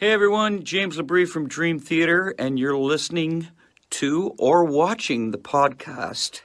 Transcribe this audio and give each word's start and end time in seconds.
Hey 0.00 0.12
everyone, 0.12 0.62
James 0.62 0.96
LaBrie 0.96 1.26
from 1.26 1.48
Dream 1.48 1.80
Theater, 1.80 2.32
and 2.38 2.56
you're 2.56 2.76
listening 2.76 3.48
to 3.90 4.32
or 4.38 4.62
watching 4.62 5.32
the 5.32 5.38
podcast 5.38 6.42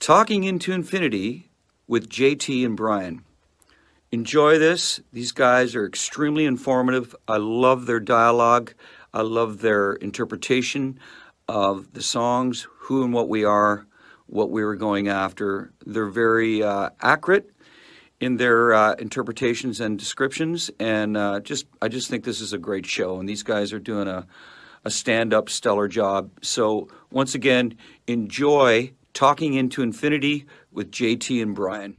Talking 0.00 0.44
into 0.44 0.72
Infinity 0.72 1.50
with 1.86 2.08
JT 2.08 2.64
and 2.64 2.74
Brian. 2.74 3.26
Enjoy 4.10 4.58
this. 4.58 5.00
These 5.12 5.32
guys 5.32 5.74
are 5.74 5.84
extremely 5.84 6.46
informative. 6.46 7.14
I 7.28 7.36
love 7.36 7.84
their 7.84 8.00
dialogue, 8.00 8.72
I 9.12 9.20
love 9.20 9.60
their 9.60 9.92
interpretation 9.92 10.98
of 11.46 11.92
the 11.92 12.02
songs, 12.02 12.66
who 12.78 13.04
and 13.04 13.12
what 13.12 13.28
we 13.28 13.44
are, 13.44 13.86
what 14.28 14.50
we 14.50 14.64
were 14.64 14.76
going 14.76 15.08
after. 15.08 15.74
They're 15.84 16.06
very 16.06 16.62
uh, 16.62 16.88
accurate 17.02 17.50
in 18.20 18.36
their 18.36 18.74
uh, 18.74 18.94
interpretations 18.94 19.80
and 19.80 19.98
descriptions. 19.98 20.70
And 20.78 21.16
uh, 21.16 21.40
just, 21.40 21.66
I 21.82 21.88
just 21.88 22.08
think 22.08 22.24
this 22.24 22.40
is 22.40 22.52
a 22.52 22.58
great 22.58 22.86
show, 22.86 23.18
and 23.18 23.28
these 23.28 23.42
guys 23.42 23.72
are 23.72 23.78
doing 23.78 24.08
a, 24.08 24.26
a 24.84 24.90
stand-up 24.90 25.48
stellar 25.48 25.88
job. 25.88 26.30
So 26.42 26.88
once 27.10 27.34
again, 27.34 27.76
enjoy 28.06 28.92
talking 29.12 29.54
into 29.54 29.82
infinity 29.82 30.46
with 30.72 30.90
JT 30.90 31.42
and 31.42 31.54
Brian. 31.54 31.96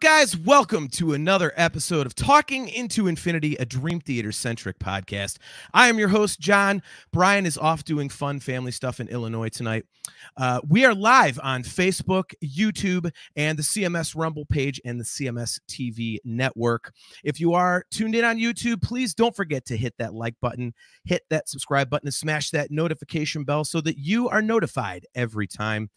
Guys? 0.00 0.36
Welcome 0.36 0.88
to 0.88 1.14
another 1.14 1.52
episode 1.56 2.06
of 2.06 2.14
Talking 2.14 2.68
into 2.68 3.06
Infinity, 3.06 3.56
a 3.56 3.64
Dream 3.64 3.98
Theater 3.98 4.30
centric 4.30 4.78
podcast. 4.78 5.38
I 5.72 5.88
am 5.88 5.98
your 5.98 6.08
host, 6.08 6.38
John. 6.38 6.82
Brian 7.12 7.46
is 7.46 7.56
off 7.56 7.82
doing 7.82 8.10
fun 8.10 8.40
family 8.40 8.72
stuff 8.72 9.00
in 9.00 9.08
Illinois 9.08 9.48
tonight. 9.48 9.86
Uh, 10.36 10.60
we 10.68 10.84
are 10.84 10.94
live 10.94 11.40
on 11.42 11.62
Facebook, 11.62 12.34
YouTube, 12.44 13.10
and 13.36 13.58
the 13.58 13.62
CMS 13.62 14.14
Rumble 14.14 14.44
page 14.44 14.80
and 14.84 15.00
the 15.00 15.04
CMS 15.04 15.58
TV 15.68 16.18
network. 16.24 16.92
If 17.24 17.40
you 17.40 17.54
are 17.54 17.84
tuned 17.90 18.14
in 18.14 18.24
on 18.24 18.36
YouTube, 18.36 18.82
please 18.82 19.14
don't 19.14 19.34
forget 19.34 19.64
to 19.66 19.78
hit 19.78 19.94
that 19.98 20.12
like 20.12 20.34
button, 20.42 20.74
hit 21.04 21.22
that 21.30 21.48
subscribe 21.48 21.88
button, 21.88 22.08
and 22.08 22.14
smash 22.14 22.50
that 22.50 22.70
notification 22.70 23.44
bell 23.44 23.64
so 23.64 23.80
that 23.80 23.96
you 23.96 24.28
are 24.28 24.42
notified 24.42 25.06
every 25.14 25.46
time 25.46 25.88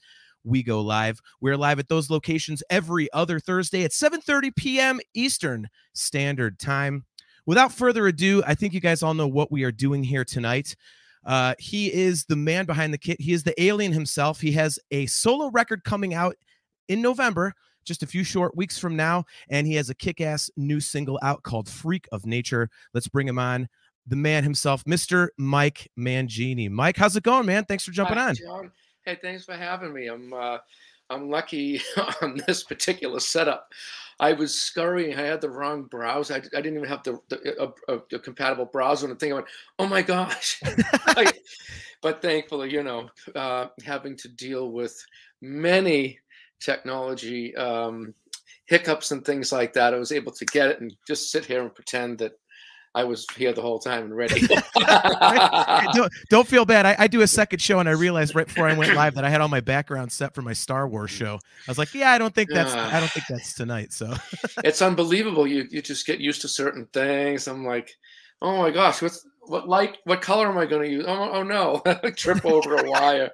we 0.43 0.63
go 0.63 0.81
live. 0.81 1.19
We're 1.41 1.57
live 1.57 1.79
at 1.79 1.87
those 1.87 2.09
locations 2.09 2.63
every 2.69 3.11
other 3.13 3.39
Thursday 3.39 3.83
at 3.83 3.91
7:30 3.91 4.55
p.m. 4.55 4.99
Eastern 5.13 5.67
Standard 5.93 6.59
Time. 6.59 7.05
Without 7.45 7.71
further 7.71 8.07
ado, 8.07 8.43
I 8.45 8.55
think 8.55 8.73
you 8.73 8.79
guys 8.79 9.01
all 9.01 9.13
know 9.13 9.27
what 9.27 9.51
we 9.51 9.63
are 9.63 9.71
doing 9.71 10.03
here 10.03 10.23
tonight. 10.23 10.75
Uh, 11.25 11.53
he 11.59 11.91
is 11.91 12.25
the 12.25 12.35
man 12.35 12.65
behind 12.65 12.93
the 12.93 12.97
kit. 12.97 13.19
He 13.19 13.33
is 13.33 13.43
the 13.43 13.59
alien 13.61 13.91
himself. 13.91 14.39
He 14.39 14.51
has 14.53 14.79
a 14.91 15.05
solo 15.07 15.49
record 15.49 15.83
coming 15.83 16.13
out 16.13 16.35
in 16.87 17.01
November, 17.01 17.53
just 17.83 18.03
a 18.03 18.07
few 18.07 18.23
short 18.23 18.55
weeks 18.55 18.77
from 18.77 18.95
now, 18.95 19.25
and 19.49 19.67
he 19.67 19.75
has 19.75 19.89
a 19.89 19.95
kick-ass 19.95 20.49
new 20.57 20.79
single 20.79 21.19
out 21.21 21.43
called 21.43 21.67
"Freak 21.67 22.07
of 22.11 22.25
Nature." 22.25 22.69
Let's 22.93 23.07
bring 23.07 23.27
him 23.27 23.39
on. 23.39 23.67
The 24.07 24.15
man 24.15 24.43
himself, 24.43 24.83
Mr. 24.85 25.27
Mike 25.37 25.87
Mangini. 25.97 26.69
Mike, 26.69 26.97
how's 26.97 27.15
it 27.15 27.23
going, 27.23 27.45
man? 27.45 27.65
Thanks 27.65 27.83
for 27.83 27.91
jumping 27.91 28.17
Hi, 28.17 28.29
on. 28.29 28.35
John. 28.35 28.71
Hey, 29.09 29.17
thanks 29.19 29.43
for 29.43 29.55
having 29.55 29.91
me. 29.91 30.05
I'm 30.05 30.31
uh, 30.31 30.59
I'm 31.09 31.31
lucky 31.31 31.81
on 32.21 32.39
this 32.45 32.63
particular 32.63 33.19
setup. 33.19 33.73
I 34.19 34.33
was 34.33 34.53
scurrying. 34.53 35.17
I 35.17 35.23
had 35.23 35.41
the 35.41 35.49
wrong 35.49 35.85
browser. 35.85 36.35
I, 36.35 36.37
I 36.37 36.61
didn't 36.61 36.75
even 36.75 36.89
have 36.89 37.01
the, 37.01 37.17
the, 37.27 37.59
a, 37.59 37.95
a, 37.95 38.01
a 38.13 38.19
compatible 38.19 38.65
browser. 38.65 39.07
And 39.07 39.15
the 39.15 39.19
thing 39.19 39.31
I 39.31 39.35
went, 39.35 39.47
oh 39.79 39.87
my 39.87 40.03
gosh. 40.03 40.61
But 42.01 42.21
thankfully, 42.21 42.71
you 42.71 42.81
know, 42.81 43.09
uh, 43.35 43.67
having 43.83 44.15
to 44.17 44.29
deal 44.29 44.71
with 44.71 44.95
many 45.41 46.19
technology 46.61 47.53
um, 47.57 48.13
hiccups 48.67 49.11
and 49.11 49.25
things 49.25 49.51
like 49.51 49.73
that, 49.73 49.93
I 49.93 49.97
was 49.97 50.13
able 50.13 50.31
to 50.33 50.45
get 50.45 50.69
it 50.69 50.79
and 50.79 50.95
just 51.05 51.29
sit 51.29 51.43
here 51.43 51.61
and 51.61 51.75
pretend 51.75 52.19
that 52.19 52.39
I 52.95 53.03
was 53.03 53.27
here 53.35 53.53
the 53.53 53.61
whole 53.61 53.79
time 53.79 54.05
and 54.05 54.15
ready. 54.15 54.47
don't, 55.93 56.11
don't 56.29 56.47
feel 56.47 56.65
bad. 56.65 56.85
I, 56.85 56.95
I, 56.99 57.07
do 57.07 57.21
a 57.21 57.27
second 57.27 57.61
show 57.61 57.79
and 57.79 57.87
I 57.87 57.91
realized 57.91 58.33
right 58.33 58.47
before 58.47 58.67
I 58.67 58.73
went 58.73 58.95
live 58.95 59.15
that 59.15 59.23
I 59.23 59.29
had 59.29 59.41
all 59.41 59.47
my 59.47 59.59
background 59.59 60.11
set 60.11 60.33
for 60.33 60.41
my 60.41 60.53
Star 60.53 60.87
Wars 60.87 61.11
show. 61.11 61.35
I 61.35 61.71
was 61.71 61.77
like, 61.77 61.93
yeah, 61.93 62.11
I 62.11 62.17
don't 62.17 62.33
think 62.33 62.49
that's 62.49 62.73
uh, 62.73 62.89
I 62.91 62.99
don't 62.99 63.11
think 63.11 63.27
that's 63.29 63.53
tonight. 63.53 63.93
So 63.93 64.13
it's 64.63 64.81
unbelievable. 64.81 65.45
You 65.45 65.67
you 65.69 65.81
just 65.81 66.07
get 66.07 66.19
used 66.19 66.41
to 66.41 66.47
certain 66.47 66.87
things. 66.91 67.47
I'm 67.47 67.63
like, 67.63 67.91
oh 68.41 68.57
my 68.57 68.71
gosh, 68.71 69.01
what's 69.03 69.25
what 69.43 69.67
light 69.67 69.97
what 70.05 70.21
color 70.21 70.47
am 70.47 70.57
I 70.57 70.65
going 70.65 70.83
to 70.83 70.89
use? 70.89 71.05
Oh, 71.07 71.29
oh 71.31 71.43
no, 71.43 71.81
trip 72.15 72.43
over 72.43 72.75
a 72.75 72.89
wire. 72.89 73.29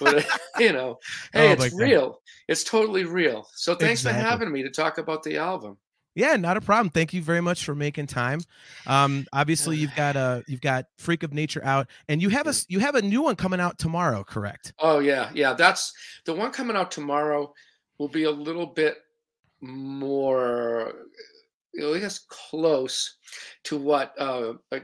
But 0.00 0.26
you 0.58 0.72
know, 0.72 0.98
hey, 1.32 1.50
oh 1.50 1.52
it's 1.52 1.74
real. 1.74 2.20
It's 2.46 2.62
totally 2.62 3.04
real. 3.04 3.48
So 3.54 3.74
thanks 3.74 4.02
exactly. 4.02 4.22
for 4.22 4.28
having 4.28 4.52
me 4.52 4.62
to 4.62 4.70
talk 4.70 4.98
about 4.98 5.22
the 5.24 5.38
album. 5.38 5.78
Yeah, 6.14 6.36
not 6.36 6.56
a 6.56 6.60
problem. 6.60 6.90
Thank 6.90 7.12
you 7.12 7.22
very 7.22 7.40
much 7.40 7.64
for 7.64 7.74
making 7.74 8.06
time. 8.06 8.40
Um, 8.86 9.26
obviously, 9.32 9.76
you've 9.76 9.94
got 9.96 10.16
a 10.16 10.44
you've 10.46 10.60
got 10.60 10.86
Freak 10.98 11.22
of 11.22 11.32
Nature 11.32 11.64
out, 11.64 11.88
and 12.08 12.22
you 12.22 12.28
have 12.30 12.46
a 12.46 12.54
you 12.68 12.80
have 12.80 12.94
a 12.94 13.02
new 13.02 13.22
one 13.22 13.36
coming 13.36 13.60
out 13.60 13.78
tomorrow, 13.78 14.22
correct? 14.24 14.72
Oh 14.78 15.00
yeah, 15.00 15.30
yeah. 15.34 15.54
That's 15.54 15.92
the 16.24 16.34
one 16.34 16.52
coming 16.52 16.76
out 16.76 16.90
tomorrow. 16.90 17.52
Will 17.98 18.08
be 18.08 18.24
a 18.24 18.30
little 18.30 18.66
bit 18.66 18.98
more, 19.60 20.92
I 21.80 21.98
guess, 21.98 22.20
close 22.28 23.16
to 23.64 23.78
what 23.78 24.14
uh, 24.18 24.54
a, 24.72 24.80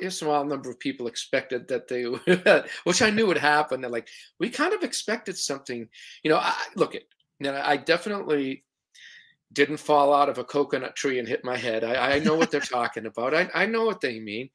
a 0.00 0.10
small 0.10 0.44
number 0.44 0.70
of 0.70 0.78
people 0.78 1.08
expected 1.08 1.66
that 1.68 1.88
they, 1.88 2.04
which 2.84 3.02
I 3.02 3.10
knew 3.10 3.26
would 3.26 3.36
happen. 3.36 3.80
They're 3.80 3.90
like, 3.90 4.08
we 4.38 4.48
kind 4.48 4.72
of 4.72 4.84
expected 4.84 5.36
something. 5.36 5.88
You 6.22 6.30
know, 6.30 6.38
I, 6.38 6.54
look 6.74 6.94
at. 6.94 7.02
You 7.38 7.52
know, 7.52 7.60
I 7.62 7.76
definitely 7.76 8.64
didn't 9.52 9.78
fall 9.78 10.12
out 10.12 10.28
of 10.28 10.38
a 10.38 10.44
coconut 10.44 10.96
tree 10.96 11.18
and 11.18 11.28
hit 11.28 11.44
my 11.44 11.56
head. 11.56 11.84
I, 11.84 12.14
I 12.14 12.18
know 12.18 12.34
what 12.34 12.50
they're 12.50 12.60
talking 12.78 13.06
about. 13.06 13.34
I, 13.34 13.48
I 13.54 13.66
know 13.66 13.84
what 13.84 14.00
they 14.00 14.18
mean. 14.20 14.50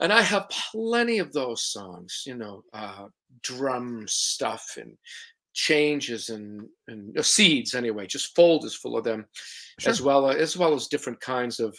And 0.00 0.12
I 0.12 0.22
have 0.22 0.48
plenty 0.48 1.18
of 1.18 1.32
those 1.32 1.64
songs, 1.64 2.24
you 2.26 2.34
know, 2.34 2.64
uh, 2.72 3.06
drum 3.42 4.04
stuff 4.08 4.76
and 4.80 4.96
changes 5.54 6.30
and, 6.30 6.66
and 6.88 7.16
uh, 7.16 7.22
seeds 7.22 7.74
anyway, 7.74 8.06
just 8.06 8.34
folders 8.34 8.74
full 8.74 8.96
of 8.96 9.04
them, 9.04 9.26
sure. 9.78 9.90
as 9.90 10.00
well 10.00 10.30
as 10.30 10.56
well 10.56 10.74
as 10.74 10.88
different 10.88 11.20
kinds 11.20 11.60
of 11.60 11.78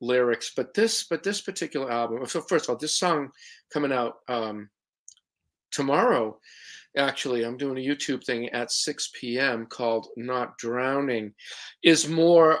lyrics. 0.00 0.52
But 0.54 0.74
this, 0.74 1.04
but 1.04 1.22
this 1.22 1.40
particular 1.40 1.90
album. 1.90 2.24
So 2.26 2.40
first 2.40 2.66
of 2.66 2.70
all, 2.70 2.76
this 2.76 2.98
song 2.98 3.30
coming 3.72 3.92
out 3.92 4.16
um, 4.28 4.68
tomorrow 5.70 6.38
actually 6.96 7.44
i'm 7.44 7.56
doing 7.56 7.76
a 7.76 7.88
youtube 7.88 8.24
thing 8.24 8.48
at 8.50 8.70
6 8.70 9.10
p.m 9.14 9.66
called 9.66 10.08
not 10.16 10.56
drowning 10.58 11.32
is 11.82 12.08
more 12.08 12.60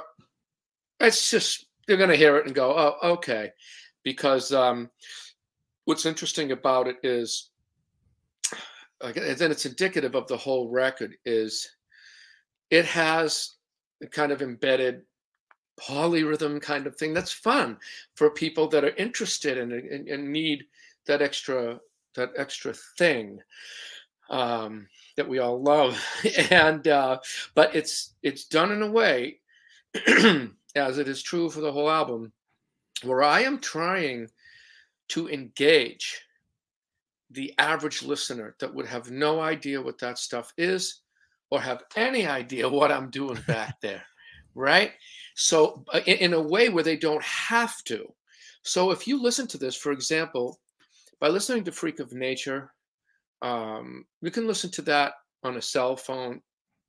it's 1.00 1.30
just 1.30 1.66
they're 1.86 1.96
going 1.96 2.10
to 2.10 2.16
hear 2.16 2.36
it 2.36 2.46
and 2.46 2.54
go 2.54 2.74
oh 2.76 3.10
okay. 3.12 3.50
Because 4.02 4.52
um, 4.52 4.90
what's 5.84 6.06
interesting 6.06 6.52
about 6.52 6.86
it 6.86 6.96
is 7.02 7.50
and 9.02 9.14
then 9.14 9.50
it's 9.50 9.66
indicative 9.66 10.14
of 10.14 10.26
the 10.26 10.36
whole 10.36 10.70
record 10.70 11.16
is 11.26 11.68
it 12.70 12.86
has 12.86 13.56
a 14.02 14.06
kind 14.06 14.32
of 14.32 14.40
embedded 14.40 15.02
polyrhythm 15.78 16.62
kind 16.62 16.86
of 16.86 16.96
thing 16.96 17.12
that's 17.12 17.32
fun 17.32 17.76
for 18.14 18.30
people 18.30 18.68
that 18.68 18.84
are 18.84 18.96
interested 18.96 19.58
in 19.58 19.72
and, 19.72 20.08
and 20.08 20.32
need 20.32 20.64
that 21.06 21.20
extra 21.20 21.78
that 22.14 22.30
extra 22.38 22.72
thing 22.96 23.38
um, 24.30 24.88
that 25.16 25.28
we 25.28 25.38
all 25.38 25.62
love, 25.62 26.02
and 26.50 26.86
uh, 26.88 27.18
but 27.54 27.74
it's 27.74 28.14
it's 28.22 28.44
done 28.44 28.72
in 28.72 28.82
a 28.82 28.90
way, 28.90 29.40
as 30.76 30.98
it 30.98 31.08
is 31.08 31.22
true 31.22 31.50
for 31.50 31.60
the 31.60 31.72
whole 31.72 31.90
album, 31.90 32.32
where 33.02 33.22
I 33.22 33.40
am 33.42 33.58
trying 33.58 34.28
to 35.08 35.28
engage 35.28 36.20
the 37.30 37.54
average 37.58 38.02
listener 38.02 38.54
that 38.60 38.74
would 38.74 38.86
have 38.86 39.10
no 39.10 39.40
idea 39.40 39.80
what 39.80 39.98
that 39.98 40.18
stuff 40.18 40.52
is 40.56 41.00
or 41.50 41.60
have 41.60 41.84
any 41.96 42.26
idea 42.26 42.68
what 42.68 42.92
I'm 42.92 43.10
doing 43.10 43.38
back 43.46 43.78
there, 43.80 44.04
right? 44.54 44.92
So 45.34 45.84
uh, 45.92 46.00
in, 46.06 46.18
in 46.18 46.32
a 46.34 46.40
way 46.40 46.68
where 46.68 46.84
they 46.84 46.96
don't 46.96 47.22
have 47.22 47.82
to. 47.84 48.12
So 48.62 48.90
if 48.90 49.06
you 49.06 49.20
listen 49.20 49.46
to 49.48 49.58
this, 49.58 49.76
for 49.76 49.92
example, 49.92 50.58
by 51.20 51.28
listening 51.28 51.64
to 51.64 51.72
Freak 51.72 52.00
of 52.00 52.12
Nature 52.12 52.72
um, 53.42 54.04
you 54.22 54.30
can 54.30 54.46
listen 54.46 54.70
to 54.72 54.82
that 54.82 55.14
on 55.44 55.56
a 55.56 55.62
cell 55.62 55.96
phone, 55.96 56.40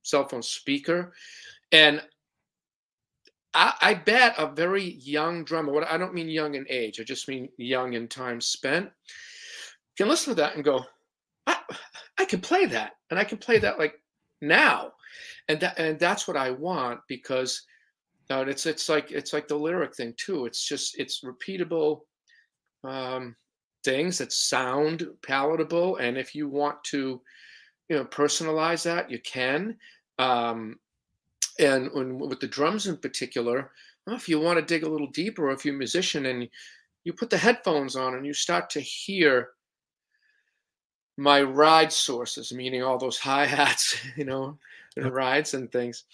cell 0.02 0.26
phone 0.28 0.42
speaker, 0.42 1.12
and 1.72 2.02
I, 3.54 3.74
I 3.80 3.94
bet 3.94 4.34
a 4.38 4.46
very 4.46 4.94
young 5.00 5.44
drummer. 5.44 5.72
What 5.72 5.88
I 5.90 5.98
don't 5.98 6.14
mean 6.14 6.28
young 6.28 6.54
in 6.54 6.66
age, 6.68 7.00
I 7.00 7.04
just 7.04 7.28
mean 7.28 7.48
young 7.56 7.94
in 7.94 8.08
time 8.08 8.40
spent. 8.40 8.90
Can 9.96 10.08
listen 10.08 10.34
to 10.34 10.40
that 10.42 10.54
and 10.54 10.64
go, 10.64 10.84
I, 11.46 11.58
I 12.18 12.24
can 12.24 12.40
play 12.40 12.66
that, 12.66 12.92
and 13.10 13.18
I 13.18 13.24
can 13.24 13.38
play 13.38 13.58
that 13.58 13.78
like 13.78 13.94
now, 14.42 14.92
and 15.48 15.60
that 15.60 15.78
and 15.78 15.98
that's 15.98 16.28
what 16.28 16.36
I 16.36 16.50
want 16.50 17.00
because 17.08 17.62
No, 18.30 18.42
it's 18.42 18.66
it's 18.66 18.88
like 18.88 19.10
it's 19.10 19.32
like 19.32 19.48
the 19.48 19.56
lyric 19.56 19.94
thing 19.96 20.14
too. 20.16 20.46
It's 20.46 20.66
just 20.66 20.98
it's 20.98 21.24
repeatable 21.24 22.00
um, 22.84 23.36
things 23.88 24.18
that 24.18 24.32
sound 24.32 25.08
palatable, 25.26 25.96
and 25.96 26.18
if 26.18 26.34
you 26.34 26.46
want 26.46 26.84
to, 26.84 27.22
you 27.88 27.96
know, 27.96 28.04
personalize 28.04 28.82
that, 28.82 29.10
you 29.10 29.18
can. 29.20 29.78
Um, 30.18 30.78
and 31.58 31.88
when, 31.94 32.18
with 32.18 32.38
the 32.38 32.46
drums 32.46 32.86
in 32.86 32.98
particular, 32.98 33.70
well, 34.06 34.14
if 34.14 34.28
you 34.28 34.38
want 34.38 34.58
to 34.58 34.64
dig 34.64 34.84
a 34.84 34.88
little 34.88 35.06
deeper, 35.06 35.48
or 35.48 35.52
if 35.52 35.64
you're 35.64 35.74
a 35.74 35.78
musician 35.78 36.26
and 36.26 36.50
you 37.04 37.14
put 37.14 37.30
the 37.30 37.38
headphones 37.38 37.96
on 37.96 38.14
and 38.14 38.26
you 38.26 38.34
start 38.34 38.68
to 38.70 38.80
hear 38.80 39.48
my 41.16 41.40
ride 41.40 41.90
sources, 41.90 42.52
meaning 42.52 42.82
all 42.82 42.98
those 42.98 43.18
hi 43.18 43.46
hats, 43.56 43.98
you 44.18 44.24
know, 44.26 44.58
and 44.96 45.14
rides 45.14 45.54
and 45.54 45.72
things. 45.72 46.04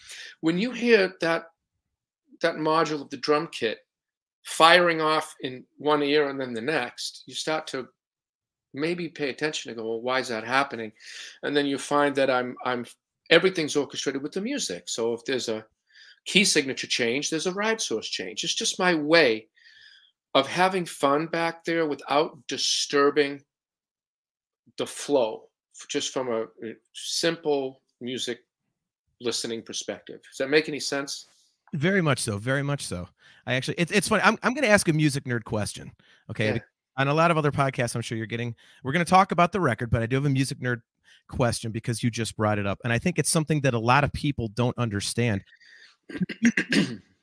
When 0.42 0.58
you 0.58 0.70
hear 0.70 1.12
that 1.20 1.46
that 2.40 2.54
module 2.54 3.02
of 3.02 3.10
the 3.10 3.16
drum 3.16 3.48
kit 3.50 3.78
firing 4.44 5.00
off 5.00 5.34
in 5.40 5.64
one 5.78 6.02
ear 6.02 6.28
and 6.28 6.40
then 6.40 6.52
the 6.52 6.60
next, 6.60 7.24
you 7.26 7.34
start 7.34 7.66
to 7.68 7.88
maybe 8.74 9.08
pay 9.08 9.30
attention 9.30 9.70
and 9.70 9.78
go, 9.78 9.84
well, 9.84 10.02
why 10.02 10.20
is 10.20 10.28
that 10.28 10.44
happening? 10.44 10.92
And 11.42 11.56
then 11.56 11.66
you 11.66 11.78
find 11.78 12.14
that 12.16 12.30
I'm 12.30 12.56
I'm 12.64 12.84
everything's 13.30 13.76
orchestrated 13.76 14.22
with 14.22 14.32
the 14.32 14.40
music. 14.40 14.84
So 14.88 15.14
if 15.14 15.24
there's 15.24 15.48
a 15.48 15.64
key 16.26 16.44
signature 16.44 16.86
change, 16.86 17.30
there's 17.30 17.46
a 17.46 17.54
ride 17.54 17.80
source 17.80 18.08
change. 18.08 18.44
It's 18.44 18.54
just 18.54 18.78
my 18.78 18.94
way 18.94 19.48
of 20.34 20.46
having 20.46 20.84
fun 20.84 21.26
back 21.26 21.64
there 21.64 21.86
without 21.86 22.36
disturbing 22.48 23.42
the 24.76 24.86
flow, 24.86 25.44
just 25.88 26.12
from 26.12 26.28
a 26.28 26.42
uh, 26.42 26.72
simple 26.92 27.80
music 28.00 28.40
listening 29.20 29.62
perspective. 29.62 30.20
Does 30.28 30.38
that 30.38 30.50
make 30.50 30.68
any 30.68 30.80
sense? 30.80 31.28
Very 31.74 32.00
much 32.00 32.20
so. 32.20 32.38
Very 32.38 32.62
much 32.62 32.86
so. 32.86 33.08
I 33.46 33.54
actually, 33.54 33.74
it's 33.78 33.92
it's 33.92 34.08
funny. 34.08 34.22
I'm 34.22 34.38
I'm 34.42 34.54
going 34.54 34.64
to 34.64 34.70
ask 34.70 34.88
a 34.88 34.92
music 34.92 35.24
nerd 35.24 35.44
question. 35.44 35.92
Okay. 36.30 36.54
Yeah. 36.54 36.58
On 36.96 37.08
a 37.08 37.14
lot 37.14 37.32
of 37.32 37.36
other 37.36 37.50
podcasts, 37.50 37.96
I'm 37.96 38.02
sure 38.02 38.16
you're 38.16 38.26
getting. 38.26 38.54
We're 38.84 38.92
going 38.92 39.04
to 39.04 39.10
talk 39.10 39.32
about 39.32 39.50
the 39.50 39.60
record, 39.60 39.90
but 39.90 40.00
I 40.00 40.06
do 40.06 40.16
have 40.16 40.24
a 40.24 40.30
music 40.30 40.60
nerd 40.60 40.80
question 41.28 41.72
because 41.72 42.02
you 42.02 42.10
just 42.10 42.36
brought 42.36 42.58
it 42.58 42.66
up, 42.66 42.78
and 42.84 42.92
I 42.92 42.98
think 42.98 43.18
it's 43.18 43.30
something 43.30 43.60
that 43.62 43.74
a 43.74 43.78
lot 43.78 44.04
of 44.04 44.12
people 44.12 44.48
don't 44.48 44.76
understand. 44.78 45.42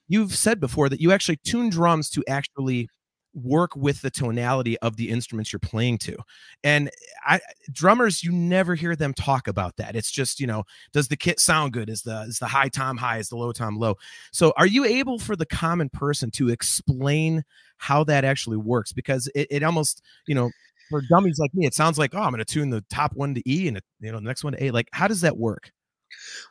You've 0.09 0.35
said 0.35 0.59
before 0.59 0.89
that 0.89 0.99
you 0.99 1.13
actually 1.13 1.37
tune 1.37 1.69
drums 1.69 2.09
to 2.11 2.23
actually 2.27 2.89
work 3.33 3.75
with 3.75 4.01
the 4.01 4.09
tonality 4.09 4.77
of 4.79 4.97
the 4.97 5.09
instruments 5.09 5.51
you're 5.51 5.59
playing 5.59 5.97
to. 5.97 6.17
And 6.63 6.89
i 7.25 7.39
drummers 7.71 8.23
you 8.23 8.31
never 8.31 8.75
hear 8.75 8.95
them 8.95 9.13
talk 9.13 9.47
about 9.47 9.77
that. 9.77 9.95
It's 9.95 10.11
just 10.11 10.39
you 10.39 10.47
know 10.47 10.63
does 10.93 11.07
the 11.07 11.17
kit 11.17 11.39
sound 11.39 11.73
good? 11.73 11.89
Is 11.89 12.01
the 12.01 12.21
is 12.21 12.39
the 12.39 12.47
high 12.47 12.69
tom 12.69 12.97
high? 12.97 13.19
Is 13.19 13.29
the 13.29 13.37
low 13.37 13.51
tom 13.51 13.77
low? 13.77 13.97
So 14.31 14.53
are 14.57 14.67
you 14.67 14.85
able 14.85 15.19
for 15.19 15.35
the 15.35 15.45
common 15.45 15.89
person 15.89 16.31
to 16.31 16.49
explain 16.49 17.43
how 17.77 18.03
that 18.05 18.25
actually 18.25 18.57
works? 18.57 18.91
Because 18.91 19.29
it, 19.33 19.47
it 19.49 19.63
almost 19.63 20.01
you 20.27 20.35
know 20.35 20.51
for 20.89 21.01
dummies 21.09 21.39
like 21.39 21.53
me 21.53 21.65
it 21.65 21.73
sounds 21.73 21.97
like 21.97 22.13
oh 22.13 22.19
i'm 22.19 22.31
going 22.31 22.39
to 22.39 22.45
tune 22.45 22.69
the 22.69 22.83
top 22.89 23.13
one 23.13 23.33
to 23.33 23.49
e 23.49 23.69
and 23.69 23.81
you 24.01 24.11
know 24.11 24.17
the 24.17 24.25
next 24.25 24.43
one 24.43 24.53
to 24.53 24.63
a. 24.63 24.71
Like 24.71 24.89
how 24.91 25.07
does 25.07 25.21
that 25.21 25.37
work? 25.37 25.71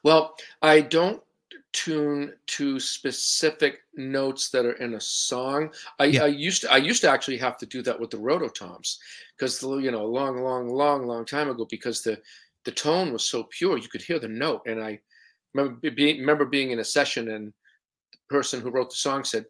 Well 0.03 0.35
i 0.63 0.81
don't 0.81 1.23
tune 1.73 2.33
to 2.47 2.81
specific 2.81 3.81
notes 3.95 4.51
that 4.51 4.67
are 4.67 4.73
in 4.75 4.95
a 4.95 5.01
song. 5.01 5.71
I, 5.99 6.07
yeah. 6.07 6.25
I, 6.25 6.27
used 6.27 6.63
to 6.63 6.73
I 6.73 6.79
used 6.79 7.01
to 7.03 7.11
actually 7.11 7.39
have 7.39 7.59
to 7.59 7.67
do 7.67 7.83
that 7.83 7.99
with 7.99 8.11
the 8.11 8.17
rototoms 8.17 8.97
because 9.37 9.63
you 9.63 9.91
know 9.91 10.03
a 10.03 10.07
long, 10.07 10.43
long, 10.43 10.69
long, 10.69 11.07
long 11.07 11.25
time 11.25 11.49
ago 11.49 11.67
because 11.71 12.03
the 12.03 12.21
the 12.65 12.73
tone 12.73 13.13
was 13.13 13.25
so 13.25 13.45
pure 13.45 13.79
you 13.79 13.89
could 13.89 14.03
hear 14.03 14.19
the 14.19 14.29
note. 14.29 14.63
And 14.67 14.83
I 14.83 15.01
remember 15.55 15.91
being 15.91 16.21
remember 16.21 16.45
being 16.45 16.71
in 16.71 16.81
a 16.81 16.85
session 16.85 17.31
and 17.31 17.53
the 18.13 18.19
person 18.29 18.61
who 18.61 18.71
wrote 18.71 18.91
the 18.91 18.97
song 18.97 19.25
said, 19.25 19.47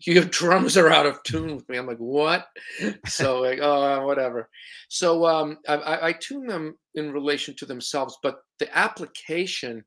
"Your 0.00 0.24
drums 0.38 0.76
are 0.76 0.90
out 0.90 1.06
of 1.06 1.22
tune 1.22 1.56
with 1.56 1.68
me." 1.68 1.78
I'm 1.78 1.86
like, 1.86 1.98
"What?" 1.98 2.48
so 3.06 3.40
like, 3.40 3.60
oh, 3.62 4.06
whatever. 4.06 4.48
So 4.88 5.26
um, 5.26 5.58
I, 5.66 6.08
I 6.08 6.12
tune 6.12 6.46
them 6.46 6.76
in 6.94 7.12
relation 7.12 7.54
to 7.56 7.66
themselves, 7.66 8.18
but 8.22 8.42
the 8.58 8.76
application 8.76 9.84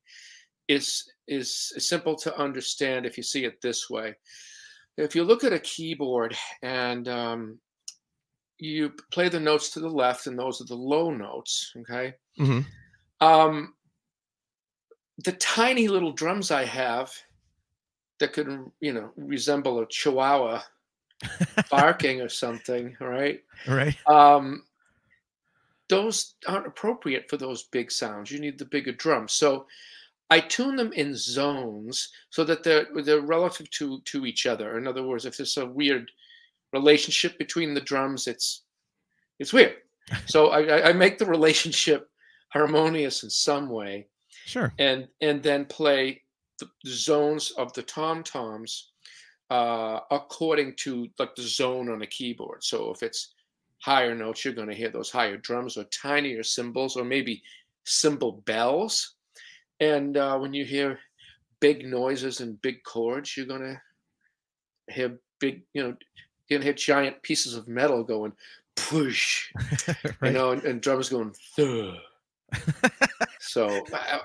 is 0.68 1.12
is 1.28 1.74
simple 1.78 2.16
to 2.16 2.38
understand 2.38 3.06
if 3.06 3.18
you 3.18 3.24
see 3.24 3.46
it 3.46 3.62
this 3.62 3.90
way. 3.90 4.16
If 4.98 5.16
you 5.16 5.24
look 5.24 5.44
at 5.44 5.54
a 5.54 5.60
keyboard 5.60 6.36
and 6.62 7.08
um, 7.08 7.60
you 8.58 8.94
play 9.12 9.30
the 9.30 9.40
notes 9.40 9.72
to 9.72 9.80
the 9.80 9.90
left, 9.90 10.28
and 10.28 10.38
those 10.38 10.62
are 10.62 10.66
the 10.66 10.76
low 10.76 11.12
notes, 11.12 11.74
okay? 11.80 12.14
Mm-hmm. 12.40 13.26
Um, 13.26 13.74
the 15.24 15.34
tiny 15.34 15.88
little 15.88 16.12
drums 16.12 16.52
I 16.52 16.66
have 16.66 17.12
that 18.20 18.34
could, 18.34 18.72
you 18.80 18.94
know, 18.94 19.12
resemble 19.18 19.80
a 19.80 19.88
chihuahua 19.88 20.62
barking 21.70 22.22
or 22.22 22.30
something, 22.30 22.96
right? 23.00 23.42
Right. 23.68 23.96
Um, 24.08 24.64
those 25.90 26.36
aren't 26.48 26.68
appropriate 26.68 27.30
for 27.30 27.38
those 27.38 27.64
big 27.64 27.92
sounds. 27.92 28.32
You 28.32 28.40
need 28.40 28.58
the 28.58 28.66
bigger 28.66 28.92
drum. 28.94 29.28
So 29.28 29.68
I 30.30 30.40
tune 30.40 30.76
them 30.76 30.92
in 30.94 31.16
zones 31.16 32.10
so 32.30 32.44
that 32.44 32.64
they're 32.64 32.88
they're 33.04 33.22
relative 33.22 33.70
to 33.72 34.02
to 34.06 34.26
each 34.26 34.46
other. 34.46 34.78
In 34.78 34.88
other 34.88 35.04
words, 35.04 35.26
if 35.26 35.38
there's 35.38 35.58
a 35.58 35.66
weird 35.66 36.12
relationship 36.74 37.38
between 37.38 37.74
the 37.74 37.82
drums, 37.82 38.28
it's 38.28 38.64
it's 39.40 39.54
weird. 39.54 39.76
so 40.26 40.50
I, 40.50 40.90
I 40.90 40.94
make 40.94 41.18
the 41.18 41.26
relationship 41.26 42.10
harmonious 42.50 43.24
in 43.24 43.30
some 43.30 43.70
way. 43.70 44.08
Sure. 44.46 44.74
And 44.80 45.08
and 45.22 45.42
then 45.44 45.66
play 45.66 46.22
the, 46.60 46.68
zones 46.88 47.52
of 47.52 47.74
the 47.74 47.84
tom 47.84 48.24
toms 48.24 48.92
uh, 49.50 50.00
according 50.12 50.76
to 50.78 51.08
like 51.20 51.36
the 51.36 51.42
zone 51.44 51.90
on 51.90 52.02
a 52.02 52.08
keyboard. 52.08 52.64
So 52.64 52.92
if 52.92 53.04
it's 53.04 53.34
higher 53.80 54.16
notes, 54.16 54.44
you're 54.44 54.54
going 54.54 54.70
to 54.70 54.76
hear 54.76 54.90
those 54.90 55.12
higher 55.12 55.38
drums 55.38 55.78
or 55.78 55.84
tinier 55.86 56.44
cymbals 56.44 56.96
or 56.96 57.04
maybe 57.04 57.44
cymbal 57.84 58.44
bells 58.46 59.15
and 59.80 60.18
uh, 60.18 60.38
when 60.38 60.54
you 60.54 60.66
hear 60.66 61.00
big 61.60 61.86
noises 61.86 62.42
and 62.42 62.62
big 62.62 62.84
chords, 62.84 63.36
you're 63.36 63.46
gonna 63.46 63.82
hear 64.90 65.20
big, 65.40 65.64
you 65.74 65.84
know, 65.84 65.96
you're 66.48 66.60
gonna 66.60 66.66
hear 66.66 66.74
giant 66.74 67.22
pieces 67.22 67.56
of 67.56 67.68
metal 67.68 68.04
going 68.04 68.34
push, 68.76 69.52
right. 69.88 69.98
you 70.24 70.32
know, 70.32 70.52
and, 70.52 70.64
and 70.64 70.82
drums 70.82 71.10
going. 71.10 71.34
so 73.40 73.84
uh, 73.94 74.20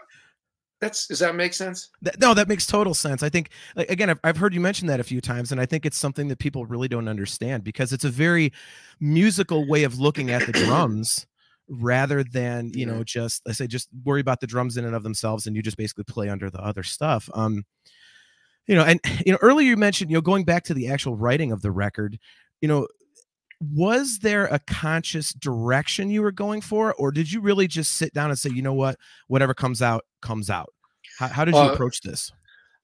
that's 0.80 1.06
does 1.06 1.18
that 1.18 1.34
make 1.34 1.54
sense? 1.54 1.90
No, 2.20 2.34
that 2.34 2.48
makes 2.48 2.66
total 2.66 2.94
sense. 2.94 3.22
I 3.22 3.28
think 3.28 3.50
like, 3.76 3.90
again, 3.90 4.10
I've, 4.10 4.20
I've 4.24 4.36
heard 4.36 4.54
you 4.54 4.60
mention 4.60 4.86
that 4.88 5.00
a 5.00 5.04
few 5.04 5.20
times, 5.20 5.52
and 5.52 5.60
I 5.60 5.66
think 5.66 5.86
it's 5.86 5.98
something 5.98 6.28
that 6.28 6.38
people 6.38 6.66
really 6.66 6.88
don't 6.88 7.08
understand 7.08 7.64
because 7.64 7.92
it's 7.92 8.04
a 8.04 8.10
very 8.10 8.52
musical 9.00 9.66
way 9.68 9.84
of 9.84 9.98
looking 9.98 10.30
at 10.30 10.46
the 10.46 10.52
drums 10.52 11.26
rather 11.70 12.24
than 12.24 12.70
you 12.74 12.86
yeah. 12.86 12.92
know 12.92 13.04
just 13.04 13.42
I 13.48 13.52
say 13.52 13.66
just 13.66 13.88
worry 14.04 14.20
about 14.20 14.40
the 14.40 14.46
drums 14.46 14.76
in 14.76 14.84
and 14.84 14.94
of 14.94 15.02
themselves 15.02 15.46
and 15.46 15.54
you 15.54 15.62
just 15.62 15.76
basically 15.76 16.04
play 16.04 16.28
under 16.28 16.50
the 16.50 16.60
other 16.60 16.82
stuff. 16.82 17.30
Um, 17.32 17.64
you 18.66 18.74
know, 18.74 18.84
and 18.84 19.00
you 19.24 19.32
know 19.32 19.38
earlier 19.40 19.68
you 19.68 19.76
mentioned 19.76 20.10
you 20.10 20.16
know 20.16 20.20
going 20.22 20.44
back 20.44 20.64
to 20.64 20.74
the 20.74 20.88
actual 20.88 21.16
writing 21.16 21.52
of 21.52 21.62
the 21.62 21.70
record, 21.70 22.18
you 22.60 22.68
know, 22.68 22.88
was 23.60 24.18
there 24.18 24.46
a 24.46 24.58
conscious 24.58 25.32
direction 25.32 26.10
you 26.10 26.22
were 26.22 26.32
going 26.32 26.60
for, 26.60 26.94
or 26.94 27.12
did 27.12 27.30
you 27.30 27.40
really 27.40 27.66
just 27.66 27.96
sit 27.96 28.12
down 28.14 28.30
and 28.30 28.38
say, 28.38 28.50
you 28.50 28.62
know 28.62 28.74
what, 28.74 28.96
whatever 29.28 29.54
comes 29.54 29.80
out 29.80 30.04
comes 30.20 30.50
out? 30.50 30.72
How, 31.18 31.28
how 31.28 31.44
did 31.44 31.54
you 31.54 31.60
uh, 31.60 31.72
approach 31.72 32.00
this? 32.00 32.32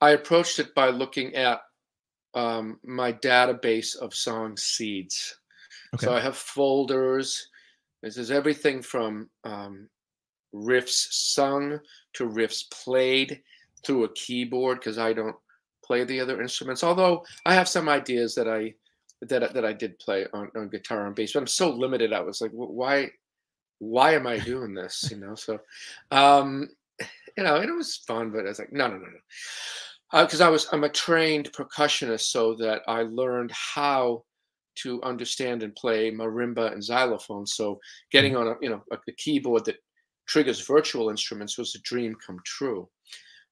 I 0.01 0.11
approached 0.11 0.59
it 0.59 0.75
by 0.75 0.91
looking 0.91 1.35
at 1.35 1.61
um, 2.35 2.79
my 2.85 3.13
database 3.13 3.97
of 3.97 4.15
song 4.15 4.57
seeds. 4.57 5.37
Okay. 5.95 6.07
So 6.07 6.15
I 6.15 6.21
have 6.21 6.37
folders 6.37 7.49
this 8.07 8.19
is 8.19 8.31
everything 8.31 8.83
from 8.83 9.29
um, 9.43 9.89
riffs 10.55 11.09
sung 11.11 11.81
to 12.15 12.29
riffs 12.29 12.71
played 12.71 13.43
through 13.85 14.05
a 14.05 14.13
keyboard 14.13 14.79
because 14.79 14.97
I 14.97 15.13
don't 15.13 15.35
play 15.85 16.05
the 16.05 16.21
other 16.21 16.41
instruments. 16.41 16.85
Although 16.85 17.25
I 17.45 17.55
have 17.55 17.69
some 17.69 17.89
ideas 17.89 18.37
that 18.37 18.49
I 18.49 18.75
that 19.23 19.53
that 19.55 19.65
I 19.65 19.73
did 19.73 19.99
play 19.99 20.27
on, 20.33 20.51
on 20.57 20.69
guitar 20.69 21.07
and 21.07 21.17
bass, 21.17 21.33
but 21.33 21.41
I'm 21.41 21.49
so 21.49 21.71
limited. 21.71 22.13
I 22.13 22.21
was 22.21 22.41
like, 22.41 22.53
why 22.53 23.11
why 23.81 24.15
am 24.15 24.27
I 24.29 24.39
doing 24.39 24.73
this? 24.73 25.09
You 25.11 25.19
know, 25.19 25.35
so 25.35 25.59
um, 26.13 26.69
you 27.37 27.43
know, 27.43 27.57
it 27.57 27.75
was 27.75 27.97
fun, 27.97 28.31
but 28.31 28.47
I 28.47 28.51
was 28.51 28.61
like, 28.61 28.73
no, 28.73 28.87
no, 28.87 28.99
no, 28.99 29.07
no, 30.13 30.23
because 30.23 30.41
uh, 30.41 30.47
I 30.47 30.49
was 30.49 30.69
I'm 30.73 30.85
a 30.85 30.89
trained 30.89 31.51
percussionist, 31.53 32.31
so 32.31 32.55
that 32.55 32.83
I 32.87 33.03
learned 33.03 33.51
how 33.51 34.23
to 34.83 35.03
understand 35.03 35.63
and 35.63 35.75
play 35.75 36.11
marimba 36.11 36.73
and 36.73 36.83
xylophone. 36.83 37.47
So 37.47 37.81
getting 38.11 38.35
mm. 38.35 38.41
on 38.41 38.49
a 38.49 38.55
you 38.61 38.71
know 38.71 38.83
a, 38.93 38.97
a 38.97 39.13
keyboard 39.13 39.65
that 39.67 39.77
triggers 40.27 40.67
virtual 40.67 41.11
instruments 41.11 41.59
was 41.59 41.75
a 41.75 41.81
dream 41.81 42.17
come 42.27 42.39
true. 42.45 42.89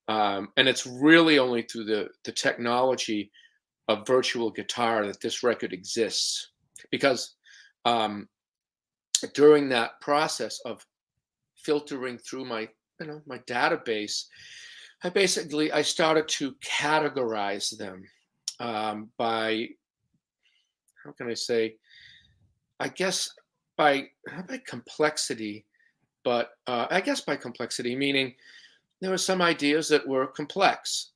Um, 0.09 0.49
and 0.57 0.69
it's 0.69 0.87
really 0.87 1.39
only 1.39 1.63
through 1.63 1.85
the 1.85 2.09
the 2.25 2.33
technology 2.33 3.31
of 3.89 4.07
virtual 4.07 4.51
guitar 4.51 5.07
that 5.07 5.21
this 5.21 5.43
record 5.43 5.73
exists 5.73 6.53
because 6.91 7.35
um, 7.85 8.29
during 9.35 9.69
that 9.69 10.01
process 10.01 10.61
of 10.65 10.85
filtering 11.57 12.19
through 12.19 12.45
my 12.45 12.69
you 13.01 13.07
know 13.07 13.21
my 13.27 13.39
database 13.41 14.25
I 15.05 15.11
basically 15.11 15.71
I 15.71 15.83
started 15.83 16.27
to 16.29 16.55
categorize 16.65 17.77
them 17.77 18.05
um, 18.59 19.11
by 19.19 19.69
how 21.05 21.13
can 21.13 21.29
I 21.29 21.35
say? 21.35 21.77
I 22.81 22.89
guess 22.89 23.31
by 23.77 24.09
not 24.27 24.49
by 24.49 24.59
complexity, 24.67 25.65
but 26.25 26.51
uh, 26.67 26.87
I 26.91 27.01
guess 27.01 27.21
by 27.21 27.37
complexity, 27.37 27.95
meaning 27.95 28.35
there 29.01 29.11
were 29.11 29.19
some 29.19 29.43
ideas 29.43 29.89
that 29.89 30.07
were 30.07 30.27
complex. 30.27 31.11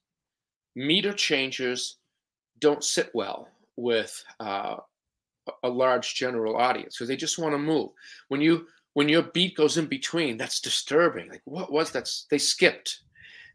Meter 0.75 1.13
changers 1.13 1.97
don't 2.61 2.85
sit 2.85 3.11
well 3.15 3.49
with 3.77 4.23
uh, 4.41 4.77
a 5.63 5.69
large 5.69 6.15
general 6.15 6.57
audience 6.57 6.97
because 6.97 7.09
they 7.09 7.17
just 7.17 7.39
want 7.39 7.55
to 7.55 7.59
move. 7.59 7.91
When 8.29 8.41
you 8.41 8.67
when 8.95 9.09
your 9.09 9.23
beat 9.23 9.57
goes 9.57 9.79
in 9.79 9.87
between, 9.87 10.37
that's 10.37 10.61
disturbing. 10.61 11.29
Like 11.29 11.43
what 11.45 11.73
was 11.73 11.91
that? 11.93 12.11
They 12.31 12.39
skipped, 12.39 13.01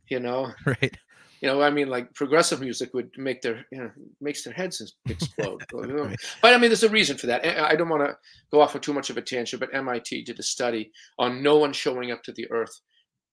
you 0.09 0.19
know. 0.19 0.51
Right. 0.65 0.97
You 1.43 1.49
know, 1.49 1.61
I 1.61 1.71
mean, 1.71 1.89
like 1.89 2.13
progressive 2.13 2.61
music 2.61 2.93
would 2.93 3.11
make 3.17 3.41
their, 3.41 3.65
you 3.69 3.79
know, 3.79 3.91
makes 4.21 4.45
their 4.45 4.53
heads 4.53 4.95
explode. 5.09 5.61
right. 5.73 6.17
But 6.41 6.53
I 6.53 6.57
mean, 6.57 6.69
there's 6.69 6.83
a 6.83 6.89
reason 6.89 7.17
for 7.17 7.27
that. 7.27 7.45
I 7.45 7.75
don't 7.75 7.89
want 7.89 8.07
to 8.07 8.15
go 8.49 8.61
off 8.61 8.75
on 8.75 8.81
too 8.81 8.93
much 8.93 9.09
of 9.09 9.17
a 9.17 9.21
tangent, 9.21 9.59
but 9.59 9.75
MIT 9.75 10.23
did 10.23 10.39
a 10.39 10.43
study 10.43 10.93
on 11.19 11.43
no 11.43 11.57
one 11.57 11.73
showing 11.73 12.11
up 12.11 12.23
to 12.23 12.31
the 12.31 12.49
Earth 12.49 12.79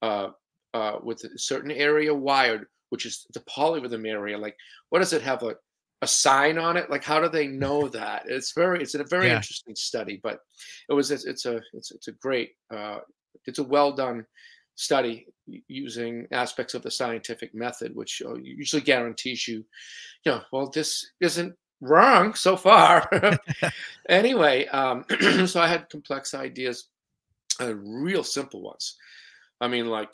uh, 0.03 0.31
uh, 0.75 0.97
with 1.01 1.23
a 1.23 1.39
certain 1.39 1.71
area 1.71 2.13
wired, 2.13 2.67
which 2.89 3.07
is 3.07 3.27
the 3.33 3.41
polyrhythm 3.41 4.05
area. 4.05 4.37
Like, 4.37 4.57
what 4.89 4.99
does 4.99 5.13
it 5.13 5.23
have? 5.23 5.45
A 5.45 5.55
a 6.03 6.07
sign 6.07 6.57
on 6.57 6.79
it 6.79 6.91
like 6.91 7.05
how 7.05 7.21
do 7.21 7.29
they 7.29 7.47
know 7.47 7.87
that 8.01 8.23
it's 8.27 8.53
very 8.53 8.81
it's 8.81 8.95
a 8.95 9.05
very 9.05 9.27
yeah. 9.27 9.37
interesting 9.37 9.77
study 9.77 10.19
but 10.23 10.39
it 10.89 10.95
was 10.95 11.11
it's, 11.11 11.27
it's 11.27 11.45
a 11.45 11.61
it's, 11.75 11.91
it's 11.91 12.09
a 12.09 12.13
great 12.13 12.53
uh, 12.75 13.01
it's 13.45 13.59
a 13.59 13.63
well 13.63 13.93
done 13.93 14.25
study 14.75 15.27
using 15.69 16.27
aspects 16.33 16.75
of 16.75 16.83
the 16.83 16.91
scientific 16.91 17.55
method 17.55 17.95
which 17.95 18.23
uh, 18.25 18.35
usually 18.35 18.83
guarantees 18.83 19.47
you 19.47 19.65
you 20.25 20.33
know 20.33 20.41
well 20.53 20.71
this 20.71 21.13
isn't 21.21 21.55
wrong 21.81 22.35
so 22.35 22.57
far. 22.57 23.09
Anyway 24.09 24.67
um, 24.67 25.05
so 25.47 25.61
i 25.61 25.69
had 25.69 25.89
complex 25.89 26.35
ideas 26.35 26.89
uh, 27.61 27.75
real 27.75 28.25
simple 28.25 28.63
ones. 28.63 28.97
I 29.61 29.69
mean 29.69 29.87
like 29.87 30.11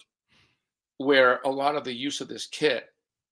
where 0.99 1.41
a 1.45 1.51
lot 1.51 1.77
of 1.77 1.85
the 1.85 1.93
use 1.93 2.21
of 2.21 2.29
this 2.29 2.47
kit 2.47 2.87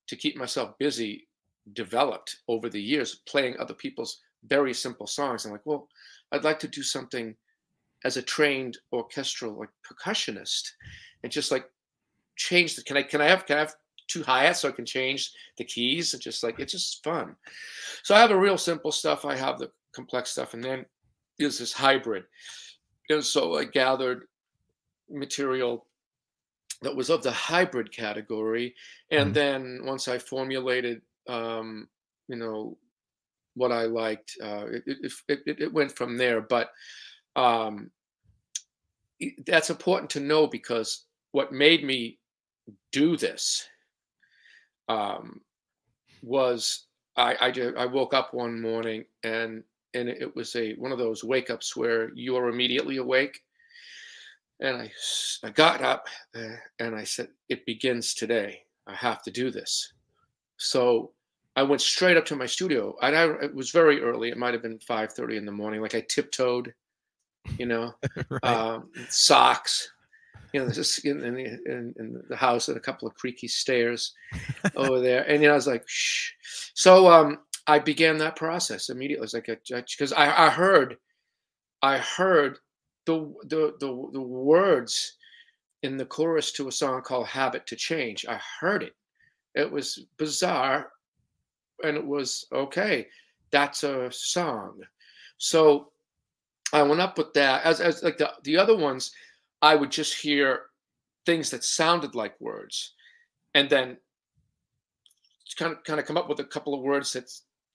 to 0.08 0.16
keep 0.16 0.36
myself 0.36 0.76
busy 0.78 1.26
developed 1.72 2.36
over 2.48 2.68
the 2.68 2.80
years 2.80 3.22
playing 3.26 3.56
other 3.58 3.74
people's 3.74 4.20
very 4.46 4.74
simple 4.74 5.06
songs. 5.06 5.44
I'm 5.44 5.52
like, 5.52 5.64
well, 5.64 5.88
I'd 6.32 6.44
like 6.44 6.58
to 6.60 6.68
do 6.68 6.82
something 6.82 7.34
as 8.04 8.16
a 8.16 8.22
trained 8.22 8.78
orchestral 8.92 9.58
like 9.58 9.70
percussionist 9.84 10.68
and 11.24 11.32
just 11.32 11.50
like 11.50 11.64
change 12.36 12.76
the 12.76 12.82
can 12.84 12.96
I 12.96 13.02
can 13.02 13.20
I 13.20 13.26
have 13.26 13.46
can 13.46 13.56
I 13.56 13.60
have 13.60 13.74
two 14.06 14.22
hi-hats 14.22 14.60
so 14.60 14.68
I 14.68 14.72
can 14.72 14.84
change 14.84 15.32
the 15.56 15.64
keys 15.64 16.12
and 16.12 16.22
just 16.22 16.44
like 16.44 16.60
it's 16.60 16.72
just 16.72 17.02
fun. 17.02 17.34
So 18.04 18.14
I 18.14 18.20
have 18.20 18.30
a 18.30 18.38
real 18.38 18.58
simple 18.58 18.92
stuff, 18.92 19.24
I 19.24 19.34
have 19.34 19.58
the 19.58 19.70
complex 19.92 20.30
stuff, 20.30 20.54
and 20.54 20.62
then 20.62 20.84
there's 21.38 21.58
this 21.58 21.72
hybrid. 21.72 22.24
And 23.08 23.24
so 23.24 23.56
I 23.58 23.64
gathered 23.64 24.28
material 25.10 25.86
that 26.82 26.94
was 26.94 27.10
of 27.10 27.22
the 27.22 27.32
hybrid 27.32 27.90
category. 27.90 28.74
And 29.10 29.26
mm-hmm. 29.26 29.32
then 29.32 29.80
once 29.84 30.06
I 30.06 30.18
formulated 30.18 31.00
um, 31.28 31.88
you 32.28 32.36
know 32.36 32.76
what 33.54 33.72
I 33.72 33.84
liked. 33.84 34.36
Uh, 34.42 34.66
it, 34.66 34.84
it, 34.86 35.12
it, 35.46 35.60
it, 35.60 35.72
went 35.72 35.96
from 35.96 36.16
there, 36.16 36.40
but 36.40 36.70
um, 37.36 37.90
that's 39.46 39.70
important 39.70 40.10
to 40.10 40.20
know 40.20 40.46
because 40.46 41.03
what 41.34 41.50
made 41.50 41.82
me 41.82 42.16
do 42.92 43.16
this 43.16 43.66
um, 44.88 45.40
was 46.22 46.84
I, 47.16 47.34
I, 47.34 47.72
I 47.76 47.86
woke 47.86 48.14
up 48.14 48.32
one 48.32 48.62
morning 48.62 49.04
and 49.24 49.64
and 49.94 50.08
it 50.08 50.34
was 50.36 50.54
a 50.54 50.74
one 50.74 50.92
of 50.92 50.98
those 50.98 51.24
wake 51.24 51.50
ups 51.50 51.74
where 51.74 52.14
you 52.14 52.36
are 52.36 52.48
immediately 52.48 52.98
awake. 52.98 53.40
And 54.60 54.76
I, 54.76 54.92
I 55.42 55.50
got 55.50 55.82
up 55.82 56.06
uh, 56.36 56.56
and 56.78 56.94
I 56.94 57.02
said, 57.02 57.28
"It 57.48 57.66
begins 57.66 58.14
today. 58.14 58.60
I 58.86 58.94
have 58.94 59.24
to 59.24 59.32
do 59.32 59.50
this." 59.50 59.92
So 60.56 61.10
I 61.56 61.64
went 61.64 61.82
straight 61.82 62.16
up 62.16 62.26
to 62.26 62.36
my 62.36 62.46
studio. 62.46 62.94
And 63.02 63.16
I, 63.16 63.24
it 63.42 63.54
was 63.54 63.72
very 63.72 64.00
early. 64.00 64.28
It 64.28 64.38
might 64.38 64.54
have 64.54 64.62
been 64.62 64.78
5:30 64.78 65.36
in 65.36 65.46
the 65.46 65.52
morning. 65.52 65.80
Like 65.80 65.96
I 65.96 66.04
tiptoed, 66.08 66.72
you 67.58 67.66
know, 67.66 67.92
right. 68.30 68.44
um, 68.44 68.90
socks. 69.08 69.90
You 70.54 70.60
know, 70.60 70.70
just 70.70 71.04
in, 71.04 71.20
in, 71.24 71.36
in, 71.36 71.94
in, 71.98 72.22
the 72.28 72.36
house 72.36 72.68
and 72.68 72.76
a 72.76 72.80
couple 72.80 73.08
of 73.08 73.14
creaky 73.14 73.48
stairs 73.48 74.14
over 74.76 75.00
there. 75.00 75.28
And 75.28 75.42
you 75.42 75.48
know, 75.48 75.54
I 75.54 75.56
was 75.56 75.66
like, 75.66 75.82
shh. 75.86 76.30
So 76.74 77.10
um, 77.12 77.40
I 77.66 77.80
began 77.80 78.18
that 78.18 78.36
process 78.36 78.88
immediately. 78.88 79.24
It's 79.24 79.34
like 79.34 79.46
because 79.68 80.12
I, 80.12 80.46
I 80.46 80.50
heard, 80.50 80.96
I 81.82 81.98
heard 81.98 82.58
the, 83.04 83.34
the 83.46 83.74
the 83.80 84.10
the 84.12 84.20
words 84.20 85.16
in 85.82 85.96
the 85.96 86.06
chorus 86.06 86.52
to 86.52 86.68
a 86.68 86.72
song 86.72 87.02
called 87.02 87.26
"Habit 87.26 87.66
to 87.66 87.76
Change." 87.76 88.24
I 88.28 88.40
heard 88.60 88.84
it. 88.84 88.94
It 89.56 89.70
was 89.70 90.06
bizarre 90.18 90.92
and 91.82 91.96
it 91.96 92.06
was 92.06 92.46
okay. 92.52 93.08
That's 93.50 93.82
a 93.82 94.10
song. 94.12 94.80
So 95.38 95.90
I 96.72 96.82
went 96.82 97.00
up 97.00 97.18
with 97.18 97.32
that. 97.34 97.64
As, 97.64 97.80
as 97.80 98.02
like 98.02 98.18
the, 98.18 98.32
the 98.42 98.56
other 98.56 98.76
ones, 98.76 99.12
I 99.64 99.74
would 99.74 99.90
just 99.90 100.14
hear 100.14 100.66
things 101.24 101.50
that 101.50 101.64
sounded 101.64 102.14
like 102.14 102.40
words, 102.40 102.92
and 103.54 103.68
then 103.70 103.96
kind 105.58 105.72
of 105.72 105.82
kind 105.84 105.98
of 105.98 106.06
come 106.06 106.16
up 106.16 106.28
with 106.28 106.40
a 106.40 106.44
couple 106.44 106.74
of 106.74 106.82
words 106.82 107.12
that 107.14 107.30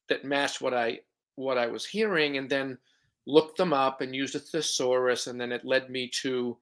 that 0.10 0.24
matched 0.24 0.62
what 0.62 0.74
I 0.74 1.00
what 1.36 1.58
I 1.58 1.68
was 1.68 1.86
hearing, 1.86 2.38
and 2.38 2.50
then 2.50 2.78
look 3.26 3.56
them 3.56 3.74
up 3.74 4.02
and 4.02 4.16
use 4.16 4.36
a 4.36 4.40
thesaurus, 4.40 5.28
and 5.28 5.42
then 5.42 5.52
it 5.52 5.66
led 5.66 5.90
me 5.90 6.10
to 6.22 6.58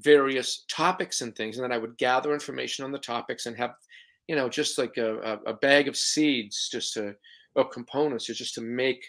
various 0.00 0.64
topics 0.68 1.20
and 1.20 1.36
things, 1.36 1.56
and 1.56 1.64
then 1.64 1.72
I 1.72 1.78
would 1.78 1.96
gather 1.96 2.34
information 2.34 2.84
on 2.84 2.90
the 2.90 2.98
topics 2.98 3.46
and 3.46 3.56
have 3.56 3.74
you 4.28 4.36
know, 4.36 4.48
just 4.48 4.78
like 4.78 4.96
a, 4.96 5.38
a 5.46 5.52
bag 5.52 5.88
of 5.88 5.96
seeds, 5.96 6.68
just 6.70 6.94
to 6.94 7.14
or 7.54 7.68
components, 7.68 8.24
just 8.24 8.54
to 8.54 8.60
make 8.60 9.04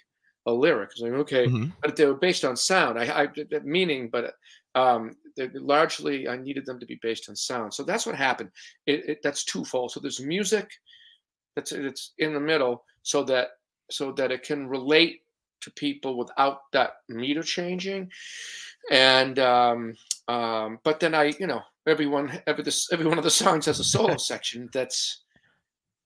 a 0.46 0.52
lyric. 0.52 0.92
It's 0.92 1.02
like 1.02 1.14
okay, 1.14 1.48
mm-hmm. 1.48 1.70
but 1.82 1.96
they 1.96 2.06
were 2.06 2.16
based 2.16 2.46
on 2.46 2.56
sound. 2.56 3.00
I, 3.00 3.24
I 3.24 3.60
meaning, 3.64 4.10
but 4.10 4.36
um, 4.76 5.16
largely 5.38 6.28
I 6.28 6.38
needed 6.38 6.66
them 6.66 6.80
to 6.80 6.86
be 6.86 7.00
based 7.02 7.30
on 7.30 7.36
sound. 7.36 7.74
So 7.74 7.84
that's 7.84 8.06
what 8.06 8.16
happened. 8.16 8.52
It, 8.86 9.10
it, 9.10 9.20
that's 9.24 9.44
twofold. 9.44 9.92
So 9.92 10.00
there's 10.00 10.22
music 10.22 10.70
that's 11.56 11.72
it's 11.72 12.14
in 12.18 12.34
the 12.34 12.40
middle, 12.40 12.84
so 13.04 13.24
that 13.24 13.50
so 13.90 14.12
that 14.14 14.32
it 14.32 14.44
can 14.44 14.68
relate 14.68 15.22
to 15.62 15.72
people 15.72 16.18
without 16.18 16.60
that 16.74 16.98
meter 17.10 17.44
changing, 17.44 18.12
and 18.92 19.40
um, 19.40 19.96
um, 20.28 20.80
but 20.84 21.00
then 21.00 21.16
I, 21.16 21.34
you 21.40 21.48
know, 21.48 21.62
everyone 21.88 22.42
every 22.48 22.64
this 22.64 22.92
every 22.92 23.06
one 23.06 23.18
of 23.18 23.24
the 23.24 23.30
songs 23.30 23.66
has 23.66 23.80
a 23.80 23.84
solo 23.84 24.18
section 24.18 24.70
that's 24.74 25.24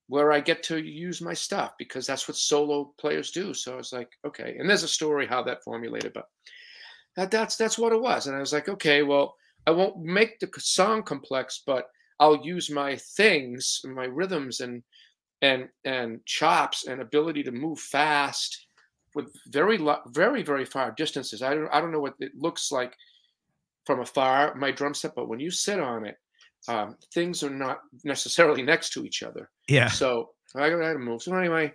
where 0.09 0.31
I 0.31 0.39
get 0.39 0.63
to 0.63 0.79
use 0.79 1.21
my 1.21 1.35
stuff 1.35 1.73
because 1.77 2.07
that's 2.07 2.27
what 2.27 2.35
solo 2.35 2.93
players 2.99 3.29
do. 3.29 3.53
So 3.53 3.73
I 3.73 3.77
was 3.77 3.93
like, 3.93 4.09
okay. 4.25 4.57
And 4.57 4.67
there's 4.67 4.81
a 4.81 4.87
story 4.87 5.27
how 5.27 5.43
that 5.43 5.63
formulated, 5.63 6.13
but 6.13 6.27
that, 7.15 7.31
that's 7.31 7.55
that's 7.55 7.77
what 7.77 7.93
it 7.93 8.01
was. 8.01 8.27
And 8.27 8.35
I 8.35 8.39
was 8.39 8.53
like, 8.53 8.69
okay, 8.69 9.03
well, 9.03 9.35
I 9.67 9.71
won't 9.71 10.01
make 10.01 10.39
the 10.39 10.49
song 10.57 11.03
complex, 11.03 11.63
but 11.65 11.85
I'll 12.19 12.43
use 12.45 12.69
my 12.69 12.95
things, 12.95 13.81
my 13.85 14.05
rhythms 14.05 14.59
and 14.59 14.83
and 15.41 15.69
and 15.85 16.25
chops 16.25 16.85
and 16.85 17.01
ability 17.01 17.43
to 17.43 17.51
move 17.51 17.79
fast 17.79 18.67
with 19.15 19.33
very 19.47 19.79
very 20.07 20.43
very 20.43 20.65
far 20.65 20.91
distances. 20.91 21.41
I 21.41 21.53
don't 21.53 21.69
I 21.69 21.81
don't 21.81 21.91
know 21.91 21.99
what 21.99 22.15
it 22.19 22.31
looks 22.35 22.71
like 22.71 22.95
from 23.85 24.01
afar 24.01 24.55
my 24.55 24.71
drum 24.71 24.93
set, 24.93 25.15
but 25.15 25.29
when 25.29 25.39
you 25.39 25.49
sit 25.49 25.79
on 25.79 26.05
it, 26.05 26.17
um, 26.67 26.95
things 27.13 27.43
are 27.43 27.49
not 27.49 27.81
necessarily 28.03 28.61
next 28.61 28.91
to 28.93 29.05
each 29.05 29.23
other. 29.23 29.49
Yeah. 29.67 29.87
So 29.87 30.31
I 30.55 30.69
got 30.69 30.79
to 30.79 30.99
move. 30.99 31.23
So 31.23 31.33
anyway, 31.35 31.73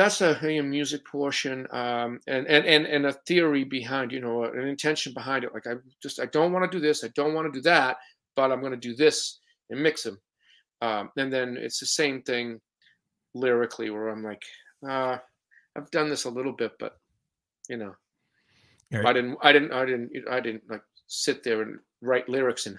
that's 0.00 0.22
a, 0.22 0.34
a 0.42 0.62
music 0.62 1.04
portion, 1.06 1.66
um, 1.72 2.20
and, 2.26 2.46
and 2.46 2.64
and 2.64 2.86
and 2.86 3.06
a 3.06 3.12
theory 3.12 3.64
behind, 3.64 4.12
you 4.12 4.20
know, 4.20 4.44
an 4.44 4.66
intention 4.66 5.12
behind 5.12 5.44
it. 5.44 5.52
Like 5.52 5.66
I 5.66 5.74
just 6.02 6.20
I 6.20 6.26
don't 6.26 6.52
want 6.52 6.70
to 6.70 6.78
do 6.78 6.80
this, 6.80 7.04
I 7.04 7.08
don't 7.08 7.34
want 7.34 7.52
to 7.52 7.58
do 7.58 7.62
that, 7.64 7.98
but 8.34 8.50
I'm 8.50 8.60
going 8.60 8.72
to 8.72 8.78
do 8.78 8.94
this 8.94 9.40
and 9.68 9.82
mix 9.82 10.02
them. 10.04 10.18
Um, 10.80 11.10
and 11.18 11.30
then 11.30 11.58
it's 11.60 11.78
the 11.78 11.86
same 11.86 12.22
thing 12.22 12.60
lyrically, 13.34 13.90
where 13.90 14.08
I'm 14.08 14.24
like, 14.24 14.42
uh, 14.88 15.18
I've 15.76 15.90
done 15.90 16.08
this 16.08 16.24
a 16.24 16.30
little 16.30 16.52
bit, 16.52 16.72
but 16.78 16.98
you 17.68 17.76
know, 17.76 17.94
right. 18.90 19.04
I 19.04 19.12
didn't, 19.12 19.36
I 19.42 19.52
didn't, 19.52 19.72
I 19.72 19.84
didn't, 19.84 20.12
I 20.30 20.40
didn't 20.40 20.62
like 20.70 20.82
sit 21.08 21.42
there 21.42 21.60
and 21.60 21.78
write 22.00 22.28
lyrics 22.28 22.66
in 22.66 22.78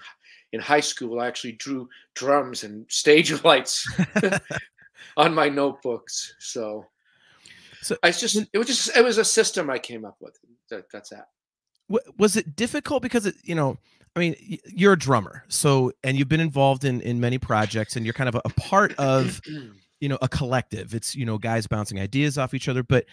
in 0.52 0.60
high 0.60 0.80
school 0.80 1.20
i 1.20 1.26
actually 1.26 1.52
drew 1.52 1.88
drums 2.14 2.64
and 2.64 2.84
stage 2.90 3.30
lights 3.44 3.86
on 5.16 5.34
my 5.34 5.48
notebooks 5.48 6.34
so 6.40 6.84
so 7.82 7.96
i 8.02 8.10
just 8.10 8.36
it 8.52 8.58
was 8.58 8.66
just 8.66 8.96
it 8.96 9.04
was 9.04 9.18
a 9.18 9.24
system 9.24 9.68
i 9.68 9.78
came 9.78 10.04
up 10.04 10.16
with 10.20 10.38
that, 10.70 10.84
that's 10.92 11.10
that 11.10 11.28
was 12.18 12.36
it 12.36 12.56
difficult 12.56 13.02
because 13.02 13.26
it 13.26 13.34
you 13.42 13.54
know 13.54 13.76
I 14.14 14.20
mean, 14.20 14.58
you're 14.66 14.92
a 14.92 14.98
drummer, 14.98 15.44
so 15.48 15.92
and 16.04 16.18
you've 16.18 16.28
been 16.28 16.40
involved 16.40 16.84
in 16.84 17.00
in 17.00 17.18
many 17.18 17.38
projects, 17.38 17.96
and 17.96 18.04
you're 18.04 18.12
kind 18.12 18.28
of 18.28 18.34
a, 18.34 18.42
a 18.44 18.50
part 18.50 18.92
of 18.98 19.40
you 20.00 20.08
know 20.08 20.18
a 20.20 20.28
collective. 20.28 20.94
It's 20.94 21.14
you 21.14 21.24
know 21.24 21.38
guys 21.38 21.66
bouncing 21.66 21.98
ideas 21.98 22.36
off 22.36 22.52
each 22.52 22.68
other. 22.68 22.82
But 22.82 23.06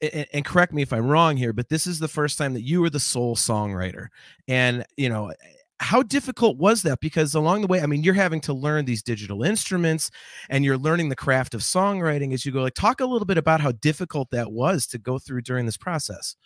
and, 0.00 0.26
and 0.32 0.44
correct 0.44 0.72
me 0.72 0.82
if 0.82 0.92
I'm 0.92 1.08
wrong 1.08 1.36
here, 1.36 1.52
but 1.52 1.70
this 1.70 1.88
is 1.88 1.98
the 1.98 2.08
first 2.08 2.38
time 2.38 2.54
that 2.54 2.62
you 2.62 2.80
were 2.80 2.90
the 2.90 3.00
sole 3.00 3.34
songwriter, 3.34 4.08
and 4.46 4.84
you 4.96 5.08
know 5.08 5.32
how 5.80 6.02
difficult 6.02 6.56
was 6.56 6.82
that? 6.82 7.00
Because 7.00 7.34
along 7.34 7.60
the 7.62 7.66
way 7.66 7.80
i 7.80 7.86
mean 7.86 8.02
you're 8.02 8.14
having 8.14 8.40
to 8.42 8.52
learn 8.52 8.84
these 8.84 9.02
digital 9.02 9.42
instruments 9.42 10.10
and 10.48 10.64
you're 10.64 10.78
learning 10.78 11.08
the 11.08 11.16
craft 11.16 11.54
of 11.54 11.60
songwriting 11.60 12.32
as 12.32 12.46
you 12.46 12.52
go 12.52 12.62
like 12.62 12.74
talk 12.74 13.00
a 13.00 13.06
little 13.06 13.26
bit 13.26 13.38
about 13.38 13.60
how 13.60 13.72
difficult 13.72 14.30
that 14.30 14.52
was 14.52 14.86
to 14.86 14.98
go 14.98 15.18
through 15.18 15.42
during 15.42 15.66
this 15.66 15.76
process. 15.76 16.36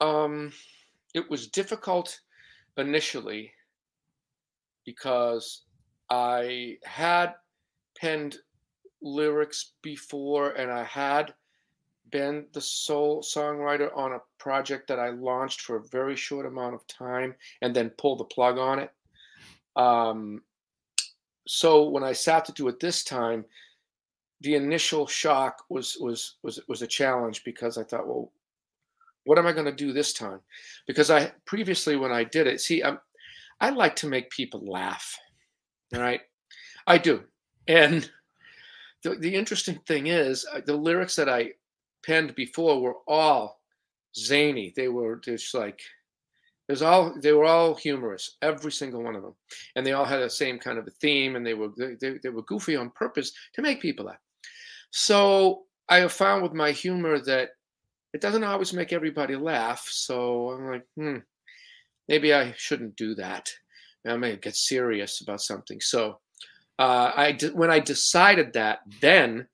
Um 0.00 0.52
it 1.14 1.30
was 1.30 1.48
difficult 1.48 2.20
initially 2.76 3.52
because 4.84 5.62
I 6.10 6.78
had 6.84 7.34
penned 7.98 8.36
lyrics 9.02 9.74
before 9.82 10.52
and 10.52 10.70
I 10.70 10.84
had 10.84 11.34
been 12.12 12.46
the 12.52 12.60
sole 12.60 13.22
songwriter 13.22 13.90
on 13.96 14.12
a 14.12 14.22
project 14.38 14.86
that 14.88 15.00
I 15.00 15.10
launched 15.10 15.62
for 15.62 15.76
a 15.76 15.88
very 15.88 16.14
short 16.14 16.46
amount 16.46 16.74
of 16.74 16.86
time 16.86 17.34
and 17.62 17.74
then 17.74 17.90
pulled 17.90 18.20
the 18.20 18.24
plug 18.24 18.58
on 18.58 18.78
it. 18.78 18.92
Um, 19.74 20.42
so 21.46 21.88
when 21.88 22.04
I 22.04 22.12
sat 22.12 22.44
to 22.44 22.52
do 22.52 22.68
it 22.68 22.78
this 22.78 23.02
time, 23.02 23.44
the 24.42 24.54
initial 24.54 25.06
shock 25.06 25.64
was 25.68 25.96
was 26.00 26.36
was 26.42 26.60
was 26.68 26.82
a 26.82 26.86
challenge 26.86 27.44
because 27.44 27.78
I 27.78 27.84
thought, 27.84 28.06
well, 28.06 28.32
what 29.24 29.38
am 29.38 29.46
I 29.46 29.52
going 29.52 29.66
to 29.66 29.72
do 29.72 29.92
this 29.92 30.12
time? 30.12 30.40
Because 30.86 31.10
I 31.10 31.32
previously 31.44 31.96
when 31.96 32.12
I 32.12 32.24
did 32.24 32.46
it, 32.46 32.60
see, 32.60 32.82
I'm, 32.82 32.98
I 33.60 33.70
like 33.70 33.96
to 33.96 34.08
make 34.08 34.30
people 34.30 34.60
laugh. 34.66 35.16
Right, 35.92 36.22
I 36.86 36.98
do. 36.98 37.22
And 37.68 38.10
the, 39.02 39.14
the 39.16 39.34
interesting 39.34 39.78
thing 39.86 40.08
is, 40.08 40.46
uh, 40.52 40.60
the 40.64 40.76
lyrics 40.76 41.16
that 41.16 41.28
I 41.28 41.52
penned 42.04 42.34
before 42.34 42.80
were 42.80 42.96
all 43.06 43.60
zany. 44.16 44.72
They 44.76 44.88
were 44.88 45.16
just 45.16 45.54
like 45.54 45.80
there's 46.68 46.82
all 46.82 47.14
they 47.20 47.32
were 47.32 47.44
all 47.44 47.74
humorous, 47.74 48.36
every 48.40 48.72
single 48.72 49.02
one 49.02 49.16
of 49.16 49.22
them, 49.22 49.34
and 49.76 49.84
they 49.84 49.92
all 49.92 50.04
had 50.04 50.22
the 50.22 50.30
same 50.30 50.58
kind 50.58 50.78
of 50.78 50.86
a 50.86 50.90
theme, 50.90 51.36
and 51.36 51.46
they 51.46 51.54
were 51.54 51.70
they, 51.76 52.18
they 52.22 52.28
were 52.28 52.42
goofy 52.42 52.76
on 52.76 52.90
purpose 52.90 53.32
to 53.54 53.62
make 53.62 53.80
people 53.80 54.06
laugh. 54.06 54.16
So 54.90 55.64
I 55.88 55.98
have 55.98 56.12
found 56.12 56.42
with 56.42 56.52
my 56.52 56.70
humor 56.70 57.18
that 57.20 57.50
it 58.12 58.20
doesn't 58.20 58.44
always 58.44 58.72
make 58.72 58.92
everybody 58.92 59.36
laugh. 59.36 59.86
So 59.90 60.50
I'm 60.50 60.70
like, 60.70 60.86
hmm, 60.96 61.18
maybe 62.08 62.32
I 62.32 62.54
shouldn't 62.56 62.96
do 62.96 63.14
that. 63.16 63.50
I 64.06 64.16
may 64.16 64.36
get 64.36 64.56
serious 64.56 65.20
about 65.20 65.40
something. 65.40 65.80
So 65.80 66.18
uh, 66.78 67.12
I 67.14 67.38
when 67.54 67.70
I 67.70 67.80
decided 67.80 68.52
that, 68.54 68.80
then 69.00 69.46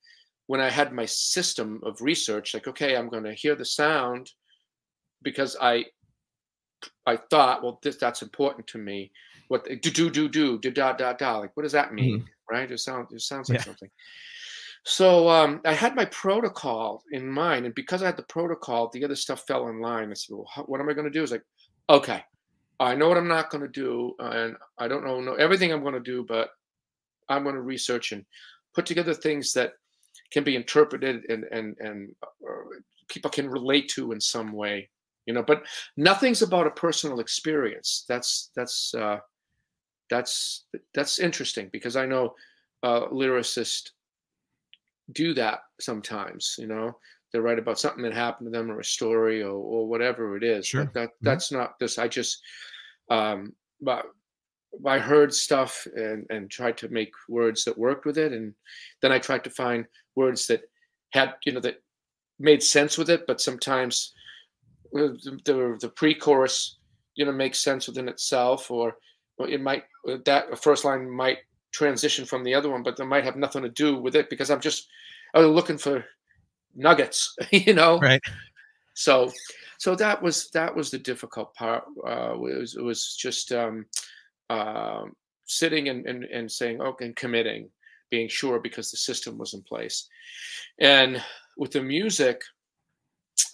when 0.48 0.60
I 0.60 0.70
had 0.70 0.92
my 0.92 1.04
system 1.04 1.80
of 1.84 2.00
research, 2.00 2.54
like, 2.54 2.66
okay, 2.66 2.96
I'm 2.96 3.08
going 3.08 3.24
to 3.24 3.34
hear 3.34 3.54
the 3.54 3.64
sound 3.64 4.32
because 5.22 5.56
I 5.60 5.84
I 7.06 7.16
thought, 7.16 7.62
well, 7.62 7.78
this 7.82 7.96
that's 7.96 8.22
important 8.22 8.66
to 8.68 8.78
me. 8.78 9.12
What 9.48 9.64
do 9.64 9.90
do 9.90 10.10
do 10.10 10.28
do 10.28 10.58
do 10.58 10.70
da 10.70 10.92
da 10.94 11.12
da 11.12 11.38
like 11.38 11.50
what 11.54 11.62
does 11.64 11.72
that 11.72 11.92
mean? 11.92 12.20
Mm-hmm. 12.20 12.54
Right? 12.54 12.70
It 12.70 12.80
sounds 12.80 13.12
it 13.12 13.20
sounds 13.20 13.48
like 13.50 13.58
yeah. 13.58 13.64
something. 13.64 13.90
So 14.84 15.28
um, 15.28 15.60
I 15.66 15.74
had 15.74 15.94
my 15.94 16.06
protocol 16.06 17.02
in 17.12 17.28
mind, 17.28 17.66
and 17.66 17.74
because 17.74 18.02
I 18.02 18.06
had 18.06 18.16
the 18.16 18.22
protocol, 18.22 18.88
the 18.88 19.04
other 19.04 19.16
stuff 19.16 19.46
fell 19.46 19.68
in 19.68 19.80
line. 19.80 20.10
I 20.10 20.14
said, 20.14 20.34
"Well, 20.34 20.48
how, 20.50 20.62
what 20.62 20.80
am 20.80 20.88
I 20.88 20.94
going 20.94 21.10
to 21.12 21.18
do?" 21.18 21.22
Is 21.22 21.32
like, 21.32 21.44
okay, 21.90 22.22
I 22.80 22.94
know 22.94 23.08
what 23.08 23.18
I'm 23.18 23.28
not 23.28 23.50
going 23.50 23.62
to 23.62 23.68
do, 23.68 24.14
and 24.18 24.56
I 24.78 24.88
don't 24.88 25.04
know, 25.04 25.20
know 25.20 25.34
everything 25.34 25.72
I'm 25.72 25.82
going 25.82 25.94
to 25.94 26.00
do, 26.00 26.24
but 26.26 26.50
I'm 27.28 27.42
going 27.42 27.56
to 27.56 27.60
research 27.60 28.12
and 28.12 28.24
put 28.74 28.86
together 28.86 29.12
things 29.12 29.52
that 29.54 29.72
can 30.30 30.44
be 30.44 30.56
interpreted 30.56 31.24
and 31.28 31.44
and 31.44 31.76
and 31.80 32.14
uh, 32.24 32.78
people 33.08 33.30
can 33.30 33.48
relate 33.48 33.88
to 33.88 34.12
in 34.12 34.20
some 34.20 34.52
way, 34.52 34.88
you 35.26 35.34
know. 35.34 35.42
But 35.42 35.64
nothing's 35.96 36.42
about 36.42 36.66
a 36.66 36.70
personal 36.70 37.20
experience. 37.20 38.04
That's 38.08 38.50
that's 38.54 38.94
uh, 38.94 39.18
that's 40.10 40.64
that's 40.94 41.18
interesting 41.18 41.68
because 41.72 41.96
I 41.96 42.06
know 42.06 42.34
uh, 42.82 43.08
lyricists 43.08 43.90
do 45.12 45.32
that 45.34 45.60
sometimes 45.80 46.56
you 46.58 46.66
know 46.66 46.96
they 47.32 47.38
write 47.38 47.58
about 47.58 47.78
something 47.78 48.02
that 48.02 48.12
happened 48.12 48.46
to 48.46 48.50
them 48.50 48.70
or 48.70 48.80
a 48.80 48.84
story 48.84 49.42
or, 49.42 49.52
or 49.52 49.86
whatever 49.86 50.36
it 50.36 50.42
is 50.42 50.66
sure. 50.66 50.84
but 50.84 50.94
that 50.94 51.08
mm-hmm. 51.08 51.26
that's 51.26 51.48
mm-hmm. 51.48 51.58
not 51.58 51.78
this 51.78 51.98
i 51.98 52.06
just 52.06 52.40
um 53.10 53.52
but 53.80 54.06
I 54.86 54.98
heard 54.98 55.32
stuff 55.34 55.86
and, 55.94 56.26
and 56.30 56.50
tried 56.50 56.76
to 56.78 56.88
make 56.88 57.12
words 57.28 57.64
that 57.64 57.78
worked 57.78 58.06
with 58.06 58.18
it. 58.18 58.32
And 58.32 58.54
then 59.00 59.12
I 59.12 59.18
tried 59.18 59.44
to 59.44 59.50
find 59.50 59.86
words 60.14 60.46
that 60.48 60.62
had, 61.10 61.34
you 61.44 61.52
know, 61.52 61.60
that 61.60 61.82
made 62.38 62.62
sense 62.62 62.98
with 62.98 63.10
it. 63.10 63.26
But 63.26 63.40
sometimes 63.40 64.12
uh, 64.94 65.14
the, 65.24 65.40
the, 65.44 65.78
the 65.80 65.88
pre-chorus, 65.88 66.76
you 67.14 67.24
know, 67.24 67.32
makes 67.32 67.58
sense 67.58 67.88
within 67.88 68.08
itself, 68.08 68.70
or, 68.70 68.96
or 69.38 69.48
it 69.48 69.60
might, 69.60 69.84
uh, 70.08 70.18
that 70.24 70.62
first 70.62 70.84
line 70.84 71.10
might 71.10 71.38
transition 71.72 72.24
from 72.24 72.44
the 72.44 72.54
other 72.54 72.70
one, 72.70 72.82
but 72.82 72.96
they 72.96 73.04
might 73.04 73.24
have 73.24 73.36
nothing 73.36 73.62
to 73.62 73.68
do 73.68 73.96
with 73.96 74.16
it 74.16 74.30
because 74.30 74.50
I'm 74.50 74.60
just 74.60 74.88
I 75.34 75.40
was 75.40 75.48
looking 75.48 75.78
for 75.78 76.04
nuggets, 76.74 77.36
you 77.50 77.74
know. 77.74 77.98
Right. 77.98 78.20
So, 78.94 79.30
so 79.78 79.94
that 79.94 80.20
was 80.22 80.50
that 80.50 80.74
was 80.74 80.90
the 80.90 80.98
difficult 80.98 81.54
part. 81.54 81.84
Uh, 82.06 82.32
it 82.34 82.60
was 82.60 82.76
it 82.76 82.82
was 82.82 83.14
just 83.14 83.52
um, 83.52 83.86
uh, 84.50 85.04
sitting 85.44 85.88
and, 85.88 86.06
and 86.06 86.24
and 86.24 86.50
saying 86.50 86.80
okay 86.80 87.06
and 87.06 87.16
committing, 87.16 87.68
being 88.10 88.28
sure 88.28 88.58
because 88.60 88.90
the 88.90 88.96
system 88.96 89.38
was 89.38 89.54
in 89.54 89.62
place, 89.62 90.08
and 90.78 91.22
with 91.56 91.72
the 91.72 91.82
music, 91.82 92.42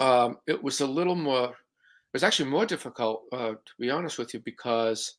um, 0.00 0.38
it 0.46 0.62
was 0.62 0.80
a 0.80 0.86
little 0.86 1.16
more. 1.16 1.48
It 1.48 2.12
was 2.12 2.24
actually 2.24 2.50
more 2.50 2.66
difficult, 2.66 3.24
uh, 3.32 3.52
to 3.52 3.72
be 3.78 3.90
honest 3.90 4.18
with 4.18 4.34
you, 4.34 4.40
because 4.40 5.16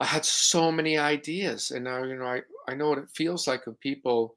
I 0.00 0.06
had 0.06 0.24
so 0.24 0.72
many 0.72 0.96
ideas, 0.96 1.70
and 1.70 1.84
now 1.84 2.02
you 2.04 2.16
know 2.16 2.26
I 2.26 2.42
I 2.68 2.74
know 2.74 2.90
what 2.90 2.98
it 2.98 3.10
feels 3.14 3.46
like 3.46 3.66
when 3.66 3.74
people 3.76 4.34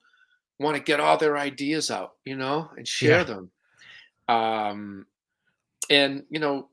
want 0.60 0.78
to 0.78 0.84
get 0.84 1.00
all 1.00 1.18
their 1.18 1.38
ideas 1.38 1.90
out, 1.90 2.14
you 2.26 2.36
know, 2.36 2.70
and 2.78 2.88
share 2.88 3.20
yeah. 3.20 3.24
them. 3.24 3.52
Um, 4.28 5.06
and 5.90 6.24
you 6.30 6.40
know, 6.40 6.70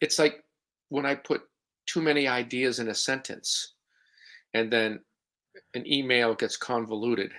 it's 0.00 0.18
like 0.18 0.44
when 0.88 1.06
I 1.06 1.14
put 1.14 1.42
too 1.92 2.02
many 2.02 2.26
ideas 2.26 2.78
in 2.78 2.88
a 2.88 2.94
sentence, 2.94 3.74
and 4.54 4.72
then 4.72 5.00
an 5.74 5.86
email 5.86 6.34
gets 6.34 6.56
convoluted. 6.56 7.32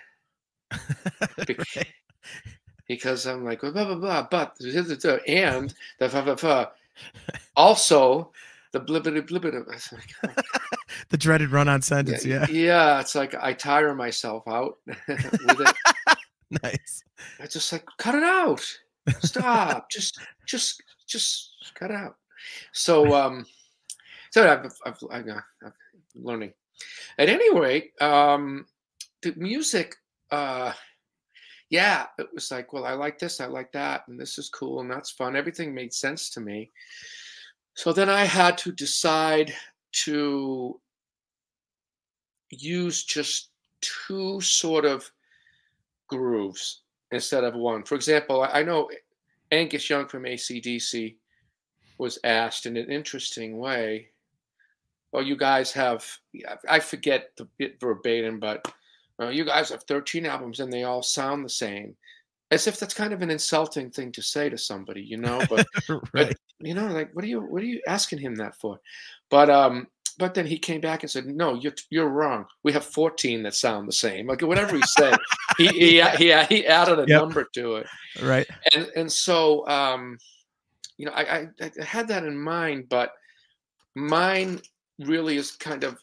because, 1.48 1.76
right. 1.76 1.88
because 2.88 3.26
I'm 3.26 3.44
like 3.44 3.62
blah 3.62 3.72
blah 3.72 3.96
blah, 3.96 4.28
but 4.30 4.56
and 5.28 5.74
the 6.00 6.70
also 7.56 8.32
the 8.74 8.80
blibbity 8.80 9.22
blibbity. 9.28 9.64
the 11.10 11.18
dreaded 11.18 11.52
run-on 11.52 11.82
sentence. 11.82 12.26
Yeah, 12.26 12.46
yeah. 12.50 12.66
Yeah, 12.66 13.00
it's 13.00 13.16
like 13.16 13.36
I 13.36 13.54
tire 13.54 13.96
myself 13.96 14.44
out 14.48 14.78
with 14.86 15.00
it. 15.08 15.76
nice. 16.64 17.04
I 17.40 17.48
just 17.48 17.72
like 17.72 17.86
cut 17.98 18.16
it 18.16 18.24
out. 18.24 18.66
Stop. 19.20 19.90
just, 19.92 20.20
just, 20.48 20.82
just 21.08 21.52
cut 21.76 21.92
out. 21.92 22.16
So, 22.72 23.14
um, 23.14 23.46
so 24.34 24.50
I've, 24.52 24.66
I've, 24.84 24.98
I've, 25.12 25.30
I've 25.64 25.74
learning. 26.16 26.54
At 27.20 27.30
any 27.30 27.56
rate, 27.56 27.92
um, 28.02 28.66
the 29.22 29.32
music, 29.38 29.96
uh, 30.32 30.74
yeah, 31.70 32.08
it 32.18 32.28
was 32.34 32.50
like, 32.50 32.74
well, 32.74 32.86
I 32.86 32.94
like 32.94 33.20
this, 33.20 33.40
I 33.40 33.46
like 33.46 33.72
that, 33.74 34.06
and 34.08 34.20
this 34.20 34.40
is 34.40 34.50
cool, 34.50 34.82
and 34.82 34.90
that's 34.90 35.12
fun. 35.12 35.36
Everything 35.36 35.72
made 35.72 35.94
sense 35.94 36.32
to 36.32 36.40
me. 36.42 36.72
So 37.76 37.94
then 37.94 38.10
I 38.10 38.24
had 38.24 38.58
to 38.60 38.72
decide 38.72 39.54
to 40.06 40.82
use 42.50 43.04
just 43.04 43.50
two 43.82 44.42
sort 44.42 44.86
of 44.86 45.08
grooves 46.08 46.82
instead 47.12 47.44
of 47.44 47.54
one. 47.54 47.84
For 47.84 47.94
example, 47.94 48.48
I 48.52 48.64
know 48.64 48.90
Angus 49.52 49.92
Young 49.92 50.08
from 50.08 50.24
ACDC 50.24 51.18
was 52.00 52.18
asked 52.24 52.66
in 52.66 52.78
an 52.78 52.90
interesting 52.90 53.60
way. 53.60 54.10
Well, 55.14 55.24
you 55.24 55.38
guys 55.38 55.72
have, 55.72 56.06
I 56.68 56.80
forget 56.80 57.30
the 57.38 57.48
bit 57.58 57.80
verbatim, 57.80 58.40
but 58.40 58.68
uh, 59.22 59.30
you 59.30 59.46
guys 59.46 59.70
have 59.70 59.84
13 59.84 60.26
albums 60.26 60.60
and 60.60 60.74
they 60.74 60.84
all 60.84 61.04
sound 61.04 61.46
the 61.46 61.50
same 61.50 61.96
as 62.54 62.68
if 62.68 62.80
that's 62.80 62.94
kind 62.94 63.14
of 63.14 63.22
an 63.22 63.32
insulting 63.32 63.90
thing 63.90 64.12
to 64.12 64.22
say 64.22 64.50
to 64.50 64.58
somebody, 64.58 65.02
you 65.02 65.18
know. 65.18 65.42
But, 65.50 65.68
right. 65.90 66.08
but 66.14 66.38
you 66.60 66.74
know, 66.74 66.88
like 66.88 67.10
what 67.14 67.26
are 67.26 67.28
you 67.28 67.42
what 67.42 67.64
are 67.64 67.68
you 67.68 67.82
asking 67.88 68.20
him 68.20 68.36
that 68.36 68.56
for? 68.56 68.80
But 69.30 69.50
um, 69.50 69.88
but 70.20 70.34
then 70.34 70.46
he 70.46 70.60
came 70.60 70.80
back 70.80 71.02
and 71.02 71.10
said, 71.12 71.26
"No, 71.26 71.56
you're 71.56 71.74
you're 71.90 72.10
wrong. 72.10 72.46
We 72.64 72.72
have 72.74 72.86
14 72.86 73.44
that 73.44 73.56
sound 73.56 73.88
the 73.88 73.94
same." 73.94 74.28
Like 74.28 74.42
whatever 74.42 74.76
he 74.76 74.84
said, 74.84 75.18
he, 75.58 75.68
he, 75.68 76.02
he 76.18 76.44
he 76.44 76.68
added 76.68 77.00
a 77.00 77.06
yep. 77.08 77.22
number 77.22 77.48
to 77.56 77.78
it. 77.78 77.88
Right. 78.22 78.48
And 78.74 78.90
and 78.96 79.12
so 79.12 79.68
um, 79.68 80.20
you 80.98 81.08
know, 81.08 81.14
I, 81.14 81.22
I, 81.22 81.48
I 81.60 81.84
had 81.84 82.08
that 82.10 82.24
in 82.24 82.38
mind, 82.38 82.88
but 82.88 83.14
mine 83.96 84.62
really 85.08 85.38
is 85.38 85.52
kind 85.52 85.84
of 85.84 85.98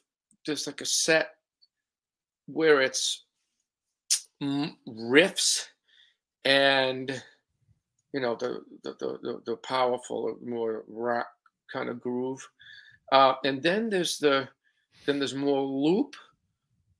just 0.45 0.67
like 0.67 0.81
a 0.81 0.87
set 0.87 1.35
where 2.47 2.81
it's 2.81 3.25
riffs 4.43 5.67
and 6.45 7.23
you 8.13 8.21
know 8.21 8.35
the 8.37 8.63
the 8.83 8.95
the, 8.99 9.41
the 9.45 9.57
powerful 9.57 10.37
more 10.45 10.85
rock 10.89 11.29
kind 11.73 11.89
of 11.89 12.01
groove. 12.01 12.47
Uh, 13.13 13.35
and 13.45 13.63
then 13.63 13.91
there's 13.91 14.19
the 14.19 14.49
then 15.07 15.19
there's 15.19 15.35
more 15.35 15.63
loop 15.63 16.15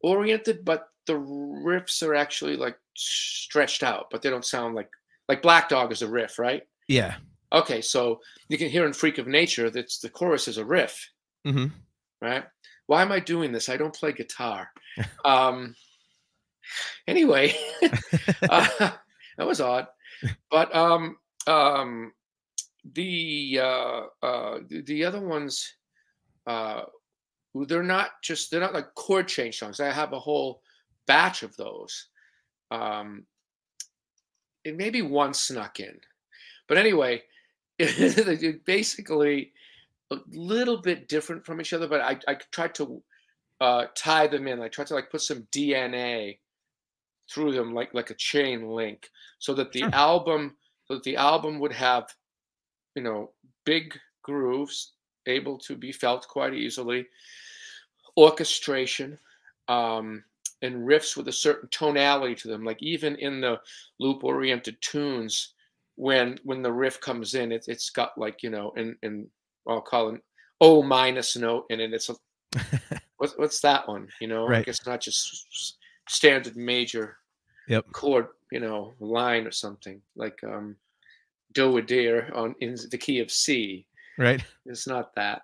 oriented 0.03 0.65
but 0.65 0.89
the 1.07 1.13
riffs 1.13 2.03
are 2.07 2.15
actually 2.15 2.57
like 2.57 2.79
stretched 2.95 3.83
out 3.83 4.07
but 4.11 4.23
they 4.23 4.31
don't 4.31 4.45
sound 4.45 4.75
like 4.75 4.91
like 5.29 5.43
black 5.43 5.69
dog 5.69 5.93
is 5.93 6.03
a 6.03 6.09
riff 6.09 6.39
right? 6.39 6.67
Yeah. 6.89 7.17
Okay 7.53 7.81
so 7.81 8.21
you 8.49 8.59
can 8.59 8.69
hear 8.69 8.87
in 8.87 8.93
freak 8.93 9.19
of 9.19 9.27
nature 9.27 9.71
that's 9.71 9.99
the 9.99 10.11
chorus 10.11 10.49
is 10.49 10.59
a 10.59 10.65
riff. 10.65 11.11
Mm-hmm. 11.47 11.67
Right? 12.21 12.45
Why 12.87 13.03
am 13.03 13.13
i 13.13 13.21
doing 13.21 13.53
this? 13.53 13.69
I 13.69 13.77
don't 13.77 13.95
play 13.95 14.13
guitar. 14.13 14.71
Um 15.25 15.75
anyway 17.07 17.55
uh, 18.49 18.67
that 19.39 19.47
was 19.47 19.61
odd. 19.61 19.87
But 20.51 20.75
um 20.75 21.17
um 21.47 22.13
the 22.93 23.61
uh 23.61 24.03
uh 24.23 24.59
the, 24.69 24.83
the 24.83 25.05
other 25.05 25.21
ones 25.21 25.75
uh 26.47 26.83
they're 27.55 27.83
not 27.83 28.11
just 28.23 28.51
they're 28.51 28.61
not 28.61 28.75
like 28.75 28.95
chord 28.95 29.27
change 29.27 29.59
songs. 29.59 29.81
I 29.81 29.91
have 29.91 30.13
a 30.13 30.21
whole 30.21 30.63
batch 31.07 31.43
of 31.43 31.57
those. 31.57 32.09
Um 32.71 33.27
it 34.65 34.77
maybe 34.77 35.03
one 35.03 35.35
snuck 35.35 35.81
in. 35.81 35.99
But 36.69 36.79
anyway 36.79 37.23
basically 38.67 39.53
a 40.11 40.17
little 40.33 40.79
bit 40.79 41.09
different 41.09 41.45
from 41.45 41.61
each 41.61 41.73
other 41.73 41.87
but 41.87 42.01
i 42.01 42.19
i 42.29 42.35
tried 42.53 42.75
to 42.75 43.03
uh 43.61 43.87
tie 43.95 44.27
them 44.27 44.47
in 44.47 44.61
i 44.61 44.69
tried 44.69 44.87
to 44.87 44.95
like 44.95 45.11
put 45.11 45.21
some 45.21 45.47
dna 45.53 46.37
through 47.31 47.53
them 47.53 47.73
like 47.73 47.93
like 47.95 48.11
a 48.11 48.15
chain 48.15 48.69
link 48.69 49.11
so 49.39 49.55
that 49.55 49.73
the 49.73 49.81
sure. 49.81 49.95
album 49.95 50.57
so 50.87 50.95
that 50.95 51.05
the 51.05 51.17
album 51.17 51.59
would 51.59 51.73
have 51.73 52.13
you 52.95 53.03
know 53.03 53.31
big 53.65 53.97
grooves 54.23 54.93
able 55.27 55.57
to 55.59 55.77
be 55.77 55.93
felt 55.93 56.27
quite 56.27 56.55
easily 56.55 57.07
orchestration 58.17 59.19
um, 59.69 60.25
and 60.63 60.87
riffs 60.87 61.17
with 61.17 61.29
a 61.29 61.33
certain 61.33 61.69
tonality 61.71 62.35
to 62.35 62.49
them 62.49 62.65
like 62.65 62.83
even 62.83 63.15
in 63.17 63.41
the 63.41 63.59
loop 63.99 64.25
oriented 64.25 64.77
tunes 64.81 65.55
when 65.97 66.39
when 66.45 66.63
the 66.63 66.73
riff 66.73 67.01
comes 67.01 67.35
in 67.35 67.53
it, 67.53 67.67
it's 67.69 67.91
got 67.91 68.17
like 68.17 68.43
you 68.43 68.51
know 68.51 68.73
in 68.77 68.97
in 69.03 69.27
i'll 69.69 69.81
call 69.81 70.15
it 70.15 70.21
o 70.61 70.83
minus 70.83 71.37
note 71.37 71.67
in 71.71 71.81
it 71.81 71.93
it's 71.93 72.09
a 72.09 72.15
what's, 73.19 73.37
what's 73.37 73.61
that 73.61 73.87
one 73.87 74.09
you 74.21 74.27
know 74.27 74.47
right. 74.47 74.67
it's 74.67 74.87
not 74.87 75.01
just 75.01 75.77
standard 76.09 76.57
major 76.57 77.17
yep. 77.71 77.91
chord, 77.93 78.27
you 78.51 78.61
know, 78.61 78.93
line 79.01 79.47
or 79.47 79.53
something 79.53 80.03
like 80.17 80.39
um, 80.45 80.77
do 81.53 81.77
a 81.79 81.83
deer 81.83 82.31
on 82.35 82.55
in 82.61 82.77
the 82.91 82.99
key 82.99 83.21
of 83.21 83.31
C. 83.31 83.87
Right. 84.19 84.45
It's 84.67 84.87
not 84.87 85.15
that. 85.15 85.43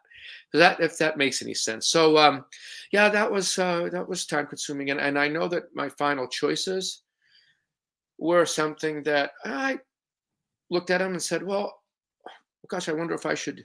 That 0.53 0.81
if 0.81 0.99
that 0.99 1.17
makes 1.17 1.41
any 1.41 1.55
sense. 1.55 1.87
So 1.87 2.19
um, 2.19 2.45
yeah, 2.93 3.09
that 3.09 3.31
was 3.31 3.59
uh, 3.59 3.89
that 3.93 4.07
was 4.07 4.27
time 4.27 4.47
consuming, 4.47 4.91
and 4.91 5.01
and 5.01 5.19
I 5.19 5.29
know 5.29 5.49
that 5.49 5.75
my 5.75 5.89
final 5.89 6.27
choices 6.27 7.03
were 8.19 8.45
something 8.45 9.03
that 9.05 9.33
I 9.45 9.79
looked 10.71 10.91
at 10.91 10.99
them 10.99 11.13
and 11.13 11.23
said, 11.23 11.43
well, 11.43 11.81
gosh, 12.69 12.89
I 12.89 12.93
wonder 12.93 13.15
if 13.15 13.27
I 13.27 13.35
should 13.35 13.65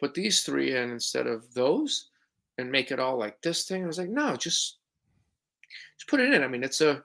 put 0.00 0.14
these 0.14 0.42
three 0.42 0.76
in 0.76 0.90
instead 0.90 1.26
of 1.26 1.52
those 1.54 2.08
and 2.58 2.70
make 2.70 2.90
it 2.90 2.98
all 2.98 3.18
like 3.18 3.40
this 3.42 3.64
thing. 3.64 3.84
I 3.84 3.86
was 3.86 3.98
like, 3.98 4.08
no, 4.08 4.34
just 4.36 4.78
just 5.98 6.08
put 6.08 6.20
it 6.20 6.32
in. 6.32 6.42
I 6.42 6.48
mean, 6.48 6.64
it's 6.64 6.80
a 6.80 7.04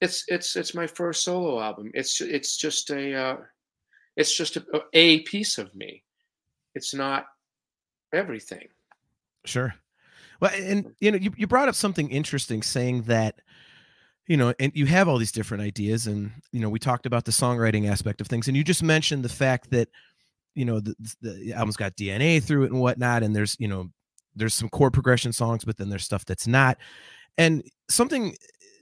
it's 0.00 0.24
it's 0.28 0.56
it's 0.56 0.74
my 0.74 0.86
first 0.86 1.24
solo 1.24 1.60
album. 1.60 1.90
It's 1.94 2.20
it's 2.20 2.56
just 2.56 2.90
a 2.90 3.14
uh, 3.14 3.36
it's 4.16 4.36
just 4.36 4.56
a, 4.56 4.64
a 4.92 5.20
piece 5.20 5.58
of 5.58 5.74
me. 5.74 6.02
It's 6.74 6.94
not 6.94 7.26
everything. 8.12 8.68
Sure. 9.44 9.74
Well, 10.40 10.50
and 10.54 10.94
you 11.00 11.10
know, 11.10 11.18
you, 11.18 11.32
you 11.36 11.46
brought 11.46 11.68
up 11.68 11.74
something 11.74 12.10
interesting 12.10 12.62
saying 12.62 13.02
that, 13.02 13.40
you 14.26 14.36
know, 14.36 14.54
and 14.58 14.72
you 14.74 14.86
have 14.86 15.08
all 15.08 15.18
these 15.18 15.32
different 15.32 15.62
ideas, 15.62 16.06
and 16.06 16.32
you 16.50 16.60
know, 16.60 16.68
we 16.68 16.78
talked 16.78 17.06
about 17.06 17.24
the 17.24 17.32
songwriting 17.32 17.88
aspect 17.88 18.20
of 18.20 18.26
things, 18.26 18.48
and 18.48 18.56
you 18.56 18.64
just 18.64 18.82
mentioned 18.82 19.24
the 19.24 19.28
fact 19.28 19.70
that, 19.70 19.88
you 20.54 20.64
know, 20.64 20.80
the, 20.80 20.94
the 21.20 21.52
album's 21.54 21.76
got 21.76 21.96
DNA 21.96 22.42
through 22.42 22.64
it 22.64 22.72
and 22.72 22.80
whatnot, 22.80 23.22
and 23.22 23.34
there's, 23.34 23.56
you 23.58 23.68
know, 23.68 23.90
there's 24.34 24.54
some 24.54 24.68
chord 24.68 24.92
progression 24.92 25.32
songs, 25.32 25.64
but 25.64 25.76
then 25.76 25.88
there's 25.88 26.04
stuff 26.04 26.24
that's 26.24 26.46
not. 26.46 26.78
And 27.38 27.62
something 27.88 28.34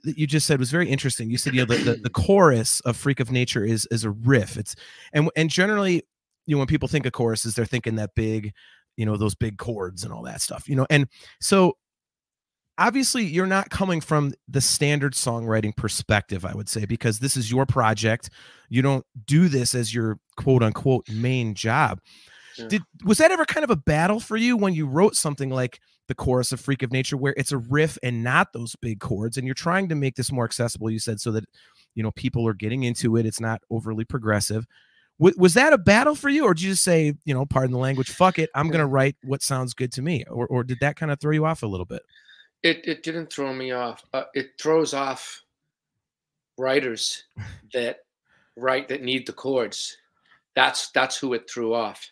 that 0.04 0.18
you 0.18 0.26
just 0.26 0.46
said 0.46 0.58
was 0.58 0.70
very 0.70 0.88
interesting. 0.88 1.30
You 1.30 1.38
said 1.38 1.54
you 1.54 1.60
know 1.64 1.74
the, 1.74 1.82
the, 1.82 1.94
the 1.96 2.10
chorus 2.10 2.80
of 2.80 2.96
Freak 2.96 3.20
of 3.20 3.30
Nature 3.30 3.64
is 3.64 3.86
is 3.90 4.04
a 4.04 4.10
riff. 4.10 4.56
It's 4.56 4.74
and 5.12 5.30
and 5.36 5.50
generally, 5.50 6.02
you 6.46 6.54
know, 6.54 6.58
when 6.58 6.66
people 6.66 6.88
think 6.88 7.06
of 7.06 7.12
choruses, 7.12 7.54
they're 7.54 7.64
thinking 7.64 7.96
that 7.96 8.14
big, 8.14 8.52
you 8.96 9.06
know, 9.06 9.16
those 9.16 9.34
big 9.34 9.58
chords 9.58 10.04
and 10.04 10.12
all 10.12 10.22
that 10.22 10.40
stuff. 10.40 10.68
You 10.68 10.76
know, 10.76 10.86
and 10.90 11.06
so 11.40 11.76
obviously 12.80 13.24
you're 13.24 13.46
not 13.46 13.70
coming 13.70 14.00
from 14.00 14.32
the 14.48 14.60
standard 14.60 15.12
songwriting 15.12 15.76
perspective, 15.76 16.44
I 16.44 16.54
would 16.54 16.68
say, 16.68 16.86
because 16.86 17.20
this 17.20 17.36
is 17.36 17.50
your 17.50 17.66
project. 17.66 18.30
You 18.70 18.82
don't 18.82 19.04
do 19.26 19.48
this 19.48 19.74
as 19.74 19.94
your 19.94 20.18
quote 20.36 20.62
unquote 20.64 21.08
main 21.08 21.54
job. 21.54 22.00
Yeah. 22.58 22.68
Did 22.68 22.82
was 23.04 23.18
that 23.18 23.30
ever 23.30 23.44
kind 23.44 23.62
of 23.62 23.70
a 23.70 23.76
battle 23.76 24.18
for 24.18 24.36
you 24.36 24.56
when 24.56 24.74
you 24.74 24.86
wrote 24.86 25.14
something 25.14 25.50
like 25.50 25.78
the 26.08 26.14
chorus 26.16 26.50
of 26.50 26.60
Freak 26.60 26.82
of 26.82 26.90
Nature, 26.90 27.16
where 27.16 27.34
it's 27.36 27.52
a 27.52 27.58
riff 27.58 27.96
and 28.02 28.24
not 28.24 28.52
those 28.52 28.74
big 28.74 28.98
chords. 28.98 29.36
And 29.36 29.46
you're 29.46 29.54
trying 29.54 29.88
to 29.90 29.94
make 29.94 30.16
this 30.16 30.32
more 30.32 30.44
accessible, 30.44 30.90
you 30.90 30.98
said, 30.98 31.20
so 31.20 31.30
that, 31.30 31.44
you 31.94 32.02
know, 32.02 32.10
people 32.10 32.48
are 32.48 32.54
getting 32.54 32.82
into 32.82 33.16
it. 33.16 33.26
It's 33.26 33.40
not 33.40 33.62
overly 33.70 34.04
progressive. 34.04 34.66
W- 35.20 35.36
was 35.38 35.54
that 35.54 35.72
a 35.72 35.78
battle 35.78 36.16
for 36.16 36.28
you? 36.28 36.44
Or 36.44 36.52
did 36.52 36.62
you 36.62 36.70
just 36.70 36.82
say, 36.82 37.14
you 37.24 37.32
know, 37.32 37.46
pardon 37.46 37.70
the 37.70 37.78
language, 37.78 38.10
fuck 38.10 38.40
it, 38.40 38.50
I'm 38.56 38.68
going 38.68 38.80
to 38.80 38.86
write 38.86 39.16
what 39.22 39.42
sounds 39.42 39.72
good 39.72 39.92
to 39.92 40.02
me? 40.02 40.24
Or, 40.28 40.48
or 40.48 40.64
did 40.64 40.78
that 40.80 40.96
kind 40.96 41.12
of 41.12 41.20
throw 41.20 41.30
you 41.30 41.46
off 41.46 41.62
a 41.62 41.68
little 41.68 41.86
bit? 41.86 42.02
It, 42.62 42.86
it 42.86 43.02
didn't 43.02 43.32
throw 43.32 43.52
me 43.54 43.72
off. 43.72 44.04
Uh, 44.12 44.24
it 44.34 44.52
throws 44.60 44.92
off 44.94 45.42
writers 46.58 47.24
that 47.72 48.00
write 48.56 48.88
that 48.88 49.02
need 49.02 49.26
the 49.26 49.32
chords. 49.32 49.96
That's 50.54 50.90
that's 50.90 51.16
who 51.16 51.34
it 51.34 51.48
threw 51.50 51.74
off. 51.74 52.08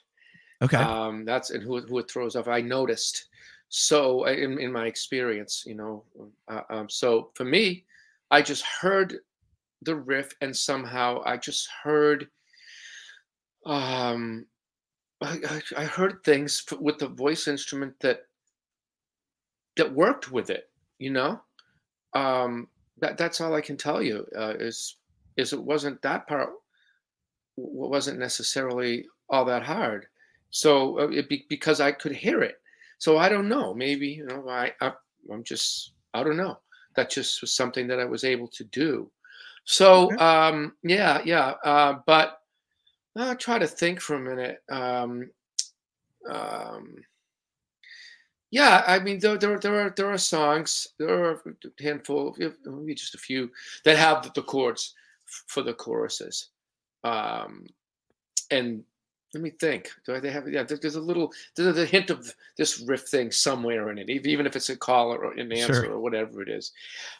Okay. 0.63 0.77
Um, 0.77 1.25
that's 1.25 1.51
and 1.51 1.63
who, 1.63 1.81
who 1.81 1.99
it 1.99 2.11
throws 2.11 2.35
off. 2.35 2.49
I 2.49 2.61
noticed 2.61 3.29
so 3.69 4.27
uh, 4.27 4.31
in, 4.31 4.59
in 4.59 4.73
my 4.73 4.87
experience 4.87 5.65
you 5.67 5.75
know 5.75 6.03
uh, 6.49 6.63
um, 6.71 6.89
so 6.89 7.31
for 7.35 7.45
me 7.45 7.85
i 8.31 8.41
just 8.41 8.65
heard 8.65 9.19
the 9.83 9.95
riff 9.95 10.33
and 10.41 10.57
somehow 10.57 11.23
i 11.25 11.37
just 11.37 11.69
heard 11.83 12.29
um 13.67 14.47
i, 15.21 15.61
I 15.77 15.85
heard 15.85 16.25
things 16.25 16.65
with 16.81 16.99
the 16.99 17.09
voice 17.09 17.47
instrument 17.47 17.95
that 18.01 18.23
that 19.79 19.93
worked 19.93 20.31
with 20.31 20.51
it 20.51 20.69
you 20.99 21.11
know 21.11 21.41
um 22.14 22.69
that 22.99 23.17
that's 23.17 23.41
all 23.41 23.55
i 23.55 23.61
can 23.61 23.77
tell 23.77 24.03
you 24.03 24.27
uh, 24.37 24.55
is 24.59 24.97
is 25.38 25.53
it 25.53 25.62
wasn't 25.62 26.01
that 26.03 26.27
part 26.27 26.51
wasn't 27.57 28.19
necessarily 28.19 29.07
all 29.31 29.45
that 29.45 29.62
hard 29.62 30.07
so 30.51 30.99
uh, 31.01 31.09
it 31.09 31.29
be, 31.29 31.47
because 31.49 31.81
i 31.81 31.91
could 31.91 32.12
hear 32.12 32.43
it 32.43 32.59
so 32.99 33.17
I 33.17 33.29
don't 33.29 33.49
know. 33.49 33.73
Maybe 33.73 34.09
you 34.09 34.27
know 34.27 34.49
I, 34.49 34.73
I 34.81 34.93
I'm 35.33 35.45
just 35.45 35.93
I 36.12 36.23
don't 36.23 36.37
know. 36.37 36.59
That 36.97 37.11
just 37.11 37.41
was 37.41 37.55
something 37.55 37.87
that 37.87 38.01
I 38.01 38.05
was 38.05 38.25
able 38.25 38.49
to 38.49 38.64
do. 38.64 39.11
So 39.64 40.11
um, 40.19 40.75
yeah, 40.83 41.21
yeah. 41.25 41.55
Uh, 41.64 41.99
but 42.07 42.41
I'll 43.17 43.37
try 43.37 43.59
to 43.59 43.67
think 43.67 44.01
for 44.01 44.17
a 44.17 44.21
minute. 44.21 44.59
Um, 44.69 45.31
um, 46.29 46.97
yeah, 48.51 48.83
I 48.87 48.99
mean 48.99 49.19
there, 49.19 49.37
there 49.37 49.59
there 49.59 49.81
are 49.81 49.91
there 49.91 50.11
are 50.11 50.19
songs. 50.19 50.89
There 50.99 51.09
are 51.09 51.33
a 51.33 51.83
handful, 51.83 52.35
maybe 52.39 52.95
just 52.95 53.15
a 53.15 53.19
few 53.19 53.51
that 53.85 53.99
have 53.99 54.33
the 54.35 54.43
chords 54.43 54.95
for 55.49 55.63
the 55.63 55.75
choruses. 55.75 56.49
Um, 57.05 57.67
and 58.51 58.85
let 59.35 59.43
me 59.43 59.51
think. 59.51 59.91
Do 60.07 60.19
they 60.21 60.31
have? 60.31 60.49
Yeah, 60.49 60.63
there's 60.63 60.95
a 60.95 61.01
little. 61.01 61.33
There's 61.55 61.77
a 61.77 61.85
hint 61.85 62.09
of 62.09 62.35
this 62.57 62.81
riff 62.81 63.03
thing 63.03 63.31
somewhere 63.31 63.91
in 63.91 63.99
it, 63.99 64.09
even 64.09 64.47
if 64.47 64.57
it's 64.57 64.71
a 64.71 64.77
call 64.77 65.13
or 65.13 65.33
an 65.35 65.53
answer 65.53 65.85
sure. 65.85 65.93
or 65.93 66.01
whatever 66.01 66.41
it 66.41 66.49
is. 66.49 66.73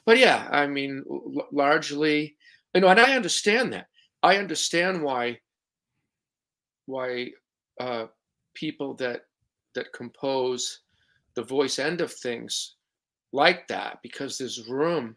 But 0.07 0.19
yeah, 0.19 0.49
I 0.51 0.67
mean, 0.67 1.05
largely, 1.53 2.37
you 2.75 2.81
know, 2.81 2.89
and 2.89 3.01
I 3.01 3.15
understand 3.15 3.75
that. 3.75 3.89
I 4.23 4.39
understand 4.39 5.03
why 5.03 5.39
why 6.87 7.33
uh, 7.79 8.07
people 8.55 8.95
that 8.95 9.27
that 9.75 9.93
compose 9.93 10.81
the 11.39 11.45
voice 11.45 11.79
end 11.79 12.01
of 12.01 12.13
things 12.13 12.75
like 13.31 13.69
that 13.69 14.01
because 14.03 14.37
there's 14.39 14.69
room 14.69 15.15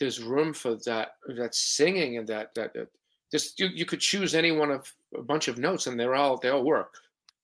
there's 0.00 0.20
room 0.20 0.52
for 0.52 0.74
that 0.84 1.08
that 1.36 1.54
singing 1.54 2.18
and 2.18 2.26
that 2.26 2.52
that, 2.56 2.74
that 2.74 2.88
just 3.30 3.60
you, 3.60 3.68
you 3.68 3.86
could 3.86 4.00
choose 4.00 4.34
any 4.34 4.50
one 4.50 4.72
of 4.72 4.92
a 5.16 5.22
bunch 5.22 5.46
of 5.46 5.58
notes 5.58 5.86
and 5.86 5.94
they're 5.98 6.16
all 6.16 6.36
they 6.38 6.48
all 6.48 6.64
work 6.64 6.94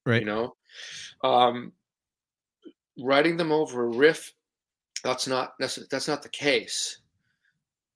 Right. 0.04 0.22
you 0.22 0.26
know 0.26 0.56
um 1.22 1.72
writing 2.98 3.36
them 3.36 3.52
over 3.52 3.84
a 3.84 3.96
riff 3.96 4.32
that's 5.04 5.28
not 5.28 5.56
necess- 5.60 5.88
that's 5.88 6.08
not 6.08 6.22
the 6.24 6.28
case 6.30 6.98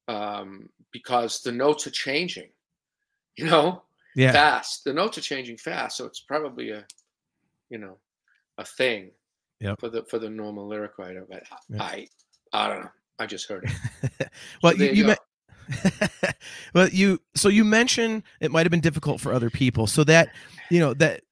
um 0.06 0.68
because 0.92 1.42
the 1.42 1.50
notes 1.50 1.88
are 1.88 1.96
changing 2.06 2.50
you 3.36 3.46
know 3.46 3.82
Yeah. 4.14 4.30
fast 4.32 4.84
the 4.84 4.92
notes 4.92 5.18
are 5.18 5.22
changing 5.32 5.56
fast 5.56 5.96
so 5.96 6.04
it's 6.04 6.20
probably 6.20 6.70
a 6.70 6.86
you 7.70 7.78
know 7.78 7.96
a 8.58 8.64
thing 8.64 9.10
Yep. 9.62 9.80
for 9.80 9.88
the 9.88 10.02
for 10.04 10.18
the 10.18 10.28
normal 10.28 10.66
lyric 10.68 10.98
writer 10.98 11.24
but 11.30 11.42
Yeah. 11.70 11.82
i 11.82 12.06
i 12.52 12.68
don't 12.68 12.82
know 12.82 12.90
i 13.18 13.26
just 13.26 13.48
heard 13.48 13.64
it 14.18 14.28
well, 14.62 14.72
So 14.74 14.78
you, 14.82 14.90
you 14.90 14.92
you 14.94 15.04
me- 15.06 15.14
well, 16.74 16.88
you 16.88 17.20
so 17.34 17.48
you 17.48 17.64
mentioned 17.64 18.24
it 18.40 18.50
might 18.50 18.66
have 18.66 18.70
been 18.70 18.80
difficult 18.80 19.20
for 19.20 19.32
other 19.32 19.48
people. 19.48 19.86
So 19.86 20.02
that 20.04 20.28
you 20.70 20.80
know 20.80 20.92
that 20.94 21.22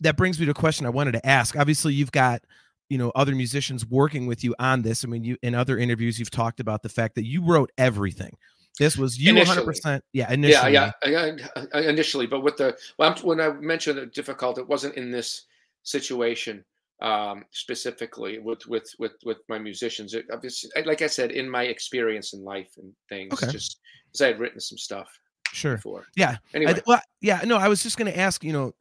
that 0.00 0.16
brings 0.16 0.38
me 0.38 0.44
to 0.46 0.52
a 0.52 0.54
question 0.54 0.86
I 0.86 0.90
wanted 0.90 1.12
to 1.12 1.26
ask. 1.26 1.56
Obviously, 1.56 1.92
you've 1.94 2.12
got 2.12 2.40
you 2.88 2.96
know 2.98 3.10
other 3.16 3.34
musicians 3.34 3.84
working 3.84 4.26
with 4.26 4.44
you 4.44 4.54
on 4.60 4.82
this. 4.82 5.04
I 5.04 5.08
mean, 5.08 5.24
you 5.24 5.36
in 5.42 5.54
other 5.56 5.76
interviews 5.76 6.18
you've 6.18 6.30
talked 6.30 6.60
about 6.60 6.82
the 6.82 6.88
fact 6.88 7.16
that 7.16 7.26
you 7.26 7.44
wrote 7.44 7.72
everything. 7.76 8.36
This 8.78 8.96
was 8.96 9.18
you 9.18 9.30
Initially. 9.30 9.66
100%. 9.66 10.00
Yeah, 10.12 10.32
initially. 10.32 10.72
Yeah, 10.72 10.92
yeah, 11.04 11.36
I- 11.56 11.60
I- 11.60 11.66
I- 11.80 11.82
initially, 11.88 12.26
but 12.26 12.40
with 12.40 12.56
the 12.56 12.76
well, 12.96 13.10
I'm- 13.10 13.22
when 13.26 13.40
I 13.40 13.50
mentioned 13.54 13.98
it 13.98 14.14
difficult, 14.14 14.56
it 14.58 14.66
wasn't 14.68 14.94
in 14.94 15.10
this 15.10 15.46
situation 15.82 16.64
um, 17.02 17.44
specifically 17.52 18.38
with 18.38 18.66
with 18.66 18.92
with 18.98 19.12
with 19.24 19.38
my 19.48 19.58
musicians. 19.58 20.14
It, 20.14 20.26
obviously, 20.32 20.70
like 20.84 21.02
I 21.02 21.06
said, 21.06 21.30
in 21.30 21.48
my 21.48 21.64
experience 21.64 22.32
in 22.34 22.44
life 22.44 22.70
and 22.76 22.92
things, 23.08 23.32
Okay. 23.32 23.50
just 23.50 23.78
because 24.08 24.22
I 24.22 24.26
had 24.28 24.38
written 24.40 24.60
some 24.60 24.78
stuff 24.78 25.08
Sure. 25.52 25.76
before. 25.76 26.06
Yeah. 26.16 26.36
Anyway, 26.54 26.74
th- 26.74 26.84
well, 26.86 27.00
yeah, 27.20 27.40
no, 27.44 27.56
I 27.56 27.68
was 27.68 27.82
just 27.82 27.96
going 27.96 28.10
to 28.12 28.18
ask, 28.18 28.44
you 28.44 28.52
know, 28.52 28.74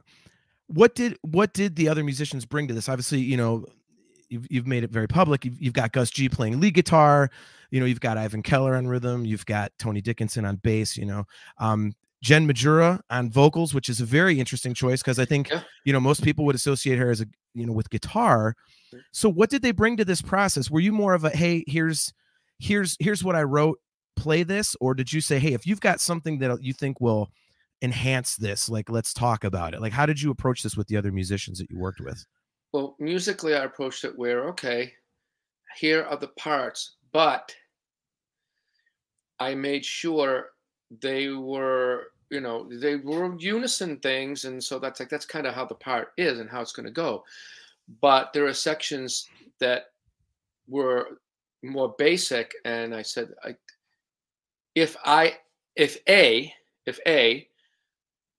what 0.67 0.95
did 0.95 1.17
what 1.21 1.53
did 1.53 1.75
the 1.75 1.87
other 1.89 2.03
musicians 2.03 2.45
bring 2.45 2.67
to 2.67 2.73
this? 2.73 2.89
Obviously, 2.89 3.19
you 3.19 3.37
know, 3.37 3.65
you've, 4.29 4.45
you've 4.49 4.67
made 4.67 4.83
it 4.83 4.91
very 4.91 5.07
public. 5.07 5.45
You've, 5.45 5.59
you've 5.61 5.73
got 5.73 5.91
Gus 5.91 6.11
G 6.11 6.29
playing 6.29 6.59
lead 6.59 6.73
guitar. 6.75 7.29
You 7.71 7.79
know, 7.79 7.85
you've 7.85 7.99
got 7.99 8.17
Ivan 8.17 8.43
Keller 8.43 8.75
on 8.75 8.87
rhythm. 8.87 9.25
You've 9.25 9.45
got 9.45 9.71
Tony 9.79 10.01
Dickinson 10.01 10.45
on 10.45 10.57
bass. 10.57 10.97
You 10.97 11.05
know, 11.05 11.25
um, 11.59 11.93
Jen 12.21 12.47
Majura 12.47 12.99
on 13.09 13.29
vocals, 13.31 13.73
which 13.73 13.87
is 13.89 14.01
a 14.01 14.05
very 14.05 14.39
interesting 14.39 14.73
choice 14.73 15.01
because 15.01 15.19
I 15.19 15.25
think 15.25 15.49
Yeah. 15.49 15.63
you 15.85 15.93
know 15.93 15.99
most 15.99 16.23
people 16.23 16.45
would 16.45 16.55
associate 16.55 16.97
her 16.99 17.09
as 17.09 17.21
a 17.21 17.25
you 17.53 17.65
know 17.65 17.73
with 17.73 17.89
guitar. 17.89 18.55
So, 19.11 19.29
what 19.29 19.49
did 19.49 19.61
they 19.61 19.71
bring 19.71 19.97
to 19.97 20.05
this 20.05 20.21
process? 20.21 20.69
Were 20.69 20.79
you 20.81 20.91
more 20.91 21.13
of 21.13 21.23
a 21.23 21.29
hey, 21.29 21.63
here's 21.67 22.13
here's 22.59 22.97
here's 22.99 23.23
what 23.23 23.35
I 23.35 23.43
wrote, 23.43 23.79
play 24.15 24.43
this, 24.43 24.75
or 24.81 24.93
did 24.93 25.13
you 25.13 25.21
say, 25.21 25.39
hey, 25.39 25.53
if 25.53 25.65
you've 25.65 25.79
got 25.81 26.01
something 26.01 26.39
that 26.39 26.61
you 26.61 26.73
think 26.73 26.99
will 26.99 27.29
enhance 27.81 28.35
this, 28.35 28.67
like 28.67 28.89
let's 28.89 29.13
talk 29.13 29.45
about 29.45 29.73
it? 29.73 29.79
Like, 29.81 29.93
how 29.93 30.05
did 30.05 30.21
you 30.21 30.29
approach 30.31 30.61
this 30.63 30.75
with 30.75 30.87
the 30.87 30.97
other 30.97 31.11
musicians 31.13 31.59
that 31.59 31.69
you 31.71 31.79
worked 31.79 32.01
with? 32.01 32.25
well, 32.73 32.95
musically, 32.99 33.55
I 33.55 33.63
approached 33.63 34.03
it 34.03 34.17
where 34.17 34.49
okay, 34.49 34.91
here 35.77 36.03
are 36.03 36.17
the 36.17 36.27
parts, 36.29 36.97
but 37.13 37.55
I 39.39 39.55
made 39.55 39.85
sure 39.85 40.49
they 41.01 41.29
were, 41.29 42.11
you 42.29 42.41
know, 42.41 42.67
they 42.71 42.95
were 42.95 43.35
unison 43.37 43.97
things, 43.97 44.45
and 44.45 44.63
so 44.63 44.79
that's 44.79 44.99
like 44.99 45.09
that's 45.09 45.25
kind 45.25 45.47
of 45.47 45.53
how 45.53 45.65
the 45.65 45.75
part 45.75 46.13
is 46.17 46.39
and 46.39 46.49
how 46.49 46.61
it's 46.61 46.71
going 46.71 46.85
to 46.85 46.91
go. 46.91 47.23
But 48.01 48.33
there 48.33 48.45
are 48.45 48.53
sections 48.53 49.27
that 49.59 49.85
were 50.67 51.19
more 51.63 51.95
basic, 51.97 52.53
and 52.65 52.93
I 52.93 53.01
said, 53.01 53.33
I, 53.43 53.55
if 54.75 54.95
I, 55.03 55.37
if 55.75 55.97
A, 56.07 56.53
if 56.85 56.99
A, 57.07 57.47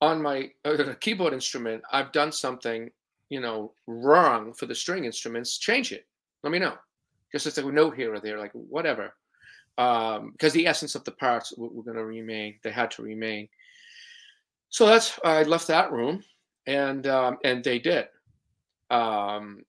on 0.01 0.23
my 0.23 0.51
uh, 0.65 0.95
keyboard 1.01 1.35
instrument, 1.35 1.83
I've 1.93 2.13
done 2.13 2.33
something, 2.33 2.91
you 3.29 3.41
know, 3.41 3.73
wrong 3.87 4.55
for 4.55 4.67
the 4.67 4.75
string 4.75 5.05
instruments, 5.05 5.59
change 5.59 5.93
it. 5.93 6.07
Let 6.43 6.53
me 6.53 6.59
know. 6.59 6.75
Just 7.33 7.47
as 7.47 7.59
a 7.59 7.71
note 7.71 7.97
here 7.97 8.15
or 8.15 8.21
there, 8.21 8.39
like 8.39 8.53
whatever 8.53 9.13
um, 9.81 10.33
because 10.33 10.53
the 10.53 10.66
essence 10.66 10.95
of 10.95 11.05
the 11.05 11.11
parts 11.11 11.57
were, 11.57 11.69
were 11.69 11.83
going 11.83 11.97
to 11.97 12.05
remain. 12.05 12.57
They 12.62 12.71
had 12.71 12.90
to 12.93 13.03
remain. 13.03 13.49
So 14.69 14.87
that's 14.87 15.19
I 15.25 15.43
left 15.45 15.69
that 15.69 15.90
room, 15.90 16.23
and 16.66 17.07
um, 17.07 17.38
and 17.45 17.64
they 17.64 17.79
did. 17.79 18.09
Um, 18.90 19.64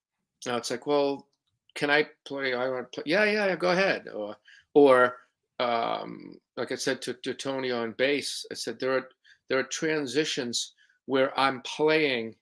now 0.46 0.58
it's 0.58 0.70
like, 0.70 0.86
well, 0.86 1.28
can 1.76 1.90
I 1.90 2.08
play? 2.26 2.54
I 2.54 2.68
want 2.68 2.92
to 2.92 2.96
play. 2.96 3.04
Yeah, 3.10 3.24
yeah, 3.24 3.46
yeah, 3.48 3.56
go 3.56 3.70
ahead. 3.72 4.10
Or 4.14 4.36
or 4.74 5.16
um, 5.60 6.36
like 6.58 6.74
I 6.74 6.76
said 6.76 7.02
to, 7.04 7.14
to 7.14 7.34
Tony 7.34 7.72
on 7.72 7.94
bass, 7.98 8.46
I 8.52 8.56
said 8.56 8.80
there 8.80 8.98
are 8.98 9.08
there 9.50 9.60
are 9.60 9.64
transitions 9.64 10.74
where 11.06 11.38
I'm 11.40 11.62
playing 11.62 12.36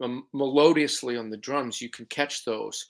um, 0.00 0.26
melodiously 0.32 1.18
on 1.18 1.28
the 1.28 1.36
drums. 1.36 1.82
You 1.82 1.90
can 1.90 2.06
catch 2.06 2.46
those 2.46 2.86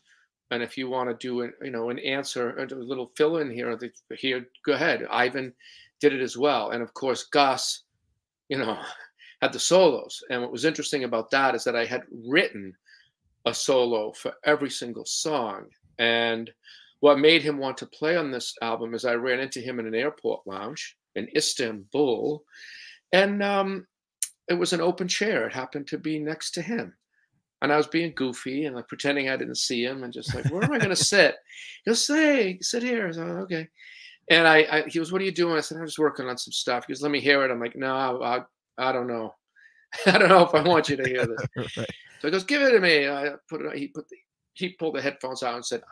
and 0.50 0.62
if 0.62 0.78
you 0.78 0.88
want 0.88 1.08
to 1.08 1.26
do 1.26 1.42
an 1.42 1.52
you 1.62 1.70
know 1.70 1.90
an 1.90 1.98
answer 1.98 2.56
a 2.56 2.66
little 2.74 3.12
fill 3.16 3.38
in 3.38 3.50
here 3.50 3.78
here 4.16 4.46
go 4.64 4.72
ahead. 4.72 5.06
Ivan 5.10 5.52
did 6.00 6.12
it 6.12 6.20
as 6.20 6.36
well. 6.36 6.70
And 6.70 6.82
of 6.82 6.94
course 6.94 7.24
gus 7.24 7.82
you 8.48 8.58
know 8.58 8.78
had 9.42 9.52
the 9.52 9.58
solos. 9.58 10.22
And 10.30 10.42
what 10.42 10.52
was 10.52 10.64
interesting 10.64 11.04
about 11.04 11.30
that 11.30 11.54
is 11.54 11.64
that 11.64 11.76
i 11.76 11.84
had 11.84 12.02
written 12.26 12.74
a 13.46 13.54
solo 13.54 14.12
for 14.12 14.32
every 14.44 14.70
single 14.70 15.04
song. 15.04 15.66
And 15.98 16.50
what 17.00 17.20
made 17.20 17.42
him 17.42 17.58
want 17.58 17.76
to 17.78 17.86
play 17.86 18.16
on 18.16 18.30
this 18.30 18.54
album 18.62 18.94
is 18.94 19.04
i 19.04 19.14
ran 19.14 19.40
into 19.40 19.60
him 19.60 19.78
in 19.78 19.86
an 19.86 19.94
airport 19.94 20.46
lounge 20.46 20.96
in 21.14 21.28
istanbul. 21.36 22.44
And 23.12 23.42
um, 23.42 23.86
it 24.48 24.54
was 24.54 24.72
an 24.72 24.80
open 24.80 25.08
chair. 25.08 25.46
It 25.46 25.52
happened 25.52 25.86
to 25.88 25.98
be 25.98 26.18
next 26.18 26.50
to 26.52 26.62
him 26.62 26.94
and 27.62 27.72
I 27.72 27.76
was 27.76 27.86
being 27.86 28.12
goofy 28.14 28.66
and 28.66 28.76
like 28.76 28.88
pretending 28.88 29.28
I 29.28 29.36
didn't 29.36 29.56
see 29.56 29.84
him 29.84 30.04
and 30.04 30.12
just 30.12 30.34
like, 30.34 30.50
where 30.50 30.62
am 30.62 30.72
I 30.72 30.78
going 30.78 30.90
to 30.90 30.96
sit? 30.96 31.36
He 31.84 31.90
goes, 31.90 32.06
hey, 32.06 32.58
sit 32.60 32.82
here. 32.82 33.04
I 33.04 33.08
was 33.08 33.18
like, 33.18 33.28
okay. 33.28 33.68
And 34.30 34.46
I, 34.46 34.56
I, 34.70 34.82
he 34.88 34.98
was, 34.98 35.10
what 35.10 35.20
are 35.20 35.24
you 35.24 35.32
doing? 35.32 35.56
I 35.56 35.60
said, 35.60 35.78
I'm 35.78 35.86
just 35.86 35.98
working 35.98 36.26
on 36.26 36.38
some 36.38 36.52
stuff. 36.52 36.84
He 36.86 36.92
goes, 36.92 37.02
let 37.02 37.10
me 37.10 37.20
hear 37.20 37.42
it. 37.44 37.50
I'm 37.50 37.60
like, 37.60 37.76
no, 37.76 38.22
I, 38.22 38.40
I 38.76 38.92
don't 38.92 39.08
know. 39.08 39.34
I 40.06 40.18
don't 40.18 40.28
know 40.28 40.44
if 40.44 40.54
I 40.54 40.60
want 40.60 40.88
you 40.88 40.96
to 40.96 41.08
hear 41.08 41.26
this. 41.26 41.40
right. 41.78 41.90
So 42.20 42.28
he 42.28 42.30
goes, 42.30 42.44
give 42.44 42.62
it 42.62 42.72
to 42.72 42.80
me. 42.80 43.08
I 43.08 43.30
put 43.48 43.62
it. 43.62 43.76
He 43.76 43.88
put 43.88 44.08
the, 44.08 44.16
he 44.52 44.70
pulled 44.70 44.96
the 44.96 45.02
headphones 45.02 45.42
out 45.42 45.54
and 45.54 45.64
said, 45.64 45.82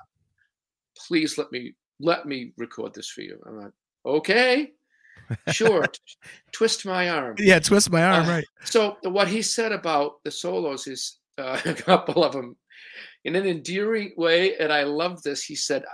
please 1.06 1.38
let 1.38 1.50
me 1.52 1.74
let 2.00 2.26
me 2.26 2.52
record 2.56 2.94
this 2.94 3.08
for 3.08 3.22
you. 3.22 3.38
I'm 3.46 3.58
like, 3.58 3.72
okay, 4.04 4.72
sure. 5.50 5.84
Twist 6.52 6.84
my 6.84 7.08
arm. 7.08 7.36
Yeah, 7.38 7.58
twist 7.58 7.90
my 7.90 8.02
arm, 8.02 8.26
Uh, 8.26 8.28
right? 8.28 8.44
So 8.64 8.98
what 9.02 9.28
he 9.28 9.42
said 9.42 9.72
about 9.72 10.22
the 10.24 10.30
solos 10.30 10.86
is 10.86 11.18
uh, 11.38 11.60
a 11.64 11.74
couple 11.74 12.24
of 12.24 12.32
them 12.32 12.56
in 13.24 13.36
an 13.36 13.46
endearing 13.46 14.12
way, 14.16 14.56
and 14.56 14.72
I 14.72 14.84
love 14.84 15.22
this. 15.22 15.42
He 15.42 15.54
said, 15.54 15.84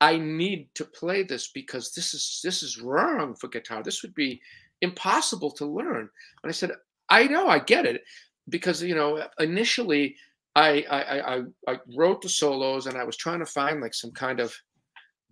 "I 0.00 0.16
need 0.18 0.68
to 0.74 0.84
play 0.84 1.22
this 1.22 1.48
because 1.52 1.92
this 1.92 2.14
is 2.14 2.40
this 2.42 2.62
is 2.62 2.80
wrong 2.80 3.34
for 3.34 3.48
guitar. 3.48 3.82
This 3.82 4.02
would 4.02 4.14
be 4.14 4.40
impossible 4.82 5.50
to 5.52 5.66
learn." 5.66 6.08
And 6.42 6.50
I 6.50 6.52
said, 6.52 6.72
"I 7.08 7.24
know, 7.26 7.48
I 7.48 7.58
get 7.60 7.86
it, 7.86 8.02
because 8.48 8.82
you 8.82 8.94
know 8.94 9.26
initially." 9.38 10.16
I, 10.56 10.84
I 10.90 11.36
I 11.36 11.42
I 11.68 11.76
wrote 11.96 12.22
the 12.22 12.28
solos 12.28 12.86
and 12.88 12.98
I 12.98 13.04
was 13.04 13.16
trying 13.16 13.38
to 13.38 13.46
find 13.46 13.80
like 13.80 13.94
some 13.94 14.10
kind 14.10 14.40
of 14.40 14.52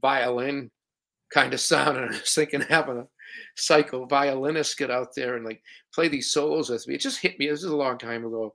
violin 0.01 0.71
kind 1.33 1.53
of 1.53 1.61
sound 1.61 1.97
and 1.97 2.07
I 2.07 2.19
was 2.19 2.35
thinking 2.35 2.61
having 2.69 2.99
a 2.99 3.07
psycho 3.57 4.07
violinist 4.07 4.79
get 4.79 4.91
out 4.91 5.15
there 5.15 5.37
and 5.37 5.45
like 5.45 5.63
play 5.95 6.09
these 6.09 6.31
solos 6.31 6.71
with 6.71 6.87
me. 6.89 6.95
It 6.95 7.01
just 7.01 7.21
hit 7.21 7.39
me. 7.39 7.49
This 7.49 7.63
is 7.63 7.71
a 7.71 7.77
long 7.77 7.99
time 7.99 8.25
ago. 8.25 8.55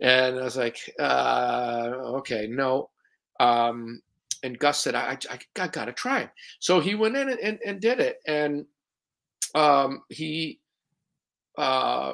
And 0.00 0.38
I 0.38 0.42
was 0.42 0.56
like, 0.56 0.78
uh, 0.98 1.90
okay, 2.18 2.46
no. 2.46 2.90
Um, 3.40 4.02
and 4.42 4.58
Gus 4.58 4.80
said, 4.80 4.94
I, 4.94 5.18
I, 5.30 5.38
I 5.58 5.68
got 5.68 5.86
to 5.86 5.92
try. 5.92 6.30
So 6.60 6.80
he 6.80 6.94
went 6.94 7.16
in 7.16 7.30
and, 7.30 7.40
and, 7.40 7.58
and 7.64 7.80
did 7.80 8.00
it. 8.00 8.18
And 8.26 8.66
um, 9.54 10.02
he 10.10 10.60
uh, 11.56 12.12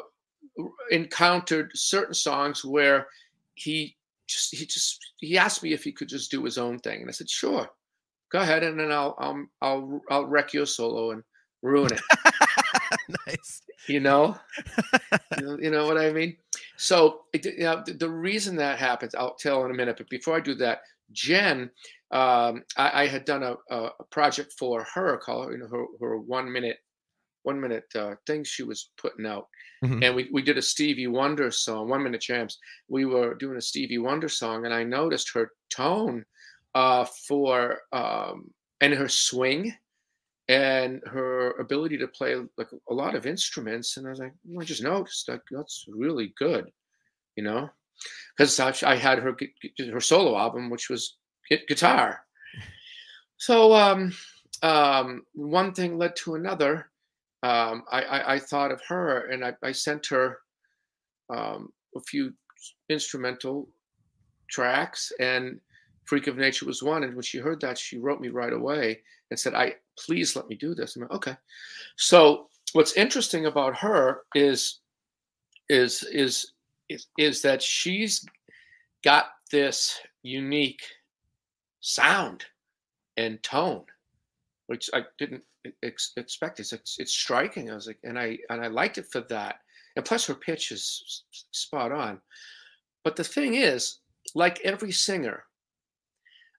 encountered 0.91 1.73
certain 1.75 2.15
songs 2.15 2.65
where 2.65 3.09
he 3.55 3.97
just, 4.29 4.55
he 4.55 4.65
just, 4.65 4.99
he 5.19 5.37
asked 5.37 5.63
me 5.63 5.73
if 5.73 5.83
he 5.83 5.93
could 5.93 6.09
just 6.09 6.31
do 6.31 6.45
his 6.45 6.59
own 6.59 6.79
thing. 6.79 7.01
And 7.01 7.09
I 7.09 7.13
said, 7.13 7.29
sure, 7.29 7.69
go 8.31 8.41
ahead. 8.41 8.63
And 8.63 8.79
then 8.79 8.93
I'll, 8.93 9.17
I'll, 9.19 9.47
I'll, 9.61 10.01
I'll 10.11 10.27
wreck 10.27 10.53
your 10.53 10.67
solo 10.67 11.11
and 11.11 11.25
ruin 11.63 11.93
it 11.93 12.01
nice. 13.27 13.63
you 13.89 14.01
know? 14.01 14.37
You 15.39 15.47
know, 15.47 15.59
you 15.59 15.71
know 15.71 15.87
what 15.87 15.97
i 15.97 16.13
mean? 16.13 16.37
So 16.77 17.23
it, 17.33 17.45
you 17.47 17.61
know, 17.61 17.83
the, 17.85 17.95
the 17.95 18.09
reason 18.11 18.55
that 18.57 18.79
happens 18.79 19.15
i'll 19.15 19.35
tell 19.35 19.65
in 19.65 19.71
a 19.71 19.75
minute 19.75 19.97
but 19.99 20.09
before 20.11 20.37
i 20.37 20.41
do 20.41 20.55
that 20.57 20.81
jen 21.13 21.71
um, 22.11 22.63
I, 22.77 23.03
I 23.03 23.07
had 23.07 23.25
done 23.25 23.43
a, 23.43 23.55
a 23.75 23.91
project 24.11 24.53
for 24.59 24.87
her 24.95 25.17
called 25.17 25.53
you 25.53 25.59
know 25.59 25.69
her, 25.69 25.85
her 26.01 26.19
one 26.19 26.53
minute 26.53 26.79
one 27.45 27.61
minute 27.61 27.85
uh, 27.97 28.15
thing 28.27 28.45
she 28.45 28.63
was 28.63 28.91
putting 28.97 29.27
out. 29.27 29.49
Mhm. 29.85 30.05
and 30.05 30.15
we, 30.15 30.29
we 30.33 30.43
did 30.43 30.59
a 30.59 30.63
stevie 30.63 31.09
wonder 31.09 31.51
song 31.51 31.89
one 31.89 32.03
minute 32.05 32.21
champs. 32.21 32.59
We 32.89 33.05
were 33.05 33.35
doing 33.35 33.57
a 33.57 33.61
stevie 33.61 33.99
wonder 33.99 34.29
song 34.29 34.65
and 34.65 34.75
i 34.75 34.85
noticed 34.85 35.33
her 35.35 35.51
tone 35.71 36.25
uh, 36.75 37.05
for 37.27 37.81
um, 37.93 38.51
and 38.81 38.95
her 38.95 39.09
swing 39.09 39.75
and 40.49 41.01
her 41.07 41.53
ability 41.53 41.97
to 41.99 42.09
play 42.09 42.37
like 42.57 42.69
a 42.91 42.95
lot 42.95 43.15
of 43.15 43.27
instruments. 43.27 43.97
And 43.97 44.07
I 44.07 44.11
was 44.11 44.19
like, 44.19 44.35
well, 44.45 44.63
I 44.63 44.65
just 44.65 44.83
noticed 44.83 45.29
like 45.29 45.43
that's 45.51 45.87
really 45.89 46.35
good, 46.37 46.71
you 47.37 47.45
know, 47.45 47.71
because 48.37 48.59
I 48.61 48.97
had 48.97 49.19
her 49.19 49.37
her 49.93 50.01
solo 50.01 50.37
album, 50.37 50.71
which 50.71 50.91
was 50.91 51.17
guitar. 51.69 52.21
So 53.37 53.75
um, 53.75 54.13
um, 54.63 55.23
one 55.35 55.73
thing 55.73 55.99
led 55.99 56.17
to 56.17 56.35
another. 56.35 56.91
Um, 57.43 57.83
I, 57.91 58.03
I, 58.03 58.35
I, 58.35 58.39
thought 58.39 58.71
of 58.71 58.81
her 58.87 59.27
and 59.31 59.45
I, 59.45 59.53
I 59.65 59.73
sent 59.73 60.07
her 60.07 60.39
um, 61.29 61.71
a 61.97 62.01
few 62.01 62.33
instrumental 62.89 63.69
tracks 64.49 65.11
and 65.19 65.59
Freak 66.05 66.29
of 66.29 66.37
Nature 66.37 66.67
was 66.67 66.85
one. 66.85 67.03
And 67.03 67.15
when 67.15 67.23
she 67.23 67.39
heard 67.39 67.61
that, 67.63 67.79
she 67.79 67.99
wrote 67.99 68.21
me 68.21 68.29
right 68.29 68.53
away 68.53 69.01
and 69.31 69.41
said, 69.41 69.55
I 69.55 69.75
please 69.99 70.37
let 70.37 70.49
me 70.49 70.57
do 70.57 70.75
this. 70.75 70.97
I'm 70.97 71.03
like, 71.03 71.13
okay. 71.13 71.37
So 71.97 72.49
what's 72.73 72.97
interesting 72.97 73.47
about 73.47 73.77
her 73.79 74.23
is 74.35 74.81
is 75.69 76.03
is 76.05 76.53
is, 76.89 77.07
is 77.19 77.43
that 77.43 77.63
she's 77.63 78.25
got 79.05 79.27
this 79.51 79.99
unique 80.23 80.83
sound 81.81 82.45
and 83.17 83.43
tone, 83.43 83.85
which 84.67 84.89
I 84.95 85.03
didn't 85.19 85.43
ex- 85.83 86.13
expect. 86.17 86.61
It's, 86.61 86.73
it's 86.73 86.97
it's 86.99 87.13
striking. 87.13 87.71
I 87.71 87.75
was 87.75 87.87
like, 87.87 87.99
and 88.05 88.19
I 88.19 88.39
and 88.51 88.63
I 88.63 88.69
liked 88.69 88.99
it 88.99 89.07
for 89.11 89.21
that. 89.23 89.57
And 89.97 90.05
plus, 90.05 90.27
her 90.27 90.35
pitch 90.35 90.73
is 90.73 91.25
spot 91.51 91.93
on. 91.93 92.21
But 93.05 93.17
the 93.17 93.25
thing 93.25 93.55
is, 93.55 93.99
like 94.35 94.61
every 94.65 94.93
singer, 94.93 95.45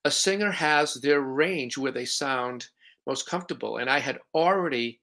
a 0.06 0.12
singer 0.12 0.52
has 0.52 0.96
their 0.96 1.22
range 1.22 1.78
where 1.78 1.92
they 1.92 2.06
sound 2.06 2.68
most 3.08 3.28
comfortable. 3.28 3.78
And 3.78 3.90
I 3.90 4.00
had 4.00 4.20
already 4.34 5.00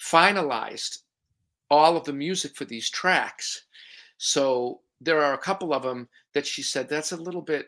finalized 0.00 0.98
all 1.70 1.96
of 1.96 2.04
the 2.04 2.12
music 2.12 2.56
for 2.56 2.64
these 2.64 2.90
tracks. 2.90 3.64
So 4.18 4.80
there 5.00 5.22
are 5.22 5.34
a 5.34 5.38
couple 5.38 5.72
of 5.72 5.82
them 5.82 6.08
that 6.34 6.46
she 6.46 6.62
said 6.62 6.88
that's 6.88 7.12
a 7.12 7.16
little 7.16 7.42
bit 7.42 7.66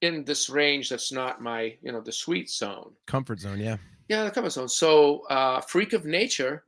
in 0.00 0.24
this 0.24 0.48
range 0.48 0.88
that's 0.88 1.12
not 1.12 1.42
my, 1.42 1.76
you 1.82 1.92
know, 1.92 2.00
the 2.00 2.12
sweet 2.12 2.50
zone. 2.50 2.92
Comfort 3.06 3.40
zone, 3.40 3.60
yeah. 3.60 3.76
Yeah, 4.08 4.24
the 4.24 4.30
comfort 4.30 4.50
zone. 4.50 4.68
So 4.68 5.20
uh 5.28 5.60
Freak 5.60 5.92
of 5.92 6.04
Nature 6.04 6.64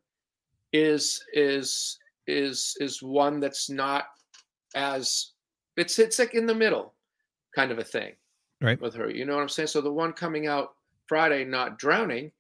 is 0.72 1.24
is 1.32 1.98
is 2.26 2.76
is 2.80 3.02
one 3.02 3.40
that's 3.40 3.68
not 3.68 4.04
as 4.74 5.32
it's 5.76 5.98
it's 5.98 6.18
like 6.18 6.34
in 6.34 6.46
the 6.46 6.54
middle 6.54 6.94
kind 7.54 7.70
of 7.70 7.78
a 7.78 7.84
thing 7.84 8.12
right 8.60 8.80
with 8.80 8.94
her 8.94 9.10
you 9.10 9.24
know 9.24 9.34
what 9.34 9.42
i'm 9.42 9.48
saying 9.48 9.66
so 9.66 9.80
the 9.80 9.92
one 9.92 10.12
coming 10.12 10.46
out 10.46 10.74
friday 11.12 11.44
not 11.44 11.78
drowning 11.78 12.32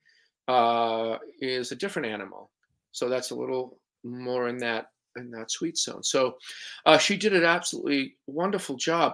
uh 0.48 1.18
is 1.42 1.72
a 1.72 1.76
different 1.76 2.08
animal. 2.08 2.50
So 2.92 3.10
that's 3.10 3.30
a 3.32 3.34
little 3.34 3.78
more 4.02 4.48
in 4.48 4.56
that 4.58 4.86
in 5.16 5.30
that 5.32 5.50
sweet 5.50 5.76
zone. 5.76 6.02
So 6.02 6.36
uh 6.86 6.96
she 6.96 7.18
did 7.18 7.34
an 7.34 7.44
absolutely 7.44 8.16
wonderful 8.26 8.76
job 8.76 9.12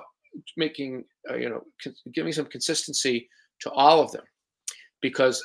making 0.56 1.04
uh, 1.28 1.34
you 1.34 1.48
know 1.48 1.64
giving 2.14 2.32
some 2.32 2.46
consistency 2.46 3.28
to 3.62 3.68
all 3.72 4.00
of 4.00 4.12
them. 4.12 4.22
Because 5.02 5.44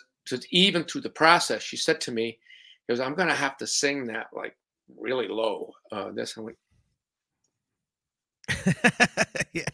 even 0.52 0.84
through 0.84 1.02
the 1.02 1.18
process 1.24 1.64
she 1.64 1.78
said 1.78 2.00
to 2.02 2.12
me 2.12 2.38
because 2.86 3.00
i'm 3.02 3.16
going 3.16 3.28
to 3.28 3.44
have 3.46 3.58
to 3.58 3.68
sing 3.68 4.06
that 4.06 4.28
like 4.32 4.56
really 4.96 5.28
low 5.28 5.74
uh 5.92 6.12
this. 6.12 6.38
I'm 6.38 6.46
like 6.46 6.58
yeah. 9.54 9.72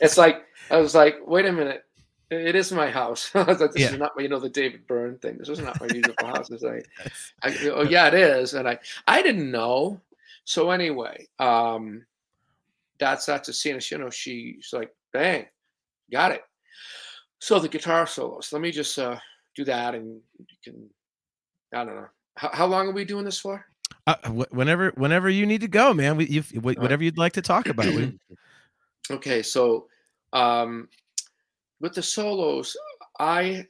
It's 0.00 0.18
like 0.18 0.42
I 0.70 0.78
was 0.78 0.94
like, 0.94 1.16
wait 1.26 1.46
a 1.46 1.52
minute, 1.52 1.84
it 2.30 2.54
is 2.54 2.72
my 2.72 2.90
house. 2.90 3.30
Like, 3.34 3.58
this 3.58 3.70
yeah. 3.76 3.92
is 3.92 3.98
not 3.98 4.12
my, 4.16 4.22
you 4.22 4.28
know, 4.28 4.38
the 4.38 4.48
David 4.48 4.86
Byrne 4.86 5.18
thing. 5.18 5.38
This 5.38 5.48
is 5.48 5.60
not 5.60 5.80
my 5.80 5.86
musical 5.86 6.26
house. 6.26 6.50
It's 6.50 6.62
like, 6.62 6.86
I, 7.42 7.70
oh 7.70 7.82
yeah, 7.82 8.08
it 8.08 8.14
is. 8.14 8.54
And 8.54 8.68
I, 8.68 8.78
I 9.06 9.22
didn't 9.22 9.50
know. 9.50 10.00
So 10.44 10.70
anyway, 10.70 11.26
um, 11.38 12.04
that's 12.98 13.26
that's 13.26 13.48
a 13.48 13.52
scene. 13.52 13.80
You 13.90 13.98
know, 13.98 14.10
she's 14.10 14.70
like, 14.72 14.94
bang, 15.12 15.46
got 16.10 16.32
it. 16.32 16.42
So 17.38 17.58
the 17.58 17.68
guitar 17.68 18.06
solos. 18.06 18.52
Let 18.52 18.62
me 18.62 18.72
just 18.72 18.98
uh, 18.98 19.18
do 19.54 19.64
that, 19.64 19.94
and 19.94 20.20
you 20.38 20.46
can. 20.62 20.90
I 21.72 21.84
don't 21.84 21.96
know. 21.96 22.08
How, 22.36 22.50
how 22.52 22.66
long 22.66 22.88
are 22.88 22.92
we 22.92 23.04
doing 23.04 23.24
this 23.24 23.38
for? 23.38 23.64
Uh, 24.06 24.16
whenever, 24.50 24.90
whenever 24.96 25.28
you 25.28 25.44
need 25.44 25.60
to 25.60 25.68
go, 25.68 25.92
man. 25.92 26.16
We, 26.16 26.26
you, 26.26 26.42
whatever 26.60 27.04
you'd 27.04 27.18
like 27.18 27.34
to 27.34 27.42
talk 27.42 27.68
about. 27.68 27.92
okay, 29.10 29.42
so 29.42 29.86
um, 30.32 30.88
with 31.80 31.94
the 31.94 32.02
solos, 32.02 32.76
I 33.18 33.66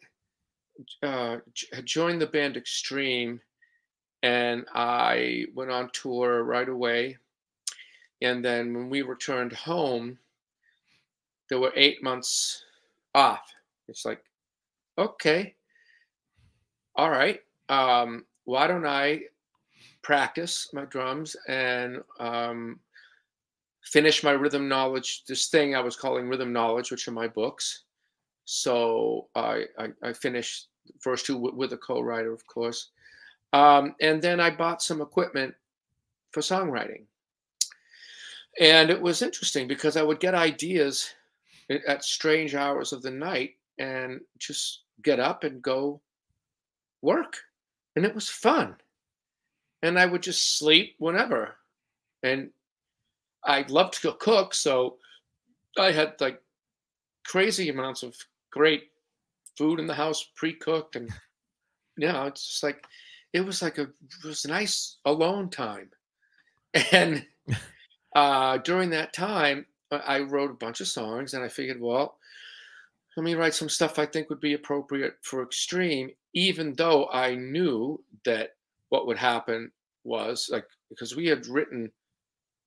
uh, 1.02 1.38
joined 1.84 2.20
the 2.20 2.26
band 2.26 2.56
Extreme, 2.56 3.40
and 4.22 4.64
I 4.74 5.46
went 5.54 5.70
on 5.70 5.90
tour 5.92 6.44
right 6.44 6.68
away. 6.68 7.18
And 8.22 8.44
then 8.44 8.74
when 8.74 8.90
we 8.90 9.02
returned 9.02 9.52
home, 9.52 10.18
there 11.48 11.60
were 11.60 11.72
eight 11.76 12.02
months 12.02 12.64
off. 13.14 13.42
It's 13.88 14.04
like, 14.04 14.22
okay, 14.98 15.54
all 16.96 17.10
right. 17.10 17.40
Um, 17.68 18.24
why 18.44 18.66
don't 18.66 18.86
I 18.86 19.20
practice 20.02 20.70
my 20.72 20.84
drums 20.86 21.36
and 21.48 22.02
um, 22.18 22.80
finish 23.84 24.24
my 24.24 24.32
rhythm 24.32 24.68
knowledge, 24.68 25.24
this 25.26 25.48
thing 25.48 25.74
I 25.74 25.80
was 25.80 25.96
calling 25.96 26.28
rhythm 26.28 26.52
knowledge, 26.52 26.90
which 26.90 27.06
are 27.08 27.12
my 27.12 27.28
books. 27.28 27.84
So 28.50 29.26
I, 29.34 29.64
I, 29.78 29.88
I 30.02 30.12
finished 30.14 30.68
the 30.87 30.94
first 31.00 31.26
two 31.26 31.37
with, 31.37 31.72
a 31.74 31.76
co-writer, 31.76 32.32
of 32.32 32.46
course. 32.46 32.90
Um, 33.52 33.94
and 34.00 34.22
then 34.22 34.40
I 34.40 34.48
bought 34.48 34.82
some 34.82 35.02
equipment 35.02 35.54
for 36.30 36.40
songwriting. 36.40 37.02
And 38.58 38.88
it 38.88 39.00
was 39.00 39.20
interesting 39.20 39.68
because 39.68 39.96
I 39.96 40.02
would 40.02 40.18
get 40.18 40.34
ideas 40.34 41.14
at 41.87 42.04
strange 42.04 42.54
hours 42.54 42.94
of 42.94 43.02
the 43.02 43.11
night 43.11 43.56
and 43.78 44.20
just 44.38 44.84
get 45.02 45.20
up 45.20 45.44
and 45.44 45.61
go 45.61 46.00
work. 47.02 47.37
And 47.96 48.04
it 48.06 48.14
was 48.14 48.28
fun 48.28 48.76
and 49.82 49.98
I 49.98 50.06
would 50.06 50.22
just 50.22 50.58
sleep 50.58 50.94
whenever. 50.98 51.56
And 52.22 52.50
I 53.44 53.64
loved 53.68 54.00
to 54.02 54.12
cook, 54.12 54.54
so 54.54 54.96
I 55.78 55.92
had 55.92 56.14
like 56.20 56.42
crazy 57.24 57.68
amounts 57.68 58.02
of 58.02 58.16
great 58.50 58.84
food 59.56 59.80
in 59.80 59.87
the 59.87 59.94
house, 59.94 60.30
pre-cooked, 60.37 60.96
and 60.96 61.11
you 61.96 62.08
know, 62.08 62.24
it's 62.24 62.46
just 62.46 62.62
like 62.62 62.84
it 63.32 63.40
was 63.40 63.62
like 63.62 63.78
a 63.78 63.82
it 63.82 64.24
was 64.24 64.44
a 64.44 64.48
nice 64.48 64.96
alone 65.04 65.50
time. 65.50 65.90
And 66.92 67.26
uh, 68.14 68.58
during 68.58 68.90
that 68.90 69.14
time, 69.14 69.64
I 69.90 70.20
wrote 70.20 70.50
a 70.50 70.54
bunch 70.54 70.80
of 70.80 70.87
songs, 70.87 71.32
and 71.32 71.42
I 71.42 71.48
figured, 71.48 71.80
well, 71.80 72.18
let 73.16 73.24
me 73.24 73.34
write 73.34 73.54
some 73.54 73.68
stuff 73.68 73.98
I 73.98 74.06
think 74.06 74.28
would 74.28 74.40
be 74.40 74.54
appropriate 74.54 75.14
for 75.22 75.42
extreme, 75.42 76.11
even 76.34 76.74
though 76.74 77.08
I 77.08 77.34
knew 77.34 78.00
that 78.24 78.50
what 78.90 79.06
would 79.06 79.18
happen 79.18 79.72
was 80.04 80.48
like 80.52 80.66
because 80.88 81.16
we 81.16 81.26
had 81.26 81.46
written 81.46 81.90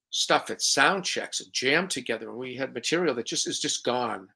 stuff 0.09 0.49
at 0.49 0.61
sound 0.61 1.05
checks 1.05 1.39
and 1.39 1.51
jammed 1.53 1.89
together 1.89 2.29
and 2.29 2.37
we 2.37 2.55
had 2.55 2.73
material 2.73 3.15
that 3.15 3.25
just 3.25 3.47
is 3.47 3.59
just 3.59 3.83
gone 3.83 4.27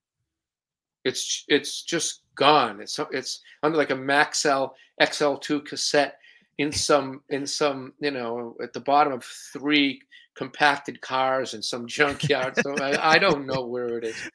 it's 1.06 1.46
it's 1.48 1.84
just 1.84 2.22
gone. 2.36 2.82
It's 2.82 3.00
it's 3.12 3.42
under 3.64 3.78
like 3.78 3.92
a 3.92 3.96
maxell 3.96 4.72
xl2 5.02 5.66
cassette 5.66 6.18
in 6.58 6.72
some 6.72 7.22
in 7.30 7.46
some 7.46 7.94
you 8.00 8.12
know 8.12 8.56
at 8.62 8.74
the 8.74 8.80
bottom 8.80 9.14
of 9.14 9.24
three 9.24 10.02
compacted 10.36 11.00
cars 11.02 11.54
in 11.54 11.62
some 11.62 11.88
junkyard. 11.88 12.56
So 12.62 12.76
I, 12.76 13.14
I, 13.14 13.18
don't 13.18 13.46
know 13.46 13.66
where 13.66 13.98
it 13.98 14.04
is. 14.04 14.30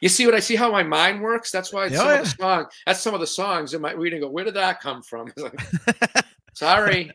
You 0.00 0.08
see 0.08 0.26
what 0.26 0.34
i 0.36 0.38
see? 0.38 0.54
How 0.54 0.70
my 0.70 0.84
mind 0.84 1.20
works? 1.20 1.50
That's 1.50 1.72
why 1.72 1.88
some 1.88 2.06
yeah. 2.06 2.20
of 2.20 2.24
the 2.24 2.30
song 2.30 2.66
that's 2.86 3.00
some 3.00 3.14
of 3.14 3.20
the 3.20 3.26
songs 3.26 3.74
in 3.74 3.80
my 3.80 3.92
reading 3.92 4.20
go 4.20 4.28
where 4.28 4.44
did 4.44 4.54
that 4.54 4.80
come 4.80 5.02
from? 5.02 5.32
Like, 5.36 5.58
sorry. 6.54 7.10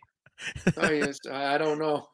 Oh, 0.78 0.90
yes, 0.90 1.20
I 1.32 1.58
don't 1.58 1.80
know. 1.80 2.08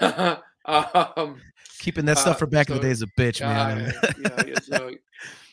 um, 0.64 1.40
Keeping 1.78 2.04
that 2.06 2.18
stuff 2.18 2.36
uh, 2.36 2.38
for 2.38 2.46
back 2.46 2.68
so, 2.68 2.74
in 2.74 2.80
the 2.80 2.88
days 2.88 3.02
a 3.02 3.06
bitch, 3.18 3.40
man. 3.40 3.92
yeah, 4.20 4.42
yeah, 4.46 4.54
so, 4.60 4.90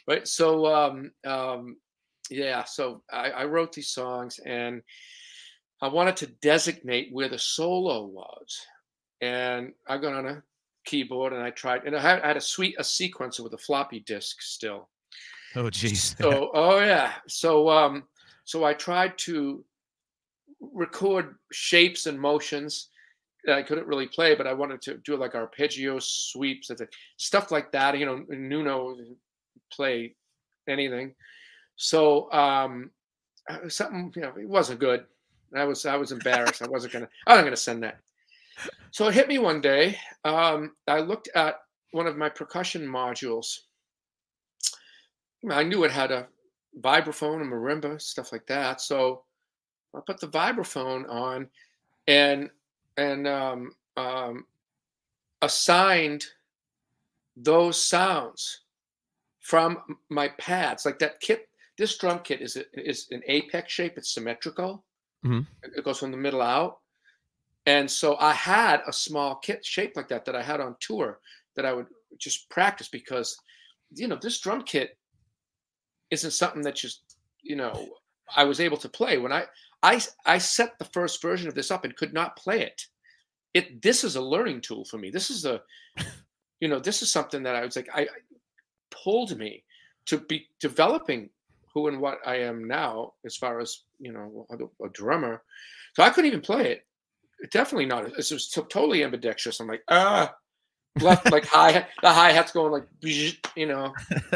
right. 0.07 0.27
So, 0.27 0.65
um, 0.65 1.11
um, 1.25 1.77
yeah. 2.29 2.63
So 2.63 3.03
I, 3.11 3.31
I 3.31 3.45
wrote 3.45 3.73
these 3.73 3.89
songs, 3.89 4.39
and 4.45 4.81
I 5.81 5.87
wanted 5.87 6.15
to 6.17 6.27
designate 6.41 7.09
where 7.11 7.29
the 7.29 7.39
solo 7.39 8.05
was, 8.05 8.59
and 9.21 9.73
I 9.87 9.97
got 9.97 10.13
on 10.13 10.27
a 10.27 10.43
keyboard 10.85 11.33
and 11.33 11.41
I 11.41 11.49
tried, 11.49 11.83
and 11.85 11.95
I 11.95 12.01
had, 12.01 12.21
I 12.21 12.27
had 12.27 12.37
a 12.37 12.41
sweet 12.41 12.75
a 12.79 12.83
sequencer 12.83 13.41
with 13.41 13.53
a 13.53 13.57
floppy 13.57 13.99
disk 14.01 14.41
still. 14.41 14.89
Oh, 15.55 15.65
jeez. 15.65 16.17
So, 16.17 16.51
oh 16.53 16.79
yeah. 16.79 17.13
So, 17.27 17.69
um, 17.69 18.03
so 18.43 18.63
I 18.63 18.73
tried 18.73 19.17
to 19.19 19.63
record 20.59 21.35
shapes 21.51 22.05
and 22.05 22.19
motions 22.19 22.89
that 23.45 23.57
I 23.57 23.63
couldn't 23.63 23.87
really 23.87 24.07
play, 24.07 24.35
but 24.35 24.47
I 24.47 24.53
wanted 24.53 24.81
to 24.83 24.97
do 24.97 25.15
like 25.15 25.35
arpeggio 25.35 25.99
sweeps, 25.99 26.71
stuff 27.17 27.51
like 27.51 27.71
that. 27.71 27.97
You 27.97 28.05
know, 28.05 28.25
Nuno 28.29 28.97
play 29.71 30.15
anything. 30.67 31.13
So 31.75 32.31
um, 32.31 32.91
uh, 33.49 33.69
something, 33.69 34.11
you 34.15 34.21
know, 34.21 34.33
it 34.39 34.47
wasn't 34.47 34.79
good. 34.79 35.05
I 35.55 35.63
was 35.63 35.85
I 35.85 35.95
was 35.95 36.11
embarrassed. 36.11 36.61
I 36.61 36.67
wasn't 36.67 36.93
gonna 36.93 37.09
I 37.27 37.31
wasn't 37.31 37.47
gonna 37.47 37.57
send 37.57 37.83
that. 37.83 37.99
So 38.91 39.07
it 39.07 39.13
hit 39.13 39.27
me 39.27 39.39
one 39.39 39.61
day. 39.61 39.97
Um, 40.23 40.73
I 40.87 40.99
looked 40.99 41.29
at 41.35 41.59
one 41.91 42.07
of 42.07 42.17
my 42.17 42.29
percussion 42.29 42.87
modules. 42.87 43.59
I 45.49 45.63
knew 45.63 45.83
it 45.83 45.91
had 45.91 46.11
a 46.11 46.27
vibraphone, 46.81 47.41
a 47.41 47.45
marimba, 47.45 48.01
stuff 48.01 48.31
like 48.31 48.47
that. 48.47 48.81
So 48.81 49.23
I 49.93 49.99
put 50.05 50.19
the 50.19 50.27
vibraphone 50.27 51.09
on 51.09 51.47
and 52.07 52.49
and 52.97 53.27
um, 53.27 53.71
um, 53.97 54.45
assigned 55.41 56.25
those 57.37 57.81
sounds 57.83 58.61
from 59.45 59.77
my 60.09 60.27
pads. 60.39 60.87
Like 60.87 60.97
that 60.99 61.19
kit, 61.19 61.47
this 61.77 61.95
drum 61.99 62.19
kit 62.23 62.41
is 62.41 62.55
a, 62.55 62.63
is 62.73 63.05
an 63.11 63.21
apex 63.27 63.71
shape. 63.71 63.93
It's 63.95 64.11
symmetrical. 64.11 64.83
Mm-hmm. 65.23 65.41
It 65.77 65.85
goes 65.85 65.99
from 65.99 66.09
the 66.09 66.17
middle 66.17 66.41
out. 66.41 66.79
And 67.67 67.89
so 67.89 68.17
I 68.17 68.33
had 68.33 68.81
a 68.87 68.93
small 68.93 69.35
kit 69.35 69.63
shaped 69.63 69.97
like 69.97 70.07
that 70.07 70.25
that 70.25 70.35
I 70.35 70.41
had 70.41 70.61
on 70.61 70.75
tour 70.79 71.19
that 71.55 71.65
I 71.65 71.73
would 71.73 71.85
just 72.17 72.49
practice 72.49 72.87
because, 72.87 73.37
you 73.93 74.07
know, 74.07 74.17
this 74.19 74.39
drum 74.39 74.63
kit 74.63 74.97
isn't 76.09 76.31
something 76.31 76.63
that 76.63 76.75
just, 76.75 77.17
you 77.43 77.55
know, 77.55 77.89
I 78.35 78.45
was 78.45 78.59
able 78.59 78.77
to 78.77 78.89
play 78.89 79.19
when 79.19 79.31
I 79.31 79.45
I 79.83 80.01
I 80.25 80.39
set 80.39 80.79
the 80.79 80.85
first 80.85 81.21
version 81.21 81.47
of 81.47 81.53
this 81.53 81.69
up 81.69 81.85
and 81.85 81.95
could 81.95 82.13
not 82.13 82.35
play 82.35 82.61
it. 82.61 82.81
It 83.53 83.83
this 83.83 84.03
is 84.03 84.15
a 84.15 84.21
learning 84.21 84.61
tool 84.61 84.85
for 84.85 84.97
me. 84.97 85.11
This 85.11 85.29
is 85.29 85.45
a, 85.45 85.61
you 86.59 86.67
know, 86.67 86.79
this 86.79 87.03
is 87.03 87.11
something 87.11 87.43
that 87.43 87.55
I 87.55 87.63
was 87.63 87.75
like 87.75 87.89
I, 87.93 88.01
I 88.01 88.07
pulled 89.03 89.37
me 89.37 89.63
to 90.07 90.19
be 90.19 90.47
developing 90.59 91.29
who 91.73 91.87
and 91.87 91.99
what 91.99 92.19
I 92.25 92.37
am 92.37 92.67
now 92.67 93.13
as 93.25 93.35
far 93.35 93.59
as 93.59 93.83
you 93.99 94.13
know 94.13 94.45
a, 94.49 94.85
a 94.85 94.89
drummer. 94.89 95.43
So 95.95 96.03
I 96.03 96.09
couldn't 96.09 96.29
even 96.29 96.41
play 96.41 96.71
it. 96.71 96.85
Definitely 97.51 97.85
not. 97.85 98.05
It 98.05 98.15
was 98.17 98.49
totally 98.49 99.03
ambidextrous. 99.03 99.59
I'm 99.59 99.67
like 99.67 99.83
ah, 99.89 100.33
left 101.01 101.31
like 101.31 101.45
hi 101.45 101.85
the 102.01 102.09
hi 102.09 102.31
hat's 102.31 102.51
going 102.51 102.71
like 102.71 102.87
you 103.55 103.65
know. 103.67 103.93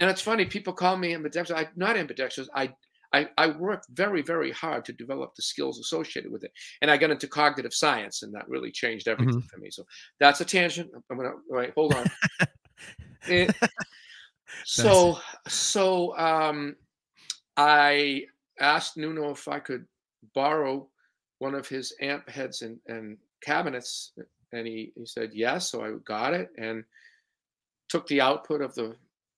and 0.00 0.10
it's 0.10 0.20
funny 0.22 0.44
people 0.44 0.72
call 0.72 0.96
me 0.96 1.14
ambidextrous. 1.14 1.58
I'm 1.58 1.68
not 1.76 1.96
ambidextrous. 1.96 2.48
I 2.54 2.72
I, 3.12 3.28
I 3.38 3.46
worked 3.48 3.86
very, 3.92 4.20
very 4.20 4.50
hard 4.50 4.84
to 4.86 4.92
develop 4.92 5.34
the 5.36 5.42
skills 5.42 5.78
associated 5.78 6.30
with 6.30 6.42
it. 6.44 6.50
And 6.82 6.90
I 6.90 6.96
got 6.96 7.10
into 7.10 7.28
cognitive 7.28 7.72
science, 7.72 8.22
and 8.22 8.34
that 8.34 8.48
really 8.48 8.70
changed 8.72 9.06
everything 9.08 9.40
Mhm. 9.40 9.48
for 9.48 9.58
me. 9.58 9.70
So 9.70 9.84
that's 10.18 10.40
a 10.40 10.44
tangent. 10.44 10.90
I'm 11.10 11.16
gonna 11.16 11.32
wait, 11.48 11.72
hold 11.74 11.94
on. 11.94 12.04
Eh, 13.28 13.48
so 14.64 15.18
so 15.48 16.16
um 16.18 16.76
I 17.56 18.26
asked 18.60 18.96
Nuno 18.96 19.30
if 19.30 19.48
I 19.48 19.58
could 19.58 19.86
borrow 20.34 20.88
one 21.38 21.54
of 21.54 21.68
his 21.68 21.94
amp 22.00 22.28
heads 22.28 22.62
and, 22.62 22.78
and 22.86 23.16
cabinets, 23.42 24.12
and 24.52 24.66
he, 24.66 24.92
he 24.96 25.06
said 25.06 25.30
yes. 25.34 25.70
So 25.70 25.84
I 25.84 25.92
got 26.04 26.34
it 26.34 26.50
and 26.58 26.84
took 27.88 28.06
the 28.08 28.20
output 28.20 28.60
of 28.60 28.74
the 28.74 28.96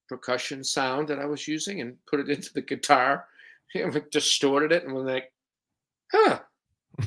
percussion 0.09 0.65
sound 0.65 1.09
that 1.09 1.19
I 1.19 1.27
was 1.27 1.47
using 1.47 1.81
and 1.81 1.97
put 2.07 2.21
it 2.21 2.29
into 2.29 2.53
the 2.53 2.63
guitar 2.63 3.27
and 3.75 4.03
distorted 4.11 4.73
it 4.73 4.85
and 4.85 4.95
was 4.95 5.05
like, 5.05 5.33
huh. 6.13 6.41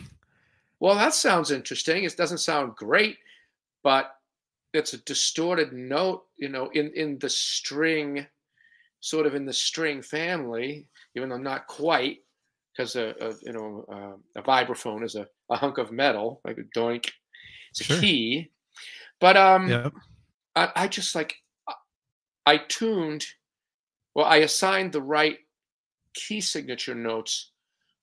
Well, 0.80 0.96
that 0.96 1.14
sounds 1.14 1.52
interesting. 1.52 2.06
It 2.06 2.18
doesn't 2.18 2.40
sound 2.40 2.76
great, 2.76 3.18
but 3.84 4.16
it's 4.74 4.94
a 4.94 5.04
distorted 5.04 5.74
note, 5.74 6.26
you 6.38 6.50
know, 6.50 6.70
in 6.74 6.92
in 6.96 7.20
the 7.20 7.30
string, 7.30 8.26
sort 9.00 9.26
of 9.26 9.36
in 9.36 9.46
the 9.46 9.54
string 9.54 10.02
family, 10.02 10.88
even 11.16 11.30
though 11.30 11.38
not 11.38 11.68
quite, 11.68 12.20
because 12.76 12.96
a, 12.96 13.14
a 13.20 13.34
you 13.44 13.54
know 13.54 13.86
uh, 13.92 14.40
a 14.40 14.44
vibraphone 14.44 15.04
is 15.04 15.16
a, 15.16 15.28
a 15.50 15.56
hunk 15.58 15.78
of 15.78 15.92
metal, 15.92 16.42
like 16.46 16.58
a 16.58 16.78
doink. 16.78 17.10
It's 17.72 17.82
a 17.82 17.84
Sure. 17.86 17.98
key, 17.98 18.52
but 19.20 19.38
um, 19.38 19.70
Yep. 19.70 19.94
I, 20.56 20.70
I 20.76 20.88
just 20.88 21.16
like 21.16 21.36
I 22.46 22.58
tuned, 22.58 23.26
well, 24.14 24.26
I 24.26 24.38
assigned 24.38 24.92
the 24.92 25.02
right 25.02 25.38
key 26.14 26.42
signature 26.42 26.96
notes 26.96 27.52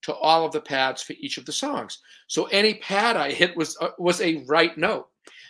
to 0.03 0.15
all 0.15 0.47
of 0.47 0.53
the 0.53 0.61
pads 0.61 1.03
for 1.03 1.15
each 1.15 1.39
of 1.39 1.45
the 1.45 1.53
songs. 1.53 1.99
So 2.29 2.45
any 2.47 2.75
pad 2.75 3.17
I 3.17 3.33
hit 3.33 3.57
was 3.57 3.77
uh, 3.81 3.91
was 3.99 4.21
a 4.21 4.45
right 4.47 4.77
note 4.79 5.09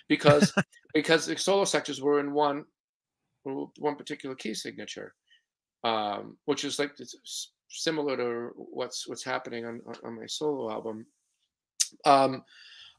because 0.09 0.53
because 0.95 1.27
the 1.27 1.37
solo 1.37 1.65
sections 1.65 2.01
were 2.01 2.21
in 2.21 2.33
one 2.33 2.65
one 3.45 3.97
particular 3.97 4.35
key 4.35 4.53
signature, 4.53 5.15
um, 5.85 6.37
which 6.45 6.65
is 6.65 6.79
like 6.79 6.93
it's 6.99 7.53
similar 7.71 8.17
to 8.17 8.51
what's 8.57 9.09
what's 9.09 9.25
happening 9.25 9.65
on 9.65 9.81
on- 9.87 10.01
on 10.05 10.21
my 10.21 10.27
solo 10.27 10.71
album. 10.71 11.07
Um, 12.05 12.45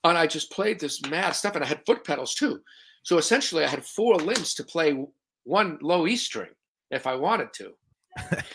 and 0.03 0.17
I 0.17 0.27
just 0.27 0.51
played 0.51 0.79
this 0.79 1.01
mad 1.05 1.31
stuff, 1.31 1.55
and 1.55 1.63
I 1.63 1.67
had 1.67 1.85
foot 1.85 2.03
pedals 2.03 2.33
too. 2.33 2.61
So 3.03 3.17
essentially, 3.17 3.63
I 3.63 3.67
had 3.67 3.85
four 3.85 4.15
limbs 4.15 4.53
to 4.55 4.63
play 4.63 5.05
one 5.43 5.77
low 5.81 6.07
E 6.07 6.15
string 6.15 6.51
if 6.91 7.07
I 7.07 7.15
wanted 7.15 7.53
to. 7.53 7.73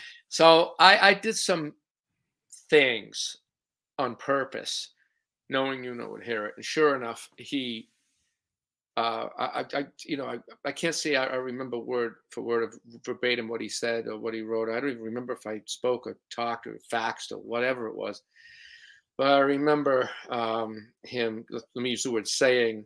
so 0.29 0.75
I, 0.79 1.11
I 1.11 1.15
did 1.15 1.37
some 1.37 1.75
things 2.71 3.37
on 3.99 4.17
purpose, 4.17 4.95
knowing 5.49 5.85
you 5.85 5.95
know 5.95 6.09
would 6.11 6.25
hear 6.25 6.47
it. 6.47 6.55
And 6.57 6.65
sure 6.65 6.97
enough, 6.97 7.29
he, 7.37 7.89
uh, 8.97 9.29
I, 9.39 9.65
I- 9.75 9.87
you 10.05 10.17
know, 10.17 10.27
I, 10.27 10.39
I 10.65 10.73
can't 10.73 10.95
say 10.95 11.17
I, 11.17 11.25
I 11.27 11.37
remember 11.37 11.79
word 11.79 12.15
for 12.31 12.43
word 12.43 12.63
of 12.65 12.75
verbatim 13.05 13.49
what 13.49 13.61
he 13.61 13.69
said 13.69 14.07
or 14.07 14.19
what 14.19 14.35
he 14.35 14.43
wrote. 14.43 14.69
I 14.69 14.81
don't 14.81 14.91
even 14.91 15.03
remember 15.03 15.33
if 15.33 15.47
I 15.47 15.63
spoke 15.67 16.07
or 16.07 16.17
talked 16.31 16.67
or 16.67 16.79
faxed 16.93 17.33
or 17.33 17.39
whatever 17.39 17.89
it 17.89 17.97
was. 17.97 18.23
But 19.19 19.29
I 19.29 19.39
remember 19.39 20.09
um, 20.29 20.89
him. 21.03 21.45
Let 21.51 21.65
me 21.77 21.91
use 21.91 22.03
the 22.05 22.11
word 22.13 22.29
saying, 22.29 22.85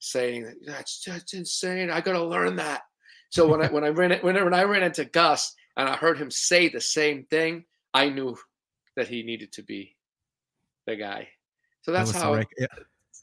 saying 0.00 0.52
that's 0.66 1.02
that's 1.04 1.34
insane. 1.34 1.90
I 1.90 2.00
got 2.00 2.12
to 2.12 2.24
learn 2.24 2.56
that. 2.56 2.82
So 3.30 3.46
when 3.48 3.62
I 3.62 3.68
when 3.68 3.84
I 3.84 3.88
ran 3.88 4.12
it 4.12 4.24
when, 4.24 4.36
I- 4.36 4.44
when 4.44 4.54
I 4.54 4.62
ran 4.62 4.82
into 4.82 5.04
Gus 5.04 5.54
and 5.76 5.88
I 5.88 5.96
heard 5.96 6.18
him 6.18 6.30
say 6.30 6.68
the 6.68 6.80
same 6.80 7.26
thing, 7.30 7.64
I 7.94 8.08
knew 8.08 8.36
that 8.96 9.08
he 9.08 9.22
needed 9.22 9.52
to 9.52 9.62
be 9.62 9.96
the 10.86 10.96
guy. 10.96 11.28
So 11.82 11.92
that's 11.92 12.12
the 12.12 12.18
how 12.18 12.34
yeah. 12.58 12.66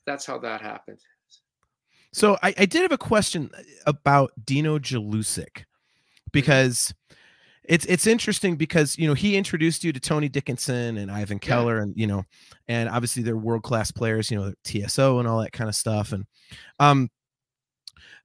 that's 0.06 0.26
how 0.26 0.38
that 0.40 0.62
happened. 0.62 1.00
So 2.16 2.38
I, 2.42 2.54
I 2.60 2.66
did 2.66 2.82
have 2.82 2.94
a 2.94 2.98
question 2.98 3.52
about 3.86 4.32
Dino 4.46 4.80
Jelusick 4.80 5.66
because 6.32 6.94
it's 7.66 7.86
it's 7.88 8.08
interesting 8.08 8.56
because 8.56 8.98
you 8.98 9.06
know 9.06 9.14
he 9.14 9.36
introduced 9.36 9.84
you 9.84 9.92
to 9.92 10.00
Tony 10.00 10.30
Dickinson 10.30 10.96
and 10.96 11.12
Ivan 11.12 11.40
Keller 11.40 11.80
and 11.80 11.94
you 11.98 12.08
know 12.08 12.24
and 12.70 12.88
obviously 12.88 13.22
they're 13.22 13.36
world 13.36 13.64
class 13.64 13.92
players 13.92 14.32
you 14.32 14.38
know 14.38 14.54
TSO 14.64 15.20
and 15.20 15.28
all 15.28 15.42
that 15.42 15.52
kind 15.52 15.68
of 15.68 15.76
stuff. 15.76 16.14
And 16.14 16.26
um 16.80 17.10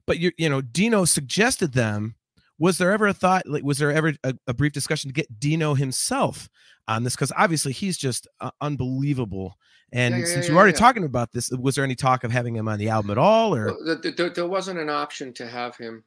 but 0.07 0.19
you 0.19 0.31
you 0.37 0.47
know 0.47 0.61
Dino 0.61 1.03
suggested 1.03 1.73
them 1.73 2.15
was 2.61 2.77
there 2.77 2.91
ever 2.91 3.07
a 3.07 3.13
thought 3.13 3.47
like 3.47 3.63
was 3.63 3.79
there 3.79 3.91
ever 3.91 4.13
a, 4.23 4.35
a 4.45 4.53
brief 4.53 4.71
discussion 4.71 5.09
to 5.09 5.13
get 5.13 5.39
Dino 5.39 5.73
himself 5.73 6.47
on 6.87 7.03
this 7.03 7.15
because 7.15 7.31
obviously 7.35 7.73
he's 7.73 7.97
just 7.97 8.27
uh, 8.39 8.51
unbelievable 8.61 9.55
and 9.91 10.13
Yeah, 10.13 10.19
yeah, 10.19 10.25
since 10.25 10.45
yeah, 10.45 10.51
you 10.51 10.57
already 10.59 10.77
talking 10.77 11.03
about 11.03 11.31
this 11.33 11.49
was 11.49 11.73
there 11.73 11.83
any 11.83 11.95
talk 11.95 12.23
of 12.23 12.31
having 12.31 12.55
him 12.55 12.67
on 12.67 12.77
the 12.77 12.89
album 12.89 13.09
at 13.09 13.17
all 13.17 13.55
or 13.55 13.65
Well, 13.65 13.85
th- 13.85 14.01
th- 14.03 14.15
there, 14.15 14.29
there 14.29 14.47
wasn't 14.47 14.79
an 14.79 14.91
option 14.91 15.33
to 15.33 15.47
have 15.47 15.75
him, 15.75 16.03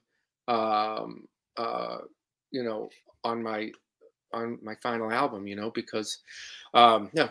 um, 0.46 1.26
uh, 1.57 1.98
you 2.52 2.62
know, 2.62 2.88
on 3.24 3.42
my 3.42 3.72
on 4.32 4.59
my 4.62 4.76
final 4.80 5.11
album, 5.11 5.48
you 5.48 5.57
know, 5.57 5.72
because 5.72 6.18
um, 6.72 7.11
yeah, 7.14 7.30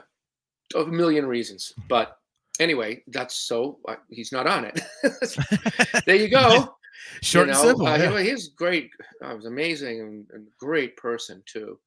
of 0.76 0.90
a 0.90 0.92
million 0.92 1.26
reasons. 1.26 1.72
But 1.88 2.18
anyway, 2.60 3.04
that's 3.08 3.36
so 3.36 3.80
uh, 3.88 3.96
he's 4.10 4.34
not 4.34 4.48
on 4.48 4.66
it. 4.66 4.82
there 6.06 6.18
you 6.18 6.28
go. 6.28 6.76
Short 7.22 7.48
you 7.48 7.54
and 7.54 7.62
simple 7.62 7.88
uh, 7.88 7.98
yeah. 7.98 8.22
he's 8.22 8.50
great. 8.50 8.90
Uh, 9.24 9.36
was 9.36 9.46
amazing 9.46 10.02
and, 10.02 10.26
and 10.34 10.48
great 10.60 10.96
person 10.98 11.44
too. 11.46 11.80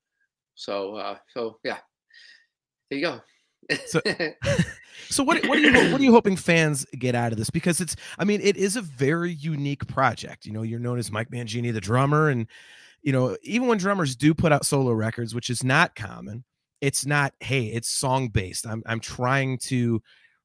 So 0.55 0.97
uh, 0.97 1.19
so 1.35 1.59
yeah, 1.65 1.79
there 2.91 2.99
you 2.99 3.07
go. 3.07 3.21
So- 3.87 4.01
So 5.09 5.23
what 5.23 5.47
what 5.47 5.59
are 5.59 5.61
you 5.61 5.93
what 5.93 6.01
are 6.01 6.05
you 6.05 6.13
hoping 6.13 6.37
fans 6.37 6.87
get 6.99 7.15
out 7.15 7.33
of 7.33 7.39
this? 7.39 7.51
Because 7.51 7.81
it's 7.81 7.97
I 8.19 8.25
mean 8.25 8.41
it 8.41 8.57
is 8.57 8.77
a 8.77 8.83
very 8.83 9.33
unique 9.33 9.87
project. 9.87 10.47
You 10.47 10.53
know, 10.53 10.63
you're 10.63 10.81
known 10.81 10.99
as 10.99 11.13
Mike 11.13 11.31
Mangini, 11.31 11.73
the 11.73 11.81
drummer, 11.81 12.29
and 12.29 12.47
you 13.03 13.13
know 13.13 13.37
even 13.43 13.69
when 13.69 13.79
drummers 13.79 14.17
do 14.17 14.35
put 14.35 14.53
out 14.53 14.67
solo 14.67 14.93
records, 14.93 15.35
which 15.35 15.51
is 15.51 15.63
not 15.63 15.95
common, 15.95 16.45
it's 16.81 17.07
not 17.07 17.35
hey 17.41 17.67
it's 17.67 17.89
song 17.89 18.29
based. 18.29 18.67
I'm 18.67 18.83
I'm 18.87 19.01
trying 19.01 19.59
to, 19.65 20.03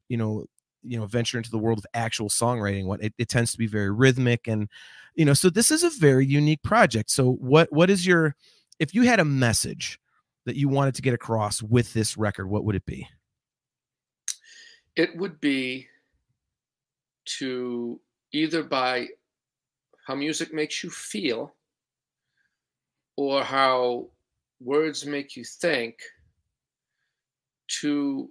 you 0.10 0.18
know 0.18 0.46
you 0.84 1.00
know 1.00 1.06
venture 1.06 1.38
into 1.38 1.52
the 1.52 1.58
world 1.58 1.80
of 1.80 1.86
actual 1.94 2.30
songwriting. 2.30 2.86
What 2.86 3.04
it, 3.04 3.14
it 3.18 3.30
tends 3.30 3.52
to 3.52 3.58
be 3.58 3.68
very 3.68 3.92
rhythmic 3.92 4.48
and 4.48 4.70
you 5.16 5.26
know 5.26 5.34
so 5.34 5.50
this 5.50 5.72
is 5.72 5.84
a 5.84 5.90
very 5.90 6.26
unique 6.26 6.64
project. 6.64 7.12
So 7.12 7.34
what 7.34 7.72
what 7.72 7.90
is 7.90 8.06
your 8.06 8.36
if 8.80 8.94
you 8.94 9.04
had 9.04 9.20
a 9.20 9.26
message 9.26 10.00
that 10.46 10.56
you 10.56 10.70
wanted 10.70 10.96
to 10.96 11.02
get 11.02 11.14
across 11.14 11.62
with 11.62 11.94
this 11.94 12.18
record, 12.18 12.50
what 12.50 12.64
would 12.64 12.76
it 12.76 12.86
be? 12.86 13.08
it 14.96 15.16
would 15.16 15.40
be 15.40 15.88
to 17.26 18.00
either 18.32 18.64
by 18.64 19.08
how 20.06 20.16
music 20.16 20.54
makes 20.54 20.84
you 20.84 20.90
feel 20.90 21.54
or 23.16 23.44
how 23.44 24.08
words 24.60 25.06
make 25.06 25.36
you 25.36 25.44
think 25.44 26.00
to 27.68 28.30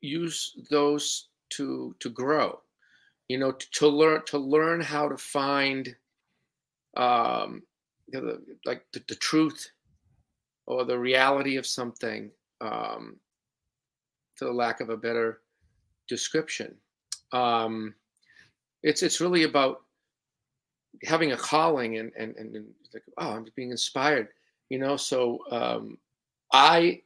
use 0.00 0.56
those 0.70 1.28
to 1.50 1.94
to 2.00 2.10
grow 2.10 2.60
you 3.28 3.38
know 3.38 3.52
to, 3.52 3.70
to 3.72 3.88
learn 3.88 4.22
to 4.26 4.38
learn 4.38 4.80
how 4.80 5.08
to 5.08 5.16
find 5.16 5.94
um 6.96 7.62
you 8.08 8.20
know, 8.20 8.26
the, 8.26 8.56
like 8.66 8.84
the, 8.92 9.02
the 9.08 9.14
truth 9.14 9.70
or 10.66 10.84
the 10.84 10.98
reality 10.98 11.56
of 11.56 11.66
something 11.66 12.30
um 12.60 13.16
for 14.36 14.46
the 14.46 14.52
lack 14.52 14.80
of 14.80 14.90
a 14.90 14.96
better 14.96 15.40
description. 16.08 16.74
Um 17.32 17.94
it's 18.82 19.02
it's 19.02 19.20
really 19.20 19.44
about 19.44 19.82
having 21.02 21.32
a 21.32 21.36
calling 21.36 21.98
and 21.98 22.12
and 22.16 22.36
and, 22.36 22.54
and 22.54 22.66
like 22.92 23.02
oh 23.18 23.30
i'm 23.30 23.46
being 23.56 23.70
inspired 23.70 24.28
you 24.70 24.78
know? 24.78 24.96
So 24.96 25.40
um 25.50 25.98
i 26.52 27.00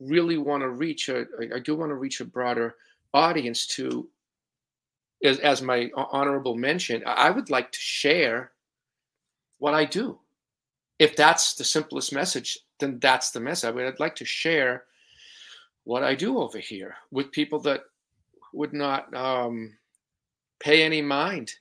really 0.00 0.36
want 0.36 0.62
to 0.62 0.68
reach 0.68 1.08
a 1.08 1.24
i 1.54 1.58
do 1.58 1.74
want 1.74 1.90
to 1.90 1.94
reach 1.94 2.20
a 2.20 2.24
broader 2.24 2.76
audience 3.16 3.66
to 3.66 4.08
as, 5.24 5.38
as 5.38 5.62
my 5.62 5.90
honorable 5.94 6.54
mention 6.54 7.02
i 7.06 7.30
would 7.30 7.48
like 7.50 7.72
to 7.72 7.80
share 7.80 8.52
what 9.58 9.74
i 9.74 9.84
do. 9.84 10.18
If 10.98 11.16
that's 11.16 11.54
the 11.54 11.64
simplest 11.64 12.12
message 12.12 12.58
then 12.78 12.98
that's 13.00 13.30
the 13.30 13.40
message 13.40 13.68
I 13.68 13.72
mean, 13.72 13.86
i'd 13.86 14.00
like 14.00 14.16
to 14.16 14.24
share 14.24 14.84
what 15.84 16.04
i 16.04 16.14
do 16.14 16.38
over 16.38 16.58
here 16.58 16.94
with 17.10 17.32
people 17.32 17.58
that 17.60 17.84
would 18.52 18.72
not 18.72 19.14
um, 19.14 19.76
pay 20.60 20.82
any 20.82 21.02
mind 21.02 21.52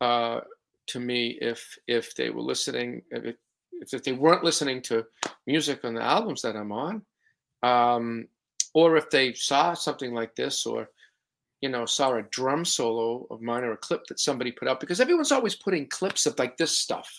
uh, 0.00 0.40
to 0.86 1.00
me 1.00 1.38
if 1.40 1.78
if 1.86 2.14
they 2.14 2.30
were 2.30 2.42
listening 2.42 3.02
if, 3.10 3.36
if 3.92 4.02
they 4.02 4.12
weren't 4.12 4.44
listening 4.44 4.80
to 4.82 5.04
music 5.46 5.84
on 5.84 5.94
the 5.94 6.02
albums 6.02 6.42
that 6.42 6.56
i'm 6.56 6.72
on. 6.72 7.02
Um, 7.62 8.28
or 8.74 8.96
if 8.96 9.10
they 9.10 9.32
saw 9.32 9.74
something 9.74 10.14
like 10.14 10.34
this 10.36 10.66
or 10.66 10.88
you 11.60 11.68
know 11.68 11.84
saw 11.84 12.16
a 12.16 12.22
drum 12.22 12.64
solo 12.64 13.26
of 13.30 13.42
mine 13.42 13.64
or 13.64 13.72
a 13.72 13.76
clip 13.76 14.06
that 14.06 14.20
somebody 14.20 14.52
put 14.52 14.68
up 14.68 14.80
because 14.80 15.00
everyone's 15.00 15.32
always 15.32 15.54
putting 15.54 15.86
clips 15.86 16.26
of 16.26 16.38
like 16.38 16.56
this 16.56 16.76
stuff. 16.76 17.12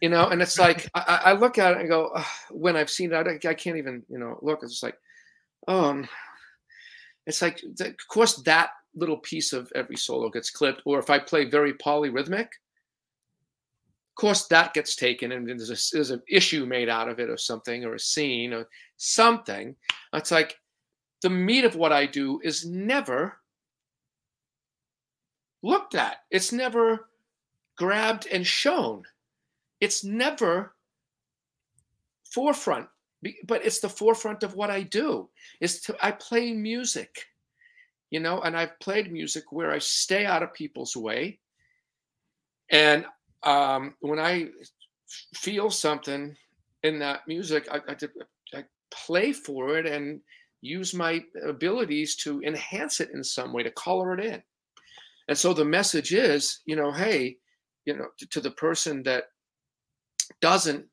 You 0.00 0.08
know 0.08 0.28
and 0.28 0.42
it's 0.42 0.58
like 0.58 0.88
I, 0.94 1.20
I, 1.26 1.32
look 1.32 1.56
at 1.56 1.72
it 1.72 1.80
and 1.80 1.88
go 1.88 2.12
when 2.50 2.74
i've 2.74 2.90
seen 2.90 3.12
it 3.12 3.14
I, 3.14 3.48
I, 3.48 3.54
can't 3.54 3.76
even 3.76 4.02
you 4.08 4.18
know 4.18 4.36
look. 4.42 4.60
It's 4.64 4.82
like 4.82 4.96
oh 5.68 6.02
it's 7.26 7.40
like 7.40 7.62
of 7.80 8.08
course 8.08 8.36
that 8.42 8.70
little 8.96 9.18
piece 9.18 9.52
of 9.52 9.70
every 9.76 9.96
solo 9.96 10.28
gets 10.28 10.50
clipped 10.50 10.82
or 10.84 10.98
if 10.98 11.10
i 11.10 11.18
play 11.18 11.44
very 11.44 11.72
polyrhythmic 11.74 12.48
course, 14.14 14.46
that 14.48 14.74
gets 14.74 14.96
taken 14.96 15.32
and 15.32 15.48
there's, 15.48 15.70
a, 15.70 15.96
there's 15.96 16.10
an 16.10 16.22
issue 16.28 16.66
made 16.66 16.88
out 16.88 17.08
of 17.08 17.20
it 17.20 17.30
or 17.30 17.36
something, 17.36 17.84
or 17.84 17.94
a 17.94 18.00
scene 18.00 18.52
or 18.52 18.68
something. 18.96 19.74
It's 20.12 20.30
like 20.30 20.56
the 21.22 21.30
meat 21.30 21.64
of 21.64 21.76
what 21.76 21.92
I 21.92 22.06
do 22.06 22.40
is 22.42 22.66
never 22.66 23.38
looked 25.62 25.94
at. 25.94 26.18
It's 26.30 26.52
never 26.52 27.08
grabbed 27.76 28.26
and 28.26 28.46
shown. 28.46 29.04
It's 29.80 30.04
never 30.04 30.74
forefront, 32.30 32.86
but 33.46 33.64
it's 33.64 33.80
the 33.80 33.88
forefront 33.88 34.42
of 34.42 34.54
what 34.54 34.70
I 34.70 34.82
do. 34.82 35.28
Is 35.60 35.80
to 35.82 35.96
I 36.02 36.12
play 36.12 36.52
music, 36.52 37.26
you 38.10 38.20
know, 38.20 38.40
and 38.42 38.56
I've 38.56 38.78
played 38.80 39.12
music 39.12 39.52
where 39.52 39.70
I 39.70 39.78
stay 39.78 40.26
out 40.26 40.42
of 40.42 40.52
people's 40.52 40.96
way, 40.96 41.38
and 42.70 43.04
um, 43.42 43.94
when 44.00 44.18
I 44.18 44.48
feel 45.34 45.70
something 45.70 46.36
in 46.82 46.98
that 46.98 47.26
music, 47.26 47.68
I, 47.70 47.78
I, 47.88 47.96
I 48.58 48.64
play 48.90 49.32
for 49.32 49.76
it 49.76 49.86
and 49.86 50.20
use 50.62 50.94
my 50.94 51.24
abilities 51.44 52.16
to 52.16 52.42
enhance 52.42 53.00
it 53.00 53.10
in 53.14 53.24
some 53.24 53.52
way, 53.52 53.62
to 53.62 53.70
color 53.70 54.14
it 54.18 54.24
in. 54.24 54.42
And 55.28 55.38
so 55.38 55.54
the 55.54 55.64
message 55.64 56.12
is, 56.12 56.60
you 56.66 56.76
know, 56.76 56.92
hey, 56.92 57.36
you 57.84 57.96
know, 57.96 58.06
to, 58.18 58.26
to 58.28 58.40
the 58.40 58.50
person 58.50 59.02
that 59.04 59.24
doesn't 60.40 60.84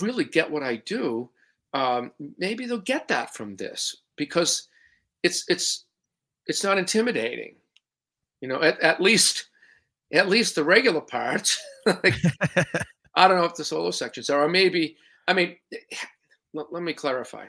really 0.00 0.24
get 0.24 0.50
what 0.50 0.62
I 0.62 0.76
do, 0.76 1.30
um, 1.72 2.12
maybe 2.38 2.66
they'll 2.66 2.78
get 2.78 3.08
that 3.08 3.34
from 3.34 3.56
this 3.56 3.96
because 4.16 4.68
it's 5.22 5.44
it's 5.48 5.86
it's 6.46 6.62
not 6.62 6.78
intimidating. 6.78 7.56
You 8.40 8.48
know, 8.48 8.62
at, 8.62 8.78
at 8.80 9.00
least 9.00 9.46
at 10.14 10.28
least 10.28 10.54
the 10.54 10.64
regular 10.64 11.00
parts. 11.00 11.60
like, 11.86 12.14
I 13.14 13.28
don't 13.28 13.36
know 13.36 13.44
if 13.44 13.54
the 13.54 13.64
solo 13.64 13.90
sections 13.90 14.30
are, 14.30 14.44
or 14.44 14.48
maybe, 14.48 14.96
I 15.28 15.34
mean, 15.34 15.56
let, 16.54 16.72
let 16.72 16.82
me 16.82 16.92
clarify. 16.92 17.46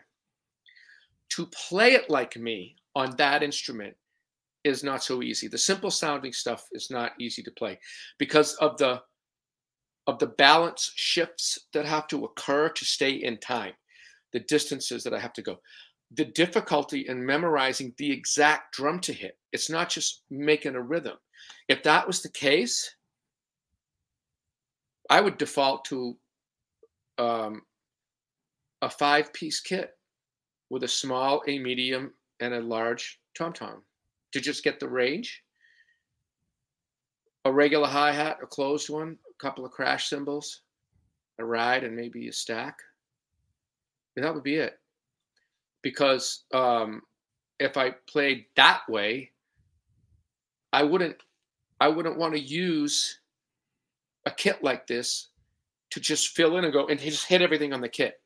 To 1.30 1.46
play 1.48 1.94
it 1.94 2.10
like 2.10 2.38
me 2.38 2.76
on 2.96 3.16
that 3.18 3.44
instrument 3.44 3.96
is 4.64 4.84
not 4.84 5.04
so 5.04 5.22
easy. 5.22 5.48
The 5.48 5.58
simple 5.58 5.92
sounding 5.92 6.34
stuff 6.34 6.68
is 6.72 6.90
not 6.90 7.12
easy 7.20 7.44
to 7.44 7.52
play 7.52 7.80
because 8.18 8.56
of 8.56 8.78
the 8.78 9.02
of 10.08 10.20
the 10.20 10.28
balance 10.28 10.92
shifts 10.96 11.58
that 11.74 11.86
have 11.86 12.08
to 12.08 12.26
occur 12.26 12.70
to 12.70 12.86
stay 12.86 13.10
in 13.10 13.38
time, 13.40 13.74
the 14.34 14.40
distances 14.42 15.04
that 15.04 15.16
I 15.16 15.20
have 15.20 15.34
to 15.34 15.42
go, 15.42 15.58
the 16.16 16.26
difficulty 16.26 17.08
in 17.08 17.26
memorizing 17.26 17.94
the 17.98 18.12
exact 18.12 18.74
drum 18.74 19.00
to 19.02 19.14
hit. 19.14 19.38
It's 19.52 19.70
not 19.70 19.90
just 19.90 20.24
making 20.30 20.76
a 20.76 20.82
rhythm. 20.82 21.18
If 21.68 21.84
that 21.84 22.06
was 22.06 22.22
the 22.22 22.30
case, 22.30 22.96
I 25.10 25.22
would 25.22 25.38
default 25.38 25.86
to 25.86 26.18
um, 27.18 27.62
a 28.82 28.90
five 28.90 29.34
piece 29.34 29.60
kit 29.60 29.92
with 30.70 30.84
a 30.84 30.88
small, 30.88 31.44
a 31.48 31.60
medium, 31.60 32.14
and 32.40 32.54
a 32.54 32.60
large 32.60 33.20
tom 33.38 33.54
tom 33.54 33.84
to 34.34 34.40
just 34.40 34.64
get 34.64 34.80
the 34.80 34.90
range. 34.90 35.44
A 37.46 37.52
regular 37.52 37.88
hi 37.88 38.12
hat, 38.12 38.38
a 38.42 38.48
closed 38.48 38.90
one, 38.90 39.18
a 39.30 39.44
couple 39.44 39.66
of 39.66 39.72
crash 39.72 40.10
cymbals, 40.10 40.62
a 41.40 41.46
ride, 41.46 41.84
and 41.84 41.96
maybe 41.96 42.28
a 42.28 42.34
stack. 42.34 42.78
And 44.16 44.26
that 44.26 44.34
would 44.34 44.44
be 44.44 44.56
it. 44.56 44.80
Because 45.86 46.46
um, 46.52 47.04
if 47.60 47.78
I 47.78 47.92
played 47.92 48.46
that 48.56 48.82
way, 48.90 49.30
I 50.74 50.82
wouldn't 50.82 51.18
I 51.80 51.90
wouldn't 51.90 52.18
want 52.18 52.34
to 52.34 52.40
use 52.40 53.20
a 54.26 54.32
kit 54.32 54.64
like 54.64 54.88
this 54.88 55.28
to 55.92 56.00
just 56.00 56.30
fill 56.30 56.58
in 56.58 56.64
and 56.64 56.74
go 56.74 56.88
and 56.88 57.00
just 57.00 57.28
hit 57.28 57.44
everything 57.44 57.72
on 57.72 57.82
the 57.82 57.88
kit. 57.88 58.20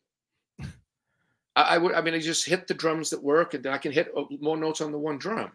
I, 1.58 1.62
I 1.62 1.78
would, 1.78 1.96
I 1.96 2.00
mean, 2.00 2.14
I 2.14 2.20
just 2.20 2.46
hit 2.46 2.66
the 2.66 2.74
drums 2.74 3.10
that 3.10 3.22
work 3.22 3.56
and 3.56 3.62
then 3.62 3.74
I 3.74 3.78
can 3.78 3.92
hit 3.92 4.10
uh, 4.16 4.24
more 4.40 4.56
notes 4.56 4.80
on 4.80 4.94
the 4.94 4.98
one 4.98 5.18
drum. 5.18 5.52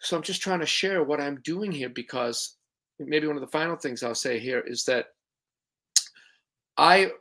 So 0.00 0.16
I'm 0.16 0.24
just 0.24 0.42
trying 0.42 0.58
to 0.58 0.66
share 0.66 1.04
what 1.04 1.20
I'm 1.20 1.40
doing 1.44 1.70
here 1.70 1.90
because 1.90 2.56
maybe 2.98 3.28
one 3.28 3.36
of 3.36 3.40
the 3.42 3.46
final 3.46 3.76
things 3.76 4.02
I'll 4.02 4.16
say 4.16 4.40
here 4.40 4.64
is 4.66 4.82
that 4.86 5.10
I 6.76 7.12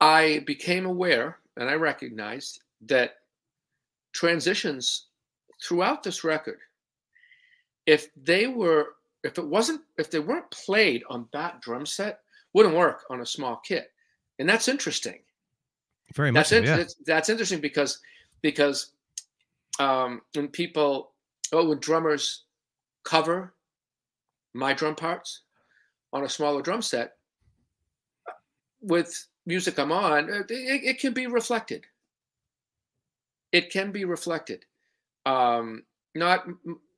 I 0.00 0.42
became 0.44 0.86
aware 0.86 1.38
and 1.56 1.68
I 1.68 1.74
recognized 1.74 2.60
that 2.86 3.16
transitions 4.12 5.06
throughout 5.62 6.02
this 6.02 6.24
record 6.24 6.58
if 7.86 8.08
they 8.14 8.46
were 8.46 8.94
if 9.22 9.38
it 9.38 9.46
wasn't 9.46 9.80
if 9.98 10.10
they 10.10 10.18
weren't 10.18 10.50
played 10.50 11.02
on 11.08 11.28
that 11.32 11.60
drum 11.60 11.86
set 11.86 12.20
wouldn't 12.52 12.74
work 12.74 13.04
on 13.10 13.20
a 13.20 13.26
small 13.26 13.56
kit 13.64 13.90
and 14.38 14.48
that's 14.48 14.68
interesting 14.68 15.18
very 16.14 16.30
much 16.30 16.48
that's, 16.48 16.50
so, 16.50 16.70
yeah. 16.70 16.76
that's, 16.76 16.94
that's 17.06 17.28
interesting 17.28 17.60
because 17.60 17.98
because 18.42 18.92
um 19.78 20.20
when 20.34 20.48
people 20.48 21.12
oh 21.52 21.68
when 21.68 21.78
drummers 21.78 22.44
cover 23.04 23.54
my 24.54 24.72
drum 24.72 24.94
parts 24.94 25.42
on 26.12 26.24
a 26.24 26.28
smaller 26.28 26.62
drum 26.62 26.80
set 26.80 27.14
with 28.80 29.26
music 29.46 29.78
i'm 29.78 29.92
on 29.92 30.28
it, 30.28 30.46
it 30.48 30.98
can 31.00 31.12
be 31.12 31.26
reflected 31.26 31.84
it 33.52 33.70
can 33.70 33.92
be 33.92 34.04
reflected 34.04 34.64
um 35.26 35.82
not 36.14 36.46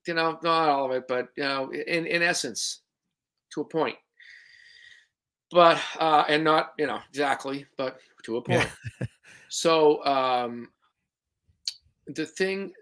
you 0.07 0.14
know, 0.14 0.38
not 0.42 0.68
all 0.68 0.86
of 0.86 0.92
it, 0.92 1.09
but 1.09 1.28
you 1.36 1.44
know, 1.44 1.70
in 1.70 2.07
in 2.07 2.22
essence, 2.22 2.80
to 3.53 3.61
a 3.61 3.64
point. 3.64 3.97
But 5.51 5.80
uh, 5.99 6.24
and 6.28 6.44
not 6.44 6.72
you 6.78 6.86
know 6.86 7.01
exactly, 7.09 7.66
but 7.76 7.99
to 8.24 8.36
a 8.36 8.42
point. 8.42 8.68
Yeah. 9.01 9.07
so 9.49 10.05
um, 10.05 10.70
the 12.07 12.26
thing, 12.26 12.72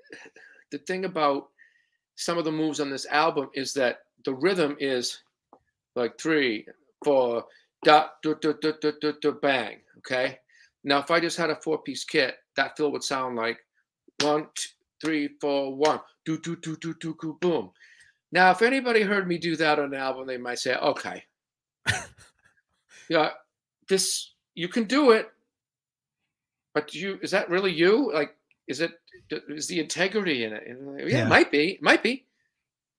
the 0.70 0.78
thing 0.78 1.04
about 1.04 1.48
some 2.16 2.38
of 2.38 2.44
the 2.44 2.52
moves 2.52 2.80
on 2.80 2.90
this 2.90 3.06
album 3.06 3.50
is 3.54 3.74
that 3.74 4.00
the 4.24 4.34
rhythm 4.34 4.76
is 4.78 5.20
like 5.96 6.18
three, 6.18 6.66
four, 7.04 7.44
da, 7.84 8.08
da, 8.22 8.34
da, 8.40 8.52
da, 8.60 8.72
da, 8.80 8.90
da, 9.00 9.12
da, 9.20 9.30
bang. 9.30 9.78
Okay. 9.98 10.38
Now, 10.82 10.98
if 10.98 11.10
I 11.10 11.20
just 11.20 11.36
had 11.36 11.50
a 11.50 11.56
four 11.56 11.78
piece 11.82 12.04
kit, 12.04 12.36
that 12.56 12.76
fill 12.76 12.92
would 12.92 13.02
sound 13.04 13.36
like 13.36 13.58
one, 14.22 14.48
two, 14.54 14.68
three, 15.00 15.28
four, 15.40 15.74
one, 15.74 16.00
do, 16.24 16.38
do, 16.40 16.56
do, 16.56 16.76
do, 16.76 16.94
do, 17.00 17.16
do, 17.20 17.38
boom. 17.40 17.70
Now, 18.32 18.50
if 18.50 18.62
anybody 18.62 19.02
heard 19.02 19.28
me 19.28 19.38
do 19.38 19.56
that 19.56 19.78
on 19.78 19.94
an 19.94 20.00
album, 20.00 20.26
they 20.26 20.36
might 20.38 20.58
say, 20.58 20.74
okay, 20.76 21.24
yeah, 23.08 23.30
this, 23.88 24.32
you 24.54 24.68
can 24.68 24.84
do 24.84 25.10
it. 25.12 25.30
but 26.74 26.94
you 26.94 27.18
is 27.22 27.30
that 27.30 27.48
really 27.50 27.72
you? 27.72 28.10
Like, 28.12 28.36
is 28.66 28.80
it 28.80 28.92
is 29.48 29.68
the 29.68 29.78
integrity 29.80 30.44
in 30.44 30.52
it? 30.52 30.62
Yeah, 30.66 31.06
Yeah. 31.06 31.24
it 31.26 31.28
might 31.28 31.50
be, 31.50 31.72
it 31.72 31.82
might 31.82 32.02
be, 32.02 32.26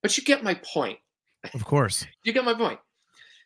but 0.01 0.17
you 0.17 0.23
get 0.23 0.43
my 0.43 0.53
point. 0.55 0.99
Of 1.53 1.65
course. 1.65 2.05
You 2.23 2.33
get 2.33 2.45
my 2.45 2.53
point. 2.53 2.79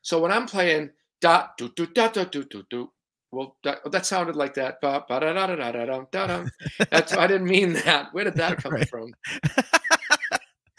So 0.02 0.20
when 0.22 0.32
I'm 0.32 0.46
playing 0.46 0.92
dot 1.22 1.58
do 1.58 1.70
do 1.76 1.86
dot 1.88 2.14
dot 2.14 2.32
do 2.32 2.44
do 2.44 2.64
do, 2.70 2.92
well, 3.32 3.58
that, 3.64 3.80
that 3.92 4.06
sounded 4.06 4.36
like 4.36 4.54
that. 4.56 4.80
Ba 4.82 5.04
ba 5.08 5.20
da 5.20 5.34
da 5.34 5.48
da 5.48 5.56
da 5.56 5.72
da 5.72 5.86
da 5.86 6.02
da. 6.12 6.28
da. 6.28 6.46
That's 6.92 7.14
I 7.14 7.28
didn't 7.28 7.48
mean 7.48 7.74
that. 7.74 8.14
Where 8.14 8.24
did 8.24 8.36
that 8.36 8.58
come 8.64 8.74
Right. 8.74 8.90
from? 8.90 9.14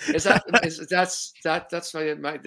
Is 0.08 0.24
that 0.24 0.42
is 0.64 0.86
that's 0.88 1.32
that 1.44 1.68
that's 1.68 1.92
my 1.92 2.14
my 2.14 2.40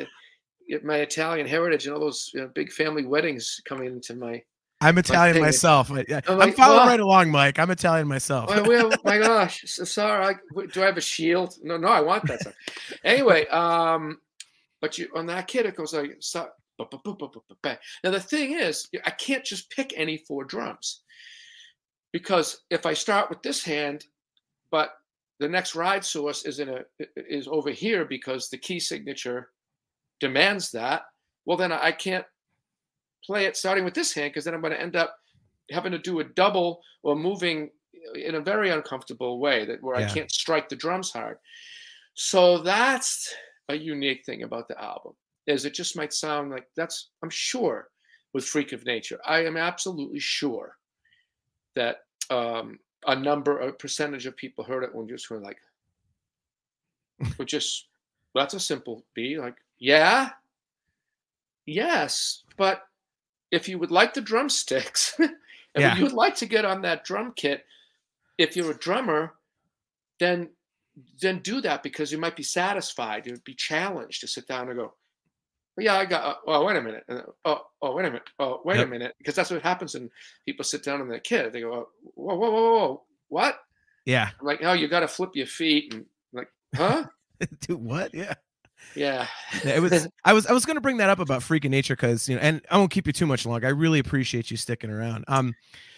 my 0.83 0.97
Italian 0.97 1.45
heritage 1.45 1.85
and 1.85 1.93
all 1.93 2.01
those 2.01 2.31
you 2.33 2.41
know, 2.41 2.47
big 2.47 2.71
family 2.71 3.05
weddings 3.05 3.61
coming 3.65 3.87
into 3.87 4.15
my. 4.15 4.41
I'm 4.81 4.97
Italian 4.97 5.37
is- 5.37 5.41
myself. 5.41 5.91
I, 5.91 6.03
I'm 6.27 6.37
like, 6.39 6.55
following 6.55 6.77
"Well- 6.79 6.87
right 6.87 6.99
along, 6.99 7.29
Mike. 7.31 7.59
I'm 7.59 7.69
Italian 7.69 8.07
myself. 8.07 8.49
Oh, 8.51 8.63
well, 8.67 8.91
my 9.05 9.19
gosh, 9.19 9.63
so 9.67 9.83
sorry. 9.83 10.35
I, 10.35 10.65
do 10.73 10.81
I 10.81 10.85
have 10.87 10.97
a 10.97 11.01
shield? 11.01 11.55
No, 11.61 11.77
no, 11.77 11.87
I 11.89 12.01
want 12.01 12.25
that. 12.25 12.41
Stuff. 12.41 12.55
Anyway, 13.03 13.45
um, 13.47 14.19
but 14.81 14.97
you 14.97 15.09
on 15.15 15.27
that 15.27 15.47
kid 15.47 15.67
it 15.67 15.75
goes 15.75 15.93
like 15.93 16.17
so, 16.19 16.49
now 18.03 18.11
the 18.11 18.19
thing 18.19 18.53
is 18.53 18.89
I 19.05 19.11
can't 19.11 19.43
just 19.43 19.69
pick 19.69 19.93
any 19.95 20.17
four 20.17 20.43
drums 20.43 21.01
because 22.11 22.61
if 22.69 22.85
I 22.85 22.93
start 22.93 23.29
with 23.29 23.41
this 23.41 23.63
hand, 23.63 24.05
but 24.71 24.91
the 25.39 25.49
next 25.49 25.75
ride 25.75 26.05
source 26.05 26.45
is 26.45 26.59
in 26.59 26.69
a 26.69 26.81
is 27.15 27.47
over 27.47 27.71
here 27.71 28.05
because 28.05 28.49
the 28.49 28.57
key 28.57 28.79
signature 28.79 29.49
demands 30.19 30.71
that. 30.71 31.03
Well, 31.45 31.57
then 31.57 31.71
I 31.71 31.91
can't 31.91 32.25
play 33.25 33.45
it 33.45 33.57
starting 33.57 33.83
with 33.83 33.93
this 33.93 34.13
hand 34.13 34.31
because 34.31 34.45
then 34.45 34.53
I'm 34.53 34.61
going 34.61 34.73
to 34.73 34.81
end 34.81 34.95
up 34.95 35.17
having 35.71 35.91
to 35.91 35.97
do 35.97 36.19
a 36.19 36.23
double 36.23 36.81
or 37.03 37.15
moving 37.15 37.69
in 38.15 38.35
a 38.35 38.41
very 38.41 38.69
uncomfortable 38.69 39.39
way 39.39 39.65
that 39.65 39.81
where 39.81 39.99
Yeah. 39.99 40.07
I 40.07 40.09
can't 40.09 40.31
strike 40.31 40.69
the 40.69 40.75
drums 40.75 41.11
hard. 41.11 41.37
So 42.15 42.59
that's 42.59 43.33
a 43.69 43.75
unique 43.75 44.25
thing 44.25 44.43
about 44.43 44.67
the 44.67 44.81
album. 44.81 45.13
Is 45.47 45.65
it 45.65 45.73
just 45.73 45.95
might 45.97 46.13
sound 46.13 46.51
like 46.51 46.67
that's 46.75 47.09
I'm 47.21 47.29
sure 47.29 47.89
with 48.33 48.45
Freak 48.45 48.71
of 48.71 48.85
Nature. 48.85 49.19
I 49.25 49.45
am 49.45 49.57
absolutely 49.57 50.19
sure 50.19 50.75
that 51.75 51.97
um, 52.29 52.79
a 53.05 53.15
number, 53.15 53.59
a 53.59 53.73
percentage 53.73 54.25
of 54.25 54.35
people 54.37 54.63
heard 54.63 54.83
it 54.83 54.93
when 54.93 55.07
just 55.07 55.29
were 55.29 55.39
like, 55.39 55.57
would 57.37 57.47
just 57.47 57.87
that's 58.33 58.53
a 58.55 58.59
simple 58.59 59.03
B. 59.13 59.37
Like, 59.37 59.55
yeah, 59.79 60.29
yes, 61.65 62.43
but 62.57 62.83
if 63.51 63.67
you 63.69 63.77
would 63.77 63.91
like 63.91 64.13
the 64.13 64.21
drumsticks, 64.21 65.15
and 65.19 65.31
Yeah. 65.75 65.95
you 65.95 66.03
would 66.03 66.13
like 66.13 66.35
to 66.37 66.45
get 66.45 66.65
on 66.65 66.81
that 66.81 67.03
drum 67.03 67.33
kit, 67.35 67.65
if 68.37 68.55
you're 68.55 68.71
a 68.71 68.77
drummer, 68.77 69.33
then 70.19 70.49
then 71.21 71.39
do 71.39 71.59
that 71.61 71.81
because 71.81 72.11
you 72.11 72.19
might 72.19 72.35
be 72.35 72.43
satisfied. 72.43 73.25
You'd 73.25 73.43
be 73.43 73.55
challenged 73.55 74.21
to 74.21 74.27
sit 74.27 74.47
down 74.47 74.69
and 74.69 74.77
go, 74.77 74.93
well, 75.75 75.85
yeah, 75.85 75.95
I 75.97 76.05
got. 76.05 76.23
Uh, 76.23 76.35
oh, 76.47 76.65
wait 76.65 76.77
a 76.77 76.81
minute. 76.81 77.03
And, 77.07 77.23
oh, 77.45 77.61
oh, 77.81 77.95
wait 77.95 78.05
a 78.05 78.09
minute. 78.09 78.29
Oh, 78.39 78.61
wait 78.65 78.77
Yep. 78.77 78.87
a 78.87 78.89
minute. 78.89 79.15
Because 79.17 79.35
that's 79.35 79.51
what 79.51 79.61
happens 79.61 79.93
when 79.93 80.09
people 80.45 80.63
sit 80.63 80.83
down 80.83 81.01
on 81.01 81.07
their 81.07 81.19
kid. 81.19 81.53
They 81.53 81.61
go, 81.61 81.73
oh, 81.73 81.89
whoa, 82.15 82.35
whoa, 82.35 82.49
whoa, 82.49 82.61
whoa, 82.61 82.77
whoa, 82.79 83.03
what? 83.29 83.59
yeah. 84.05 84.29
I'm 84.39 84.45
like, 84.45 84.59
oh, 84.63 84.73
you 84.73 84.87
got 84.87 84.99
to 85.01 85.07
flip 85.07 85.31
your 85.33 85.47
feet 85.47 85.93
and 85.93 86.05
I'm 86.33 86.37
like, 86.39 86.49
huh? 86.75 87.03
Dude, 87.61 87.81
what? 87.81 88.13
Yeah. 88.13 88.35
yeah. 88.95 89.27
It 89.63 89.81
was 89.81 90.07
I 90.25 90.33
was 90.33 90.45
I 90.45 90.51
was 90.53 90.65
gonna 90.65 90.81
bring 90.81 90.97
that 90.97 91.09
up 91.09 91.19
about 91.19 91.41
freaking 91.41 91.69
nature 91.69 91.95
because 91.95 92.27
you 92.29 92.35
know, 92.35 92.41
and 92.41 92.61
I 92.69 92.77
won't 92.77 92.91
keep 92.91 93.07
you 93.07 93.13
too 93.13 93.25
much 93.25 93.45
longer. 93.45 93.65
I 93.65 93.71
really 93.71 93.99
appreciate 93.99 94.51
you 94.51 94.57
sticking 94.57 94.89
around. 94.89 95.25
Um, 95.27 95.53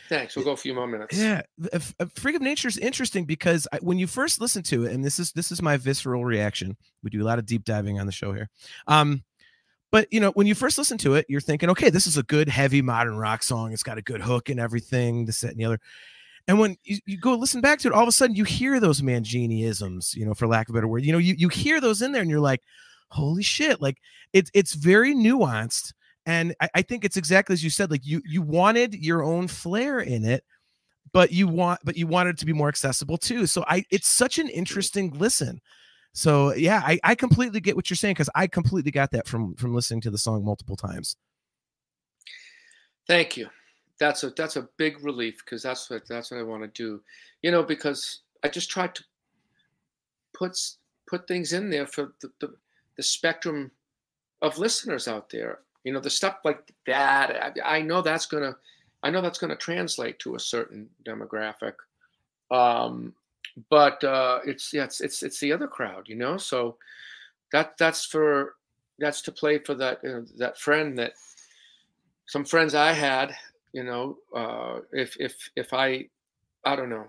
Thanks. 0.07 0.35
We'll 0.35 0.45
go 0.45 0.51
a 0.51 0.57
few 0.57 0.75
more 0.75 0.85
minutes. 0.85 1.17
yeah, 1.17 1.41
uh, 1.73 1.79
uh, 1.99 2.05
freak 2.15 2.35
of 2.35 2.41
nature 2.43 2.67
is 2.67 2.77
interesting 2.77 3.25
because 3.25 3.67
I, 3.73 3.77
when 3.77 3.97
you 3.97 4.05
first 4.05 4.39
listen 4.39 4.61
to 4.63 4.85
it, 4.85 4.93
and 4.93 5.03
this 5.03 5.17
is 5.17 5.31
this 5.31 5.51
is 5.51 5.63
my 5.63 5.77
visceral 5.77 6.23
reaction. 6.23 6.77
We 7.03 7.09
do 7.09 7.23
a 7.23 7.25
lot 7.25 7.39
of 7.39 7.47
deep 7.47 7.65
diving 7.65 7.99
on 7.99 8.05
the 8.05 8.11
show 8.11 8.31
here. 8.31 8.49
Um, 8.85 9.23
but 9.91 10.11
you 10.11 10.19
know, 10.19 10.31
when 10.31 10.47
you 10.47 10.55
first 10.55 10.77
listen 10.77 10.97
to 10.99 11.15
it, 11.15 11.25
you're 11.29 11.41
thinking, 11.41 11.69
okay, 11.69 11.89
this 11.89 12.07
is 12.07 12.17
a 12.17 12.23
good 12.23 12.49
heavy 12.49 12.81
modern 12.81 13.17
rock 13.17 13.43
song. 13.43 13.71
It's 13.71 13.83
got 13.83 13.97
a 13.97 14.01
good 14.01 14.21
hook 14.21 14.49
and 14.49 14.59
everything, 14.59 15.25
this, 15.25 15.41
that, 15.41 15.51
and 15.51 15.59
the 15.59 15.65
other. 15.65 15.79
And 16.47 16.59
when 16.59 16.77
you, 16.83 16.99
you 17.05 17.17
go 17.17 17.33
listen 17.33 17.61
back 17.61 17.79
to 17.79 17.87
it, 17.87 17.93
all 17.93 18.03
of 18.03 18.07
a 18.07 18.11
sudden 18.11 18.35
you 18.35 18.43
hear 18.43 18.79
those 18.79 19.01
Mangini-isms, 19.01 20.13
you 20.15 20.25
know, 20.25 20.33
for 20.33 20.47
lack 20.47 20.69
of 20.69 20.75
a 20.75 20.77
better 20.77 20.87
word. 20.87 21.03
You 21.03 21.11
know, 21.11 21.17
you, 21.17 21.33
you 21.37 21.49
hear 21.49 21.81
those 21.81 22.01
in 22.01 22.11
there 22.11 22.21
and 22.21 22.29
you're 22.29 22.39
like, 22.39 22.61
holy 23.09 23.43
shit. 23.43 23.81
Like 23.81 23.97
it's 24.33 24.51
it's 24.53 24.73
very 24.73 25.13
nuanced. 25.13 25.93
And 26.25 26.55
I, 26.59 26.69
I 26.75 26.81
think 26.81 27.05
it's 27.05 27.17
exactly 27.17 27.53
as 27.53 27.63
you 27.63 27.69
said, 27.69 27.91
like 27.91 28.05
you 28.05 28.21
you 28.25 28.41
wanted 28.41 28.93
your 28.93 29.23
own 29.23 29.47
flair 29.47 29.99
in 29.99 30.25
it, 30.25 30.43
but 31.13 31.31
you 31.31 31.47
want 31.47 31.79
but 31.83 31.97
you 31.97 32.07
wanted 32.07 32.31
it 32.31 32.39
to 32.39 32.45
be 32.45 32.53
more 32.53 32.69
accessible 32.69 33.17
too. 33.17 33.47
So 33.47 33.63
I 33.67 33.83
it's 33.89 34.07
such 34.07 34.37
an 34.37 34.49
interesting 34.49 35.11
listen. 35.17 35.61
So 36.15 36.55
yeah, 36.55 36.81
I, 36.83 36.97
I 37.03 37.13
completely 37.13 37.59
get 37.59 37.75
what 37.75 37.89
you're 37.89 37.97
saying 37.97 38.13
because 38.13 38.29
I 38.33 38.47
completely 38.47 38.89
got 38.89 39.11
that 39.11 39.27
from 39.27 39.53
from 39.55 39.75
listening 39.75 39.99
to 40.01 40.09
the 40.09 40.17
song 40.17 40.45
multiple 40.45 40.77
times. 40.77 41.17
Thank 43.05 43.35
you. 43.35 43.49
That's 43.99 44.23
a 44.23 44.29
that's 44.29 44.55
a 44.55 44.69
big 44.77 45.03
relief 45.03 45.43
because 45.43 45.61
that's 45.61 45.89
what 45.89 46.07
that's 46.07 46.31
what 46.31 46.39
I 46.39 46.43
want 46.43 46.63
to 46.63 46.69
do. 46.69 47.01
You 47.41 47.51
know, 47.51 47.63
because 47.63 48.21
I 48.45 48.47
just 48.47 48.69
tried 48.69 48.95
to 48.95 49.03
put 50.33 50.57
put 51.05 51.27
things 51.27 51.51
in 51.51 51.69
there 51.69 51.85
for 51.85 52.13
the, 52.21 52.31
the, 52.39 52.55
the 52.95 53.03
spectrum 53.03 53.69
of 54.41 54.57
listeners 54.57 55.09
out 55.09 55.29
there. 55.29 55.59
You 55.83 55.91
know, 55.91 55.99
the 55.99 56.09
stuff 56.09 56.37
like 56.45 56.71
that. 56.87 57.57
I, 57.61 57.77
I 57.77 57.81
know 57.81 58.01
that's 58.01 58.25
gonna 58.25 58.55
I 59.03 59.09
know 59.09 59.21
that's 59.21 59.39
gonna 59.39 59.57
translate 59.57 60.19
to 60.19 60.35
a 60.35 60.39
certain 60.39 60.89
demographic. 61.05 61.73
Um, 62.51 63.13
but 63.69 64.03
uh, 64.03 64.39
it's 64.45 64.73
yeah, 64.73 64.83
it's 64.83 65.01
it's 65.01 65.23
it's 65.23 65.39
the 65.39 65.51
other 65.53 65.67
crowd. 65.67 66.07
You 66.07 66.15
know, 66.15 66.37
so 66.37 66.77
that 67.51 67.77
that's 67.77 68.05
for 68.05 68.55
that's 68.99 69.21
to 69.23 69.31
play 69.31 69.59
for 69.59 69.75
that 69.75 69.99
you 70.03 70.09
know, 70.09 70.25
that 70.37 70.57
friend 70.57 70.97
that 70.97 71.13
some 72.27 72.45
friends 72.45 72.73
I 72.75 72.91
had, 72.91 73.35
you 73.73 73.83
know, 73.83 74.17
uh, 74.35 74.79
if 74.91 75.15
if 75.19 75.49
if 75.55 75.73
I, 75.73 76.07
I 76.65 76.75
don't 76.75 76.89
know, 76.89 77.05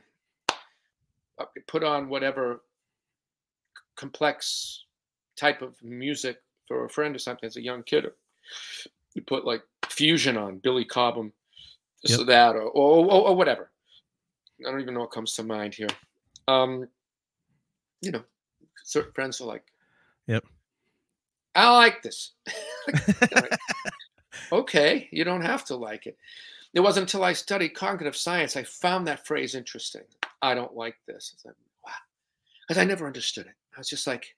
uh, 1.39 1.45
put 1.67 1.83
on 1.85 2.09
whatever 2.09 2.63
complex 3.97 4.85
type 5.37 5.63
of 5.63 5.83
music 5.83 6.43
for 6.69 6.85
a 6.85 6.91
friend 6.91 7.15
or 7.15 7.19
something 7.19 7.47
as 7.47 7.57
a 7.57 7.63
young 7.63 7.83
kid, 7.83 8.07
you 9.15 9.23
put 9.23 9.47
like 9.47 9.63
fusion 9.87 10.37
on 10.37 10.59
Billy 10.59 10.85
Cobham, 10.85 11.33
this 12.03 12.13
Yep. 12.13 12.21
or 12.21 12.25
that, 12.25 12.57
or 12.57 12.63
or, 12.63 13.07
or 13.07 13.29
or 13.29 13.37
whatever. 13.37 13.71
I 14.67 14.71
don't 14.71 14.81
even 14.81 14.95
know 14.95 15.01
what 15.01 15.11
comes 15.11 15.35
to 15.35 15.43
mind 15.43 15.75
here. 15.75 15.89
Um, 16.49 16.89
you 18.03 18.13
know, 18.13 18.23
certain 18.85 19.13
friends 19.13 19.41
are 19.41 19.47
like, 19.47 19.65
Yep. 20.27 20.45
I 21.55 21.71
like 21.71 22.03
this. 22.03 22.33
okay, 24.53 25.09
you 25.11 25.25
don't 25.25 25.43
have 25.43 25.65
to 25.67 25.77
like 25.77 26.07
it. 26.07 26.17
It 26.75 26.81
wasn't 26.81 27.05
until 27.05 27.25
I 27.25 27.33
studied 27.33 27.71
cognitive 27.71 28.17
science 28.17 28.57
I 28.57 28.63
found 28.65 29.07
that 29.07 29.27
phrase 29.27 29.55
interesting. 29.55 30.03
I 30.43 30.55
don't 30.55 30.77
like 30.77 30.97
this. 31.07 31.33
It's 31.35 31.45
like, 31.45 31.55
wow. 31.85 31.93
Because 32.69 32.81
I 32.81 32.85
never 32.85 33.07
understood 33.07 33.47
it. 33.47 33.55
I 33.75 33.81
was 33.81 33.89
just 33.89 34.07
like, 34.07 34.37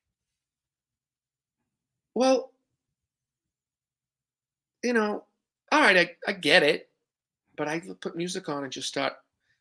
well, 2.14 2.52
you 4.84 4.92
know, 4.92 5.24
all 5.72 5.80
right, 5.80 5.96
I, 5.96 6.10
I 6.30 6.32
get 6.32 6.62
it. 6.62 6.88
But 7.56 7.66
I 7.66 7.82
put 8.00 8.16
music 8.16 8.48
on 8.48 8.62
and 8.62 8.72
just 8.72 8.86
start, 8.86 9.14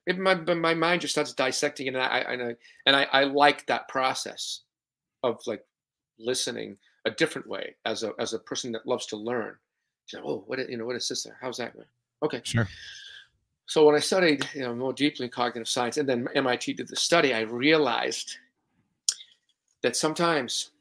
maybe 0.08 0.22
my, 0.22 0.54
my 0.54 0.74
mind 0.74 1.02
just 1.02 1.14
starts 1.14 1.34
dissecting 1.34 1.88
it. 1.88 1.96
And 1.96 2.04
I, 2.04 2.20
and 2.20 2.42
I, 2.42 2.56
and 2.86 2.96
I, 2.96 3.08
I 3.12 3.24
like 3.26 3.66
that 3.68 3.88
process 3.90 4.62
of 5.24 5.40
like 5.46 5.64
listening 6.18 6.78
a 7.06 7.12
different 7.12 7.48
way 7.48 7.76
as 7.86 8.04
a, 8.04 8.14
as 8.20 8.34
a 8.34 8.40
person 8.40 8.72
that 8.72 8.88
loves 8.88 9.06
to 9.08 9.18
learn. 9.18 9.56
So, 10.06 10.22
oh, 10.24 10.44
what, 10.48 10.60
you 10.70 10.78
know, 10.78 10.86
what 10.86 10.96
is 10.96 11.08
this 11.08 11.24
there? 11.24 11.38
How's 11.42 11.58
that 11.58 11.74
going? 11.74 11.88
Okay. 12.24 12.42
Sure. 12.44 12.68
So 13.66 13.86
when 13.86 13.96
I 13.96 14.00
studied, 14.00 14.48
you 14.54 14.62
know, 14.62 14.74
more 14.74 14.94
deeply 14.94 15.26
in 15.26 15.32
cognitive 15.32 15.68
science, 15.68 15.98
and 15.98 16.08
then 16.08 16.28
MIT 16.34 16.74
did 16.74 16.88
the 16.88 16.96
study, 16.96 17.34
I 17.34 17.42
realized 17.42 18.38
that 19.84 19.98
sometimes 19.98 20.72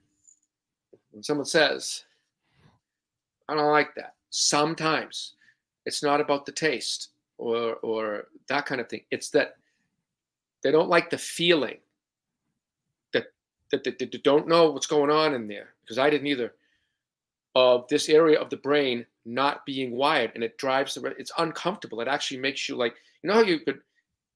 when 1.10 1.24
someone 1.24 1.46
says, 1.46 2.04
"I 3.48 3.54
don't 3.54 3.72
like 3.72 3.92
that," 3.96 4.14
sometimes 4.30 5.34
it's 5.84 6.02
not 6.02 6.20
about 6.20 6.46
the 6.46 6.52
taste 6.52 7.08
or 7.38 7.76
or 7.76 8.28
that 8.48 8.66
kind 8.66 8.80
of 8.80 8.88
thing. 8.88 9.02
It's 9.10 9.30
that 9.30 9.56
they 10.62 10.70
don't 10.70 10.88
like 10.88 11.10
the 11.10 11.18
feeling 11.18 11.78
that 13.12 13.26
that, 13.70 13.84
that, 13.84 13.98
that 13.98 14.12
they 14.12 14.18
don't 14.18 14.48
know 14.48 14.70
what's 14.70 14.86
going 14.86 15.10
on 15.10 15.34
in 15.34 15.46
there 15.46 15.74
because 15.82 15.98
I 15.98 16.10
didn't 16.10 16.26
either. 16.28 16.54
Of 17.58 17.88
this 17.88 18.10
area 18.10 18.38
of 18.38 18.50
the 18.50 18.58
brain 18.58 19.06
not 19.24 19.64
being 19.64 19.92
wired, 19.92 20.32
and 20.34 20.44
it 20.44 20.58
drives 20.58 20.92
the. 20.92 21.02
It's 21.18 21.32
uncomfortable. 21.38 22.02
It 22.02 22.06
actually 22.06 22.38
makes 22.38 22.68
you 22.68 22.76
like 22.76 22.96
you 23.22 23.28
know 23.28 23.36
how 23.36 23.40
you 23.40 23.60
could, 23.60 23.80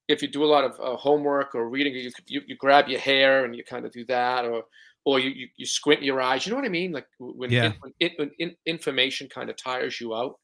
if 0.09 0.23
you 0.23 0.29
do 0.29 0.43
a 0.43 0.47
lot 0.47 0.65
of 0.65 0.81
uh, 0.81 0.97
homework 0.97 1.55
or 1.55 1.69
reading, 1.69 1.93
you, 1.93 2.11
you 2.29 2.41
you 2.47 2.57
grab 2.57 2.89
your 2.89 2.99
hair 2.99 3.45
and 3.45 3.55
you 3.55 3.63
kind 3.63 3.85
of 3.85 3.93
do 3.93 4.07
that, 4.07 4.47
or 4.47 4.65
or 5.05 5.21
you, 5.21 5.29
you 5.29 5.49
you 5.59 5.67
squint 5.67 6.03
your 6.03 6.23
eyes. 6.23 6.47
You 6.47 6.53
know 6.53 6.57
what 6.57 6.65
I 6.65 6.71
mean? 6.71 6.93
Like 6.93 7.09
when 7.19 7.51
Yeah. 7.51 7.67
in, 7.67 7.75
when, 7.81 7.93
it, 8.01 8.13
when 8.17 8.31
in, 8.39 8.57
information 8.65 9.29
kind 9.29 9.51
of 9.51 9.57
tires 9.59 10.01
you 10.01 10.15
out. 10.15 10.39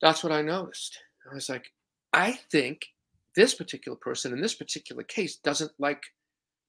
That's 0.00 0.24
what 0.24 0.32
I 0.32 0.40
noticed. 0.40 0.98
I 1.30 1.34
was 1.34 1.48
like, 1.48 1.72
I 2.12 2.32
think 2.50 2.86
this 3.34 3.54
particular 3.54 3.96
person 3.96 4.32
in 4.32 4.40
this 4.40 4.54
particular 4.54 5.02
case 5.02 5.36
doesn't 5.36 5.72
like 5.78 6.02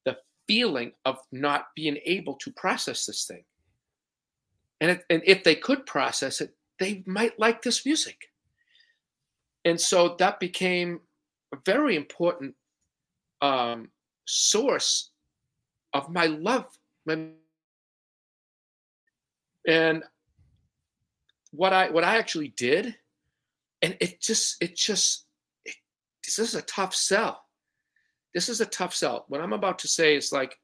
the 0.06 0.18
feeling 0.48 0.92
of 1.06 1.18
not 1.32 1.68
being 1.76 1.98
able 2.06 2.36
to 2.36 2.52
process 2.52 3.06
this 3.06 3.26
thing. 3.26 3.44
And, 4.82 4.92
it, 4.92 5.06
and 5.10 5.22
if 5.26 5.44
they 5.44 5.56
could 5.56 5.86
process 5.86 6.42
it, 6.42 6.54
they 6.80 7.04
might 7.06 7.40
like 7.40 7.62
this 7.62 7.86
music. 7.86 8.18
And 9.66 9.80
so 9.80 10.16
that 10.20 10.40
became 10.40 11.02
a 11.54 11.58
very 11.66 11.96
important 11.96 12.56
um, 13.42 13.90
source 14.26 15.12
of 15.94 16.10
my 16.10 16.26
love. 16.26 16.66
My, 17.06 17.30
and 19.68 20.04
what 21.52 21.74
I 21.74 21.90
what 21.90 22.04
I 22.04 22.18
actually 22.18 22.50
did, 22.50 22.96
and 23.82 23.96
it 24.00 24.22
just 24.22 24.62
it 24.62 24.76
just 24.76 25.26
it, 25.66 25.76
this 26.26 26.40
is 26.40 26.56
a 26.56 26.62
tough 26.64 26.96
sell. 26.96 27.44
This 28.34 28.50
is 28.50 28.62
a 28.62 28.66
tough 28.66 28.94
sell. 28.94 29.26
What 29.28 29.42
I'm 29.42 29.54
about 29.54 29.80
to 29.80 29.88
say 29.88 30.16
is 30.16 30.32
like 30.32 30.58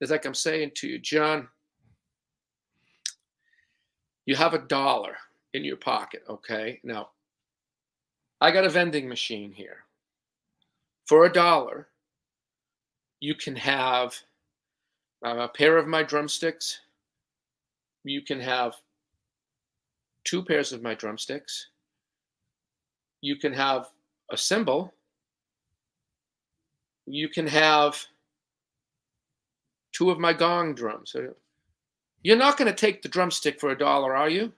it's 0.00 0.10
like 0.10 0.26
I'm 0.26 0.34
saying 0.34 0.72
to 0.76 0.88
you, 0.88 0.98
John. 0.98 1.48
You 4.26 4.36
have 4.36 4.54
a 4.54 4.58
dollar 4.58 5.16
in 5.52 5.64
your 5.64 5.76
pocket, 5.76 6.22
okay? 6.28 6.80
Now, 6.84 7.10
I 8.40 8.50
got 8.50 8.64
a 8.64 8.68
vending 8.68 9.08
machine 9.08 9.52
here. 9.52 9.84
For 11.06 11.24
a 11.24 11.32
dollar, 11.32 11.88
you 13.20 13.34
can 13.34 13.56
have 13.56 14.16
um, 15.24 15.38
a 15.38 15.48
pair 15.48 15.76
of 15.76 15.86
my 15.86 16.02
drumsticks. 16.02 16.80
You 18.04 18.22
can 18.22 18.40
have 18.40 18.74
two 20.24 20.44
pairs 20.44 20.72
of 20.72 20.82
my 20.82 20.94
drumsticks. 20.94 21.68
You 23.22 23.36
can 23.36 23.52
have 23.52 23.88
a 24.30 24.36
cymbal, 24.36 24.92
You 27.06 27.28
can 27.28 27.46
have 27.46 28.04
two 29.92 30.10
of 30.10 30.18
my 30.18 30.32
gong 30.32 30.74
drums. 30.74 31.14
You're 32.22 32.36
not 32.36 32.56
going 32.56 32.70
to 32.70 32.76
take 32.76 33.02
the 33.02 33.08
drumstick 33.08 33.58
for 33.60 33.70
a 33.70 33.78
dollar, 33.78 34.14
are 34.14 34.28
you? 34.28 34.52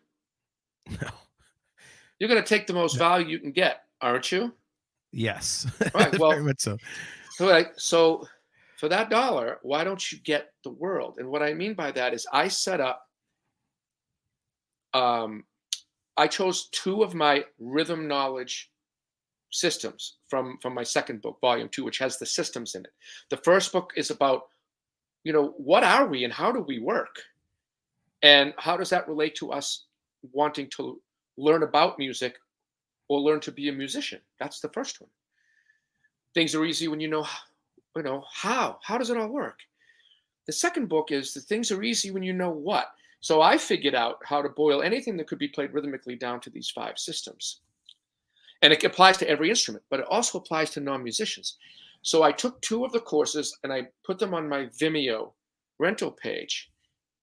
No. 1.01 1.09
You're 2.19 2.29
going 2.29 2.43
to 2.43 2.49
take 2.49 2.67
the 2.67 2.73
most 2.73 2.97
value 2.97 3.27
you 3.27 3.39
can 3.39 3.53
get, 3.53 3.85
aren't 4.01 4.33
you? 4.33 4.53
Yes. 5.12 5.67
Right. 5.95 6.19
Well, 6.19 6.31
Very 6.31 6.45
much 6.45 6.61
so. 6.61 6.79
So, 7.33 7.47
like, 7.47 7.73
so 7.77 8.27
for 8.79 8.89
that 8.89 9.11
dollar, 9.11 9.59
why 9.62 9.85
don't 9.85 10.12
you 10.12 10.19
get 10.19 10.53
the 10.62 10.71
world? 10.71 11.17
And 11.19 11.29
what 11.29 11.43
I 11.43 11.53
mean 11.55 11.75
by 11.75 11.91
that 11.93 12.15
is 12.15 12.27
I 12.33 12.49
set 12.49 12.81
up, 12.81 13.09
um, 14.93 15.45
I 16.17 16.27
chose 16.27 16.69
two 16.71 17.03
of 17.03 17.15
my 17.15 17.45
rhythm 17.59 18.07
knowledge 18.07 18.71
systems 19.51 20.17
from 20.29 20.59
from 20.61 20.75
my 20.75 20.83
second 20.83 21.23
book, 21.23 21.39
volume 21.41 21.69
two, 21.69 21.85
which 21.85 21.99
has 21.99 22.19
the 22.19 22.27
systems 22.27 22.75
in 22.75 22.83
it. 22.83 22.93
The 23.31 23.39
first 23.39 23.73
book 23.73 23.93
is 23.97 24.11
about, 24.11 24.49
you 25.25 25.33
know, 25.33 25.55
what 25.57 25.85
are 25.85 26.07
we 26.07 26.25
and 26.25 26.33
how 26.33 26.53
do 26.53 26.61
we 26.61 26.79
work? 26.79 27.17
And 28.23 28.55
how 28.59 28.77
does 28.77 28.91
that 28.91 29.09
relate 29.09 29.35
to 29.37 29.53
us 29.53 29.85
wanting 30.33 30.71
to 30.77 31.01
learn 31.37 31.62
about 31.62 31.99
music 31.99 32.37
or 33.09 33.21
learn 33.21 33.41
to 33.41 33.53
be 33.53 33.69
a 33.69 33.73
musician? 33.73 34.21
That's 34.39 34.61
the 34.61 34.71
first 34.71 35.01
one. 35.01 35.11
Things 36.33 36.55
are 36.55 36.65
easy 36.65 36.89
when 36.89 37.01
you 37.01 37.09
know 37.09 37.27
you 37.97 38.03
know 38.03 38.25
how 38.33 38.79
how 38.83 38.99
does 38.99 39.11
it 39.11 39.17
all 39.17 39.29
work 39.29 39.61
the 40.47 40.53
second 40.53 40.89
book 40.89 41.11
is 41.11 41.33
the 41.33 41.41
things 41.41 41.71
are 41.71 41.83
easy 41.83 42.11
when 42.11 42.23
you 42.23 42.33
know 42.33 42.51
what 42.51 42.89
so 43.25 43.41
i 43.41 43.57
figured 43.57 43.95
out 43.95 44.18
how 44.22 44.43
to 44.43 44.51
boil 44.51 44.83
anything 44.83 45.16
that 45.16 45.27
could 45.27 45.39
be 45.39 45.49
played 45.49 45.72
rhythmically 45.72 46.14
down 46.14 46.39
to 46.41 46.51
these 46.51 46.68
five 46.68 46.99
systems. 46.99 47.61
And 48.61 48.70
it 48.70 48.85
applies 48.85 49.16
to 49.18 49.29
every 49.29 49.49
instrument 49.49 49.83
but 49.89 50.01
it 50.01 50.07
also 50.11 50.37
applies 50.37 50.70
to 50.72 50.81
non-musicians. 50.81 51.57
So 52.03 52.22
i 52.22 52.33
took 52.33 52.61
two 52.61 52.85
of 52.85 52.93
the 52.93 53.01
courses 53.01 53.57
and 53.62 53.72
i 53.72 53.89
put 54.05 54.18
them 54.18 54.35
on 54.35 54.47
my 54.47 54.66
vimeo 54.79 55.33
rental 55.79 56.11
page. 56.11 56.70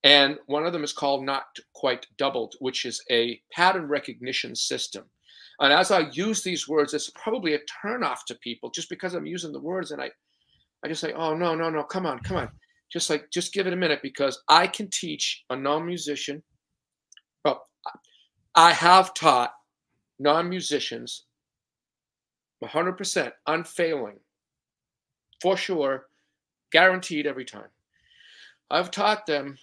And 0.04 0.40
one 0.48 0.66
of 0.66 0.74
them 0.74 0.84
is 0.84 0.92
called 1.02 1.24
not 1.24 1.46
quite 1.76 2.08
doubled 2.18 2.56
which 2.60 2.84
is 2.86 3.04
a 3.12 3.40
pattern 3.54 3.88
recognition 3.88 4.56
system. 4.56 5.04
And 5.60 5.72
as 5.72 5.92
i 5.92 6.10
use 6.26 6.42
these 6.42 6.68
words 6.68 6.96
it's 6.96 7.12
probably 7.12 7.54
a 7.54 7.66
turnoff 7.86 8.26
to 8.26 8.44
people 8.48 8.72
just 8.72 8.90
because 8.90 9.14
i'm 9.14 9.28
using 9.36 9.52
the 9.52 9.68
words 9.70 9.92
and 9.92 10.02
i 10.02 10.10
I 10.84 10.88
just 10.88 11.02
say, 11.02 11.14
oh 11.14 11.36
no, 11.36 11.54
no, 11.54 11.70
no, 11.70 11.84
come 11.84 12.08
on, 12.08 12.18
come 12.22 12.38
on. 12.38 12.50
Just 12.92 13.10
like 13.10 13.30
just 13.32 13.54
give 13.54 13.68
it 13.68 13.74
a 13.74 13.78
minute 13.78 14.00
because 14.04 14.42
I 14.50 14.68
can 14.68 14.90
teach 14.90 15.44
a 15.50 15.56
non-musician. 15.56 16.44
Well, 17.46 17.64
I 18.54 18.74
have 18.74 19.14
taught 19.14 19.54
non-musicians 20.20 21.26
100% 22.64 23.32
unfailing, 23.48 24.20
for 25.42 25.58
sure, 25.58 26.08
guaranteed 26.72 27.26
every 27.26 27.46
time. 27.46 27.70
I've 28.70 28.92
taught 28.92 29.26
them 29.26 29.58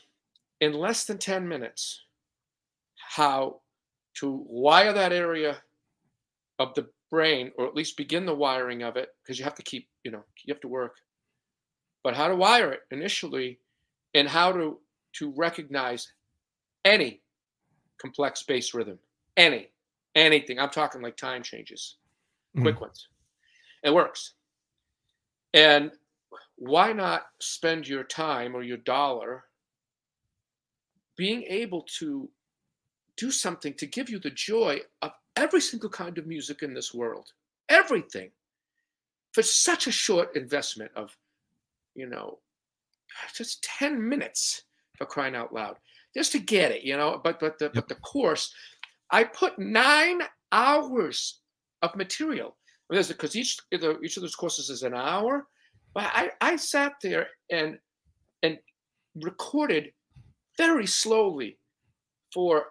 in 0.60 0.72
less 0.72 1.04
than 1.04 1.18
10 1.18 1.46
minutes 1.46 2.02
how 2.96 3.60
to 4.14 4.44
wire 4.48 4.92
that 4.92 5.12
area 5.12 5.58
of 6.58 6.74
the 6.74 6.88
brain, 7.10 7.52
or 7.56 7.66
at 7.66 7.74
least 7.74 7.96
begin 7.96 8.26
the 8.26 8.34
wiring 8.34 8.82
of 8.82 8.96
it, 8.96 9.10
because 9.22 9.38
you 9.38 9.44
have 9.44 9.54
to 9.54 9.62
keep, 9.62 9.88
you 10.02 10.10
know, 10.10 10.24
you 10.44 10.52
have 10.52 10.60
to 10.62 10.68
work 10.68 10.96
but 12.02 12.14
how 12.14 12.28
to 12.28 12.36
wire 12.36 12.72
it 12.72 12.80
initially 12.90 13.58
and 14.14 14.28
how 14.28 14.52
to 14.52 14.78
to 15.14 15.32
recognize 15.36 16.12
any 16.84 17.20
complex 18.00 18.42
bass 18.42 18.74
rhythm 18.74 18.98
any 19.36 19.68
anything. 20.14 20.58
I'm 20.58 20.70
talking 20.70 21.00
like 21.00 21.16
time 21.16 21.42
changes 21.42 21.96
mm-hmm. 22.54 22.64
quick 22.64 22.80
ones. 22.80 23.08
It 23.82 23.94
works. 23.94 24.34
And 25.54 25.92
why 26.56 26.92
not 26.92 27.26
spend 27.40 27.88
your 27.88 28.02
time 28.02 28.54
or 28.54 28.62
your 28.62 28.78
dollar 28.78 29.44
being 31.16 31.44
able 31.44 31.82
to 31.98 32.28
do 33.16 33.30
something 33.30 33.74
to 33.74 33.86
give 33.86 34.10
you 34.10 34.18
the 34.18 34.30
joy 34.30 34.80
of 35.02 35.12
every 35.36 35.60
single 35.60 35.88
kind 35.88 36.18
of 36.18 36.26
music 36.26 36.62
in 36.62 36.74
this 36.74 36.92
world 36.92 37.32
everything 37.68 38.30
for 39.32 39.42
such 39.42 39.86
a 39.86 39.92
short 39.92 40.34
investment 40.36 40.90
of 40.96 41.16
you 41.98 42.06
know, 42.08 42.38
just 43.34 43.62
10 43.64 44.08
minutes 44.08 44.62
for 44.96 45.06
crying 45.06 45.34
out 45.34 45.52
loud 45.52 45.76
just 46.14 46.32
to 46.32 46.38
get 46.38 46.72
it, 46.72 46.82
you 46.82 46.96
know. 46.96 47.20
But 47.22 47.40
but 47.40 47.58
the 47.58 47.66
yep. 47.66 47.74
but 47.74 47.88
the 47.88 47.94
course, 47.96 48.52
I 49.10 49.24
put 49.24 49.58
nine 49.58 50.20
hours 50.52 51.40
of 51.82 51.94
material. 51.96 52.56
Because 52.90 53.36
each 53.36 53.58
each 53.70 54.16
of 54.16 54.22
those 54.22 54.34
courses 54.34 54.70
is 54.70 54.82
an 54.82 54.94
hour, 54.94 55.46
but 55.92 56.04
I 56.04 56.30
I 56.40 56.56
sat 56.56 56.94
there 57.02 57.26
and 57.50 57.78
and 58.42 58.58
recorded 59.16 59.92
very 60.56 60.86
slowly 60.86 61.58
for 62.32 62.68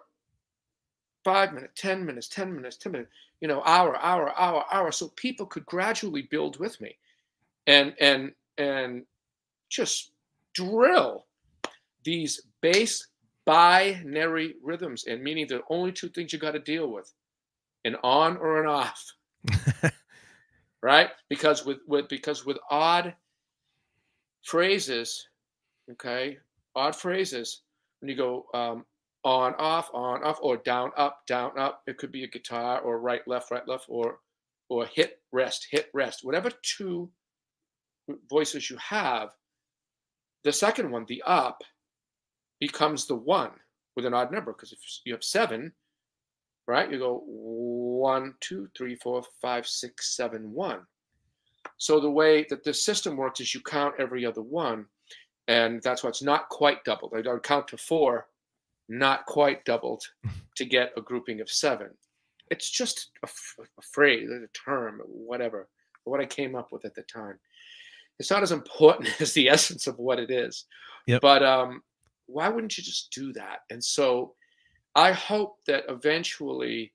five 1.24 1.52
minutes, 1.52 1.80
ten 1.80 2.04
minutes, 2.04 2.26
ten 2.26 2.52
minutes, 2.52 2.78
ten 2.78 2.90
minutes, 2.90 3.10
you 3.40 3.46
know, 3.46 3.62
hour, 3.64 3.96
hour, 3.98 4.36
hour, 4.36 4.64
hour, 4.72 4.90
so 4.90 5.12
people 5.14 5.46
could 5.46 5.64
gradually 5.66 6.22
build 6.22 6.58
with 6.58 6.80
me, 6.80 6.98
and 7.68 7.94
and 8.00 8.32
and 8.56 9.04
just 9.68 10.12
drill 10.54 11.26
these 12.04 12.42
base 12.60 13.06
binary 13.44 14.54
rhythms 14.62 15.04
and 15.06 15.22
meaning 15.22 15.46
the 15.46 15.62
only 15.70 15.92
two 15.92 16.08
things 16.08 16.32
you 16.32 16.38
got 16.38 16.52
to 16.52 16.58
deal 16.58 16.90
with 16.90 17.12
an 17.84 17.96
on 18.02 18.36
or 18.36 18.62
an 18.62 18.68
off. 18.68 19.04
Right? 20.80 21.10
Because 21.28 21.64
with 21.66 21.78
with 21.88 22.08
because 22.08 22.46
with 22.46 22.56
odd 22.70 23.12
phrases 24.44 25.28
okay 25.90 26.38
odd 26.74 26.94
phrases 26.94 27.62
when 28.00 28.08
you 28.08 28.16
go 28.16 28.46
um, 28.54 28.84
on 29.24 29.54
off 29.56 29.90
on 29.92 30.22
off 30.24 30.38
or 30.40 30.56
down 30.58 30.90
up 30.96 31.20
down 31.26 31.58
up 31.58 31.82
it 31.86 31.98
could 31.98 32.12
be 32.12 32.24
a 32.24 32.28
guitar 32.28 32.80
or 32.80 33.00
right 33.00 33.26
left 33.26 33.50
right 33.50 33.66
left 33.66 33.86
or 33.88 34.20
or 34.68 34.86
hit 34.86 35.20
rest 35.32 35.66
hit 35.70 35.88
rest 35.92 36.20
whatever 36.22 36.50
two 36.62 37.10
voices 38.30 38.70
you 38.70 38.76
have 38.76 39.30
the 40.44 40.52
second 40.52 40.90
one, 40.90 41.04
the 41.08 41.22
up, 41.26 41.62
becomes 42.60 43.06
the 43.06 43.14
one 43.14 43.50
with 43.96 44.06
an 44.06 44.14
odd 44.14 44.32
number 44.32 44.52
because 44.52 44.72
if 44.72 44.78
you 45.04 45.12
have 45.12 45.24
seven, 45.24 45.72
right, 46.66 46.90
you 46.90 46.98
go 46.98 47.22
one, 47.26 48.34
two, 48.40 48.68
three, 48.76 48.94
four, 48.96 49.22
five, 49.40 49.66
six, 49.66 50.16
seven, 50.16 50.52
one. 50.52 50.80
So 51.76 52.00
the 52.00 52.10
way 52.10 52.46
that 52.50 52.64
the 52.64 52.74
system 52.74 53.16
works 53.16 53.40
is 53.40 53.54
you 53.54 53.60
count 53.60 53.94
every 53.98 54.24
other 54.24 54.42
one, 54.42 54.86
and 55.46 55.82
that's 55.82 56.02
why 56.02 56.10
it's 56.10 56.22
not 56.22 56.48
quite 56.48 56.84
doubled. 56.84 57.14
I 57.16 57.22
don't 57.22 57.42
count 57.42 57.68
to 57.68 57.76
four, 57.76 58.26
not 58.88 59.26
quite 59.26 59.64
doubled, 59.64 60.02
to 60.56 60.64
get 60.64 60.92
a 60.96 61.00
grouping 61.00 61.40
of 61.40 61.50
seven. 61.50 61.90
It's 62.50 62.70
just 62.70 63.10
a, 63.24 63.28
a 63.60 63.82
phrase, 63.82 64.28
a 64.30 64.46
term, 64.48 65.00
whatever, 65.04 65.68
what 66.04 66.20
I 66.20 66.26
came 66.26 66.54
up 66.54 66.72
with 66.72 66.84
at 66.84 66.94
the 66.94 67.02
time 67.02 67.38
it's 68.18 68.30
not 68.30 68.42
as 68.42 68.52
important 68.52 69.08
as 69.20 69.32
the 69.32 69.48
essence 69.48 69.86
of 69.86 69.98
what 69.98 70.18
it 70.18 70.30
is. 70.30 70.64
Yep. 71.06 71.20
But 71.22 71.42
um, 71.42 71.82
why 72.26 72.48
wouldn't 72.48 72.76
you 72.76 72.84
just 72.84 73.12
do 73.12 73.32
that? 73.34 73.60
And 73.70 73.82
so 73.82 74.34
I 74.94 75.12
hope 75.12 75.58
that 75.66 75.84
eventually 75.88 76.92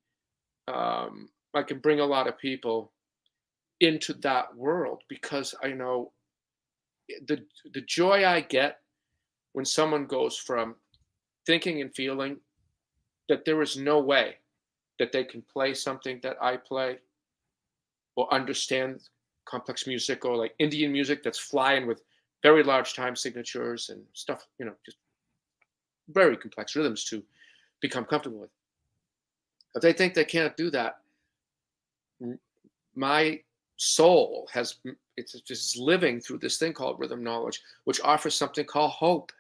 um, 0.68 1.30
I 1.54 1.64
can 1.64 1.80
bring 1.80 2.00
a 2.00 2.06
lot 2.06 2.28
of 2.28 2.38
people 2.38 2.92
into 3.80 4.14
that 4.14 4.56
world 4.56 5.02
because 5.10 5.54
I 5.64 5.70
know 5.70 6.12
the 7.28 7.44
the 7.74 7.82
joy 7.82 8.26
I 8.26 8.42
get 8.42 8.80
when 9.52 9.66
someone 9.66 10.06
goes 10.06 10.38
from 10.38 10.76
thinking 11.46 11.82
and 11.82 11.94
feeling 11.94 12.38
that 13.30 13.46
there 13.46 13.62
is 13.62 13.76
no 13.76 14.00
way 14.00 14.36
that 15.00 15.12
they 15.12 15.24
can 15.24 15.44
play 15.52 15.74
something 15.74 16.20
that 16.24 16.38
I 16.42 16.58
play 16.58 17.00
or 18.16 18.34
understand 18.34 19.02
complex 19.46 19.88
music 19.88 20.26
or 20.26 20.36
like 20.36 20.54
Indian 20.60 20.92
music 20.92 21.24
that's 21.24 21.40
flying 21.40 21.88
with 21.88 22.04
very 22.42 22.64
large 22.64 22.94
time 22.94 23.16
signatures 23.16 23.90
and 23.90 24.04
stuff, 24.14 24.48
you 24.60 24.66
know, 24.66 24.74
just 24.86 24.98
very 26.10 26.36
complex 26.36 26.76
rhythms 26.76 27.06
to 27.06 27.24
become 27.82 28.06
comfortable 28.06 28.40
with. 28.40 28.50
If 29.76 29.82
they 29.82 29.94
think 29.94 30.14
they 30.14 30.26
can't 30.26 30.56
do 30.58 30.70
that, 30.72 31.00
my 32.96 33.40
soul 33.78 34.48
has 34.54 34.76
it's 35.18 35.40
just 35.42 35.78
living 35.78 36.20
through 36.20 36.40
this 36.40 36.58
thing 36.58 36.74
called 36.74 37.00
rhythm 37.00 37.24
knowledge, 37.24 37.62
which 37.84 38.02
offers 38.02 38.36
something 38.36 38.66
called 38.66 38.92
hope. 38.92 39.32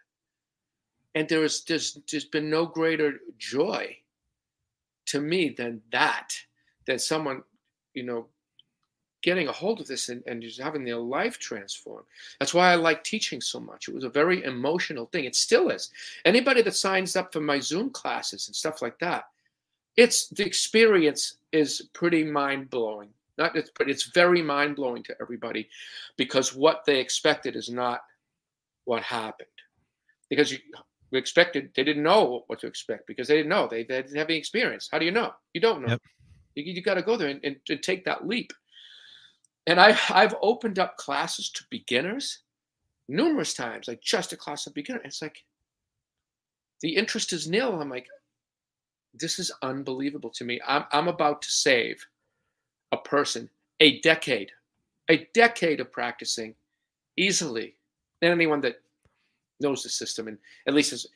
And 1.15 1.27
there 1.29 1.43
is 1.43 1.61
just 1.61 1.99
there's 2.09 2.25
been 2.25 2.49
no 2.49 2.65
greater 2.65 3.19
joy 3.37 3.95
to 5.07 5.19
me 5.19 5.49
than 5.49 5.81
that, 5.91 6.29
than 6.85 6.99
someone, 6.99 7.43
you 7.93 8.03
know, 8.03 8.27
getting 9.23 9.47
a 9.47 9.51
hold 9.51 9.79
of 9.79 9.87
this 9.87 10.09
and, 10.09 10.21
and 10.27 10.41
just 10.43 10.61
having 10.61 10.83
their 10.83 10.97
life 10.97 11.39
transformed. 11.39 12.05
That's 12.39 12.53
why 12.53 12.71
I 12.71 12.75
like 12.75 13.03
teaching 13.03 13.41
so 13.41 13.59
much. 13.59 13.87
It 13.87 13.95
was 13.95 14.03
a 14.03 14.09
very 14.09 14.43
emotional 14.43 15.07
thing. 15.07 15.25
It 15.25 15.35
still 15.35 15.69
is. 15.69 15.89
Anybody 16.25 16.61
that 16.61 16.75
signs 16.75 17.15
up 17.15 17.33
for 17.33 17.39
my 17.39 17.59
Zoom 17.59 17.89
classes 17.89 18.47
and 18.47 18.55
stuff 18.55 18.81
like 18.81 18.99
that, 18.99 19.23
it's 19.97 20.27
the 20.27 20.45
experience 20.45 21.37
is 21.51 21.89
pretty 21.93 22.23
mind 22.23 22.69
blowing. 22.69 23.09
Not 23.37 23.55
it's, 23.55 23.71
but 23.75 23.89
it's 23.89 24.11
very 24.11 24.41
mind 24.43 24.75
blowing 24.75 25.01
to 25.03 25.15
everybody 25.19 25.69
because 26.17 26.53
what 26.53 26.83
they 26.85 26.99
expected 26.99 27.55
is 27.55 27.69
not 27.69 28.01
what 28.83 29.01
happened. 29.01 29.47
Because 30.29 30.51
you 30.51 30.59
expected 31.13 31.71
they 31.75 31.83
didn't 31.83 32.03
know 32.03 32.43
what 32.47 32.59
to 32.59 32.67
expect 32.67 33.07
because 33.07 33.27
they 33.27 33.37
didn't 33.37 33.49
know 33.49 33.67
they, 33.67 33.83
they 33.83 34.01
didn't 34.01 34.17
have 34.17 34.29
any 34.29 34.37
experience. 34.37 34.89
How 34.91 34.99
do 34.99 35.05
you 35.05 35.11
know? 35.11 35.33
You 35.53 35.61
don't 35.61 35.81
know. 35.81 35.89
Yep. 35.89 36.01
You, 36.55 36.63
you 36.73 36.81
got 36.81 36.95
to 36.95 37.01
go 37.01 37.15
there 37.15 37.29
and, 37.29 37.39
and, 37.43 37.55
and 37.69 37.81
take 37.81 38.03
that 38.05 38.27
leap. 38.27 38.51
And 39.67 39.79
I, 39.79 39.97
I've 40.09 40.35
opened 40.41 40.79
up 40.79 40.97
classes 40.97 41.49
to 41.51 41.63
beginners 41.69 42.39
numerous 43.07 43.53
times, 43.53 43.87
like 43.87 44.01
just 44.01 44.33
a 44.33 44.37
class 44.37 44.67
of 44.67 44.73
beginner. 44.73 45.01
It's 45.03 45.21
like 45.21 45.43
the 46.81 46.95
interest 46.95 47.31
is 47.33 47.47
nil. 47.47 47.79
I'm 47.79 47.89
like, 47.89 48.07
this 49.13 49.39
is 49.39 49.51
unbelievable 49.61 50.31
to 50.31 50.43
me. 50.43 50.59
I'm, 50.67 50.83
I'm 50.91 51.07
about 51.07 51.41
to 51.43 51.51
save 51.51 52.05
a 52.91 52.97
person 52.97 53.49
a 53.79 53.99
decade, 54.01 54.51
a 55.09 55.27
decade 55.33 55.79
of 55.79 55.91
practicing 55.91 56.55
easily. 57.17 57.75
And 58.21 58.31
anyone 58.31 58.61
that 58.61 58.81
knows 59.59 59.83
the 59.83 59.89
system 59.89 60.27
and 60.27 60.37
at 60.67 60.73
least 60.73 60.91
has, 60.91 61.07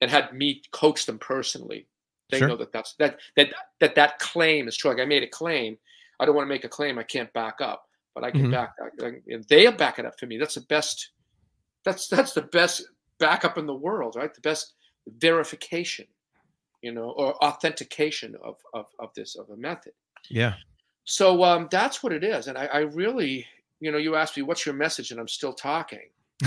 and 0.00 0.10
had 0.10 0.32
me 0.32 0.62
coach 0.72 1.06
them 1.06 1.18
personally, 1.18 1.86
they 2.30 2.38
sure. 2.38 2.48
know 2.48 2.56
that 2.56 2.72
that's 2.72 2.94
that 2.94 3.18
that 3.36 3.48
that 3.80 3.94
that 3.94 4.18
claim 4.18 4.66
is 4.66 4.76
true. 4.76 4.90
Like 4.90 5.00
I 5.00 5.04
made 5.04 5.22
a 5.22 5.28
claim. 5.28 5.76
I 6.18 6.24
don't 6.24 6.34
want 6.34 6.46
to 6.46 6.48
make 6.48 6.64
a 6.64 6.68
claim 6.68 6.98
I 6.98 7.02
can't 7.02 7.32
back 7.32 7.60
up 7.60 7.88
but 8.14 8.24
I 8.24 8.30
can 8.30 8.42
mm-hmm. 8.42 8.50
back 8.50 8.74
and 9.28 9.44
they'll 9.48 9.72
back 9.72 9.98
it 9.98 10.06
up 10.06 10.18
for 10.18 10.26
me. 10.26 10.38
That's 10.38 10.54
the 10.54 10.62
best. 10.62 11.10
That's 11.84 12.08
that's 12.08 12.32
the 12.32 12.42
best 12.42 12.84
backup 13.18 13.58
in 13.58 13.66
the 13.66 13.74
world, 13.74 14.16
right? 14.16 14.32
The 14.32 14.40
best 14.40 14.74
verification, 15.18 16.06
you 16.82 16.92
know, 16.92 17.10
or 17.10 17.34
authentication 17.44 18.36
of 18.42 18.56
of, 18.74 18.86
of 18.98 19.10
this 19.14 19.36
of 19.36 19.48
a 19.50 19.56
method. 19.56 19.92
Yeah. 20.28 20.54
So 21.04 21.42
um, 21.42 21.68
that's 21.70 22.02
what 22.02 22.12
it 22.12 22.22
is, 22.22 22.46
and 22.46 22.56
I, 22.56 22.66
I 22.66 22.78
really, 22.80 23.44
you 23.80 23.90
know, 23.90 23.98
you 23.98 24.14
asked 24.14 24.36
me 24.36 24.44
what's 24.44 24.64
your 24.64 24.74
message, 24.74 25.10
and 25.10 25.18
I'm 25.18 25.28
still 25.28 25.52
talking. 25.52 26.08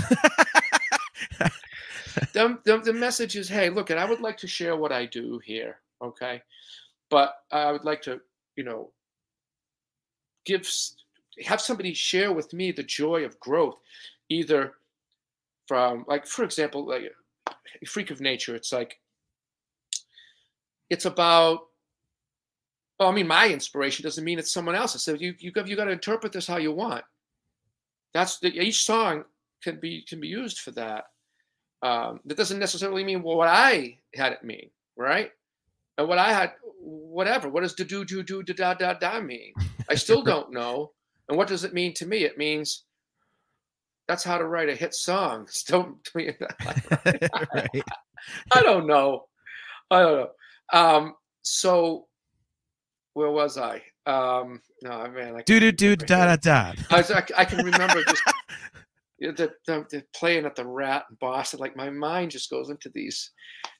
the, 2.32 2.58
the, 2.64 2.78
the 2.78 2.92
message 2.92 3.36
is, 3.36 3.48
hey, 3.48 3.68
look, 3.68 3.90
and 3.90 4.00
I 4.00 4.08
would 4.08 4.20
like 4.20 4.38
to 4.38 4.46
share 4.46 4.76
what 4.76 4.92
I 4.92 5.04
do 5.04 5.38
here, 5.44 5.80
okay, 6.02 6.40
but 7.10 7.34
I 7.52 7.70
would 7.70 7.84
like 7.84 8.00
to, 8.02 8.20
you 8.56 8.64
know, 8.64 8.92
give 10.46 10.66
have 11.44 11.60
somebody 11.60 11.92
share 11.94 12.32
with 12.32 12.52
me 12.52 12.72
the 12.72 12.82
joy 12.82 13.24
of 13.24 13.38
growth, 13.40 13.78
either 14.28 14.74
from 15.66 16.04
like 16.08 16.26
for 16.26 16.44
example, 16.44 16.86
like 16.86 17.12
a 17.46 17.86
freak 17.86 18.10
of 18.10 18.20
nature. 18.20 18.54
It's 18.54 18.72
like 18.72 18.98
it's 20.90 21.04
about. 21.04 21.60
Well, 22.98 23.10
I 23.10 23.12
mean, 23.12 23.26
my 23.26 23.48
inspiration 23.48 24.04
doesn't 24.04 24.24
mean 24.24 24.38
it's 24.38 24.52
someone 24.52 24.74
else's. 24.74 25.02
So 25.02 25.14
you 25.14 25.34
you 25.38 25.52
got 25.52 25.68
you 25.68 25.76
got 25.76 25.84
to 25.84 25.90
interpret 25.90 26.32
this 26.32 26.46
how 26.46 26.56
you 26.56 26.72
want. 26.72 27.04
That's 28.14 28.38
the, 28.38 28.48
each 28.58 28.84
song 28.84 29.24
can 29.62 29.78
be 29.78 30.02
can 30.08 30.20
be 30.20 30.28
used 30.28 30.60
for 30.60 30.70
that. 30.72 31.04
Um, 31.82 32.20
that 32.24 32.38
doesn't 32.38 32.58
necessarily 32.58 33.04
mean 33.04 33.22
well, 33.22 33.36
what 33.36 33.48
I 33.48 33.98
had 34.14 34.32
it 34.32 34.42
mean, 34.42 34.70
right? 34.96 35.30
And 35.98 36.08
what 36.08 36.18
I 36.18 36.32
had, 36.32 36.52
whatever. 36.80 37.48
What 37.48 37.62
does 37.62 37.74
do 37.74 37.84
do 37.84 38.22
do 38.22 38.42
da 38.42 38.52
da 38.52 38.74
da 38.74 38.94
da 38.94 39.20
mean? 39.20 39.52
I 39.90 39.94
still 39.94 40.22
don't 40.32 40.52
know. 40.52 40.92
And 41.28 41.36
what 41.36 41.48
does 41.48 41.64
it 41.64 41.74
mean 41.74 41.94
to 41.94 42.06
me? 42.06 42.24
It 42.24 42.38
means 42.38 42.84
that's 44.08 44.24
how 44.24 44.38
to 44.38 44.46
write 44.46 44.68
a 44.68 44.74
hit 44.74 44.94
song. 44.94 45.48
Don't 45.68 45.96
right. 46.14 46.36
I 48.52 48.62
don't 48.62 48.86
know. 48.86 49.26
I 49.90 50.00
don't 50.00 50.16
know. 50.16 50.28
Um, 50.72 51.14
so 51.42 52.06
where 53.14 53.30
was 53.30 53.56
I? 53.56 53.82
Um, 54.06 54.60
no, 54.82 55.08
man. 55.08 55.42
Do 55.46 55.58
do 55.58 55.72
do 55.72 55.96
da 55.96 56.36
da 56.36 56.36
da. 56.36 56.72
I, 56.90 57.24
I 57.36 57.44
can 57.44 57.64
remember 57.64 58.02
just 58.04 58.22
the, 59.18 59.50
the, 59.66 59.86
the, 59.90 60.04
playing 60.14 60.44
at 60.44 60.56
the 60.56 60.66
Rat 60.66 61.04
in 61.10 61.16
Boston, 61.20 61.60
like 61.60 61.76
my 61.76 61.88
mind 61.88 62.30
just 62.30 62.50
goes 62.50 62.68
into 62.68 62.90
these 62.90 63.30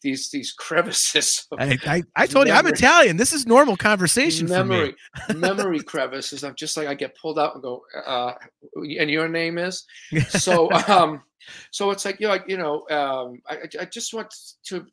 these 0.03 0.30
these 0.30 0.53
crevices. 0.53 1.47
I, 1.59 1.78
I, 1.87 2.03
I, 2.16 2.26
told 2.26 2.47
memory. 2.47 2.51
you 2.51 2.68
I'm 2.68 2.74
Italian. 2.74 3.16
This 3.16 3.32
is 3.32 3.47
normal 3.47 3.76
conversation 3.76 4.49
memory, 4.49 4.95
for 5.26 5.34
me. 5.34 5.41
memory 5.41 5.80
crevices. 5.80 6.43
I'm 6.43 6.55
just 6.55 6.76
like 6.76 6.89
I 6.89 6.95
get 6.95 7.16
pulled 7.20 7.39
out 7.39 7.55
and 7.55 7.62
go. 7.62 7.82
Uh, 8.07 8.32
and 8.76 9.11
your 9.11 9.28
name 9.28 9.59
is 9.59 9.84
so. 10.28 10.70
um, 10.89 11.22
so 11.70 11.91
it's 11.91 12.05
like 12.05 12.18
you 12.18 12.26
know, 12.26 12.32
like, 12.32 12.45
you 12.49 12.57
know. 12.57 12.87
Um, 12.91 13.41
I 13.49 13.59
I 13.80 13.84
just 13.84 14.14
want 14.14 14.34
to 14.66 14.87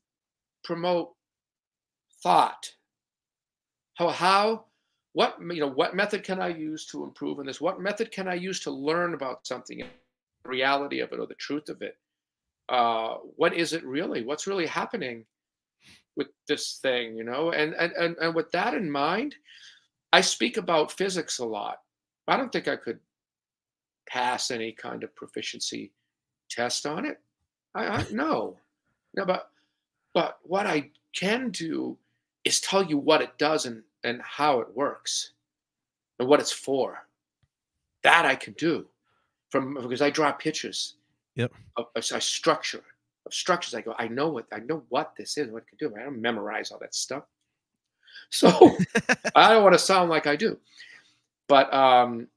promote 0.64 1.14
thought. 2.22 2.70
How 3.96 4.10
how 4.10 4.66
what 5.14 5.38
you 5.40 5.62
know 5.62 5.70
what 5.70 5.96
method 5.96 6.24
can 6.24 6.42
I 6.42 6.50
use 6.50 6.86
to 6.88 7.04
improve 7.04 7.40
in 7.40 7.46
this? 7.46 7.62
What 7.62 7.80
method 7.80 8.12
can 8.12 8.28
I 8.28 8.34
use 8.34 8.60
to 8.62 8.72
learn 8.72 9.14
about 9.14 9.48
something? 9.48 9.84
Reality 10.46 11.00
of 11.00 11.12
it 11.12 11.20
or 11.20 11.28
the 11.28 11.36
truth 11.36 11.70
of 11.70 11.82
it. 11.82 11.98
Uh, 12.70 13.16
what 13.36 13.54
is 13.54 13.74
it 13.74 13.84
really? 13.86 14.24
What's 14.24 14.48
really 14.48 14.66
happening 14.66 15.26
with 16.16 16.28
this 16.48 16.80
thing, 16.82 17.18
you 17.18 17.24
know? 17.24 17.52
And, 17.52 17.74
and 17.74 17.92
and 17.94 18.16
and 18.22 18.36
with 18.36 18.52
that 18.52 18.74
in 18.74 18.90
mind, 18.90 19.36
I 20.12 20.22
speak 20.22 20.58
about 20.58 20.92
physics 20.92 21.40
a 21.40 21.46
lot. 21.46 21.80
I 22.28 22.38
don't 22.38 22.52
think 22.52 22.68
I 22.68 22.76
could 22.76 23.00
pass 24.08 24.52
any 24.52 24.72
kind 24.72 25.04
of 25.04 25.16
proficiency 25.16 25.92
test 26.50 26.86
on 26.86 27.06
it. 27.06 27.20
I, 27.76 27.86
I 27.88 28.06
no, 28.12 28.58
no, 29.16 29.26
but 29.26 29.50
but 30.14 30.40
what 30.44 30.68
I 30.68 30.92
can 31.14 31.50
do 31.50 31.98
is 32.46 32.60
tell 32.62 32.84
you 32.84 32.98
what 32.98 33.22
it 33.22 33.38
does 33.38 33.66
and 33.66 33.84
and 34.04 34.22
how 34.22 34.60
it 34.60 34.76
works 34.76 35.32
and 36.20 36.28
what 36.28 36.40
it's 36.40 36.52
for. 36.52 37.08
That 38.04 38.26
I 38.26 38.36
can 38.36 38.54
do 38.54 38.86
from 39.54 39.76
because 39.76 40.02
I 40.02 40.10
draw 40.10 40.32
pictures. 40.32 40.96
Yep. 41.36 41.54
Of, 41.78 41.86
a 41.96 42.02
structure 42.02 42.84
of 43.28 43.34
structures. 43.34 43.76
I 43.76 43.82
go, 43.82 43.94
I 44.00 44.08
know 44.08 44.30
what 44.30 44.48
I 44.52 44.60
know 44.60 44.84
what 44.90 45.14
this 45.16 45.38
is, 45.38 45.52
what 45.52 45.64
it 45.64 45.68
can 45.68 45.78
do. 45.78 45.96
I 45.96 46.04
don't 46.04 46.20
memorize 46.20 46.72
all 46.72 46.80
that 46.80 46.96
stuff. 46.96 47.24
So 48.30 48.50
I 49.36 49.52
don't 49.52 49.64
want 49.64 49.74
to 49.74 49.80
sound 49.80 50.10
like 50.10 50.28
I 50.28 50.36
do. 50.36 50.58
But 51.48 51.72
um, 51.74 52.28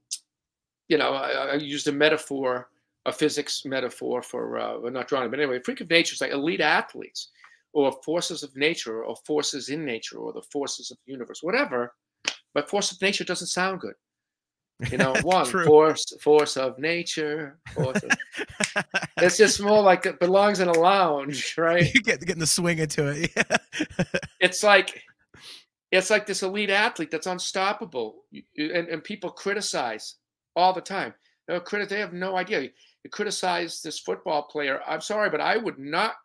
you 0.89 0.97
know, 0.97 1.13
I, 1.13 1.29
I 1.29 1.55
used 1.55 1.87
a 1.87 1.91
metaphor, 1.91 2.69
a 3.05 3.11
physics 3.11 3.63
metaphor 3.65 4.21
for 4.21 4.59
uh, 4.59 4.79
well, 4.79 4.91
not 4.91 5.07
drawing, 5.07 5.31
but 5.31 5.39
anyway, 5.39 5.59
freak 5.59 5.81
of 5.81 5.89
nature 5.89 6.13
is 6.13 6.21
like 6.21 6.31
elite 6.31 6.61
athletes 6.61 7.29
or 7.73 7.91
forces 8.03 8.43
of 8.43 8.55
nature 8.55 9.03
or 9.03 9.15
forces 9.25 9.69
in 9.69 9.85
nature 9.85 10.17
or 10.17 10.33
the 10.33 10.41
forces 10.41 10.91
of 10.91 10.97
the 11.05 11.11
universe, 11.11 11.41
whatever. 11.41 11.93
But 12.53 12.69
force 12.69 12.91
of 12.91 13.01
nature 13.01 13.23
doesn't 13.23 13.47
sound 13.47 13.79
good. 13.81 13.95
You 14.91 14.97
know, 14.97 15.15
one 15.23 15.45
force 15.45 16.13
force 16.21 16.55
of 16.57 16.77
nature. 16.77 17.57
Force 17.73 18.03
of, 18.03 18.85
it's 19.17 19.37
just 19.37 19.61
more 19.61 19.81
like 19.81 20.05
it 20.05 20.19
belongs 20.19 20.59
in 20.59 20.67
a 20.67 20.77
lounge, 20.77 21.55
right? 21.57 21.93
You 21.93 22.01
get 22.01 22.19
getting 22.21 22.39
the 22.39 22.47
swing 22.47 22.79
into 22.79 23.07
it. 23.07 23.31
it's 24.39 24.63
like 24.63 25.03
it's 25.91 26.09
like 26.09 26.25
this 26.25 26.43
elite 26.43 26.69
athlete 26.69 27.11
that's 27.11 27.27
unstoppable, 27.27 28.23
and, 28.57 28.87
and 28.87 29.03
people 29.03 29.31
criticize 29.31 30.15
all 30.55 30.73
the 30.73 30.81
time. 30.81 31.13
They, 31.47 31.59
they 31.85 31.99
have 31.99 32.13
no 32.13 32.35
idea. 32.35 32.61
You 32.61 33.09
criticize 33.09 33.81
this 33.81 33.99
football 33.99 34.43
player. 34.43 34.81
I'm 34.85 35.01
sorry, 35.01 35.29
but 35.29 35.41
I 35.41 35.57
would 35.57 35.79
not 35.79 36.15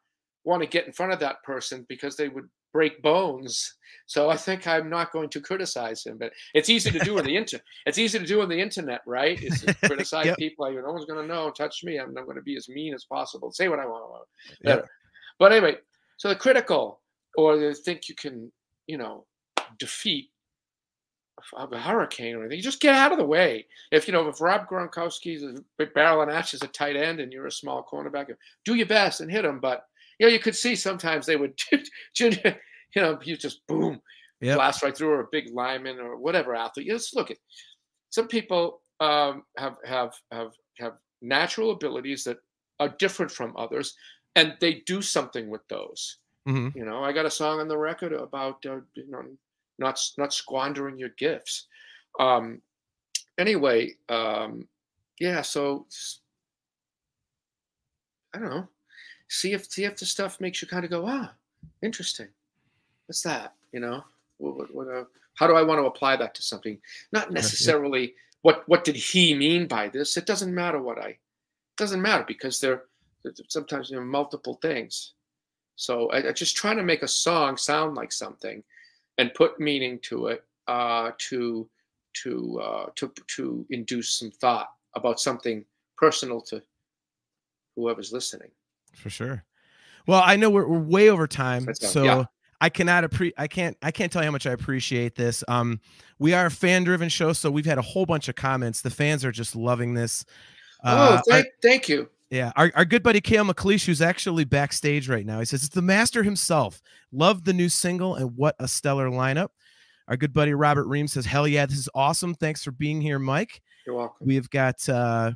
want 0.45 0.63
to 0.63 0.69
get 0.69 0.87
in 0.87 0.93
front 0.93 1.13
of 1.13 1.21
that 1.21 1.43
person 1.45 1.87
because 1.89 2.17
they 2.17 2.29
would 2.29 2.49
break 2.73 3.03
bones. 3.03 3.75
So 4.07 4.29
I 4.29 4.37
think 4.37 4.67
I'm 4.67 4.91
not 4.91 5.13
going 5.13 5.29
to 5.31 5.41
criticize 5.41 6.05
him. 6.05 6.19
But 6.19 6.33
it's 6.55 6.69
easy 6.69 6.91
to 6.91 6.99
do 6.99 7.19
on 7.19 7.25
the 7.25 7.37
internet. 7.37 7.65
It's 7.87 7.99
easy 7.99 8.19
to 8.19 8.27
do 8.27 8.43
on 8.43 8.49
the 8.49 8.61
internet, 8.61 9.01
right? 9.07 9.43
Is 9.43 9.65
criticize 9.85 10.27
yep. 10.27 10.39
people. 10.39 10.67
Like, 10.67 10.75
no 10.75 10.93
one's 10.93 11.07
going 11.07 11.21
to 11.21 11.35
know. 11.35 11.51
Touch 11.51 11.83
me. 11.85 11.99
I'm, 11.99 12.17
I'm 12.17 12.25
going 12.25 12.37
to 12.37 12.43
be 12.43 12.57
as 12.57 12.69
mean 12.69 12.95
as 12.95 13.05
possible. 13.05 13.53
Say 13.53 13.69
what 13.69 13.79
I 13.79 13.87
want. 13.87 14.27
Yep. 14.65 14.87
But 15.39 15.53
anyway, 15.53 15.77
so 16.17 16.29
the 16.29 16.37
critical, 16.37 17.01
or 17.37 17.57
they 17.57 17.75
think 17.75 18.09
you 18.09 18.15
can, 18.15 18.53
you 18.87 18.99
know, 18.99 19.25
defeat 19.79 20.31
a 21.57 21.79
hurricane 21.79 22.37
or 22.37 22.41
anything. 22.41 22.59
You 22.59 22.63
just 22.63 22.81
get 22.81 22.95
out 22.95 23.13
of 23.13 23.19
the 23.19 23.25
way. 23.25 23.67
If 23.91 24.07
you 24.07 24.13
know, 24.13 24.29
if 24.29 24.41
Rob 24.41 24.69
Gronkowski's 24.69 25.43
a 25.43 25.63
big 25.79 25.93
barrel 25.95 26.23
and 26.23 26.31
ash 26.31 26.55
is 26.55 26.63
a 26.63 26.69
tight 26.69 26.97
end 26.97 27.21
and 27.21 27.33
you're 27.33 27.47
a 27.47 27.53
small 27.53 27.87
cornerback, 27.91 28.33
do 28.65 28.75
your 28.75 28.87
best 28.87 29.21
and 29.21 29.31
hit 29.31 29.45
him. 29.45 29.59
But 29.59 29.87
you 30.19 30.27
know, 30.27 30.33
you 30.33 30.39
could 30.39 30.57
see 30.57 30.77
sometimes 30.77 31.27
they 31.27 31.37
would, 31.37 31.59
you 32.19 32.33
know, 32.97 33.19
you 33.23 33.37
just 33.37 33.67
boom, 33.67 34.01
yep. 34.41 34.57
blast 34.57 34.83
right 34.83 34.97
through, 34.97 35.11
or 35.11 35.21
a 35.21 35.29
big 35.33 35.53
lineman 35.53 35.99
or 35.99 36.17
whatever 36.17 36.55
athlete. 36.55 36.87
You 36.87 36.93
just 36.95 37.17
look 37.17 37.31
at 37.31 37.39
some 38.11 38.29
people 38.29 38.83
um, 39.01 39.43
have 39.57 39.77
have 39.85 40.15
have 40.31 40.53
have 40.79 40.95
natural 41.21 41.71
abilities 41.71 42.25
that 42.25 42.39
are 42.79 42.95
different 42.99 43.33
from 43.33 43.57
others, 43.57 43.95
and 44.37 44.55
they 44.61 44.83
do 44.87 45.03
something 45.03 45.51
with 45.51 45.67
those. 45.69 46.19
Mm-hmm. 46.49 46.77
You 46.77 46.85
know, 46.85 47.03
I 47.03 47.13
got 47.13 47.27
a 47.27 47.31
song 47.31 47.61
on 47.61 47.69
the 47.69 47.79
record 47.79 48.13
about 48.13 48.65
uh, 48.67 48.81
you 48.95 49.11
know 49.11 49.23
not 49.79 49.99
not 50.19 50.33
squandering 50.33 50.99
your 50.99 51.11
gifts. 51.19 51.67
Um, 52.21 52.61
anyway, 53.39 53.95
um, 54.09 54.69
yeah. 55.21 55.43
So 55.43 55.87
I 58.35 58.39
don't 58.39 58.51
know. 58.51 58.69
See 59.33 59.55
if 59.55 59.71
see 59.73 59.85
if 59.85 59.97
the 59.97 60.05
stuff 60.05 60.41
makes 60.41 60.61
you 60.61 60.69
kind 60.69 60.85
of 60.85 60.91
go, 60.91 61.07
ah, 61.07 61.33
interesting. 61.81 62.29
What's 63.07 63.23
that? 63.23 63.55
You 63.73 63.81
know, 63.81 64.05
what, 64.37 64.57
what, 64.59 64.75
what 64.75 64.89
uh, 64.89 65.05
how 65.37 65.47
do 65.47 65.55
I 65.55 65.63
want 65.63 65.81
to 65.81 65.87
apply 65.87 66.17
that 66.17 66.35
to 66.35 66.43
something? 66.43 66.79
Not 67.13 67.33
necessarily 67.33 68.15
what 68.43 68.69
what 68.69 68.85
did 68.85 68.95
he 68.95 69.35
mean 69.35 69.67
by 69.67 69.89
this. 69.89 70.19
It 70.19 70.27
doesn't 70.27 70.55
matter 70.55 70.83
what 70.83 70.99
I. 70.99 71.09
It 71.09 71.19
doesn't 71.79 72.03
matter 72.03 72.25
because 72.29 72.61
there 72.61 72.85
sometimes 73.49 73.89
you 73.89 73.97
know 73.97 74.05
multiple 74.05 74.59
things. 74.61 75.15
So 75.77 76.11
I, 76.11 76.29
I 76.29 76.33
just 76.33 76.55
trying 76.55 76.77
to 76.77 76.83
make 76.83 77.03
a 77.03 77.09
song 77.09 77.57
sound 77.57 77.95
like 77.95 78.13
something 78.13 78.63
and 79.17 79.33
put 79.33 79.59
meaning 79.59 79.99
to 80.01 80.27
it 80.27 80.45
uh, 80.69 81.13
to 81.31 81.67
to 82.23 82.61
uh, 82.61 82.87
to 82.97 83.11
to 83.37 83.65
induce 83.71 84.19
some 84.19 84.31
thought 84.31 84.69
about 84.95 85.21
something 85.21 85.65
personal 85.97 86.43
to 86.43 86.63
whoever's 87.77 88.13
listening. 88.13 88.51
For 88.95 89.11
sure. 89.11 89.45
Well, 90.07 90.23
I 90.25 90.37
know 90.37 90.51
we're, 90.51 90.67
we're 90.67 90.79
way 90.79 91.11
over 91.11 91.27
time, 91.27 91.73
so 91.75 92.03
yeah. 92.03 92.25
I 92.61 92.69
cannot 92.69 93.05
appre- 93.05 93.33
I 93.39 93.47
can't 93.47 93.77
I 93.83 93.91
can't 93.91 94.11
tell 94.13 94.23
you 94.23 94.27
how 94.27 94.33
much 94.33 94.47
I 94.47 94.53
appreciate 94.53 95.15
this. 95.15 95.43
Um, 95.49 95.81
we 96.19 96.35
are 96.35 96.47
a 96.47 96.51
fan 96.51 96.85
driven 96.85 97.09
show, 97.09 97.33
so 97.33 97.51
we've 97.51 97.67
had 97.67 97.79
a 97.79 97.83
whole 97.83 98.07
bunch 98.07 98.29
of 98.29 98.35
comments. 98.35 98.83
The 98.83 98.91
fans 98.91 99.25
are 99.25 99.33
just 99.33 99.57
loving 99.57 99.95
this. 99.95 100.25
Uh, 100.83 101.19
oh, 101.19 101.31
thank, 101.31 101.47
our, 101.47 101.53
thank 101.63 101.89
you. 101.89 102.09
Yeah, 102.31 102.51
our, 102.57 102.73
our 102.75 102.85
good 102.85 103.03
buddy 103.03 103.21
Kale 103.21 103.45
McLeish, 103.45 103.85
who's 103.85 104.01
actually 104.01 104.45
backstage 104.45 105.09
right 105.09 105.27
now, 105.27 105.39
he 105.39 105.45
says 105.45 105.65
it's 105.65 105.75
the 105.75 105.83
master 105.83 106.23
himself. 106.23 106.81
Love 107.13 107.45
the 107.45 107.53
new 107.53 107.69
single 107.69 108.15
and 108.15 108.37
what 108.37 108.57
a 108.59 108.67
stellar 108.67 109.11
lineup. 109.11 109.49
Our 110.09 110.17
good 110.17 110.33
buddy 110.33 110.55
Robert 110.55 110.87
Ream 110.87 111.09
says, 111.09 111.27
"Hell 111.27 111.47
yeah, 111.47 111.67
this 111.67 111.79
is 111.79 111.89
awesome! 111.95 112.35
Thanks 112.35 112.65
for 112.65 112.71
being 112.71 113.01
here, 113.01 113.19
Mike." 113.19 113.61
You're 113.87 113.97
welcome. 113.97 114.27
We've 114.27 114.49
got 114.51 114.89
uh, 114.89 115.33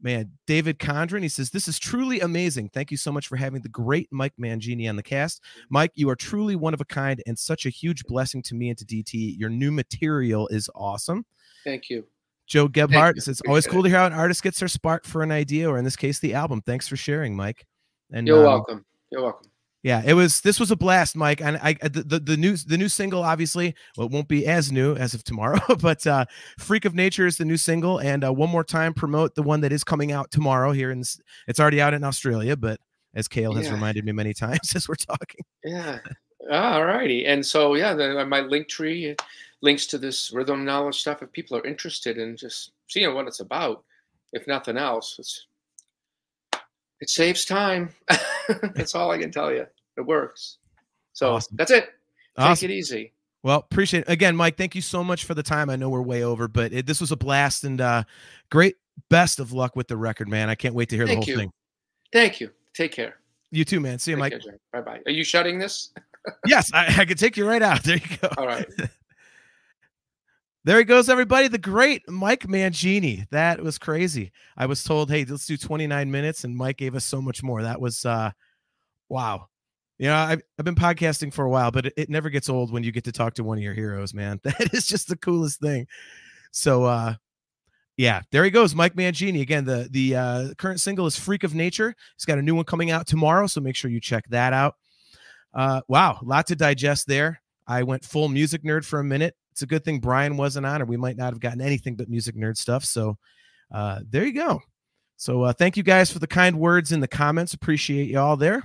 man 0.00 0.30
David 0.46 0.78
Condren. 0.78 1.22
He 1.22 1.28
says, 1.28 1.50
"This 1.50 1.68
is 1.68 1.78
truly 1.78 2.20
amazing. 2.20 2.70
Thank 2.70 2.90
you 2.90 2.96
so 2.96 3.12
much 3.12 3.26
for 3.28 3.36
having 3.36 3.62
the 3.62 3.68
great 3.68 4.08
Mike 4.10 4.34
Mangini 4.40 4.88
on 4.88 4.96
the 4.96 5.02
cast. 5.02 5.42
Mike, 5.70 5.92
you 5.94 6.08
are 6.10 6.16
truly 6.16 6.56
one 6.56 6.74
of 6.74 6.80
a 6.80 6.84
kind 6.84 7.22
and 7.26 7.38
such 7.38 7.66
a 7.66 7.70
huge 7.70 8.04
blessing 8.04 8.42
to 8.42 8.54
me 8.54 8.68
and 8.68 8.78
to 8.78 8.84
DT. 8.84 9.36
Your 9.38 9.50
new 9.50 9.72
material 9.72 10.48
is 10.48 10.70
awesome." 10.74 11.24
Thank 11.64 11.90
you. 11.90 12.06
Joe 12.46 12.66
Gebhardt 12.66 13.16
says, 13.16 13.28
it's 13.28 13.42
"Always 13.46 13.66
cool 13.66 13.82
to 13.82 13.88
hear 13.88 13.98
how 13.98 14.06
an 14.06 14.12
artist 14.14 14.42
gets 14.42 14.58
their 14.58 14.68
spark 14.68 15.04
for 15.04 15.22
an 15.22 15.30
idea, 15.30 15.68
or 15.68 15.76
in 15.76 15.84
this 15.84 15.96
case, 15.96 16.18
the 16.18 16.34
album. 16.34 16.62
Thanks 16.62 16.88
for 16.88 16.96
sharing, 16.96 17.36
Mike." 17.36 17.66
And 18.10 18.26
you're 18.26 18.38
um, 18.38 18.44
welcome. 18.44 18.84
You're 19.10 19.22
welcome. 19.22 19.50
Yeah, 19.82 20.02
it 20.04 20.14
was. 20.14 20.40
This 20.40 20.58
was 20.58 20.70
a 20.70 20.76
blast, 20.76 21.14
Mike. 21.16 21.40
And 21.40 21.56
I, 21.62 21.74
the, 21.74 22.02
the, 22.04 22.18
the 22.18 22.36
new 22.36 22.56
the 22.56 22.76
new 22.76 22.88
single, 22.88 23.22
obviously, 23.22 23.74
well, 23.96 24.08
it 24.08 24.12
won't 24.12 24.26
be 24.26 24.44
as 24.44 24.72
new 24.72 24.96
as 24.96 25.14
of 25.14 25.22
tomorrow, 25.22 25.60
but 25.80 26.04
uh, 26.06 26.24
"Freak 26.58 26.84
of 26.84 26.94
Nature" 26.94 27.26
is 27.26 27.36
the 27.36 27.44
new 27.44 27.56
single. 27.56 27.98
And 27.98 28.24
uh, 28.24 28.32
one 28.32 28.50
more 28.50 28.64
time, 28.64 28.92
promote 28.92 29.36
the 29.36 29.42
one 29.42 29.60
that 29.60 29.72
is 29.72 29.84
coming 29.84 30.10
out 30.10 30.30
tomorrow. 30.32 30.72
Here 30.72 30.90
in 30.90 31.02
it's 31.46 31.60
already 31.60 31.80
out 31.80 31.94
in 31.94 32.02
Australia, 32.02 32.56
but 32.56 32.80
as 33.14 33.28
Kale 33.28 33.52
yeah. 33.52 33.58
has 33.58 33.70
reminded 33.70 34.04
me 34.04 34.12
many 34.12 34.34
times 34.34 34.74
as 34.74 34.88
we're 34.88 34.96
talking. 34.96 35.44
Yeah. 35.64 35.98
All 36.50 36.84
righty. 36.84 37.26
And 37.26 37.44
so 37.44 37.74
yeah, 37.74 37.94
the, 37.94 38.24
my 38.24 38.40
Linktree 38.40 39.18
links 39.60 39.86
to 39.86 39.98
this 39.98 40.32
rhythm 40.32 40.64
knowledge 40.64 41.00
stuff 41.00 41.22
if 41.22 41.32
people 41.32 41.56
are 41.56 41.66
interested 41.66 42.18
in 42.18 42.36
just 42.36 42.72
seeing 42.88 43.12
what 43.14 43.26
it's 43.26 43.40
about. 43.40 43.84
If 44.32 44.46
nothing 44.46 44.76
else, 44.76 45.16
it's 45.18 45.46
it 47.00 47.10
saves 47.10 47.44
time. 47.44 47.90
that's 48.74 48.94
all 48.94 49.10
I 49.10 49.18
can 49.18 49.30
tell 49.30 49.52
you. 49.52 49.66
It 49.96 50.00
works. 50.02 50.58
So 51.12 51.34
awesome. 51.34 51.56
that's 51.56 51.70
it. 51.70 51.84
Take 51.84 51.92
awesome. 52.46 52.70
it 52.70 52.74
easy. 52.74 53.12
Well, 53.42 53.58
appreciate 53.58 54.00
it. 54.00 54.08
Again, 54.08 54.36
Mike, 54.36 54.56
thank 54.56 54.74
you 54.74 54.82
so 54.82 55.04
much 55.04 55.24
for 55.24 55.34
the 55.34 55.42
time. 55.42 55.70
I 55.70 55.76
know 55.76 55.88
we're 55.88 56.02
way 56.02 56.24
over, 56.24 56.48
but 56.48 56.72
it, 56.72 56.86
this 56.86 57.00
was 57.00 57.12
a 57.12 57.16
blast 57.16 57.64
and 57.64 57.80
uh, 57.80 58.04
great. 58.50 58.76
Best 59.10 59.38
of 59.38 59.52
luck 59.52 59.76
with 59.76 59.86
the 59.86 59.96
record, 59.96 60.28
man. 60.28 60.50
I 60.50 60.56
can't 60.56 60.74
wait 60.74 60.88
to 60.88 60.96
hear 60.96 61.06
thank 61.06 61.20
the 61.20 61.26
whole 61.26 61.34
you. 61.34 61.36
thing. 61.38 61.52
Thank 62.12 62.40
you. 62.40 62.50
Take 62.74 62.92
care. 62.92 63.14
You 63.50 63.64
too, 63.64 63.80
man. 63.80 63.98
See 63.98 64.10
you, 64.10 64.16
Take 64.16 64.32
Mike. 64.32 64.42
Bye 64.72 64.80
bye. 64.80 65.00
Are 65.06 65.12
you 65.12 65.22
shutting 65.22 65.58
this? 65.58 65.92
yes, 66.46 66.72
I, 66.74 66.86
I 66.98 67.04
could 67.04 67.18
take 67.18 67.36
you 67.36 67.46
right 67.46 67.62
out. 67.62 67.84
There 67.84 67.96
you 67.96 68.16
go. 68.20 68.28
All 68.36 68.46
right. 68.46 68.66
There 70.68 70.76
he 70.76 70.84
goes, 70.84 71.08
everybody. 71.08 71.48
The 71.48 71.56
great 71.56 72.06
Mike 72.10 72.46
Mangini. 72.46 73.26
That 73.30 73.62
was 73.62 73.78
crazy. 73.78 74.32
I 74.54 74.66
was 74.66 74.84
told, 74.84 75.10
hey, 75.10 75.24
let's 75.24 75.46
do 75.46 75.56
29 75.56 76.10
minutes, 76.10 76.44
and 76.44 76.54
Mike 76.54 76.76
gave 76.76 76.94
us 76.94 77.06
so 77.06 77.22
much 77.22 77.42
more. 77.42 77.62
That 77.62 77.80
was 77.80 78.04
uh 78.04 78.32
wow. 79.08 79.46
You 79.96 80.08
know, 80.08 80.14
I've, 80.14 80.42
I've 80.58 80.66
been 80.66 80.74
podcasting 80.74 81.32
for 81.32 81.46
a 81.46 81.48
while, 81.48 81.70
but 81.70 81.86
it, 81.86 81.94
it 81.96 82.10
never 82.10 82.28
gets 82.28 82.50
old 82.50 82.70
when 82.70 82.82
you 82.82 82.92
get 82.92 83.04
to 83.04 83.12
talk 83.12 83.32
to 83.36 83.44
one 83.44 83.56
of 83.56 83.64
your 83.64 83.72
heroes, 83.72 84.12
man. 84.12 84.40
That 84.44 84.74
is 84.74 84.86
just 84.86 85.08
the 85.08 85.16
coolest 85.16 85.58
thing. 85.58 85.86
So 86.50 86.84
uh 86.84 87.14
yeah, 87.96 88.20
there 88.30 88.44
he 88.44 88.50
goes, 88.50 88.74
Mike 88.74 88.94
Mangini. 88.94 89.40
Again, 89.40 89.64
the 89.64 89.88
the 89.90 90.16
uh, 90.16 90.54
current 90.58 90.80
single 90.80 91.06
is 91.06 91.18
"Freak 91.18 91.44
of 91.44 91.54
Nature." 91.54 91.94
He's 92.14 92.26
got 92.26 92.36
a 92.36 92.42
new 92.42 92.54
one 92.54 92.66
coming 92.66 92.90
out 92.90 93.06
tomorrow, 93.06 93.46
so 93.46 93.62
make 93.62 93.74
sure 93.74 93.90
you 93.90 94.00
check 94.00 94.28
that 94.28 94.52
out. 94.52 94.74
Uh, 95.54 95.80
wow, 95.88 96.18
a 96.20 96.24
lot 96.26 96.46
to 96.48 96.56
digest 96.56 97.06
there. 97.06 97.40
I 97.66 97.84
went 97.84 98.04
full 98.04 98.28
music 98.28 98.64
nerd 98.64 98.84
for 98.84 99.00
a 99.00 99.04
minute 99.04 99.34
it's 99.58 99.64
a 99.64 99.66
good 99.66 99.84
thing 99.84 99.98
Brian 99.98 100.36
wasn't 100.36 100.64
on, 100.64 100.80
or 100.80 100.84
we 100.84 100.96
might 100.96 101.16
not 101.16 101.32
have 101.32 101.40
gotten 101.40 101.60
anything 101.60 101.96
but 101.96 102.08
music 102.08 102.36
nerd 102.36 102.56
stuff. 102.56 102.84
So 102.84 103.18
uh, 103.74 104.02
there 104.08 104.24
you 104.24 104.32
go. 104.32 104.60
So 105.16 105.42
uh, 105.42 105.52
thank 105.52 105.76
you 105.76 105.82
guys 105.82 106.12
for 106.12 106.20
the 106.20 106.28
kind 106.28 106.60
words 106.60 106.92
in 106.92 107.00
the 107.00 107.08
comments. 107.08 107.54
Appreciate 107.54 108.08
you 108.08 108.20
all 108.20 108.36
there. 108.36 108.62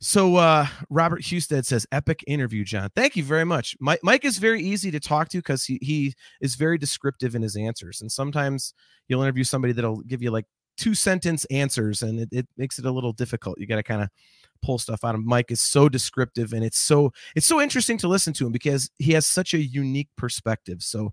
So 0.00 0.36
uh, 0.36 0.66
Robert 0.90 1.24
Husted 1.24 1.64
says, 1.64 1.86
"Epic 1.90 2.22
interview, 2.26 2.64
John. 2.64 2.90
Thank 2.94 3.16
you 3.16 3.24
very 3.24 3.46
much. 3.46 3.78
Mike, 3.80 4.00
Mike 4.02 4.26
is 4.26 4.36
very 4.36 4.60
easy 4.60 4.90
to 4.90 5.00
talk 5.00 5.30
to 5.30 5.38
because 5.38 5.64
he 5.64 5.78
he 5.80 6.12
is 6.42 6.54
very 6.54 6.76
descriptive 6.76 7.34
in 7.34 7.40
his 7.40 7.56
answers, 7.56 8.02
and 8.02 8.12
sometimes 8.12 8.74
you'll 9.08 9.22
interview 9.22 9.42
somebody 9.42 9.72
that'll 9.72 10.02
give 10.02 10.22
you 10.22 10.30
like 10.30 10.44
two 10.76 10.94
sentence 10.94 11.46
answers, 11.46 12.02
and 12.02 12.20
it, 12.20 12.28
it 12.30 12.46
makes 12.58 12.78
it 12.78 12.84
a 12.84 12.90
little 12.90 13.14
difficult. 13.14 13.58
You 13.58 13.66
got 13.66 13.76
to 13.76 13.82
kind 13.82 14.02
of 14.02 14.10
pull 14.62 14.78
stuff 14.78 15.04
out 15.04 15.14
of 15.14 15.24
Mike 15.24 15.50
is 15.50 15.60
so 15.60 15.88
descriptive 15.88 16.52
and 16.52 16.64
it's 16.64 16.78
so 16.78 17.12
it's 17.34 17.46
so 17.46 17.60
interesting 17.60 17.98
to 17.98 18.08
listen 18.08 18.32
to 18.34 18.46
him 18.46 18.52
because 18.52 18.90
he 18.98 19.12
has 19.12 19.26
such 19.26 19.54
a 19.54 19.58
unique 19.58 20.08
perspective. 20.16 20.82
So 20.82 21.12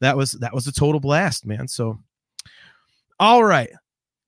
that 0.00 0.16
was 0.16 0.32
that 0.32 0.54
was 0.54 0.66
a 0.66 0.72
total 0.72 1.00
blast, 1.00 1.46
man. 1.46 1.68
So 1.68 1.98
all 3.18 3.44
right. 3.44 3.70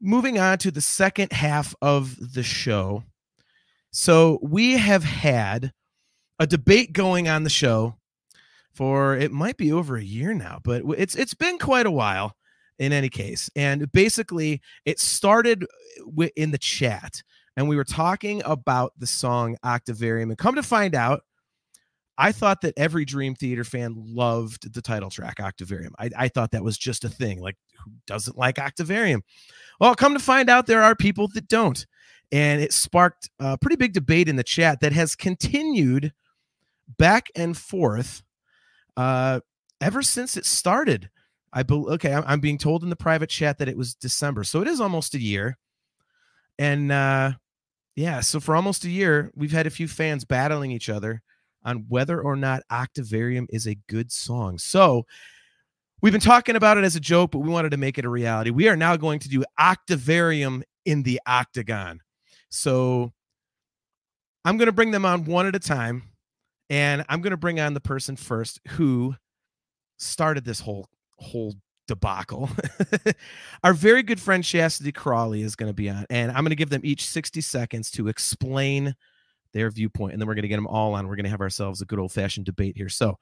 Moving 0.01 0.39
on 0.39 0.59
to 0.59 0.71
the 0.71 0.81
second 0.81 1.33
half 1.33 1.75
of 1.81 2.35
the 2.35 2.43
show. 2.43 3.05
So 3.93 4.39
we 4.43 4.73
have 4.73 5.05
had 5.05 5.73
a 6.39 6.47
debate 6.47 6.93
going 6.93 7.29
on 7.29 7.45
the 7.45 7.51
show 7.51 7.97
for 8.75 9.17
it 9.17 9.33
might 9.33 9.57
be 9.57 9.73
over 9.73 9.97
a 9.97 10.03
year 10.03 10.35
now, 10.35 10.61
but 10.65 10.83
it's 10.97 11.15
it's 11.15 11.35
been 11.35 11.59
quite 11.59 11.87
a 11.87 11.91
while 11.91 12.35
in 12.79 12.93
any 12.93 13.09
case. 13.09 13.51
And 13.55 13.91
basically 13.93 14.61
it 14.85 14.99
started 14.99 15.67
uh, 16.19 16.27
in 16.37 16.51
the 16.51 16.59
chat 16.59 17.23
and 17.57 17.69
we 17.69 17.77
were 17.77 17.85
talking 17.85 18.43
about 18.45 18.93
the 18.99 19.07
song 19.07 19.57
Octavarium. 19.65 20.31
And 20.31 20.39
come 20.39 20.55
to 20.55 20.63
find 20.63 20.95
out, 20.95 21.23
I 22.19 22.33
thought 22.33 22.61
that 22.61 22.75
every 22.77 23.05
Dream 23.05 23.35
Theater 23.35 23.65
fan 23.65 23.95
loved 23.97 24.73
the 24.73 24.83
title 24.83 25.11
track 25.11 25.41
Octavarium. 25.41 25.95
I, 25.99 26.11
I 26.17 26.29
thought 26.29 26.51
that 26.53 26.65
was 26.65 26.79
just 26.79 27.05
a 27.05 27.09
thing. 27.09 27.41
Like, 27.41 27.57
who 27.85 27.91
doesn't 28.07 28.39
like 28.39 28.59
Octavarium? 28.59 29.23
Well, 29.81 29.95
come 29.95 30.13
to 30.13 30.21
find 30.21 30.49
out, 30.49 30.67
there 30.67 30.83
are 30.83 30.95
people 30.95 31.29
that 31.35 31.49
don't. 31.49 31.87
And 32.31 32.63
it 32.63 32.73
sparked 32.73 33.31
a 33.41 33.59
pretty 33.59 33.77
big 33.77 33.93
debate 33.93 34.29
in 34.29 34.37
the 34.37 34.45
chat 34.45 34.81
that 34.81 34.93
has 34.93 35.15
continued 35.15 36.13
back 36.99 37.29
and 37.35 37.57
forth 37.57 38.23
uh, 38.97 39.41
ever 39.81 40.03
since 40.03 40.37
it 40.37 40.47
started. 40.47 41.11
I 41.53 41.63
be, 41.63 41.75
okay, 41.75 42.15
I'm, 42.15 42.41
being 42.41 42.59
told 42.59 42.83
in 42.83 42.91
the 42.91 42.97
private 42.97 43.29
chat 43.29 43.59
that 43.59 43.69
it 43.69 43.77
was 43.77 43.95
December, 43.95 44.45
so 44.45 44.63
it 44.63 44.69
is 44.69 44.81
almost 44.81 45.15
a 45.15 45.21
year. 45.21 45.59
And 46.59 46.91
uh, 46.91 47.33
yeah, 47.95 48.21
so 48.21 48.41
for 48.41 48.57
almost 48.57 48.85
a 48.85 48.91
year, 48.91 49.31
we've 49.35 49.53
had 49.53 49.67
a 49.67 49.71
few 49.71 49.89
fans 49.89 50.25
battling 50.25 50.71
each 50.71 50.89
other 50.89 51.23
on 51.65 51.85
whether 51.89 52.21
or 52.21 52.37
not 52.37 52.63
Octavarium 52.71 53.47
is 53.51 53.67
a 53.67 53.77
good 53.89 54.11
song. 54.11 54.59
So 54.59 55.07
we've 56.01 56.13
been 56.13 56.21
talking 56.21 56.57
about 56.57 56.79
it 56.79 56.85
as 56.85 56.97
a 56.97 57.01
joke, 57.01 57.33
but 57.33 57.41
we 57.41 57.51
wanted 57.51 57.71
to 57.71 57.77
make 57.77 57.99
it 57.99 58.05
a 58.05 58.09
reality. 58.09 58.51
We 58.51 58.69
are 58.69 58.77
now 58.77 58.97
going 58.97 59.21
to 59.21 59.29
do 59.29 59.45
Octavarium 59.59 60.65
in 60.85 61.03
the 61.03 61.21
Octagon. 61.27 62.01
So 62.51 63.13
I'm 64.45 64.57
going 64.57 64.67
to 64.67 64.73
bring 64.73 64.91
them 64.91 65.05
on 65.05 65.25
one 65.25 65.47
at 65.47 65.55
a 65.55 65.61
time. 65.61 66.05
And 66.71 67.05
I'm 67.11 67.21
going 67.21 67.33
to 67.33 67.37
bring 67.37 67.61
on 67.61 67.75
the 67.75 67.81
person 67.81 68.17
first 68.17 68.59
who 68.69 69.15
started 69.99 70.45
this 70.45 70.61
whole 70.61 70.89
whole 71.19 71.55
debacle. 71.93 72.49
Our 73.65 73.75
very 73.75 74.03
good 74.03 74.19
friend 74.19 74.43
Chastity 74.43 74.93
Crawley 74.93 75.43
is 75.43 75.55
going 75.55 75.69
to 75.69 75.75
be 75.75 75.91
on, 75.91 76.07
and 76.09 76.31
I'm 76.33 76.43
going 76.43 76.51
to 76.51 76.57
give 76.57 76.71
them 76.71 76.81
each 76.85 77.07
60 77.07 77.43
seconds 77.43 77.91
to 77.93 78.09
explain 78.09 78.95
their 79.53 79.71
viewpoint, 79.71 80.15
and 80.15 80.21
then 80.21 80.27
we're 80.27 80.35
going 80.35 80.43
to 80.43 80.49
get 80.49 80.57
them 80.57 80.67
all 80.67 80.95
on. 80.95 81.07
We're 81.07 81.17
going 81.17 81.25
to 81.25 81.31
have 81.31 81.43
ourselves 81.43 81.83
a 81.83 81.85
good 81.85 81.99
old 81.99 82.11
fashioned 82.11 82.47
debate 82.47 82.79
here. 82.79 82.89
So, 82.89 83.19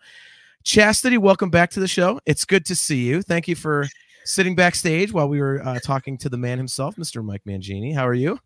Chastity, 0.62 1.18
welcome 1.18 1.50
back 1.50 1.70
to 1.70 1.80
the 1.80 1.88
show. 1.88 2.20
It's 2.26 2.44
good 2.44 2.64
to 2.66 2.76
see 2.76 3.00
you. 3.00 3.22
Thank 3.22 3.48
you 3.48 3.56
for 3.56 3.88
sitting 4.24 4.54
backstage 4.54 5.12
while 5.12 5.28
we 5.28 5.40
were 5.40 5.60
uh, 5.66 5.80
talking 5.80 6.16
to 6.18 6.28
the 6.28 6.38
man 6.38 6.58
himself, 6.58 6.94
Mr. 6.94 7.24
Mike 7.24 7.42
Mangini. 7.44 7.92
How 7.92 8.06
are 8.06 8.14
you? 8.14 8.38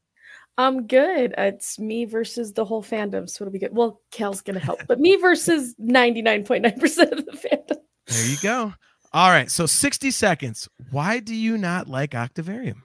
I'm 0.56 0.86
good. 0.86 1.34
It's 1.36 1.78
me 1.78 2.06
versus 2.06 2.54
the 2.54 2.64
whole 2.64 2.82
fandom, 2.82 3.28
so 3.28 3.44
it'll 3.44 3.52
be 3.52 3.58
good. 3.58 3.76
Well, 3.76 4.00
Kel's 4.10 4.40
gonna 4.40 4.60
help, 4.60 4.80
but 4.86 5.00
me 5.00 5.16
versus 5.16 5.74
99.9% 5.82 6.64
of 7.12 7.26
the 7.26 7.32
fandom. 7.32 7.78
There 8.06 8.26
you 8.26 8.36
go. 8.42 8.72
All 9.14 9.30
right. 9.30 9.48
So 9.48 9.64
60 9.64 10.10
seconds. 10.10 10.68
Why 10.90 11.20
do 11.20 11.36
you 11.36 11.56
not 11.56 11.86
like 11.86 12.16
Octavarium? 12.16 12.82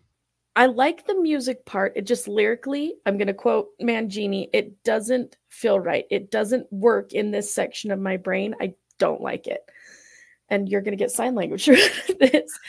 I 0.55 0.67
like 0.67 1.07
the 1.07 1.19
music 1.19 1.65
part. 1.65 1.93
It 1.95 2.05
just 2.05 2.27
lyrically, 2.27 2.93
I'm 3.07 3.17
going 3.17 3.27
to 3.27 3.33
quote 3.33 3.69
Mangini, 3.81 4.47
it 4.53 4.83
doesn't 4.83 5.37
feel 5.47 5.79
right. 5.79 6.05
It 6.11 6.29
doesn't 6.29 6.71
work 6.71 7.13
in 7.13 7.31
this 7.31 7.51
section 7.51 7.89
of 7.89 7.99
my 7.99 8.17
brain. 8.17 8.53
I 8.61 8.75
don't 8.99 9.21
like 9.21 9.47
it. 9.47 9.61
And 10.49 10.69
you're 10.69 10.81
going 10.81 10.95
to 10.95 11.03
get 11.03 11.09
sign 11.09 11.33
language 11.33 11.65
for 12.05 12.13
this. 12.19 12.59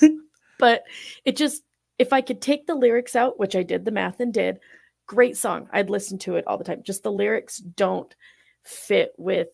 but 0.60 0.84
it 1.24 1.36
just, 1.36 1.64
if 1.98 2.12
I 2.12 2.20
could 2.20 2.40
take 2.40 2.68
the 2.68 2.76
lyrics 2.76 3.16
out, 3.16 3.40
which 3.40 3.56
I 3.56 3.64
did 3.64 3.84
the 3.84 3.90
math 3.90 4.20
and 4.20 4.32
did, 4.32 4.60
great 5.08 5.36
song. 5.36 5.68
I'd 5.72 5.90
listen 5.90 6.16
to 6.18 6.36
it 6.36 6.46
all 6.46 6.58
the 6.58 6.64
time. 6.64 6.84
Just 6.84 7.02
the 7.02 7.10
lyrics 7.10 7.58
don't 7.58 8.14
fit 8.62 9.14
with 9.16 9.48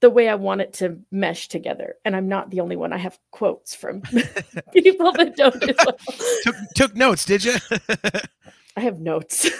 the 0.00 0.10
way 0.10 0.28
I 0.28 0.34
want 0.34 0.62
it 0.62 0.72
to 0.74 0.98
mesh 1.10 1.48
together. 1.48 1.96
And 2.04 2.16
I'm 2.16 2.28
not 2.28 2.50
the 2.50 2.60
only 2.60 2.76
one. 2.76 2.92
I 2.92 2.98
have 2.98 3.18
quotes 3.30 3.74
from 3.74 4.00
people 4.72 5.12
that 5.12 5.34
don't. 5.36 5.62
as 5.62 5.76
Well. 5.84 5.96
Took, 6.42 6.56
took 6.74 6.96
notes, 6.96 7.24
did 7.24 7.44
you? 7.44 7.54
I 8.76 8.80
have 8.80 8.98
notes. 9.00 9.50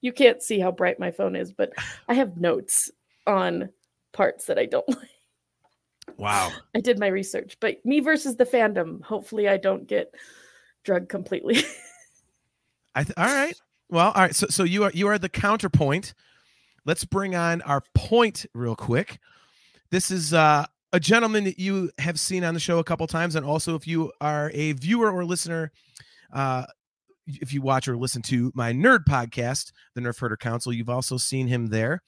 you 0.00 0.12
can't 0.12 0.42
see 0.42 0.60
how 0.60 0.70
bright 0.70 1.00
my 1.00 1.10
phone 1.10 1.34
is, 1.34 1.52
but 1.52 1.72
I 2.08 2.14
have 2.14 2.36
notes 2.36 2.90
on 3.26 3.70
parts 4.12 4.46
that 4.46 4.58
I 4.58 4.66
don't 4.66 4.88
like. 4.88 5.08
Wow. 6.16 6.52
I 6.74 6.80
did 6.80 6.98
my 6.98 7.08
research, 7.08 7.56
but 7.60 7.84
me 7.84 8.00
versus 8.00 8.36
the 8.36 8.44
fandom. 8.44 9.02
Hopefully, 9.02 9.48
I 9.48 9.56
don't 9.56 9.86
get 9.86 10.14
drugged 10.84 11.08
completely. 11.08 11.62
I 12.94 13.04
th- 13.04 13.16
all 13.16 13.24
right. 13.26 13.58
Well, 13.88 14.12
all 14.12 14.22
right. 14.22 14.34
So, 14.34 14.46
so 14.50 14.64
you 14.64 14.84
are 14.84 14.90
you 14.92 15.08
are 15.08 15.18
the 15.18 15.28
counterpoint. 15.28 16.14
Let's 16.84 17.04
bring 17.04 17.34
on 17.34 17.62
our 17.62 17.82
point 17.94 18.46
real 18.52 18.76
quick. 18.76 19.18
This 19.92 20.10
is 20.10 20.32
uh, 20.32 20.64
a 20.94 20.98
gentleman 20.98 21.44
that 21.44 21.58
you 21.58 21.90
have 21.98 22.18
seen 22.18 22.44
on 22.44 22.54
the 22.54 22.60
show 22.60 22.78
a 22.78 22.84
couple 22.84 23.06
times, 23.06 23.36
and 23.36 23.44
also 23.44 23.74
if 23.74 23.86
you 23.86 24.10
are 24.22 24.50
a 24.54 24.72
viewer 24.72 25.12
or 25.12 25.22
listener, 25.22 25.70
uh, 26.32 26.64
if 27.26 27.52
you 27.52 27.60
watch 27.60 27.88
or 27.88 27.98
listen 27.98 28.22
to 28.22 28.50
my 28.54 28.72
nerd 28.72 29.00
podcast, 29.06 29.70
the 29.94 30.00
Nerf 30.00 30.18
Herder 30.18 30.38
Council, 30.38 30.72
you've 30.72 30.88
also 30.88 31.18
seen 31.18 31.46
him 31.46 31.66
there. 31.66 32.00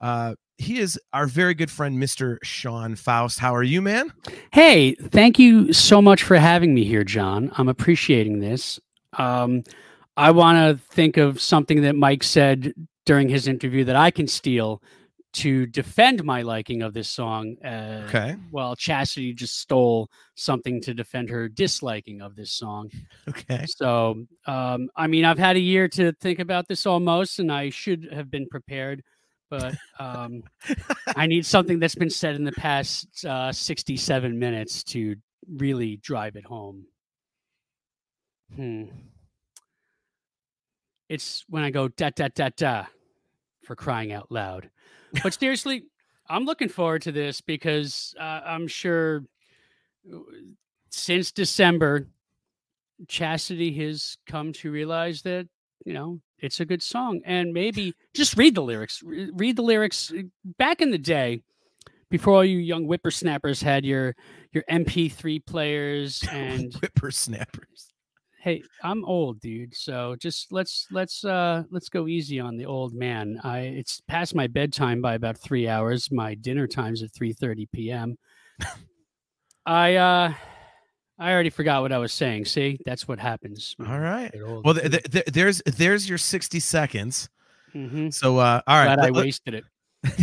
Uh, 0.00 0.36
he 0.56 0.78
is 0.78 1.00
our 1.12 1.26
very 1.26 1.54
good 1.54 1.68
friend, 1.68 2.00
Mr. 2.00 2.38
Sean 2.44 2.94
Faust. 2.94 3.40
How 3.40 3.52
are 3.56 3.64
you, 3.64 3.82
man? 3.82 4.12
Hey, 4.52 4.94
thank 4.94 5.36
you 5.36 5.72
so 5.72 6.00
much 6.00 6.22
for 6.22 6.36
having 6.36 6.74
me 6.74 6.84
here, 6.84 7.02
John. 7.02 7.50
I'm 7.58 7.68
appreciating 7.68 8.38
this. 8.38 8.78
Um, 9.14 9.64
I 10.16 10.30
want 10.30 10.58
to 10.58 10.94
think 10.94 11.16
of 11.16 11.40
something 11.40 11.82
that 11.82 11.96
Mike 11.96 12.22
said 12.22 12.72
during 13.04 13.28
his 13.28 13.48
interview 13.48 13.82
that 13.82 13.96
I 13.96 14.12
can 14.12 14.28
steal 14.28 14.80
to 15.36 15.66
defend 15.66 16.24
my 16.24 16.40
liking 16.40 16.82
of 16.82 16.94
this 16.94 17.08
song. 17.08 17.56
Uh, 17.62 18.04
Okay. 18.08 18.36
Well, 18.50 18.74
Chastity 18.74 19.34
just 19.34 19.58
stole 19.58 20.08
something 20.34 20.80
to 20.82 20.94
defend 20.94 21.28
her 21.30 21.48
disliking 21.48 22.22
of 22.22 22.34
this 22.36 22.52
song. 22.52 22.90
Okay. 23.28 23.66
So, 23.66 24.24
um, 24.46 24.88
I 24.96 25.06
mean, 25.06 25.24
I've 25.24 25.38
had 25.38 25.56
a 25.56 25.60
year 25.60 25.88
to 25.88 26.12
think 26.20 26.38
about 26.38 26.68
this 26.68 26.86
almost, 26.86 27.38
and 27.38 27.52
I 27.52 27.70
should 27.70 28.08
have 28.12 28.30
been 28.30 28.48
prepared. 28.48 29.02
But 29.50 29.74
um, 29.98 30.42
I 31.14 31.26
need 31.26 31.44
something 31.44 31.78
that's 31.78 31.94
been 31.94 32.10
said 32.10 32.34
in 32.34 32.44
the 32.44 32.52
past 32.52 33.24
uh, 33.24 33.52
67 33.52 34.38
minutes 34.38 34.82
to 34.84 35.16
really 35.48 35.98
drive 35.98 36.36
it 36.36 36.44
home. 36.44 36.86
Hmm. 38.54 38.84
It's 41.08 41.44
when 41.48 41.62
I 41.62 41.70
go 41.70 41.88
da 41.88 42.10
da 42.10 42.28
da 42.34 42.48
da 42.56 42.84
for 43.64 43.76
crying 43.76 44.12
out 44.12 44.30
loud. 44.32 44.70
But 45.22 45.38
seriously, 45.38 45.84
I'm 46.28 46.44
looking 46.44 46.68
forward 46.68 47.02
to 47.02 47.12
this 47.12 47.40
because 47.40 48.14
uh, 48.18 48.40
I'm 48.44 48.66
sure 48.68 49.24
uh, 50.12 50.18
since 50.90 51.32
December, 51.32 52.06
Chastity 53.08 53.72
has 53.84 54.16
come 54.26 54.52
to 54.54 54.70
realize 54.70 55.22
that, 55.22 55.46
you 55.84 55.92
know, 55.92 56.20
it's 56.38 56.60
a 56.60 56.64
good 56.64 56.82
song. 56.82 57.20
And 57.24 57.52
maybe 57.52 57.94
just 58.14 58.36
read 58.36 58.54
the 58.54 58.62
lyrics. 58.62 59.02
Re- 59.02 59.30
Read 59.34 59.56
the 59.56 59.62
lyrics. 59.62 60.12
Uh, 60.12 60.22
Back 60.58 60.80
in 60.80 60.90
the 60.90 60.98
day, 60.98 61.42
before 62.10 62.34
all 62.34 62.44
you 62.44 62.58
young 62.58 62.84
whippersnappers 62.84 63.60
had 63.62 63.84
your 63.84 64.14
your 64.52 64.64
MP3 64.70 65.44
players 65.44 66.24
and 66.30 66.72
Whippersnappers. 66.74 67.92
Hey 68.46 68.62
i'm 68.84 69.04
old 69.04 69.40
dude 69.40 69.74
so 69.74 70.14
just 70.20 70.52
let's 70.52 70.86
let's 70.92 71.24
uh 71.24 71.64
let's 71.72 71.88
go 71.88 72.06
easy 72.06 72.38
on 72.38 72.56
the 72.56 72.64
old 72.64 72.94
man 72.94 73.40
i 73.42 73.58
it's 73.58 74.00
past 74.06 74.36
my 74.36 74.46
bedtime 74.46 75.02
by 75.02 75.14
about 75.14 75.36
three 75.36 75.66
hours 75.66 76.12
my 76.12 76.32
dinner 76.36 76.68
time's 76.68 77.02
at 77.02 77.12
3 77.12 77.32
30 77.32 77.66
p.m 77.72 78.16
i 79.66 79.96
uh 79.96 80.32
i 81.18 81.32
already 81.32 81.50
forgot 81.50 81.82
what 81.82 81.90
i 81.90 81.98
was 81.98 82.12
saying 82.12 82.44
see 82.44 82.78
that's 82.86 83.08
what 83.08 83.18
happens 83.18 83.74
All 83.84 83.98
right. 83.98 84.30
Well, 84.64 84.74
th- 84.74 84.92
th- 84.92 85.10
th- 85.10 85.26
there's 85.26 85.60
there's 85.66 86.08
your 86.08 86.18
60 86.18 86.60
seconds. 86.60 87.28
mm-hmm. 87.74 88.10
So, 88.10 88.38
uh, 88.38 88.60
all 88.64 88.76
right. 88.76 88.94
glad 88.94 89.00
i 89.08 89.10
wasted 89.10 89.54
it 89.54 89.64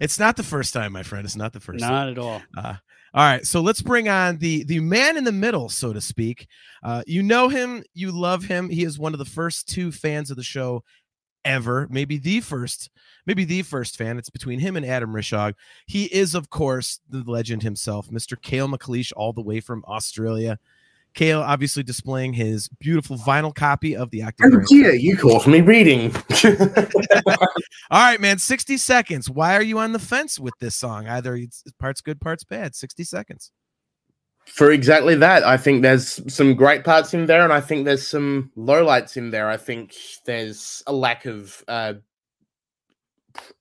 it's 0.00 0.20
not 0.20 0.36
the 0.36 0.44
first 0.44 0.72
time, 0.72 0.92
my 0.92 1.02
friend. 1.02 1.24
It's 1.24 1.34
not 1.34 1.52
the 1.52 1.58
first 1.58 1.80
time. 1.80 1.90
not 1.90 2.08
at 2.10 2.18
all 2.18 2.42
Uh, 2.56 2.74
all 3.14 3.22
right, 3.22 3.46
so 3.46 3.60
let's 3.60 3.80
bring 3.80 4.08
on 4.08 4.38
the 4.38 4.64
the 4.64 4.80
man 4.80 5.16
in 5.16 5.22
the 5.22 5.30
middle, 5.30 5.68
so 5.68 5.92
to 5.92 6.00
speak. 6.00 6.48
Uh, 6.82 7.02
you 7.06 7.22
know 7.22 7.48
him, 7.48 7.84
you 7.94 8.10
love 8.10 8.42
him. 8.44 8.68
He 8.68 8.82
is 8.82 8.98
one 8.98 9.12
of 9.12 9.18
the 9.18 9.24
first 9.24 9.68
two 9.68 9.92
fans 9.92 10.32
of 10.32 10.36
the 10.36 10.42
show 10.42 10.82
ever, 11.44 11.86
maybe 11.90 12.18
the 12.18 12.40
first, 12.40 12.90
maybe 13.24 13.44
the 13.44 13.62
first 13.62 13.96
fan. 13.96 14.18
It's 14.18 14.30
between 14.30 14.58
him 14.58 14.76
and 14.76 14.84
Adam 14.84 15.12
Rishog. 15.12 15.54
He 15.86 16.06
is, 16.06 16.34
of 16.34 16.50
course, 16.50 16.98
the 17.08 17.22
legend 17.24 17.62
himself, 17.62 18.08
Mr. 18.08 18.40
Kale 18.40 18.68
McLeish, 18.68 19.12
all 19.16 19.32
the 19.32 19.42
way 19.42 19.60
from 19.60 19.84
Australia. 19.86 20.58
Kale 21.14 21.40
obviously 21.40 21.82
displaying 21.82 22.32
his 22.32 22.68
beautiful 22.80 23.16
vinyl 23.16 23.54
copy 23.54 23.96
of 23.96 24.10
the 24.10 24.22
Active. 24.22 24.50
Oh 24.52 24.60
dear, 24.68 24.94
you 24.94 25.16
caught 25.16 25.46
me 25.46 25.60
reading. 25.60 26.14
All 27.90 28.02
right, 28.02 28.20
man, 28.20 28.38
60 28.38 28.76
seconds. 28.76 29.30
Why 29.30 29.54
are 29.54 29.62
you 29.62 29.78
on 29.78 29.92
the 29.92 29.98
fence 29.98 30.38
with 30.38 30.54
this 30.60 30.74
song? 30.74 31.06
Either 31.06 31.36
it's 31.36 31.62
parts 31.78 32.00
good, 32.00 32.20
parts 32.20 32.44
bad. 32.44 32.74
60 32.74 33.04
seconds. 33.04 33.52
For 34.46 34.72
exactly 34.72 35.14
that, 35.14 35.42
I 35.42 35.56
think 35.56 35.82
there's 35.82 36.20
some 36.32 36.54
great 36.54 36.84
parts 36.84 37.14
in 37.14 37.26
there, 37.26 37.44
and 37.44 37.52
I 37.52 37.60
think 37.60 37.84
there's 37.84 38.06
some 38.06 38.50
lowlights 38.56 39.16
in 39.16 39.30
there. 39.30 39.48
I 39.48 39.56
think 39.56 39.94
there's 40.26 40.82
a 40.86 40.92
lack 40.92 41.24
of 41.24 41.64
uh, 41.66 41.94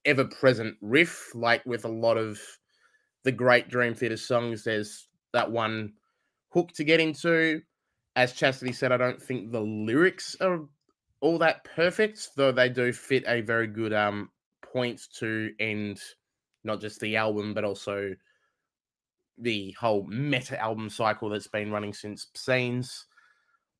ever-present 0.04 0.76
riff, 0.82 1.34
like 1.34 1.66
with 1.66 1.86
a 1.86 1.90
lot 1.90 2.18
of 2.18 2.42
the 3.24 3.32
great 3.32 3.70
Dream 3.70 3.94
Theater 3.94 4.18
songs. 4.18 4.66
There's 4.66 5.08
that 5.32 5.50
one 5.50 5.94
hook 6.54 6.72
to 6.74 6.84
get 6.84 7.00
into. 7.00 7.62
As 8.16 8.34
Chastity 8.34 8.74
said, 8.74 8.92
I 8.92 8.98
don't 8.98 9.22
think 9.22 9.52
the 9.52 9.62
lyrics 9.62 10.36
are 10.40 10.62
all 11.22 11.38
that 11.40 11.64
perfect, 11.64 12.30
though 12.36 12.52
they 12.52 12.70
do 12.70 12.94
fit 12.94 13.24
a 13.28 13.42
very 13.42 13.68
good 13.68 13.94
um 13.94 14.30
point 14.62 15.02
to 15.20 15.52
end 15.60 16.00
not 16.64 16.80
just 16.80 17.00
the 17.00 17.16
album, 17.16 17.54
but 17.54 17.64
also 17.64 18.16
the 19.38 19.72
whole 19.72 20.06
meta 20.08 20.60
album 20.62 20.90
cycle 20.90 21.30
that's 21.30 21.48
been 21.48 21.72
running 21.72 21.94
since 21.94 22.28
Scenes. 22.36 23.06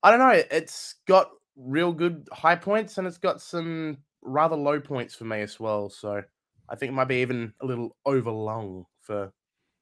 I 0.02 0.10
don't 0.10 0.20
know. 0.20 0.44
It's 0.52 0.96
got 1.08 1.30
real 1.56 1.94
good 1.94 2.28
high 2.32 2.56
points 2.56 2.98
and 2.98 3.08
it's 3.08 3.18
got 3.18 3.42
some 3.42 3.98
rather 4.22 4.56
low 4.56 4.80
points 4.80 5.16
for 5.16 5.26
me 5.26 5.42
as 5.42 5.60
well. 5.60 5.90
So 5.90 6.22
I 6.70 6.76
think 6.76 6.92
it 6.92 6.96
might 6.96 7.08
be 7.08 7.22
even 7.22 7.54
a 7.62 7.66
little 7.66 7.96
overlong 8.06 8.86
for 9.02 9.32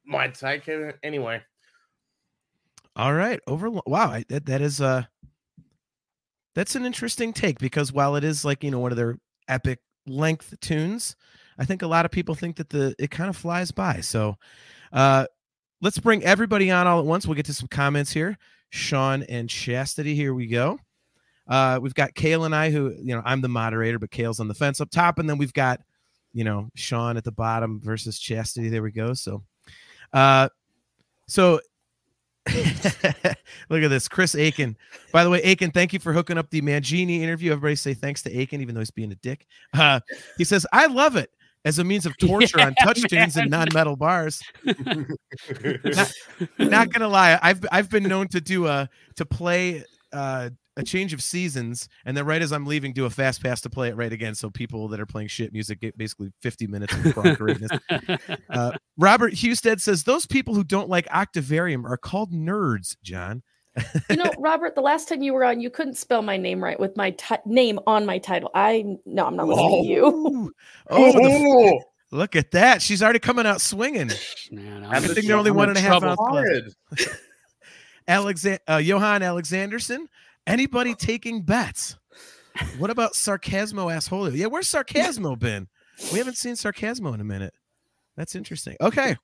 my 0.05 0.27
take. 0.27 0.69
Anyway, 1.03 1.41
All 2.95 3.13
right, 3.13 3.39
over. 3.47 3.69
Wow, 3.69 3.81
I, 4.11 4.25
that 4.29 4.45
that 4.45 4.61
is 4.61 4.81
uh, 4.81 5.03
That's 6.55 6.75
an 6.75 6.85
interesting 6.85 7.33
take 7.33 7.59
because 7.59 7.93
while 7.93 8.15
it 8.15 8.23
is 8.23 8.43
like, 8.43 8.63
you 8.63 8.71
know, 8.71 8.79
one 8.79 8.91
of 8.91 8.97
their 8.97 9.17
epic 9.47 9.79
length 10.05 10.53
tunes, 10.59 11.15
I 11.57 11.65
think 11.65 11.81
a 11.81 11.87
lot 11.87 12.05
of 12.05 12.11
people 12.11 12.35
think 12.35 12.57
that 12.57 12.69
the 12.69 12.93
it 12.99 13.11
kind 13.11 13.29
of 13.29 13.37
flies 13.37 13.71
by. 13.71 14.01
So 14.01 14.35
uh 14.91 15.25
let's 15.81 15.99
bring 15.99 16.23
everybody 16.23 16.71
on 16.71 16.87
all 16.87 16.99
at 16.99 17.05
once. 17.05 17.25
We'll 17.27 17.35
get 17.35 17.45
to 17.47 17.53
some 17.53 17.67
comments 17.69 18.11
here. 18.11 18.37
Sean 18.69 19.23
and 19.23 19.49
Chastity, 19.49 20.15
here 20.15 20.33
we 20.33 20.47
go. 20.47 20.79
Uh 21.47 21.79
we've 21.81 21.93
got 21.93 22.13
Kale 22.15 22.45
and 22.45 22.55
I 22.55 22.71
who, 22.71 22.93
you 23.01 23.15
know, 23.15 23.21
I'm 23.25 23.41
the 23.41 23.49
moderator, 23.49 23.99
but 23.99 24.11
Kale's 24.11 24.39
on 24.39 24.47
the 24.47 24.53
fence 24.55 24.81
up 24.81 24.89
top, 24.91 25.19
and 25.19 25.29
then 25.29 25.37
we've 25.37 25.53
got, 25.53 25.79
you 26.33 26.43
know, 26.43 26.69
Sean 26.75 27.17
at 27.17 27.23
the 27.23 27.31
bottom 27.31 27.79
versus 27.81 28.19
Chastity. 28.19 28.69
There 28.69 28.83
we 28.83 28.91
go. 28.91 29.13
So 29.13 29.43
uh 30.13 30.49
so 31.27 31.61
Look 33.69 33.83
at 33.83 33.89
this, 33.89 34.07
Chris 34.07 34.35
Aiken. 34.35 34.75
By 35.11 35.23
the 35.23 35.29
way, 35.29 35.41
Aiken, 35.43 35.71
thank 35.71 35.93
you 35.93 35.99
for 35.99 36.11
hooking 36.11 36.37
up 36.37 36.49
the 36.49 36.61
Mangini 36.61 37.19
interview. 37.19 37.51
Everybody 37.51 37.75
say 37.75 37.93
thanks 37.93 38.23
to 38.23 38.35
Aiken, 38.35 38.61
even 38.61 38.73
though 38.73 38.81
he's 38.81 38.91
being 38.91 39.11
a 39.11 39.15
dick. 39.15 39.45
Uh, 39.73 39.99
he 40.37 40.43
says, 40.43 40.65
"I 40.73 40.87
love 40.87 41.15
it 41.15 41.29
as 41.65 41.77
a 41.79 41.83
means 41.83 42.05
of 42.05 42.17
torture 42.19 42.57
Yeah, 42.57 42.67
on 42.67 42.75
TouchTunes 42.81 43.39
and 43.39 43.51
non-metal 43.51 43.95
bars." 43.95 44.41
not, 44.65 46.11
not 46.57 46.89
gonna 46.91 47.07
lie, 47.07 47.37
I've 47.41 47.63
I've 47.71 47.89
been 47.89 48.03
known 48.03 48.27
to 48.29 48.41
do 48.41 48.65
a 48.67 48.89
to 49.17 49.25
play 49.25 49.83
uh, 50.11 50.49
a 50.77 50.83
change 50.83 51.13
of 51.13 51.21
seasons, 51.21 51.89
and 52.05 52.15
then 52.15 52.25
right 52.25 52.41
as 52.41 52.51
I'm 52.53 52.65
leaving, 52.65 52.93
do 52.93 53.05
a 53.05 53.09
fast 53.09 53.43
pass 53.43 53.59
to 53.61 53.69
play 53.69 53.89
it 53.89 53.95
right 53.95 54.11
again, 54.13 54.35
so 54.35 54.49
people 54.49 54.87
that 54.89 54.99
are 54.99 55.05
playing 55.05 55.27
shit 55.27 55.51
music 55.51 55.81
get 55.81 55.97
basically 55.97 56.31
50 56.41 56.67
minutes 56.67 56.93
of 56.93 57.17
raw 57.17 57.35
greatness. 57.35 57.71
Uh, 58.49 58.71
Robert 58.97 59.33
Husted 59.33 59.81
says 59.81 60.03
those 60.03 60.25
people 60.25 60.53
who 60.53 60.63
don't 60.63 60.89
like 60.89 61.07
Octavarium 61.13 61.85
are 61.85 61.97
called 61.97 62.31
nerds, 62.33 62.95
John. 63.03 63.43
You 64.09 64.17
know, 64.17 64.31
Robert, 64.37 64.75
the 64.75 64.81
last 64.81 65.07
time 65.07 65.21
you 65.21 65.33
were 65.33 65.43
on, 65.45 65.61
you 65.61 65.69
couldn't 65.69 65.95
spell 65.95 66.21
my 66.21 66.35
name 66.37 66.61
right 66.63 66.79
with 66.79 66.95
my 66.97 67.11
ti- 67.11 67.35
name 67.45 67.79
on 67.87 68.05
my 68.05 68.17
title. 68.17 68.51
I 68.53 68.83
no, 69.05 69.25
I'm 69.27 69.35
not 69.37 69.47
listening 69.47 69.83
to 69.83 69.89
you. 69.89 70.53
Oh, 70.89 71.11
the 71.13 71.75
f- 71.77 71.83
look 72.11 72.35
at 72.35 72.51
that. 72.51 72.81
She's 72.81 73.01
already 73.01 73.19
coming 73.19 73.45
out 73.45 73.61
swinging. 73.61 74.11
Man, 74.51 74.83
I'm 74.83 74.91
I'm, 74.91 75.01
Good 75.01 75.11
the 75.11 75.15
thing 75.15 75.27
they're 75.27 75.37
only 75.37 75.51
I'm 75.51 75.55
one 75.57 75.69
in 75.69 75.77
and 75.77 75.85
a 75.85 75.89
half 75.89 76.01
trouble. 76.01 76.25
ounce 76.25 76.33
left. 76.33 77.07
Hard. 77.07 77.15
Alexander 78.07 78.59
uh, 78.69 78.77
Johan 78.77 79.21
Alexanderson. 79.21 80.07
Anybody 80.47 80.95
taking 80.95 81.43
bets? 81.43 81.97
What 82.77 82.89
about 82.89 83.13
Sarcasmo 83.13 83.87
Assholio? 83.87 84.35
Yeah, 84.35 84.47
where's 84.47 84.67
Sarcasmo 84.67 85.37
been? 85.37 85.67
We 86.11 86.17
haven't 86.17 86.37
seen 86.37 86.55
Sarcasmo 86.55 87.13
in 87.13 87.21
a 87.21 87.25
minute. 87.25 87.53
That's 88.17 88.35
interesting. 88.35 88.75
Okay. 88.81 89.15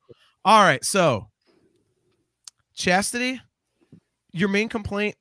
All 0.46 0.62
right. 0.62 0.84
So, 0.84 1.28
Chastity, 2.76 3.42
your 4.32 4.50
main 4.50 4.70
complaint 4.70 5.16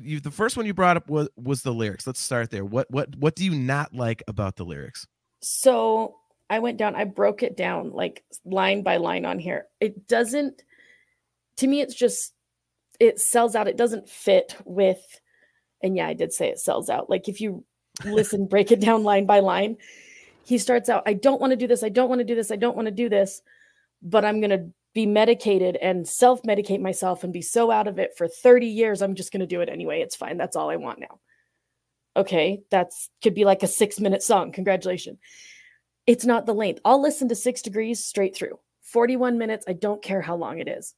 you, 0.00 0.20
the 0.20 0.30
first 0.30 0.56
one 0.56 0.64
you 0.64 0.74
brought 0.74 0.96
up 0.96 1.10
was 1.10 1.28
was 1.36 1.62
the 1.62 1.72
lyrics. 1.72 2.06
Let's 2.06 2.20
start 2.20 2.50
there. 2.50 2.64
What 2.64 2.90
what 2.90 3.14
what 3.16 3.34
do 3.34 3.44
you 3.44 3.54
not 3.54 3.92
like 3.94 4.22
about 4.26 4.56
the 4.56 4.64
lyrics? 4.64 5.06
So 5.42 6.16
I 6.48 6.58
went 6.58 6.78
down, 6.78 6.94
I 6.94 7.04
broke 7.04 7.42
it 7.42 7.56
down 7.56 7.92
like 7.92 8.24
line 8.44 8.82
by 8.82 8.98
line 8.98 9.24
on 9.24 9.38
here. 9.38 9.66
It 9.80 10.06
doesn't, 10.06 10.62
to 11.56 11.66
me, 11.66 11.80
it's 11.80 11.94
just, 11.94 12.34
it 13.00 13.20
sells 13.20 13.54
out. 13.54 13.68
It 13.68 13.76
doesn't 13.76 14.08
fit 14.08 14.56
with, 14.64 15.20
and 15.82 15.96
yeah, 15.96 16.06
I 16.06 16.14
did 16.14 16.32
say 16.32 16.48
it 16.48 16.58
sells 16.58 16.88
out. 16.88 17.10
Like 17.10 17.28
if 17.28 17.40
you 17.40 17.64
listen, 18.04 18.46
break 18.48 18.72
it 18.72 18.80
down 18.80 19.02
line 19.02 19.26
by 19.26 19.40
line, 19.40 19.76
he 20.44 20.58
starts 20.58 20.88
out, 20.88 21.02
I 21.06 21.14
don't 21.14 21.40
want 21.40 21.52
to 21.52 21.56
do 21.56 21.66
this. 21.66 21.82
I 21.82 21.88
don't 21.88 22.08
want 22.08 22.20
to 22.20 22.24
do 22.24 22.34
this. 22.34 22.50
I 22.50 22.56
don't 22.56 22.76
want 22.76 22.86
to 22.86 22.92
do 22.92 23.08
this, 23.08 23.42
but 24.02 24.24
I'm 24.24 24.40
going 24.40 24.50
to 24.50 24.68
be 24.94 25.06
medicated 25.06 25.76
and 25.76 26.06
self 26.06 26.42
medicate 26.42 26.80
myself 26.80 27.24
and 27.24 27.32
be 27.32 27.42
so 27.42 27.70
out 27.70 27.88
of 27.88 27.98
it 27.98 28.16
for 28.16 28.28
30 28.28 28.66
years. 28.66 29.02
I'm 29.02 29.14
just 29.14 29.32
going 29.32 29.40
to 29.40 29.46
do 29.46 29.60
it 29.60 29.68
anyway. 29.68 30.00
It's 30.00 30.16
fine. 30.16 30.36
That's 30.36 30.56
all 30.56 30.70
I 30.70 30.76
want 30.76 31.00
now. 31.00 31.20
Okay. 32.16 32.62
That's 32.70 33.08
could 33.22 33.34
be 33.34 33.44
like 33.44 33.62
a 33.62 33.68
six 33.68 33.98
minute 34.00 34.22
song. 34.22 34.52
Congratulations 34.52 35.18
it's 36.06 36.24
not 36.24 36.46
the 36.46 36.54
length. 36.54 36.80
I'll 36.84 37.00
listen 37.00 37.28
to 37.28 37.34
Six 37.34 37.62
Degrees 37.62 38.04
straight 38.04 38.34
through. 38.34 38.58
41 38.82 39.38
minutes. 39.38 39.64
I 39.68 39.72
don't 39.72 40.02
care 40.02 40.20
how 40.20 40.36
long 40.36 40.58
it 40.58 40.68
is. 40.68 40.94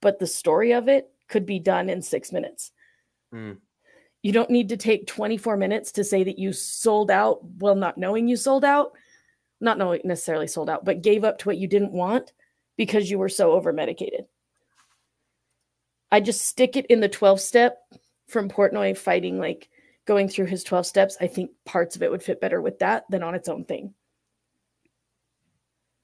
But 0.00 0.18
the 0.18 0.26
story 0.26 0.72
of 0.72 0.88
it 0.88 1.10
could 1.28 1.46
be 1.46 1.58
done 1.58 1.88
in 1.88 2.02
six 2.02 2.32
minutes. 2.32 2.72
Hmm. 3.32 3.52
You 4.22 4.32
don't 4.32 4.50
need 4.50 4.68
to 4.68 4.76
take 4.76 5.06
24 5.06 5.56
minutes 5.56 5.92
to 5.92 6.04
say 6.04 6.24
that 6.24 6.38
you 6.38 6.52
sold 6.52 7.10
out 7.10 7.40
well, 7.58 7.74
not 7.74 7.96
knowing 7.96 8.28
you 8.28 8.36
sold 8.36 8.64
out. 8.64 8.92
Not 9.62 9.78
knowing 9.78 10.00
necessarily 10.04 10.46
sold 10.46 10.70
out, 10.70 10.84
but 10.84 11.02
gave 11.02 11.22
up 11.22 11.38
to 11.38 11.48
what 11.48 11.58
you 11.58 11.68
didn't 11.68 11.92
want 11.92 12.32
because 12.76 13.10
you 13.10 13.18
were 13.18 13.28
so 13.28 13.52
over 13.52 13.72
medicated. 13.72 14.24
I 16.10 16.20
just 16.20 16.42
stick 16.42 16.76
it 16.76 16.86
in 16.86 17.00
the 17.00 17.08
12 17.08 17.40
step 17.40 17.78
from 18.26 18.48
Portnoy 18.48 18.96
fighting, 18.96 19.38
like 19.38 19.68
going 20.06 20.28
through 20.28 20.46
his 20.46 20.64
12 20.64 20.86
steps. 20.86 21.16
I 21.20 21.26
think 21.26 21.50
parts 21.66 21.94
of 21.94 22.02
it 22.02 22.10
would 22.10 22.22
fit 22.22 22.40
better 22.40 22.60
with 22.60 22.78
that 22.78 23.04
than 23.10 23.22
on 23.22 23.34
its 23.34 23.48
own 23.48 23.64
thing. 23.64 23.94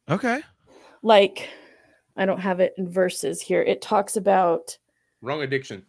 Okay. 0.09 0.41
like 1.03 1.49
I 2.17 2.27
don't 2.27 2.41
have 2.41 2.61
it 2.61 2.75
in 2.79 2.89
verses 2.89 3.41
here. 3.41 3.63
It 3.63 3.83
talks 3.83 4.17
about 4.17 4.77
Wrong 5.23 5.43
addiction. 5.43 5.85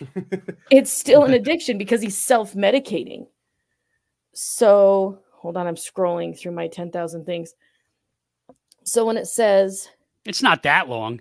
it's 0.70 0.92
still 0.92 1.24
an 1.24 1.34
addiction 1.34 1.76
because 1.78 2.00
he's 2.00 2.16
self-medicating. 2.16 3.26
So 4.32 5.18
hold 5.32 5.56
on, 5.56 5.66
I'm 5.66 5.74
scrolling 5.76 6.38
through 6.38 6.52
my 6.52 6.68
10,000 6.68 7.24
things. 7.24 7.54
So 8.84 9.04
when 9.04 9.16
it 9.16 9.26
says 9.26 9.88
It's 10.24 10.42
not 10.42 10.62
that 10.62 10.88
long. 10.88 11.20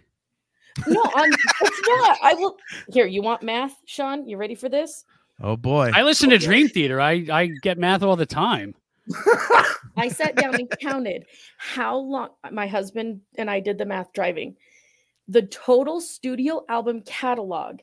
no, 0.88 1.04
I'm 1.16 1.32
it's 1.62 1.82
not. 1.88 2.18
I 2.24 2.34
will 2.36 2.58
here, 2.90 3.06
you 3.08 3.22
want 3.22 3.44
math, 3.44 3.76
Sean? 3.86 4.28
You 4.28 4.38
ready 4.38 4.56
for 4.56 4.70
this? 4.70 5.06
Oh 5.42 5.58
boy. 5.58 5.92
I 5.94 6.04
listen 6.04 6.30
to 6.30 6.36
oh, 6.36 6.40
Dream 6.40 6.68
Theater. 6.68 7.02
I 7.02 7.26
I 7.32 7.48
get 7.62 7.78
math 7.78 8.04
all 8.04 8.16
the 8.16 8.26
time. 8.26 8.74
I 9.98 10.10
sat 10.10 10.36
down 10.36 10.56
and 10.56 10.70
counted 10.80 11.26
how 11.58 11.98
long 11.98 12.30
my 12.52 12.68
husband 12.68 13.22
and 13.38 13.50
I 13.50 13.60
did 13.60 13.78
the 13.78 13.86
math 13.86 14.14
driving. 14.14 14.56
The 15.28 15.44
total 15.44 16.00
studio 16.02 16.64
album 16.70 17.02
catalog 17.02 17.80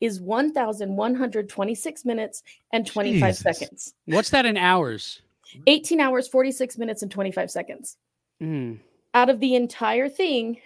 is 0.00 0.20
1,126 0.20 2.04
minutes 2.04 2.42
and 2.72 2.86
25 2.86 3.20
Jesus. 3.20 3.38
seconds. 3.42 3.94
What's 4.06 4.30
that 4.30 4.46
in 4.46 4.56
hours? 4.56 5.22
18 5.66 6.00
hours, 6.00 6.28
46 6.28 6.78
minutes, 6.78 7.02
and 7.02 7.10
25 7.10 7.50
seconds. 7.50 7.96
Hmm. 8.40 8.74
Out 9.14 9.30
of 9.30 9.40
the 9.40 9.54
entire 9.54 10.08
thing, 10.08 10.60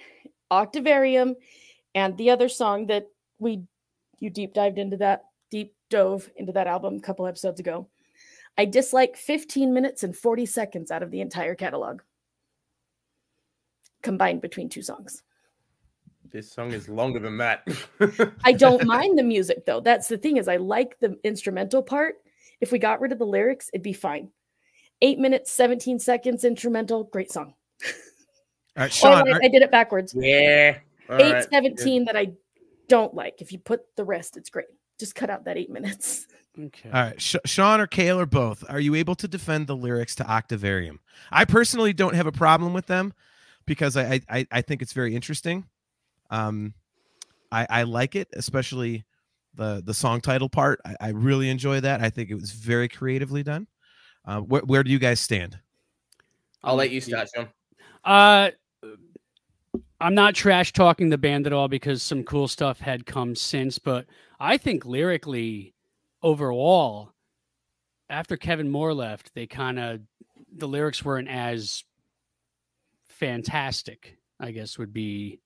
Octavarium 0.51 1.37
and 1.95 2.17
the 2.19 2.31
other 2.31 2.49
song 2.49 2.87
that 2.89 3.07
we 3.39 3.63
you 4.19 4.31
deep 4.31 4.55
dived 4.55 4.79
into 4.79 4.97
that, 4.99 5.25
deep 5.51 5.75
dove 5.91 6.31
into 6.37 6.53
that 6.53 6.67
album 6.67 6.97
a 6.97 7.01
couple 7.01 7.27
episodes 7.27 7.59
ago. 7.59 7.89
I 8.59 8.65
dislike 8.67 9.17
15 9.17 9.73
minutes 9.73 10.03
and 10.05 10.17
40 10.17 10.47
seconds 10.47 10.91
out 10.91 11.03
of 11.03 11.11
the 11.11 11.21
entire 11.21 11.55
catalog 11.55 12.01
combined 14.03 14.41
between 14.41 14.69
two 14.69 14.83
songs. 14.83 15.23
This 16.31 16.51
song 16.51 16.73
is 16.73 16.89
longer 16.89 17.19
than 17.19 17.37
that. 17.39 17.67
I 18.45 18.53
don't 18.53 18.85
mind 18.87 19.19
the 19.19 19.23
music 19.23 19.65
though. 19.67 19.81
That's 19.81 20.09
the 20.09 20.19
thing 20.19 20.37
is 20.39 20.49
I 20.49 20.57
like 20.57 20.99
the 21.01 21.17
instrumental 21.25 21.83
part. 21.83 22.17
If 22.61 22.73
we 22.73 22.79
got 22.79 23.01
rid 23.01 23.13
of 23.13 23.19
the 23.19 23.27
lyrics, 23.27 23.71
it'd 23.73 23.83
be 23.83 23.93
fine. 23.93 24.31
8 25.01 25.19
minutes 25.19 25.51
17 25.53 25.99
seconds 25.99 26.45
instrumental, 26.45 27.05
great 27.05 27.31
song. 27.33 27.55
All 28.77 28.83
right, 28.85 28.87
Or 28.87 28.91
Sean. 28.91 29.25
like, 29.27 29.35
are- 29.37 29.45
I 29.45 29.49
did 29.49 29.63
it 29.63 29.71
backwards. 29.71 30.15
yeah. 30.17 30.79
All 31.11 31.21
Eight 31.21 31.33
right. 31.33 31.51
seventeen 31.51 32.05
that 32.07 32.17
I 32.17 32.33
don't 32.89 33.13
like. 33.13 33.43
If 33.43 33.53
you 33.53 33.59
put 33.59 33.81
the 33.97 34.05
rest, 34.05 34.37
it's 34.39 34.49
great. 34.49 34.69
Just 34.99 35.15
cut 35.15 35.29
out 35.29 35.45
that 35.45 35.59
eight 35.59 35.69
minutes. 35.69 36.27
Okay. 36.59 36.91
All 36.91 37.03
right, 37.03 37.21
Sh- 37.21 37.37
Sean 37.47 37.81
or 37.81 37.87
Kale 37.87 38.21
or 38.21 38.27
both. 38.27 38.63
Are 38.69 38.81
you 38.81 38.95
able 38.95 39.15
to 39.17 39.29
defend 39.29 39.67
the 39.67 39.77
lyrics 39.77 40.15
to 40.17 40.31
Octavarium? 40.31 41.01
I 41.31 41.45
personally 41.45 41.93
don't 41.93 42.15
have 42.15 42.27
a 42.27 42.33
problem 42.33 42.75
with 42.75 42.87
them 42.87 43.15
because 43.65 43.97
I 43.97 44.21
I, 44.29 44.47
I 44.51 44.61
think 44.61 44.83
it's 44.83 44.93
very 44.93 45.15
interesting. 45.15 45.65
Um, 46.31 46.75
I 47.51 47.67
I 47.71 47.83
like 47.85 48.17
it, 48.17 48.29
especially 48.35 49.05
the 49.55 49.83
the 49.85 49.95
song 49.95 50.21
title 50.21 50.49
part. 50.49 50.81
I, 50.85 50.97
I 51.01 51.09
really 51.11 51.49
enjoy 51.49 51.81
that. 51.81 52.03
I 52.03 52.11
think 52.11 52.31
it 52.31 52.35
was 52.35 52.53
very 52.53 52.89
creatively 52.89 53.43
done. 53.43 53.67
Uh, 54.27 54.41
where 54.41 54.63
where 54.63 54.83
do 54.83 54.91
you 54.91 54.99
guys 54.99 55.21
stand? 55.21 55.59
I'll 56.63 56.77
let 56.77 56.91
you 56.91 57.01
start, 57.01 57.29
Sean. 57.35 57.49
Uh, 58.05 58.51
I'm 60.01 60.15
not 60.15 60.35
trash 60.35 60.73
talking 60.73 61.09
the 61.09 61.19
band 61.19 61.47
at 61.47 61.53
all 61.53 61.69
because 61.69 62.03
some 62.03 62.25
cool 62.25 62.49
stuff 62.49 62.81
had 62.81 63.07
come 63.07 63.35
since, 63.37 63.79
but 63.79 64.07
I 64.41 64.59
think 64.59 64.85
lyrically, 64.85 65.75
overall, 66.23 67.13
after 68.09 68.37
Kevin 68.37 68.71
Moore 68.71 68.95
left, 68.95 69.35
they 69.35 69.47
kind 69.47 69.79
of 69.79 70.01
the 70.55 70.69
lyrics 70.69 71.05
weren't 71.05 71.29
as 71.29 71.85
fantastic. 73.09 74.19
I 74.41 74.51
guess 74.51 74.77
would 74.79 74.93
be, 74.93 75.41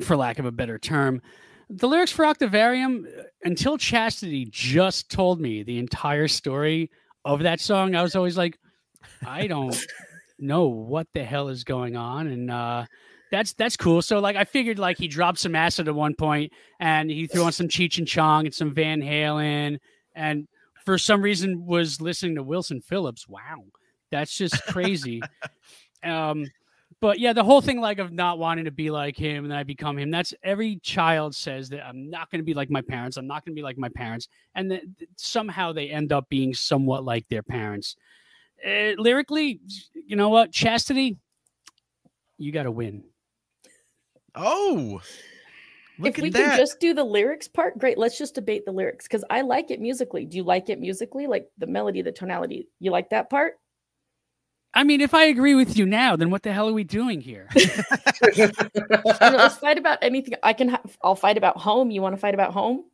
for 0.00 0.16
lack 0.16 0.38
of 0.38 0.46
a 0.46 0.52
better 0.52 0.78
term, 0.78 1.22
the 1.70 1.86
lyrics 1.86 2.12
for 2.12 2.26
Octavarium. 2.26 3.06
uh, 3.06 3.22
Until 3.44 3.78
Chastity 3.78 4.46
just 4.50 5.10
told 5.10 5.40
me 5.40 5.62
the 5.62 5.78
entire 5.78 6.28
story 6.28 6.90
of 7.24 7.44
that 7.44 7.60
song, 7.60 7.94
I 7.94 8.02
was 8.02 8.16
always 8.16 8.36
like, 8.36 8.58
I 9.24 9.46
don't 9.46 9.76
know 10.38 10.66
what 10.66 11.06
the 11.14 11.22
hell 11.22 11.48
is 11.48 11.62
going 11.62 11.96
on 11.96 12.26
and 12.26 12.50
uh 12.50 12.84
that's 13.32 13.54
that's 13.54 13.78
cool. 13.78 14.02
So 14.02 14.18
like 14.18 14.36
I 14.36 14.44
figured 14.44 14.78
like 14.78 14.98
he 14.98 15.08
dropped 15.08 15.38
some 15.38 15.56
acid 15.56 15.88
at 15.88 15.94
one 15.94 16.14
point 16.14 16.52
and 16.78 17.10
he 17.10 17.26
threw 17.26 17.44
on 17.44 17.52
some 17.52 17.66
Cheech 17.66 17.96
and 17.96 18.06
Chong 18.06 18.44
and 18.44 18.54
some 18.54 18.74
Van 18.74 19.00
Halen 19.00 19.78
and 20.14 20.46
for 20.84 20.98
some 20.98 21.22
reason 21.22 21.64
was 21.64 22.00
listening 22.00 22.34
to 22.36 22.42
Wilson 22.42 22.82
Phillips. 22.82 23.26
Wow. 23.26 23.64
That's 24.10 24.36
just 24.36 24.62
crazy. 24.66 25.22
um 26.04 26.44
but 27.00 27.18
yeah, 27.18 27.32
the 27.32 27.42
whole 27.42 27.62
thing 27.62 27.80
like 27.80 27.98
of 27.98 28.12
not 28.12 28.38
wanting 28.38 28.66
to 28.66 28.70
be 28.70 28.90
like 28.90 29.16
him 29.16 29.44
and 29.44 29.50
then 29.50 29.58
I 29.58 29.62
become 29.62 29.98
him. 29.98 30.10
That's 30.10 30.34
every 30.44 30.76
child 30.80 31.34
says 31.34 31.70
that 31.70 31.84
I'm 31.84 32.10
not 32.10 32.30
going 32.30 32.38
to 32.38 32.44
be 32.44 32.54
like 32.54 32.70
my 32.70 32.82
parents. 32.82 33.16
I'm 33.16 33.26
not 33.26 33.44
going 33.44 33.54
to 33.54 33.58
be 33.58 33.64
like 33.64 33.76
my 33.76 33.88
parents, 33.88 34.28
and 34.54 34.70
that 34.70 34.82
somehow 35.16 35.72
they 35.72 35.90
end 35.90 36.12
up 36.12 36.28
being 36.28 36.54
somewhat 36.54 37.02
like 37.02 37.26
their 37.26 37.42
parents. 37.42 37.96
Uh, 38.64 38.92
lyrically, 38.98 39.58
you 40.06 40.14
know 40.14 40.28
what? 40.28 40.52
Chastity, 40.52 41.16
you 42.38 42.52
got 42.52 42.64
to 42.64 42.70
win. 42.70 43.02
Oh, 44.34 45.00
look 45.98 46.10
if 46.12 46.18
at 46.18 46.22
we 46.22 46.30
that. 46.30 46.38
can 46.50 46.58
just 46.58 46.80
do 46.80 46.94
the 46.94 47.04
lyrics 47.04 47.48
part, 47.48 47.78
great. 47.78 47.98
Let's 47.98 48.18
just 48.18 48.34
debate 48.34 48.64
the 48.64 48.72
lyrics 48.72 49.06
because 49.06 49.24
I 49.30 49.42
like 49.42 49.70
it 49.70 49.80
musically. 49.80 50.24
Do 50.24 50.36
you 50.36 50.42
like 50.44 50.68
it 50.70 50.80
musically? 50.80 51.26
Like 51.26 51.48
the 51.58 51.66
melody, 51.66 52.02
the 52.02 52.12
tonality. 52.12 52.68
You 52.80 52.90
like 52.90 53.10
that 53.10 53.28
part? 53.30 53.54
I 54.74 54.84
mean, 54.84 55.02
if 55.02 55.12
I 55.12 55.24
agree 55.24 55.54
with 55.54 55.76
you 55.76 55.84
now, 55.84 56.16
then 56.16 56.30
what 56.30 56.42
the 56.44 56.52
hell 56.52 56.66
are 56.68 56.72
we 56.72 56.84
doing 56.84 57.20
here? 57.20 57.48
You 58.36 58.46
know, 58.46 58.52
let's 59.20 59.56
fight 59.58 59.78
about 59.78 59.98
anything. 60.00 60.34
I 60.42 60.52
can. 60.52 60.68
Ha- 60.70 60.80
I'll 61.02 61.14
fight 61.16 61.36
about 61.36 61.56
home. 61.58 61.90
You 61.90 62.00
want 62.00 62.14
to 62.14 62.20
fight 62.20 62.34
about 62.34 62.52
home? 62.52 62.84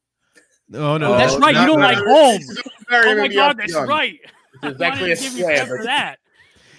oh 0.74 0.96
no, 0.96 1.16
that's 1.16 1.34
Oh, 1.34 1.38
right. 1.38 1.54
no, 1.54 1.60
you 1.60 1.66
don't 1.66 1.80
no, 1.80 1.86
like 1.86 1.98
no, 1.98 2.04
home. 2.14 2.38
this 2.38 2.48
is 2.50 2.62
very 2.90 3.10
Oh 3.12 3.16
my 3.16 3.28
god, 3.28 3.56
that's 3.58 3.72
beyond. 3.72 3.88
right. 3.88 4.18
This 4.62 4.74
is 4.74 4.80
actually 4.80 5.12
a 5.12 5.16
to 5.16 5.22
give 5.22 5.32
you 5.34 5.38
swear, 5.44 5.54
credit 5.56 5.68
for 5.68 5.76
but- 5.78 5.84
that. 5.84 6.18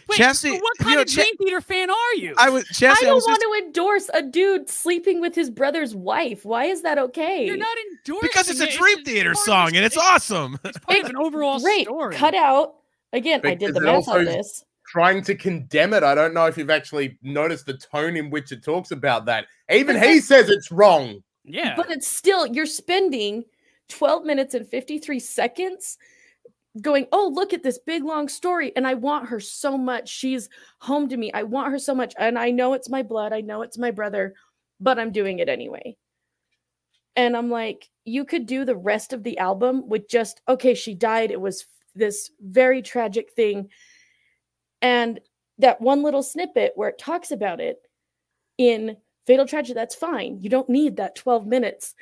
Wait, 0.10 0.18
Chastity, 0.18 0.56
so 0.58 0.62
what 0.62 0.80
you 0.80 0.86
kind 0.86 0.96
know, 0.96 1.02
of 1.02 1.08
Cha- 1.08 1.22
Dream 1.22 1.38
Theater 1.38 1.62
fan 1.62 1.90
are 1.90 2.16
you? 2.16 2.34
I 2.38 2.50
was 2.50 2.64
I 2.64 2.74
Chastity. 2.74 3.06
I, 3.06 3.10
don't 3.10 3.16
was 3.16 3.26
want 3.28 3.42
just, 3.42 3.54
to 3.60 3.66
endorse 3.66 4.10
a 4.14 4.22
dude 4.24 4.70
sleeping 4.70 5.22
with 5.22 5.36
his 5.36 5.50
brother's 5.50 5.96
wife. 5.96 6.46
Why 6.46 6.66
is 6.66 6.82
that 6.82 6.98
okay? 6.98 7.46
You're 7.46 7.58
not 7.58 7.78
endorsing 7.92 8.28
because 8.28 8.50
it's 8.50 8.60
a. 8.60 8.78
Dream 8.78 8.98
just 8.98 9.08
Theater 9.08 9.34
part 9.34 9.38
of 9.38 9.46
song 9.46 9.70
the- 9.72 9.78
and 9.78 9.86
it's 9.86 9.98
awesome. 9.98 10.58
It's 10.64 10.78
part 10.80 11.00
of 11.00 11.10
an 11.10 11.18
overall 11.18 11.60
Great. 11.60 11.86
story. 11.86 12.16
Cut 12.16 12.36
out 12.36 12.76
again. 13.14 13.42
I 13.44 13.56
did 13.56 13.74
the 13.74 13.82
math 13.82 14.08
on 14.08 14.26
this. 14.26 14.64
Trying 14.88 15.22
to 15.24 15.36
condemn 15.36 15.94
it. 15.94 16.02
I 16.02 16.16
don't 16.16 16.34
know 16.34 16.48
if 16.48 16.58
you've 16.58 16.72
actually 16.72 17.20
noticed 17.22 17.68
the 17.68 17.76
tone 17.76 18.18
in 18.18 18.32
which 18.32 18.52
it 18.52 18.64
talks 18.64 18.90
about 18.90 19.26
that. 19.26 19.46
Even 19.72 19.98
But 20.00 20.08
he 20.08 20.20
says 20.20 20.50
it's 20.50 20.72
wrong. 20.72 21.22
Yeah. 21.44 21.76
But 21.76 21.92
it's 21.92 22.08
still 22.08 22.48
you're 22.48 22.66
spending 22.66 23.44
12 23.90 24.24
minutes 24.26 24.56
and 24.56 24.68
53 24.68 25.20
seconds 25.20 25.98
going, 26.80 27.08
"Oh, 27.12 27.32
look 27.34 27.54
at 27.54 27.64
this 27.64 27.78
big 27.80 28.04
long 28.04 28.28
story 28.30 28.72
and 28.76 28.88
I 28.88 28.94
want 28.94 29.28
her 29.30 29.40
so 29.40 29.78
much. 29.78 30.10
She's 30.10 30.50
home 30.80 31.10
to 31.10 31.18
me. 31.18 31.32
I 31.34 31.44
want 31.44 31.72
her 31.72 31.80
so 31.80 31.96
much 31.96 32.14
and 32.18 32.38
I 32.38 32.52
know 32.52 32.74
it's 32.74 32.90
my 32.90 33.04
blood. 33.04 33.34
I 33.34 33.42
know 33.42 33.62
it's 33.62 33.78
my 33.78 33.92
brother, 33.92 34.34
but 34.80 35.00
I'm 35.00 35.12
doing 35.12 35.40
it 35.40 35.50
anyway." 35.50 35.98
And 37.16 37.36
I'm 37.36 37.50
like, 37.50 37.90
you 38.06 38.24
could 38.24 38.46
do 38.46 38.64
the 38.64 38.78
rest 38.78 39.12
of 39.14 39.24
the 39.24 39.38
album 39.40 39.88
with 39.90 40.08
just, 40.08 40.42
okay, 40.48 40.74
she 40.74 40.94
died. 40.94 41.32
It 41.32 41.42
was 41.42 41.66
this 41.94 42.32
very 42.40 42.82
tragic 42.82 43.34
thing. 43.34 43.70
And 44.82 45.20
that 45.58 45.82
one 45.82 46.02
little 46.02 46.24
snippet 46.24 46.72
where 46.76 46.90
it 46.90 46.98
talks 46.98 47.32
about 47.32 47.60
it 47.60 47.82
in 48.58 48.96
Fatal 49.26 49.46
Tragedy, 49.46 49.74
that's 49.74 49.96
fine. 49.96 50.40
You 50.40 50.50
don't 50.50 50.70
need 50.70 50.96
that 50.96 51.16
12 51.16 51.46
minutes. 51.46 51.94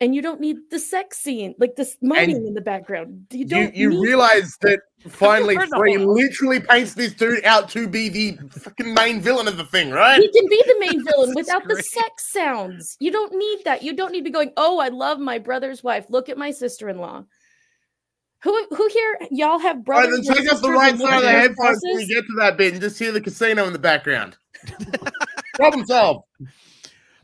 And 0.00 0.14
you 0.14 0.20
don't 0.20 0.40
need 0.40 0.56
the 0.70 0.78
sex 0.78 1.18
scene, 1.18 1.54
like 1.58 1.74
this 1.76 1.96
moaning 2.02 2.46
in 2.46 2.52
the 2.52 2.60
background. 2.60 3.26
You 3.30 3.38
You, 3.40 3.46
don't 3.46 3.74
you 3.74 3.88
need 3.90 4.00
realize 4.00 4.54
that 4.60 4.80
finally 5.08 5.54
heard 5.54 5.70
the 5.70 6.04
literally 6.06 6.60
paints 6.60 6.92
this 6.94 7.14
dude 7.14 7.42
out 7.46 7.70
to 7.70 7.88
be 7.88 8.08
the 8.10 8.36
fucking 8.50 8.92
main 8.92 9.22
villain 9.22 9.48
of 9.48 9.56
the 9.56 9.64
thing, 9.64 9.90
right? 9.90 10.20
he 10.20 10.28
can 10.30 10.46
be 10.50 10.62
the 10.66 10.76
main 10.80 11.02
villain 11.10 11.30
This 11.34 11.48
is 11.48 11.54
without 11.54 11.66
the 11.66 11.82
sex 11.82 12.30
sounds. 12.30 12.96
You 13.00 13.10
don't 13.10 13.32
need 13.34 13.60
that. 13.64 13.82
You 13.82 13.94
don't 13.94 14.12
need 14.12 14.18
to 14.20 14.24
be 14.24 14.30
going, 14.30 14.52
oh, 14.58 14.78
I 14.80 14.88
love 14.88 15.18
my 15.18 15.38
brother's 15.38 15.82
wife. 15.82 16.06
Look 16.10 16.28
at 16.28 16.36
my 16.36 16.50
sister-in-law. 16.50 17.24
Who 18.42 18.66
who 18.76 18.88
here 18.92 19.18
y'all 19.30 19.58
have 19.58 19.76
All 19.76 19.94
right, 19.94 20.08
brothers? 20.08 20.26
then 20.26 20.36
take 20.36 20.52
off 20.52 20.60
the 20.60 20.70
right 20.70 20.96
side 20.98 21.16
of 21.16 21.22
the 21.22 21.30
headphones 21.30 21.80
when 21.82 21.96
we 21.96 22.06
get 22.06 22.20
to 22.26 22.34
that 22.36 22.58
bit 22.58 22.74
and 22.74 22.82
just 22.82 22.98
hear 22.98 23.10
the 23.12 23.20
casino 23.20 23.66
in 23.66 23.72
the 23.72 23.78
background. 23.78 24.36
Problem 25.54 25.86
solved. 25.86 26.24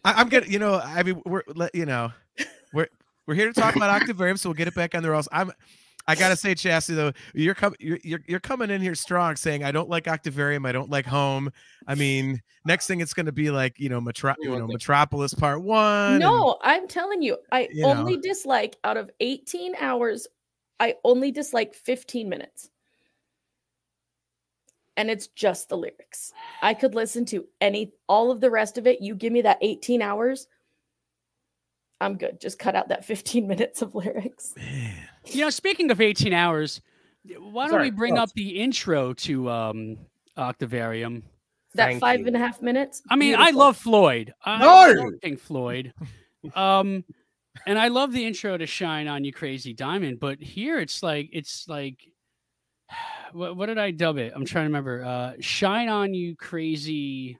I, 0.04 0.14
I'm 0.14 0.28
gonna, 0.30 0.46
you 0.46 0.58
know, 0.58 0.80
I 0.82 1.02
mean, 1.02 1.20
we're, 1.26 1.42
let- 1.54 1.74
you 1.74 1.84
know, 1.86 2.12
we're 2.72 2.88
we're 3.26 3.34
here 3.34 3.52
to 3.52 3.58
talk 3.60 3.76
about 3.76 3.90
Octavarium, 4.02 4.36
so 4.36 4.48
we'll 4.48 4.54
get 4.56 4.68
it 4.68 4.74
back 4.74 4.94
on 4.94 5.02
the 5.02 5.10
rails. 5.10 5.28
I'm, 5.32 5.52
I 6.08 6.16
gotta 6.16 6.34
say, 6.34 6.54
Chastity, 6.56 6.96
though, 6.96 7.12
you're 7.34 7.54
coming, 7.54 7.76
you're, 7.78 7.98
you're 8.02 8.20
you're 8.26 8.40
coming 8.40 8.70
in 8.70 8.80
here 8.82 8.94
strong, 8.96 9.36
saying 9.36 9.62
I 9.62 9.70
don't 9.70 9.88
like 9.88 10.08
Octavarium, 10.08 10.66
I 10.66 10.72
don't 10.72 10.90
like 10.90 11.06
Home. 11.06 11.50
I 11.86 11.94
mean, 11.94 12.40
next 12.64 12.88
thing 12.88 13.00
it's 13.00 13.14
gonna 13.14 13.30
be 13.32 13.50
like, 13.50 13.78
you 13.78 13.88
know, 13.88 14.00
Metro, 14.00 14.34
you 14.40 14.50
know, 14.58 14.66
Metropolis 14.66 15.32
Part 15.34 15.62
One. 15.62 16.12
and- 16.14 16.20
No, 16.20 16.58
I'm 16.62 16.88
telling 16.88 17.22
you, 17.22 17.36
I 17.52 17.68
you 17.72 17.82
know. 17.82 17.90
only 17.90 18.16
dislike 18.16 18.76
out 18.82 18.96
of 18.96 19.10
18 19.20 19.74
hours, 19.80 20.26
I 20.80 20.96
only 21.04 21.30
dislike 21.30 21.72
15 21.74 22.28
minutes. 22.28 22.68
And 24.96 25.08
it's 25.10 25.28
just 25.28 25.68
the 25.68 25.76
lyrics. 25.76 26.32
I 26.60 26.74
could 26.74 26.94
listen 26.94 27.24
to 27.26 27.46
any 27.60 27.92
all 28.08 28.30
of 28.30 28.40
the 28.40 28.50
rest 28.50 28.76
of 28.76 28.86
it. 28.86 29.00
You 29.00 29.14
give 29.14 29.32
me 29.32 29.40
that 29.42 29.58
18 29.62 30.02
hours, 30.02 30.48
I'm 32.02 32.16
good. 32.16 32.40
Just 32.40 32.58
cut 32.58 32.74
out 32.74 32.88
that 32.88 33.04
15 33.06 33.46
minutes 33.46 33.82
of 33.82 33.94
lyrics. 33.94 34.54
Man. 34.56 34.94
You 35.26 35.42
know, 35.42 35.50
speaking 35.50 35.90
of 35.90 36.00
18 36.00 36.32
hours, 36.32 36.80
why 37.38 37.68
don't 37.68 37.80
we 37.80 37.90
bring 37.90 38.16
thoughts? 38.16 38.32
up 38.32 38.34
the 38.34 38.60
intro 38.60 39.12
to 39.14 39.48
um 39.48 39.96
Octavarium? 40.36 41.22
That 41.74 41.86
Thank 41.86 42.00
five 42.00 42.20
you. 42.20 42.26
and 42.26 42.36
a 42.36 42.38
half 42.38 42.60
minutes. 42.60 43.00
I 43.08 43.16
mean, 43.16 43.34
I 43.38 43.50
love 43.50 43.76
Floyd. 43.78 44.34
I 44.44 44.58
No! 44.60 45.04
love 45.04 45.12
Pink 45.22 45.40
Floyd. 45.40 45.94
Um, 46.54 47.04
and 47.66 47.78
I 47.78 47.88
love 47.88 48.12
the 48.12 48.26
intro 48.26 48.58
to 48.58 48.66
"Shine 48.66 49.08
on 49.08 49.24
You, 49.24 49.32
Crazy 49.32 49.72
Diamond." 49.72 50.18
But 50.20 50.38
here, 50.42 50.78
it's 50.80 51.02
like 51.02 51.30
it's 51.32 51.66
like, 51.68 51.96
what, 53.32 53.56
what 53.56 53.66
did 53.66 53.78
I 53.78 53.90
dub 53.90 54.18
it? 54.18 54.32
I'm 54.34 54.44
trying 54.44 54.64
to 54.64 54.68
remember. 54.68 55.04
Uh, 55.04 55.32
"Shine 55.40 55.88
on 55.88 56.12
You, 56.12 56.34
Crazy." 56.36 57.38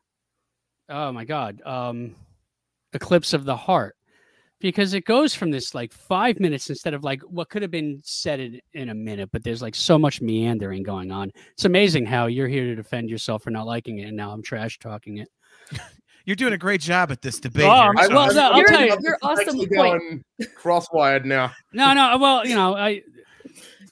Oh 0.89 1.13
my 1.13 1.25
God! 1.25 1.61
Um, 1.67 2.15
Eclipse 2.95 3.33
of 3.35 3.45
the 3.45 3.57
Heart, 3.57 3.97
because 4.63 4.95
it 4.95 5.05
goes 5.05 5.35
from 5.35 5.51
this 5.51 5.75
like 5.75 5.93
five 5.93 6.41
minutes 6.41 6.71
instead 6.71 6.95
of 6.95 7.05
like 7.05 7.21
what 7.23 7.51
could 7.51 7.61
have 7.63 7.71
been 7.71 8.01
said 8.05 8.41
in, 8.41 8.61
in 8.73 8.89
a 8.89 8.95
minute. 8.95 9.29
But 9.33 9.45
there's 9.45 9.61
like 9.61 9.75
so 9.75 9.99
much 9.99 10.23
meandering 10.23 10.83
going 10.83 11.11
on. 11.11 11.31
It's 11.53 11.67
amazing 11.67 12.07
how 12.07 12.27
you're 12.27 12.49
here 12.49 12.65
to 12.65 12.75
defend 12.75 13.11
yourself 13.11 13.43
for 13.43 13.51
not 13.51 13.67
liking 13.67 13.99
it, 13.99 14.05
and 14.09 14.17
now 14.17 14.31
I'm 14.31 14.43
trash 14.43 14.79
talking 14.79 15.19
it. 15.19 15.29
You're 16.25 16.37
doing 16.37 16.53
a 16.53 16.59
great 16.59 16.81
job 16.81 17.11
at 17.11 17.21
this 17.21 17.41
debate. 17.41 17.65
Oh, 17.65 17.75
here, 17.75 17.93
I'm- 17.99 18.07
so- 18.09 18.15
well, 18.15 18.33
no, 18.35 18.51
I'll 18.53 18.57
You're- 18.59 18.69
tell 18.69 18.85
you. 18.87 18.97
you're 19.01 19.19
awesome 19.23 19.57
point. 19.59 19.71
going 19.73 20.25
crosswired 20.57 21.25
now. 21.25 21.51
No, 21.73 21.93
no. 21.95 22.13
Uh, 22.13 22.19
well, 22.19 22.47
you 22.47 22.55
know, 22.55 22.77
I 22.77 23.03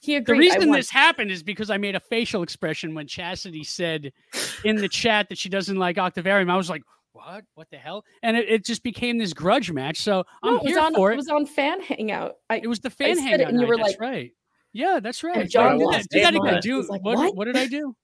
He 0.01 0.13
the 0.13 0.19
agreed. 0.19 0.53
I 0.53 0.55
reason 0.55 0.71
this 0.71 0.91
happened 0.91 1.33
is 1.33 1.43
because 1.43 1.71
I 1.71 1.77
made 1.77 1.97
a 1.97 2.01
facial 2.01 2.45
expression 2.45 2.95
when 2.95 3.09
Chastity 3.09 3.65
said 3.65 4.13
in 4.65 4.77
the 4.77 4.89
chat 4.89 5.29
that 5.31 5.39
she 5.39 5.49
doesn't 5.49 5.77
like 5.77 5.99
Octavarium. 5.99 6.49
I 6.51 6.57
was 6.57 6.71
like, 6.71 6.83
"What? 7.25 7.45
What 7.55 7.71
the 7.71 7.77
hell?" 7.79 8.05
And 8.23 8.37
it, 8.37 8.49
it 8.49 8.65
just 8.65 8.83
became 8.83 9.19
this 9.19 9.33
grudge 9.33 9.71
match. 9.71 9.99
So 10.01 10.25
I'm 10.43 10.55
No, 10.55 10.57
it 10.59 10.63
was 10.65 10.73
here 10.73 10.81
on 10.81 10.95
for 10.95 11.11
it 11.11 11.15
it. 11.15 11.17
was 11.17 11.29
on 11.29 11.47
fan 11.47 11.81
hangout. 11.81 12.37
I 12.49 12.57
It 12.57 12.67
was 12.67 12.81
the 12.81 12.91
fan 12.91 13.17
said 13.17 13.25
it 13.25 13.29
hangout. 13.29 13.49
and 13.49 13.57
you 13.57 13.61
night, 13.63 13.69
were 13.69 13.77
that's 13.77 13.89
like- 13.91 14.01
right. 14.01 14.33
Yeah, 14.73 15.01
that's 15.03 15.23
right. 15.25 15.49
John 15.49 15.79
do 15.79 15.89
that, 15.91 16.07
do 16.11 16.21
that 16.21 16.35
again. 16.35 16.61
Do 16.63 16.83
like, 16.89 17.03
what, 17.03 17.17
"What?" 17.19 17.35
what 17.37 17.45
did 17.47 17.57
I 17.57 17.67
do? 17.67 17.95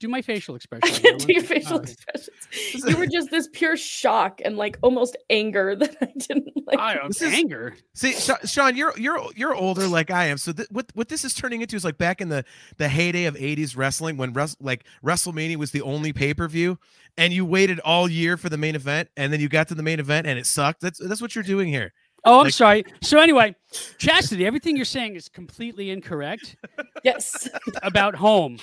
Do 0.00 0.08
my 0.08 0.22
facial 0.22 0.54
expression. 0.56 0.82
I 0.82 0.98
can't 0.98 1.20
do 1.26 1.32
your 1.32 1.42
facial 1.42 1.74
oh, 1.74 1.80
okay. 1.80 1.92
expressions. 1.92 2.84
You 2.86 2.96
were 2.96 3.06
just 3.06 3.30
this 3.30 3.48
pure 3.52 3.76
shock 3.76 4.40
and 4.44 4.56
like 4.56 4.78
almost 4.82 5.16
anger 5.28 5.76
that 5.76 5.96
I 6.00 6.06
didn't 6.16 6.48
like. 6.66 6.78
I 6.78 6.94
am 6.94 7.08
This 7.08 7.20
is- 7.22 7.34
anger. 7.34 7.76
See, 7.94 8.14
Sean, 8.46 8.76
you're 8.76 8.94
you're 8.98 9.20
you're 9.36 9.54
older 9.54 9.86
like 9.86 10.10
I 10.10 10.24
am. 10.26 10.38
So 10.38 10.52
th- 10.52 10.68
what 10.70 10.86
what 10.94 11.08
this 11.08 11.24
is 11.24 11.34
turning 11.34 11.60
into 11.60 11.76
is 11.76 11.84
like 11.84 11.98
back 11.98 12.20
in 12.20 12.30
the 12.30 12.44
the 12.78 12.88
heyday 12.88 13.26
of 13.26 13.34
'80s 13.36 13.76
wrestling 13.76 14.16
when 14.16 14.32
res- 14.32 14.56
like 14.58 14.84
WrestleMania 15.04 15.56
was 15.56 15.70
the 15.70 15.82
only 15.82 16.12
pay 16.12 16.32
per 16.34 16.48
view, 16.48 16.78
and 17.18 17.32
you 17.32 17.44
waited 17.44 17.78
all 17.80 18.08
year 18.08 18.36
for 18.38 18.48
the 18.48 18.56
main 18.58 18.74
event, 18.74 19.10
and 19.18 19.30
then 19.32 19.38
you 19.40 19.48
got 19.50 19.68
to 19.68 19.74
the 19.74 19.82
main 19.82 20.00
event 20.00 20.26
and 20.26 20.38
it 20.38 20.46
sucked. 20.46 20.80
That's 20.80 20.98
that's 20.98 21.20
what 21.20 21.34
you're 21.34 21.44
doing 21.44 21.68
here. 21.68 21.92
Oh, 22.24 22.38
I'm 22.40 22.44
Like- 22.44 22.54
sorry. 22.54 22.84
So 23.02 23.18
anyway, 23.20 23.54
Chastity, 23.98 24.46
everything 24.46 24.76
you're 24.76 24.84
saying 24.86 25.16
is 25.16 25.28
completely 25.28 25.90
incorrect 25.90 26.56
yes. 27.04 27.48
about 27.82 28.14
home. 28.14 28.58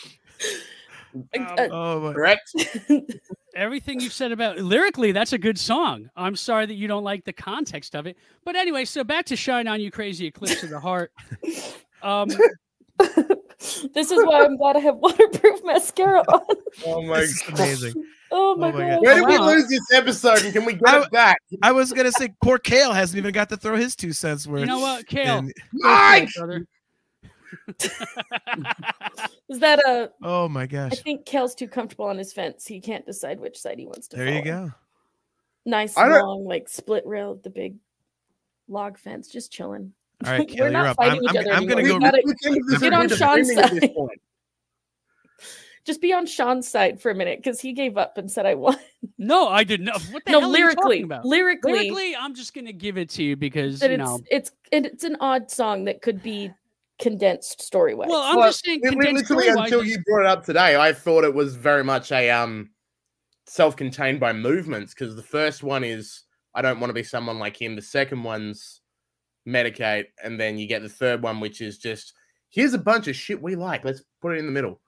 Uh, 1.15 1.67
Oh, 1.71 1.99
my. 2.01 2.13
Correct? 2.13 2.51
everything 3.55 3.99
you've 3.99 4.13
said 4.13 4.31
about 4.31 4.57
lyrically, 4.59 5.11
that's 5.11 5.33
a 5.33 5.37
good 5.37 5.57
song. 5.57 6.09
I'm 6.15 6.35
sorry 6.35 6.65
that 6.67 6.75
you 6.75 6.87
don't 6.87 7.03
like 7.03 7.23
the 7.25 7.33
context 7.33 7.95
of 7.95 8.05
it. 8.07 8.17
But 8.45 8.55
anyway, 8.55 8.85
so 8.85 9.03
back 9.03 9.25
to 9.27 9.35
Shine 9.35 9.67
On 9.67 9.79
You 9.81 9.89
Crazy 9.91 10.27
Eclipse 10.27 10.63
of 10.63 10.69
the 10.69 10.79
Heart. 10.79 11.11
Um, 12.03 12.29
this 13.93 14.11
is 14.11 14.23
why 14.25 14.43
I'm 14.45 14.57
glad 14.57 14.75
I 14.75 14.79
have 14.79 14.95
waterproof 14.97 15.61
mascara 15.63 16.21
on. 16.31 16.41
Oh 16.85 17.01
my 17.03 17.21
This 17.21 17.31
is 17.31 17.41
god. 17.43 17.59
amazing. 17.59 18.03
Oh 18.31 18.55
my, 18.55 18.69
Oh 18.69 18.71
my 18.73 18.79
god. 18.79 18.89
God. 18.89 19.01
Where 19.01 19.15
did 19.15 19.27
we 19.27 19.37
Wow. 19.39 19.47
lose 19.47 19.67
this 19.69 19.91
episode 19.93 20.43
and 20.43 20.53
can 20.53 20.65
we 20.65 20.73
get 20.73 20.87
I- 20.87 21.01
it 21.03 21.11
back? 21.11 21.37
I 21.63 21.71
was 21.71 21.91
gonna 21.93 22.11
say 22.11 22.29
poor 22.43 22.57
Kale 22.59 22.93
hasn't 22.93 23.17
even 23.17 23.33
got 23.33 23.49
to 23.49 23.57
throw 23.57 23.75
his 23.75 23.95
two 23.95 24.13
cents 24.13 24.45
worth. 24.45 24.59
you 24.61 24.65
know 24.67 24.79
what, 24.79 25.07
Kale? 25.07 25.39
in- 25.39 25.45
Go 25.47 25.51
for 25.53 25.77
it, 25.77 25.83
Mike! 25.83 26.29
brother. 26.35 26.65
This 27.79 27.91
Is 29.49 29.59
that 29.59 29.79
a? 29.79 30.11
Oh 30.21 30.49
my 30.49 30.65
gosh! 30.65 30.91
I 30.91 30.95
think 30.95 31.25
Kale's 31.25 31.55
too 31.55 31.67
comfortable 31.67 32.05
on 32.05 32.17
his 32.17 32.33
fence. 32.33 32.65
He 32.65 32.79
can't 32.79 33.05
decide 33.05 33.39
which 33.39 33.57
side 33.57 33.79
he 33.79 33.85
wants 33.85 34.07
to. 34.09 34.17
There 34.17 34.33
you 34.33 34.41
go. 34.41 34.71
Nice 35.65 35.97
I 35.97 36.07
don't- 36.09 36.21
long 36.21 36.45
like 36.45 36.69
split 36.69 37.05
rail, 37.05 37.33
with 37.33 37.43
the 37.43 37.49
big 37.49 37.75
log 38.67 38.97
fence, 38.97 39.27
just 39.29 39.51
chilling. 39.51 39.93
All 40.25 40.31
right, 40.31 40.49
We're 40.59 40.69
not 40.69 40.79
you're 40.81 40.87
up. 40.87 40.97
I'm, 40.99 41.09
fighting 41.09 41.23
each 41.23 41.29
I'm, 41.29 41.37
other 41.37 41.51
I'm 41.53 41.67
gonna 41.67 41.83
go. 41.83 41.93
We 41.95 41.99
gotta- 41.99 42.21
Which 42.23 42.37
end 42.45 42.79
Get 42.81 42.93
on 42.93 43.09
Sean's 43.09 43.47
defending 43.49 43.59
at 43.59 43.71
this 43.71 43.95
side. 43.95 44.19
Just 45.85 46.01
be 46.01 46.11
on 46.11 46.25
Sean's 46.25 46.67
side 46.67 47.01
for 47.01 47.11
a 47.11 47.15
minute 47.15 47.39
because 47.39 47.61
he 47.61 47.71
gave 47.71 47.95
up 47.97 48.17
and 48.17 48.29
said 48.29 48.45
I 48.45 48.55
won. 48.55 48.77
No, 49.17 49.47
I 49.47 49.63
did 49.63 49.79
not. 49.79 50.01
What 50.11 50.25
the 50.25 50.33
no, 50.33 50.41
hell 50.41 50.53
are 50.53 50.57
you 50.57 50.65
lyrically, 50.65 51.01
about? 51.03 51.23
lyrically, 51.23 51.71
Lyrically, 51.71 52.13
I'm 52.13 52.35
just 52.35 52.53
gonna 52.53 52.73
give 52.73 52.97
it 52.97 53.09
to 53.11 53.23
you 53.23 53.37
because 53.37 53.81
you 53.81 53.91
it's 53.91 53.97
know. 53.97 54.19
it's 54.29 54.51
and 54.73 54.85
it's 54.85 55.05
an 55.05 55.15
odd 55.21 55.49
song 55.49 55.85
that 55.85 56.01
could 56.01 56.21
be 56.21 56.51
condensed 56.99 57.61
story 57.61 57.93
wise. 57.95 58.07
Well, 58.09 58.21
I'm 58.23 58.37
Well, 58.37 58.49
just 58.49 58.63
saying. 58.65 58.81
li- 58.83 58.89
li- 58.91 58.95
condensed 59.05 59.29
Literally, 59.29 59.61
until 59.63 59.83
you 59.83 59.99
brought 60.05 60.21
it 60.21 60.27
up 60.27 60.43
today, 60.45 60.75
I 60.75 60.93
thought 60.93 61.23
it 61.23 61.33
was 61.33 61.55
very 61.55 61.83
much 61.83 62.11
a 62.11 62.29
um 62.29 62.69
self-contained 63.45 64.19
by 64.19 64.33
movements 64.33 64.93
because 64.93 65.15
the 65.15 65.23
first 65.23 65.63
one 65.63 65.83
is 65.83 66.23
I 66.53 66.61
don't 66.61 66.79
want 66.79 66.89
to 66.89 66.93
be 66.95 67.03
someone 67.03 67.39
like 67.39 67.61
him. 67.61 67.75
The 67.75 67.81
second 67.81 68.23
one's 68.23 68.81
medicate, 69.47 70.05
and 70.23 70.39
then 70.39 70.57
you 70.57 70.67
get 70.67 70.81
the 70.81 70.89
third 70.89 71.21
one, 71.23 71.39
which 71.39 71.61
is 71.61 71.77
just 71.77 72.13
here's 72.49 72.73
a 72.73 72.77
bunch 72.79 73.07
of 73.07 73.15
shit 73.15 73.41
we 73.41 73.55
like. 73.55 73.85
Let's 73.85 74.03
put 74.21 74.33
it 74.35 74.39
in 74.39 74.45
the 74.45 74.51
middle. 74.51 74.79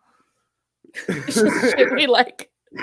Shit 1.30 1.92
we 1.94 2.08
like. 2.08 2.50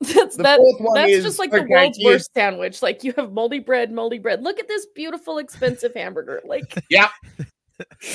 That's 0.00 0.36
that. 0.36 0.60
That's 0.94 1.10
is, 1.12 1.24
just 1.24 1.38
like 1.38 1.50
the 1.50 1.62
world's 1.62 1.96
here's- 1.98 2.14
worst 2.20 2.30
sandwich. 2.34 2.82
Like 2.82 3.02
you 3.04 3.12
have 3.16 3.32
moldy 3.32 3.58
bread, 3.58 3.90
moldy 3.90 4.18
bread. 4.18 4.42
Look 4.42 4.60
at 4.60 4.68
this 4.68 4.86
beautiful, 4.94 5.38
expensive 5.38 5.94
hamburger. 5.94 6.42
Like 6.44 6.78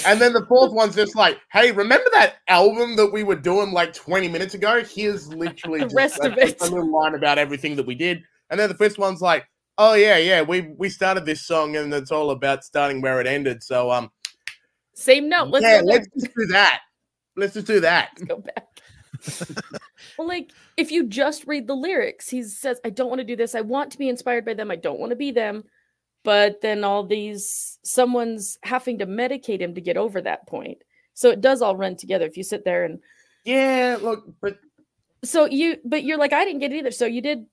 And 0.06 0.22
then 0.22 0.34
the 0.34 0.45
fourth 0.45 0.72
one's 0.73 0.95
just 0.95 1.15
like, 1.15 1.40
hey, 1.52 1.72
remember 1.72 2.10
that 2.14 2.38
album 2.48 2.95
that 2.95 3.11
we 3.11 3.23
were 3.23 3.36
doing 3.36 3.72
like 3.72 3.94
20 3.94 4.27
minutes 4.27 4.53
ago? 4.53 4.84
Here's 4.84 5.27
literally 5.34 5.80
The 5.80 5.86
just 5.86 5.95
rest 5.95 6.19
a, 6.19 6.31
of 6.31 6.38
it. 6.38 6.61
a 6.61 6.65
little 6.65 6.91
line 6.91 7.15
about 7.15 7.38
everything 7.38 7.76
that 7.76 7.86
we 7.86 7.95
did. 7.95 8.22
And 8.49 8.60
then 8.60 8.69
the 8.69 8.76
fifth 8.76 8.98
one's 8.98 9.22
like, 9.22 9.45
oh 9.77 9.94
yeah, 9.94 10.18
yeah, 10.18 10.41
we 10.41 10.73
we 10.77 10.90
started 10.90 11.26
this 11.26 11.45
song 11.45 11.76
and 11.76 11.94
it's 11.94 12.11
all 12.11 12.31
about 12.31 12.64
starting 12.64 13.02
where 13.02 13.19
it 13.22 13.27
ended. 13.27 13.64
So 13.64 13.91
um 13.91 14.11
same 14.95 15.30
note. 15.30 15.49
Let's 15.49 15.64
yeah, 15.64 15.81
let's 15.84 16.07
just 16.14 16.36
do 16.36 16.45
that. 16.48 16.81
Let's 17.36 17.53
just 17.53 17.68
do 17.68 17.80
that. 17.80 18.10
Let's 18.18 18.23
go 18.23 18.38
back. 18.38 18.65
well, 20.18 20.27
like 20.27 20.52
if 20.77 20.91
you 20.91 21.07
just 21.07 21.48
read 21.48 21.68
the 21.68 21.76
lyrics, 21.76 22.30
he 22.30 22.44
says, 22.44 22.80
"I 22.84 22.90
don't 22.90 23.10
want 23.10 23.19
to 23.19 23.26
do 23.26 23.36
this. 23.36 23.56
I 23.56 23.61
want 23.61 23.91
to 23.91 23.98
be 23.98 24.10
inspired 24.10 24.45
by 24.45 24.53
them. 24.53 24.72
I 24.72 24.76
don't 24.76 24.99
want 24.99 25.11
to 25.11 25.15
be 25.15 25.31
them." 25.31 25.64
But 26.24 26.62
then 26.62 26.84
all 26.84 27.06
these, 27.06 27.80
someone's 27.84 28.58
having 28.64 29.00
to 29.00 29.08
medicate 29.08 29.62
him 29.62 29.76
to 29.76 29.82
get 29.82 29.98
over 29.98 30.22
that 30.22 30.48
point. 30.48 30.84
So 31.14 31.30
it 31.30 31.41
does 31.41 31.62
all 31.62 31.76
run 31.76 31.96
together 31.96 32.26
if 32.26 32.38
you 32.38 32.44
sit 32.44 32.66
there 32.66 32.86
and 32.86 33.00
Yeah, 33.46 33.98
look, 34.02 34.26
but 34.41 34.60
so 35.24 35.46
you 35.46 35.78
but 35.84 36.04
you're 36.04 36.18
like 36.18 36.34
i 36.34 36.46
didn't 36.46 36.60
get 36.60 36.72
it 36.72 36.78
either 36.78 36.91
so 36.91 37.06
you 37.06 37.22
did 37.22 37.46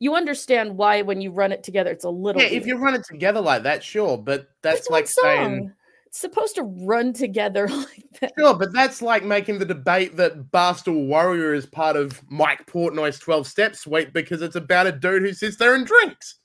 you 0.00 0.14
understand 0.14 0.76
why 0.76 1.02
when 1.02 1.20
you 1.20 1.32
run 1.32 1.50
it 1.50 1.64
together 1.64 1.90
it's 1.90 2.04
a 2.04 2.10
little 2.10 2.40
yeah, 2.40 2.48
if 2.48 2.66
you 2.66 2.76
run 2.76 2.94
it 2.94 3.04
together 3.04 3.40
like 3.40 3.64
that, 3.64 3.82
sure. 3.82 4.16
But 4.16 4.48
that's 4.62 4.80
It's 4.80 4.90
like 4.90 5.08
saying 5.08 5.72
it's 6.06 6.20
supposed 6.20 6.54
to 6.54 6.62
run 6.62 7.12
together 7.12 7.66
like 7.68 8.04
that 8.20 8.32
Sure, 8.38 8.54
but 8.54 8.72
that's 8.72 9.02
like 9.02 9.24
making 9.24 9.58
the 9.58 9.64
debate 9.64 10.16
that 10.16 10.52
Barstool 10.52 11.08
Warrior 11.08 11.52
is 11.52 11.66
part 11.66 11.96
of 11.96 12.22
Mike 12.30 12.64
Portnoy's 12.66 13.18
12 13.18 13.48
Step 13.48 13.74
Suite 13.74 14.12
because 14.12 14.40
it's 14.40 14.54
about 14.54 14.86
a 14.86 14.92
dude 14.92 15.22
who 15.22 15.32
sits 15.32 15.56
there 15.56 15.74
and 15.74 15.84
drinks. 15.84 16.38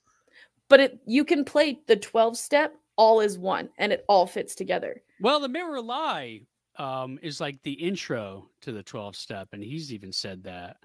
But 0.68 0.80
it 0.80 0.98
you 1.06 1.24
can 1.24 1.44
play 1.44 1.78
the 1.86 1.96
12 1.96 2.36
step 2.36 2.74
all 2.96 3.20
as 3.20 3.38
one 3.38 3.68
and 3.78 3.92
it 3.92 4.04
all 4.08 4.26
fits 4.26 4.54
together 4.54 5.02
Well, 5.20 5.40
the 5.40 5.48
mirror 5.48 5.80
lie 5.80 6.42
um, 6.78 7.18
is 7.22 7.40
like 7.40 7.62
the 7.62 7.72
intro 7.72 8.48
to 8.62 8.72
the 8.72 8.82
12 8.82 9.14
step, 9.16 9.48
and 9.52 9.62
he's 9.62 9.92
even 9.92 10.10
said 10.12 10.42
that. 10.44 10.76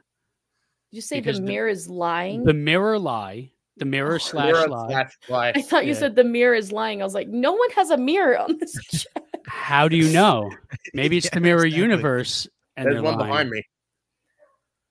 Did 0.91 0.97
you 0.97 1.01
say 1.01 1.19
Because 1.19 1.37
the 1.37 1.41
the- 1.43 1.47
mirror 1.47 1.67
is 1.67 1.87
lying 1.89 2.43
The 2.43 2.53
mirror 2.53 2.97
lie, 2.99 3.51
the 3.77 3.85
mirror 3.85 4.19
slash 4.19 4.53
Mirror 4.53 4.67
lie. 4.69 4.87
slash 4.89 5.17
lie. 5.29 5.53
i 5.55 5.61
thought 5.61 5.85
you 5.85 5.93
yeah. 5.93 5.99
said 5.99 6.15
the 6.15 6.23
mirror 6.23 6.53
is 6.55 6.71
lying 6.71 7.01
i 7.01 7.05
was 7.05 7.13
like 7.15 7.27
no 7.29 7.53
one 7.53 7.69
has 7.75 7.89
a 7.91 7.97
mirror 7.97 8.37
on 8.37 8.57
this 8.59 8.73
chat. 8.91 9.23
How 9.47 9.87
do 9.87 9.95
you 9.97 10.09
know? 10.13 10.51
Maybe 10.93 11.17
it's 11.17 11.25
Yeah, 11.27 11.35
the 11.35 11.41
mirror 11.41 11.65
exactly. 11.65 11.81
universe. 11.81 12.47
And 12.77 12.85
There's 12.87 13.01
one 13.01 13.15
lying. 13.17 13.29
behind 13.29 13.49
me. 13.49 13.63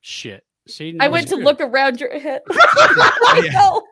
Shit. 0.00 0.42
See, 0.68 0.96
i 1.00 1.08
went 1.08 1.28
to 1.28 1.36
true. 1.36 1.44
look 1.44 1.60
around 1.60 2.00
your 2.00 2.18
head 2.18 2.42
Yeah. 3.36 3.50
No. 3.52 3.82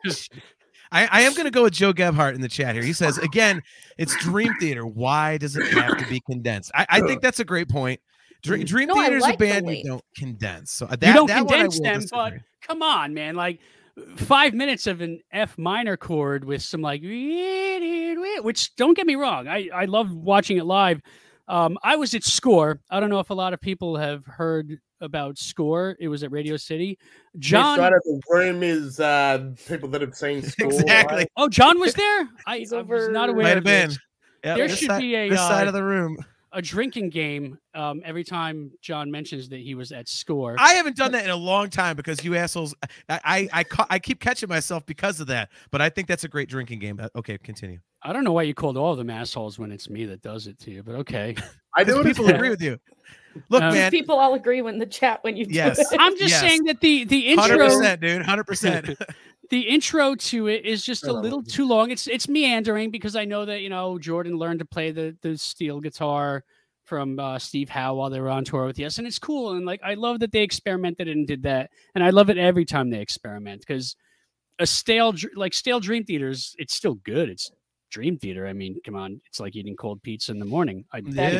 I, 0.91 1.07
I 1.11 1.21
am 1.21 1.33
going 1.33 1.45
to 1.45 1.51
go 1.51 1.63
with 1.63 1.73
Joe 1.73 1.93
Gebhardt 1.93 2.35
in 2.35 2.41
the 2.41 2.47
chat 2.47 2.75
here. 2.75 2.83
He 2.83 2.93
says, 2.93 3.17
again, 3.17 3.61
it's 3.97 4.15
Dream 4.17 4.53
Theater. 4.59 4.85
Why 4.85 5.37
does 5.37 5.55
it 5.55 5.67
have 5.73 5.97
to 5.97 6.07
be 6.07 6.21
condensed? 6.29 6.71
I, 6.73 6.85
I 6.89 7.01
think 7.01 7.21
that's 7.21 7.39
a 7.39 7.45
great 7.45 7.69
point. 7.69 7.99
Dream, 8.43 8.65
Dream 8.65 8.87
No, 8.89 8.95
I 8.95 9.03
Theater 9.05 9.17
is 9.17 9.23
like 9.23 9.35
a 9.35 9.37
band 9.37 9.69
you 9.69 9.83
don't 9.83 10.03
condense. 10.15 10.71
So 10.71 10.85
that, 10.85 11.01
you 11.01 11.13
don't 11.13 11.27
that 11.27 11.39
condense 11.39 11.79
will 11.79 11.83
them, 11.83 12.03
but 12.11 12.33
come 12.61 12.81
on, 12.81 13.13
man. 13.13 13.35
Like 13.35 13.59
five 14.15 14.53
minutes 14.53 14.87
of 14.87 15.01
an 15.01 15.21
F 15.31 15.57
minor 15.57 15.97
chord 15.97 16.45
with 16.45 16.61
some 16.61 16.81
like, 16.81 17.01
which 17.01 18.75
don't 18.75 18.95
get 18.95 19.07
me 19.07 19.15
wrong, 19.15 19.47
I 19.47 19.69
I 19.73 19.85
love 19.85 20.13
watching 20.13 20.57
it 20.57 20.65
live. 20.65 21.01
Um, 21.47 21.77
I 21.81 21.95
was 21.95 22.13
at 22.13 22.23
Score. 22.23 22.79
I 22.89 22.99
don't 22.99 23.09
know 23.09 23.19
if 23.19 23.29
a 23.29 23.33
lot 23.33 23.53
of 23.53 23.61
people 23.61 23.97
have 23.97 24.25
heard 24.25 24.79
about 25.01 25.37
Score. 25.37 25.95
It 25.99 26.07
was 26.07 26.23
at 26.23 26.31
Radio 26.31 26.57
City. 26.57 26.97
John, 27.39 27.77
John. 27.77 27.77
side 27.77 27.93
of 27.93 28.03
the 28.03 28.21
room 28.29 28.63
is 28.63 28.99
uh, 28.99 29.51
people 29.67 29.89
that 29.89 30.01
have 30.01 30.15
seen 30.15 30.41
Score. 30.43 30.67
Exactly. 30.67 31.17
right? 31.17 31.31
Oh, 31.37 31.47
John 31.49 31.79
was 31.79 31.93
there. 31.93 32.29
I, 32.45 32.59
He's 32.59 32.73
I 32.73 32.81
was 32.81 33.09
not 33.09 33.29
aware. 33.29 33.43
Might 33.43 33.57
of 33.57 33.65
have 33.67 33.89
been. 33.89 33.97
Yep, 34.43 34.57
There 34.57 34.69
should 34.69 34.87
side, 34.87 35.01
be 35.01 35.15
a, 35.15 35.29
this 35.29 35.39
side 35.39 35.65
uh, 35.65 35.69
of 35.69 35.73
the 35.73 35.83
room. 35.83 36.17
A 36.53 36.61
drinking 36.61 37.09
game. 37.09 37.57
Um, 37.73 38.01
every 38.05 38.23
time 38.23 38.71
John 38.81 39.11
mentions 39.11 39.49
that 39.49 39.59
he 39.59 39.75
was 39.75 39.91
at 39.91 40.07
Score. 40.07 40.55
I 40.57 40.73
haven't 40.73 40.95
done 40.95 41.11
that 41.11 41.25
in 41.25 41.29
a 41.29 41.35
long 41.35 41.69
time 41.69 41.95
because 41.95 42.23
you 42.23 42.35
assholes. 42.35 42.73
I 43.09 43.19
I 43.23 43.49
I, 43.53 43.63
ca- 43.63 43.87
I 43.89 43.99
keep 43.99 44.19
catching 44.19 44.47
myself 44.49 44.85
because 44.85 45.19
of 45.19 45.27
that. 45.27 45.49
But 45.71 45.81
I 45.81 45.89
think 45.89 46.07
that's 46.07 46.23
a 46.23 46.27
great 46.29 46.49
drinking 46.49 46.79
game. 46.79 46.99
Uh, 47.01 47.09
Okay, 47.15 47.37
continue. 47.37 47.79
I 48.03 48.13
don't 48.13 48.23
know 48.23 48.31
why 48.31 48.43
you 48.43 48.53
called 48.53 48.77
all 48.77 48.91
of 48.91 48.97
them 48.97 49.09
assholes 49.09 49.59
when 49.59 49.71
it's 49.71 49.89
me 49.89 50.05
that 50.05 50.21
does 50.21 50.47
it 50.47 50.57
to 50.59 50.71
you, 50.71 50.83
but 50.83 50.95
okay. 50.95 51.35
I 51.75 51.83
do 51.83 51.97
Because 51.97 52.05
it 52.05 52.07
people 52.09 52.25
well. 52.25 52.35
agree 52.35 52.49
with 52.49 52.61
you. 52.61 52.77
Look, 53.49 53.61
Um, 53.61 53.73
man. 53.73 53.91
people 53.91 54.17
all 54.17 54.33
agree 54.33 54.61
when 54.61 54.77
the 54.79 54.85
chat 54.85 55.23
when 55.23 55.35
you 55.35 55.45
do 55.45 55.53
Yes. 55.53 55.77
it. 55.79 55.87
I'm 55.99 56.15
just 56.17 56.29
Yes. 56.31 56.39
saying 56.41 56.63
that 56.65 56.79
the 56.81 57.03
the 57.03 57.27
intro. 57.27 57.41
Hundred 57.43 57.65
percent, 57.65 58.01
dude. 58.01 58.21
Hundred 58.23 58.45
percent. 58.45 58.89
the 59.49 59.61
intro 59.61 60.15
to 60.15 60.47
it 60.47 60.65
is 60.65 60.83
just 60.83 61.05
a 61.05 61.13
little 61.13 61.43
too 61.43 61.67
long. 61.67 61.91
It's 61.91 62.07
it's 62.07 62.27
meandering 62.27 62.91
because 62.91 63.15
I 63.15 63.25
know 63.25 63.45
that 63.45 63.61
you 63.61 63.69
know 63.69 63.97
Jordan 63.97 64.37
learned 64.37 64.59
to 64.59 64.65
play 64.65 64.91
the 64.91 65.17
the 65.21 65.37
steel 65.37 65.79
guitar 65.79 66.43
from 66.83 67.19
uh, 67.19 67.37
Steve 67.37 67.69
Howe 67.69 67.95
while 67.95 68.09
they 68.09 68.21
were 68.21 68.29
on 68.29 68.45
tour 68.45 68.65
with 68.65 68.79
Yes, 68.79 68.97
and 68.97 69.05
it's 69.05 69.19
cool. 69.19 69.51
And 69.51 69.65
like 69.65 69.81
I 69.83 69.95
love 69.95 70.19
that 70.21 70.31
they 70.31 70.41
experimented 70.41 71.07
and 71.07 71.27
did 71.27 71.43
that, 71.43 71.69
and 71.95 72.03
I 72.03 72.09
love 72.09 72.29
it 72.29 72.37
every 72.37 72.65
time 72.65 72.89
they 72.89 73.01
experiment 73.01 73.61
because 73.61 73.95
a 74.59 74.65
stale 74.65 75.13
like 75.35 75.53
stale 75.53 75.79
Dream 75.79 76.03
Theaters, 76.03 76.55
it's 76.57 76.75
still 76.75 76.95
good. 76.95 77.29
It's 77.29 77.51
Dream 77.91 78.17
Theater. 78.17 78.47
I 78.47 78.53
mean, 78.53 78.79
come 78.85 78.95
on, 78.95 79.21
it's 79.27 79.39
like 79.39 79.55
eating 79.55 79.75
cold 79.75 80.01
pizza 80.01 80.31
in 80.31 80.39
the 80.39 80.45
morning. 80.45 80.85
I 80.91 81.01
That 81.01 81.31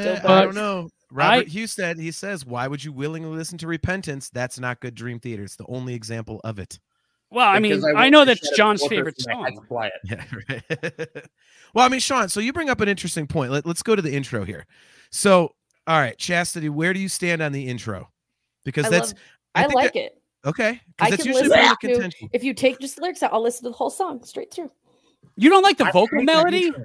still 0.00 0.14
Yeah. 0.14 0.22
I 0.24 0.44
don't 0.44 0.54
know. 0.54 0.88
Robert 1.10 1.46
I- 1.46 1.50
Husted 1.50 1.70
said 1.70 1.98
he 1.98 2.10
says, 2.10 2.44
"Why 2.44 2.66
would 2.66 2.82
you 2.82 2.92
willingly 2.92 3.36
listen 3.36 3.58
to 3.58 3.66
Repentance? 3.66 4.30
That's 4.30 4.58
not 4.58 4.80
good 4.80 4.94
Dream 4.94 5.20
Theater. 5.20 5.44
It's 5.44 5.56
the 5.56 5.66
only 5.68 5.94
example 5.94 6.40
of 6.44 6.58
it." 6.58 6.78
Well, 7.30 7.48
I 7.48 7.58
mean, 7.58 7.76
Because 7.80 7.92
I 7.96 8.08
know 8.08 8.20
the 8.20 8.34
that's 8.34 8.56
John's 8.56 8.86
favorite 8.86 9.16
and 9.26 9.36
I 9.38 9.44
had 9.44 9.54
song. 9.54 9.66
Quiet. 9.66 9.92
Yeah, 10.04 10.24
right. 10.48 10.62
well, 11.74 11.84
I 11.84 11.88
mean, 11.88 12.00
Sean, 12.00 12.28
so 12.28 12.40
you 12.40 12.52
bring 12.52 12.70
up 12.70 12.80
an 12.80 12.88
interesting 12.88 13.26
point. 13.26 13.50
Let, 13.52 13.66
let's 13.66 13.82
go 13.82 13.96
to 13.96 14.02
the 14.02 14.12
intro 14.14 14.44
here. 14.44 14.66
So, 15.10 15.54
all 15.86 15.98
right, 15.98 16.16
Chastity, 16.18 16.68
where 16.68 16.92
do 16.92 17.00
you 17.00 17.08
stand 17.08 17.42
on 17.42 17.52
the 17.52 17.66
intro? 17.68 18.10
Because 18.64 18.86
I 18.86 18.90
that's 18.90 19.08
love- 19.12 19.20
I, 19.54 19.62
think 19.64 19.74
like 19.74 19.92
that- 19.94 19.98
it. 20.00 20.22
okay. 20.46 20.80
I 20.98 21.10
that's 21.10 21.22
can 21.22 21.32
usually 21.32 21.48
listen 21.48 21.68
to- 21.68 21.76
contention. 21.88 22.28
If 22.32 22.44
you 22.44 22.54
take 22.54 22.78
just 22.78 22.96
the 22.96 23.02
lyrics 23.02 23.22
out, 23.22 23.32
I'll 23.32 23.42
listen 23.42 23.64
to 23.64 23.70
the 23.70 23.76
whole 23.76 23.90
song 23.90 24.22
straight 24.24 24.52
through. 24.52 24.70
You 25.36 25.50
don't 25.50 25.62
like 25.62 25.78
the 25.78 25.86
I 25.86 25.90
vocal 25.92 26.18
hate 26.18 26.24
melody? 26.26 26.66
intro. 26.66 26.82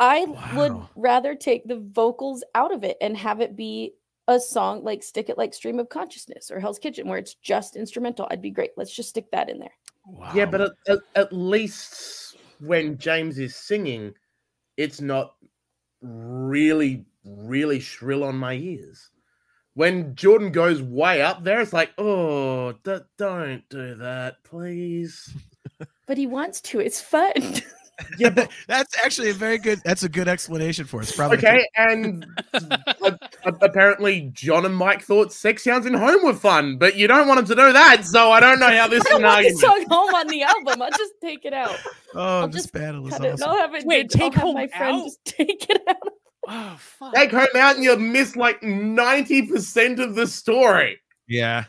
I 0.00 0.24
would 0.56 0.76
rather 0.96 1.34
take 1.36 1.66
the 1.68 1.76
vocals 1.76 2.42
out 2.54 2.74
of 2.74 2.82
it 2.82 2.96
and 3.00 3.16
have 3.16 3.40
it 3.40 3.54
be 3.56 3.92
a 4.28 4.40
song 4.40 4.82
like 4.84 5.02
Stick 5.02 5.28
It 5.28 5.38
Like 5.38 5.54
Stream 5.54 5.78
of 5.78 5.88
Consciousness 5.88 6.50
or 6.50 6.60
Hell's 6.60 6.78
Kitchen 6.78 7.08
where 7.08 7.18
it's 7.18 7.34
just 7.34 7.76
instrumental. 7.76 8.26
I'd 8.30 8.42
be 8.42 8.50
great. 8.50 8.70
Let's 8.76 8.94
just 8.94 9.10
stick 9.10 9.30
that 9.32 9.50
in 9.50 9.58
there. 9.58 9.72
Yeah, 10.34 10.46
but 10.46 10.60
at, 10.60 10.72
at, 10.88 10.98
at 11.14 11.32
least 11.32 12.36
when 12.60 12.98
James 12.98 13.38
is 13.38 13.56
singing, 13.56 14.14
it's 14.76 15.00
not 15.00 15.34
really, 16.02 17.04
really 17.24 17.80
shrill 17.80 18.24
on 18.24 18.36
my 18.36 18.54
ears. 18.54 19.10
When 19.74 20.14
Jordan 20.14 20.52
goes 20.52 20.82
way 20.82 21.20
up 21.20 21.42
there, 21.42 21.60
it's 21.60 21.72
like, 21.72 21.92
oh, 21.98 22.72
d- 22.84 22.98
don't 23.18 23.68
do 23.68 23.96
that, 23.96 24.44
please. 24.44 25.34
But 26.06 26.18
he 26.18 26.26
wants 26.26 26.60
to. 26.60 26.80
It's 26.80 27.00
fun. 27.00 27.32
Yeah, 28.18 28.30
but 28.34 28.50
that's 28.66 28.96
actually 29.04 29.30
a 29.30 29.34
very 29.34 29.58
good. 29.58 29.80
That's 29.84 30.02
a 30.02 30.08
good 30.08 30.28
explanation 30.28 30.84
for 30.84 31.00
it. 31.00 31.04
It's 31.08 31.16
probably 31.16 31.38
okay, 31.38 31.66
and 31.76 32.26
uh, 32.52 33.12
apparently 33.62 34.30
John 34.32 34.64
and 34.66 34.74
Mike 34.76 35.02
thought 35.02 35.32
Sex 35.32 35.62
Sounds 35.64 35.86
in 35.86 35.94
Home 35.94 36.24
were 36.24 36.34
fun, 36.34 36.76
but 36.78 36.96
you 36.96 37.06
don't 37.06 37.28
want 37.28 37.38
them 37.38 37.56
to 37.56 37.62
do 37.62 37.72
that, 37.72 38.04
so 38.04 38.30
I 38.32 38.40
don't 38.40 38.58
know 38.58 38.70
how 38.70 38.88
this 38.88 39.02
I 39.06 39.08
is 39.08 39.12
don't 39.12 39.22
want 39.22 39.44
the 39.46 39.50
song 39.54 39.86
home 39.88 40.14
on 40.14 40.26
the 40.28 40.42
album. 40.42 40.82
I'll 40.82 40.90
just 40.90 41.12
take 41.20 41.44
it 41.44 41.52
out. 41.52 41.76
Oh, 42.16 42.42
I'll 42.42 42.46
this 42.48 42.62
just 42.62 42.72
battle 42.72 43.04
is 43.08 43.12
Cut 43.14 43.24
it. 43.24 43.32
awesome. 43.32 43.48
I'll 43.50 43.56
have 43.58 43.74
it. 43.74 43.84
Wait, 43.84 44.08
dig- 44.08 44.22
I'll 44.22 44.28
take 44.30 44.34
have 44.34 44.42
home 44.44 44.54
my 44.54 44.68
friend 44.68 44.96
out? 44.98 45.04
just 45.04 45.24
take 45.24 45.68
it 45.68 45.82
out. 45.88 45.96
Oh 46.46 46.76
fuck. 46.78 47.12
Take 47.12 47.32
home 47.32 47.48
out 47.56 47.74
and 47.74 47.82
you 47.82 47.96
miss 47.96 48.36
like 48.36 48.60
90% 48.60 49.98
of 49.98 50.14
the 50.14 50.28
story. 50.28 51.00
Yeah. 51.26 51.64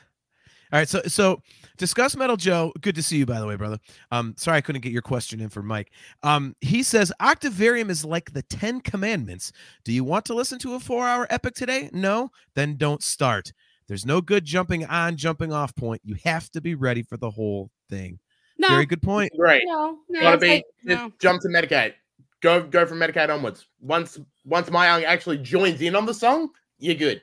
All 0.72 0.80
right. 0.80 0.88
So 0.88 1.02
so 1.08 1.42
discuss 1.78 2.16
metal 2.16 2.38
Joe. 2.38 2.72
Good 2.82 2.96
to 2.96 3.04
see 3.04 3.18
you, 3.18 3.26
by 3.26 3.40
the 3.40 3.46
way, 3.48 3.56
brother. 3.56 3.80
Um, 4.12 4.34
sorry 4.38 4.58
I 4.58 4.62
couldn't 4.62 4.82
get 4.82 4.92
your 4.92 5.02
question 5.02 5.40
in 5.42 5.50
for 5.50 5.62
Mike. 5.64 5.92
Um, 6.24 6.56
he 6.62 6.84
says 6.84 7.12
Octavarium 7.22 7.90
is 7.90 8.04
like 8.06 8.32
the 8.34 8.42
Ten 8.44 8.82
Commandments. 8.82 9.52
Do 9.84 9.92
you 9.92 10.04
want 10.04 10.26
to 10.26 10.34
listen 10.34 10.60
to 10.60 10.76
a 10.76 10.80
four-hour 10.80 11.28
epic 11.30 11.56
today? 11.56 11.90
No, 11.94 12.30
then 12.56 12.76
don't 12.78 13.04
start. 13.04 13.52
There's 13.88 14.06
no 14.06 14.20
good 14.22 14.46
jumping 14.46 14.86
on, 14.86 15.16
jumping 15.16 15.54
off 15.54 15.76
point. 15.76 16.02
You 16.04 16.16
have 16.26 16.50
to 16.52 16.62
be 16.62 16.74
ready 16.76 17.04
for 17.04 17.18
the 17.18 17.30
whole 17.30 17.70
thing. 17.90 18.20
no, 18.58 18.70
Very 18.70 18.86
good 18.88 19.02
point. 19.02 19.32
Right. 19.38 19.62
No, 19.66 20.00
No, 20.10 20.22
Gotta 20.22 20.34
it's 20.36 20.42
be 20.44 20.50
like- 20.50 20.64
just 20.88 21.02
no. 21.04 21.12
jump 21.20 21.42
to 21.42 21.48
Medicate. 21.50 21.94
Go 22.42 22.64
go 22.64 22.86
from 22.86 23.00
Medicate 23.00 23.30
onwards. 23.30 23.66
Once 23.82 24.20
once 24.44 24.70
Myung 24.70 25.04
actually 25.04 25.38
joins 25.40 25.82
in 25.82 25.96
on 25.96 26.06
the 26.06 26.14
song, 26.14 26.50
you're 26.80 26.96
good. 26.96 27.22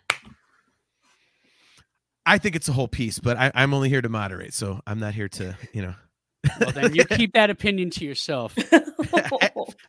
I 2.25 2.39
think 2.39 2.55
it's 2.57 2.69
a 2.69 2.73
whole 2.73 2.89
piece, 2.89 3.19
but 3.19 3.37
I, 3.37 3.51
I'm 3.55 3.75
only 3.75 3.89
here 3.89 4.01
to 4.03 4.09
moderate, 4.09 4.55
so 4.55 4.81
I'm 4.87 4.99
not 5.01 5.15
here 5.15 5.29
to, 5.31 5.57
you 5.73 5.83
know. 5.83 5.95
well, 6.61 6.71
then 6.73 6.95
you 6.95 7.05
keep 7.17 7.33
that 7.35 7.51
opinion 7.51 7.91
to 7.91 8.05
yourself. 8.05 8.55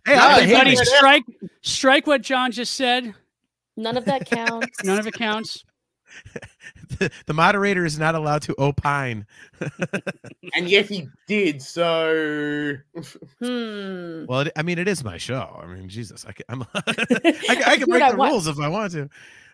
Hey, 0.05 0.15
No, 0.15 0.35
Everybody, 0.37 0.71
hater. 0.71 0.85
strike 0.85 1.23
strike 1.61 2.07
what 2.07 2.21
John 2.21 2.51
just 2.51 2.73
said. 2.73 3.13
None 3.77 3.97
of 3.97 4.05
that 4.05 4.25
counts. 4.25 4.67
None 4.83 4.99
of 4.99 5.07
it 5.07 5.13
counts. 5.13 5.63
the, 6.99 7.09
the 7.25 7.33
moderator 7.33 7.85
is 7.85 7.97
not 7.97 8.15
allowed 8.15 8.41
to 8.43 8.55
opine. 8.59 9.25
And 10.53 10.69
yet 10.69 10.87
he 10.87 11.07
did, 11.27 11.61
so 11.61 12.75
Hmm. 13.39 14.25
Well, 14.27 14.41
it, 14.41 14.51
I 14.55 14.61
mean, 14.63 14.77
it 14.79 14.87
is 14.87 15.03
my 15.03 15.17
show. 15.17 15.59
I 15.61 15.65
mean, 15.67 15.89
Jesus, 15.89 16.25
I 16.25 16.33
can, 16.33 16.45
I'm, 16.49 16.63
I, 16.73 16.81
can- 16.81 17.63
I 17.63 17.77
can 17.77 17.89
break 17.89 18.11
the 18.11 18.17
rules 18.17 18.47
if 18.47 18.59
I 18.59 18.67
want 18.67 18.91
to. 18.93 19.09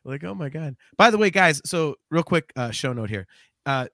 Like, 0.10 0.23
oh 0.23 0.36
my 0.36 0.49
god! 0.49 0.76
By 0.98 1.11
the 1.11 1.18
way, 1.18 1.30
guys, 1.30 1.61
so 1.65 1.95
real 2.10 2.23
quick 2.23 2.52
uh, 2.56 2.72
show 2.72 2.94
note 2.94 3.10
here. 3.10 3.27
Uh, 3.65 3.88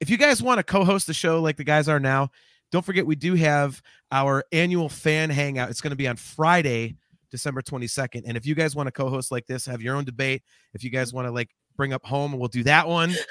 if 0.00 0.08
you 0.08 0.16
guys 0.16 0.42
want 0.42 0.58
to 0.58 0.62
co-host 0.62 1.06
the 1.06 1.14
show 1.14 1.40
like 1.40 1.56
the 1.56 1.64
guys 1.64 1.88
are 1.88 2.00
now, 2.00 2.30
don't 2.70 2.84
forget 2.84 3.06
we 3.06 3.16
do 3.16 3.34
have 3.34 3.82
our 4.10 4.44
annual 4.52 4.88
fan 4.88 5.30
hangout. 5.30 5.70
It's 5.70 5.80
going 5.80 5.90
to 5.90 5.96
be 5.96 6.08
on 6.08 6.16
Friday, 6.16 6.96
December 7.30 7.62
22nd. 7.62 8.22
And 8.26 8.36
if 8.36 8.46
you 8.46 8.54
guys 8.54 8.74
want 8.74 8.86
to 8.86 8.92
co-host 8.92 9.30
like 9.30 9.46
this, 9.46 9.66
have 9.66 9.82
your 9.82 9.96
own 9.96 10.04
debate. 10.04 10.42
If 10.74 10.82
you 10.82 10.90
guys 10.90 11.12
want 11.12 11.26
to 11.26 11.32
like 11.32 11.50
bring 11.76 11.92
up 11.92 12.04
home, 12.04 12.32
we'll 12.32 12.48
do 12.48 12.62
that 12.64 12.88
one. 12.88 13.14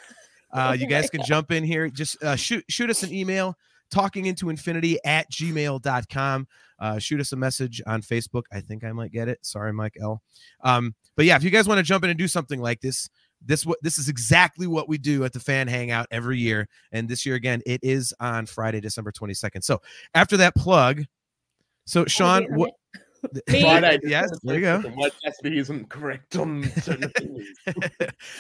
Uh, 0.53 0.75
you 0.77 0.85
guys 0.85 1.09
can 1.09 1.23
jump 1.23 1.49
in 1.49 1.63
here. 1.63 1.87
Just 1.87 2.21
uh, 2.21 2.35
shoot 2.35 2.65
shoot 2.67 2.89
us 2.89 3.03
an 3.03 3.13
email 3.13 3.55
talking 3.91 4.25
into 4.25 4.49
infinity 4.49 4.97
at 5.05 5.29
gmail.com 5.31 6.47
uh, 6.79 6.97
shoot 6.97 7.19
us 7.19 7.31
a 7.31 7.35
message 7.35 7.81
on 7.85 8.01
facebook. 8.01 8.43
I 8.51 8.59
think 8.59 8.83
i 8.83 8.91
might 8.91 9.11
get 9.11 9.27
it. 9.27 9.39
Sorry 9.43 9.71
mike 9.71 9.95
l. 10.01 10.21
Um, 10.63 10.95
but 11.15 11.25
yeah 11.25 11.35
if 11.35 11.43
you 11.43 11.49
guys 11.49 11.67
want 11.67 11.77
to 11.77 11.83
jump 11.83 12.03
in 12.03 12.09
and 12.09 12.17
do 12.17 12.27
something 12.27 12.59
like 12.59 12.81
this 12.81 13.09
this 13.43 13.65
what 13.65 13.77
this 13.81 13.97
is 13.97 14.09
exactly 14.09 14.67
what 14.67 14.87
we 14.87 14.97
do 14.97 15.23
at 15.23 15.33
the 15.33 15.39
fan 15.39 15.67
hangout 15.67 16.07
every 16.11 16.39
year. 16.39 16.67
And 16.91 17.07
this 17.07 17.25
year 17.25 17.35
again 17.35 17.61
it 17.65 17.81
is 17.83 18.13
on 18.19 18.45
friday 18.45 18.79
december 18.79 19.11
22nd 19.11 19.63
so 19.63 19.81
after 20.13 20.37
that 20.37 20.55
plug 20.55 21.03
so 21.85 22.05
sean 22.05 22.45
wait, 22.49 22.57
what 22.57 22.71
Friday. 23.47 23.99
yes 24.03 24.31
there 24.43 24.55
you 24.55 24.61
go. 24.61 24.79
What 24.95 25.13
isn't 25.43 25.89
correct 25.89 26.35
on 26.35 26.63
certain 26.81 27.03
opinions. 27.15 27.47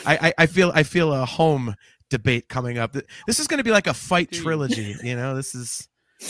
I, 0.05 0.17
I 0.17 0.33
I 0.39 0.45
feel 0.47 0.71
I 0.73 0.83
feel 0.83 1.13
a 1.13 1.25
home 1.25 1.75
debate 2.11 2.47
coming 2.49 2.77
up. 2.77 2.95
This 3.25 3.39
is 3.39 3.47
going 3.47 3.57
to 3.57 3.63
be 3.63 3.71
like 3.71 3.87
a 3.87 3.93
fight 3.95 4.29
Dude. 4.29 4.43
trilogy. 4.43 4.95
You 5.03 5.15
know, 5.15 5.35
this 5.35 5.55
is. 5.55 5.87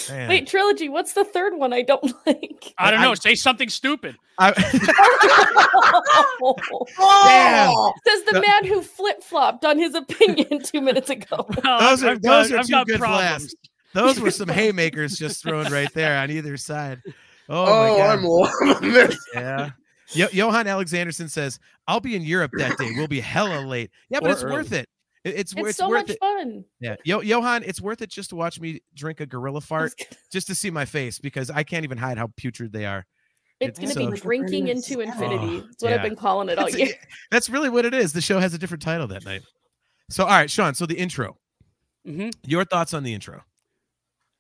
man. 0.09 0.29
Wait, 0.29 0.47
trilogy. 0.47 0.87
What's 0.87 1.11
the 1.13 1.25
third 1.25 1.55
one 1.57 1.73
I 1.73 1.81
don't 1.81 2.03
like? 2.25 2.73
I 2.77 2.91
don't 2.91 3.01
I- 3.01 3.03
know. 3.03 3.13
Say 3.15 3.35
something 3.35 3.67
stupid. 3.67 4.15
I, 4.39 4.51
Damn. 6.41 7.71
Oh! 7.73 7.93
Says 8.07 8.23
the 8.23 8.31
No. 8.33 8.41
man 8.41 8.65
who 8.65 8.81
flip 8.81 9.21
flopped 9.23 9.65
on 9.65 9.77
his 9.77 9.93
opinion 9.95 10.61
two 10.63 10.81
minutes 10.81 11.09
ago. 11.09 11.45
Those 11.63 12.03
are- 12.03 12.09
I've 12.11 12.21
those 12.21 12.49
got, 12.49 12.51
are 12.51 12.59
I've 12.59 12.65
two 12.67 12.71
got 12.71 12.87
good 12.87 12.99
problems. 12.99 13.25
blasts. 13.27 13.55
those 13.93 14.19
were 14.19 14.31
some 14.31 14.47
haymakers 14.49 15.17
just 15.17 15.43
thrown 15.43 15.71
right 15.71 15.91
there 15.93 16.17
on 16.17 16.31
either 16.31 16.57
side. 16.57 17.01
Oh, 17.49 17.65
Oh, 17.65 17.91
my 17.91 17.97
god! 17.97 18.19
I'm 18.19 18.23
loving 18.69 18.93
this. 18.93 19.17
Yeah. 19.33 19.69
Yo- 20.13 20.27
Johan 20.31 20.65
Alexanderson 20.65 21.29
says, 21.29 21.59
"I'll 21.87 21.99
be 21.99 22.15
in 22.15 22.21
Europe 22.23 22.51
that 22.57 22.77
day. 22.77 22.91
We'll 22.95 23.07
be 23.07 23.19
hella 23.19 23.59
late. 23.65 23.91
Yeah, 24.09 24.19
but 24.21 24.29
Or 24.29 24.33
it's 24.33 24.43
early. 24.43 24.53
worth 24.53 24.71
it. 24.73 24.87
It- 25.23 25.35
It's, 25.35 25.53
It's 25.53 25.69
it's 25.69 25.77
so 25.77 25.89
worth 25.89 26.07
much 26.07 26.15
it. 26.15 26.19
fun. 26.19 26.65
Yeah, 26.79 26.95
Yo- 27.05 27.21
Johan, 27.21 27.63
it's 27.63 27.79
worth 27.81 28.01
it 28.01 28.09
just 28.09 28.29
to 28.31 28.35
watch 28.35 28.59
me 28.59 28.81
drink 28.95 29.19
a 29.19 29.25
gorilla 29.25 29.61
fart 29.71 29.93
just 30.31 30.47
to 30.47 30.55
see 30.55 30.69
my 30.71 30.85
face 30.85 31.19
because 31.19 31.49
I 31.49 31.63
can't 31.63 31.83
even 31.83 31.97
hide 31.97 32.17
how 32.17 32.29
putrid 32.37 32.71
they 32.73 32.85
are. 32.85 33.05
It's 33.59 33.77
It's 33.79 33.93
going 33.93 34.09
to 34.11 34.17
so- 34.17 34.23
be 34.23 34.27
drinking 34.27 34.67
into 34.69 35.01
infinity. 35.01 35.57
Oh, 35.57 35.61
That's 35.67 35.83
what 35.83 35.93
I've 35.93 36.01
been 36.01 36.15
calling 36.15 36.49
it 36.49 36.57
all 36.57 36.67
It's- 36.67 36.79
year. 36.79 36.95
That's 37.29 37.49
really 37.49 37.69
what 37.69 37.85
it 37.85 37.93
is. 37.93 38.13
The 38.13 38.21
show 38.21 38.39
has 38.39 38.53
a 38.53 38.57
different 38.57 38.81
title 38.81 39.07
that 39.07 39.23
night. 39.23 39.43
So, 40.09 40.23
all 40.23 40.29
right, 40.31 40.49
Sean. 40.49 40.73
So 40.73 40.85
the 40.87 40.97
intro. 40.97 41.37
Mhm. 42.07 42.33
Your 42.47 42.65
thoughts 42.65 42.93
on 42.95 43.03
the 43.03 43.13
intro? 43.13 43.43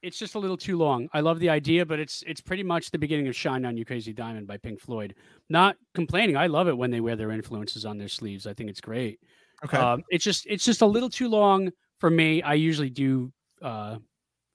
It's 0.01 0.17
just 0.17 0.33
a 0.33 0.39
little 0.39 0.57
too 0.57 0.77
long. 0.79 1.07
I 1.13 1.19
love 1.19 1.37
the 1.39 1.49
idea, 1.49 1.85
but 1.85 1.99
it's 1.99 2.23
it's 2.25 2.41
pretty 2.41 2.63
much 2.63 2.89
the 2.89 2.97
beginning 2.97 3.27
of 3.27 3.35
"Shine 3.35 3.63
On 3.65 3.77
You 3.77 3.85
Crazy 3.85 4.11
Diamond" 4.13 4.47
by 4.47 4.57
Pink 4.57 4.79
Floyd. 4.81 5.13
Not 5.47 5.77
complaining. 5.93 6.35
I 6.35 6.47
love 6.47 6.67
it 6.67 6.75
when 6.75 6.89
they 6.89 6.99
wear 7.01 7.15
their 7.15 7.29
influences 7.29 7.85
on 7.85 7.99
their 7.99 8.07
sleeves. 8.07 8.47
I 8.47 8.55
think 8.55 8.71
it's 8.71 8.81
great. 8.81 9.19
Okay. 9.65 9.77
Um, 9.77 10.03
it's 10.09 10.23
just 10.23 10.45
it's 10.47 10.65
just 10.65 10.81
a 10.81 10.85
little 10.85 11.09
too 11.09 11.29
long 11.29 11.71
for 11.99 12.09
me. 12.09 12.41
I 12.41 12.53
usually 12.55 12.89
do 12.89 13.31
uh, 13.61 13.97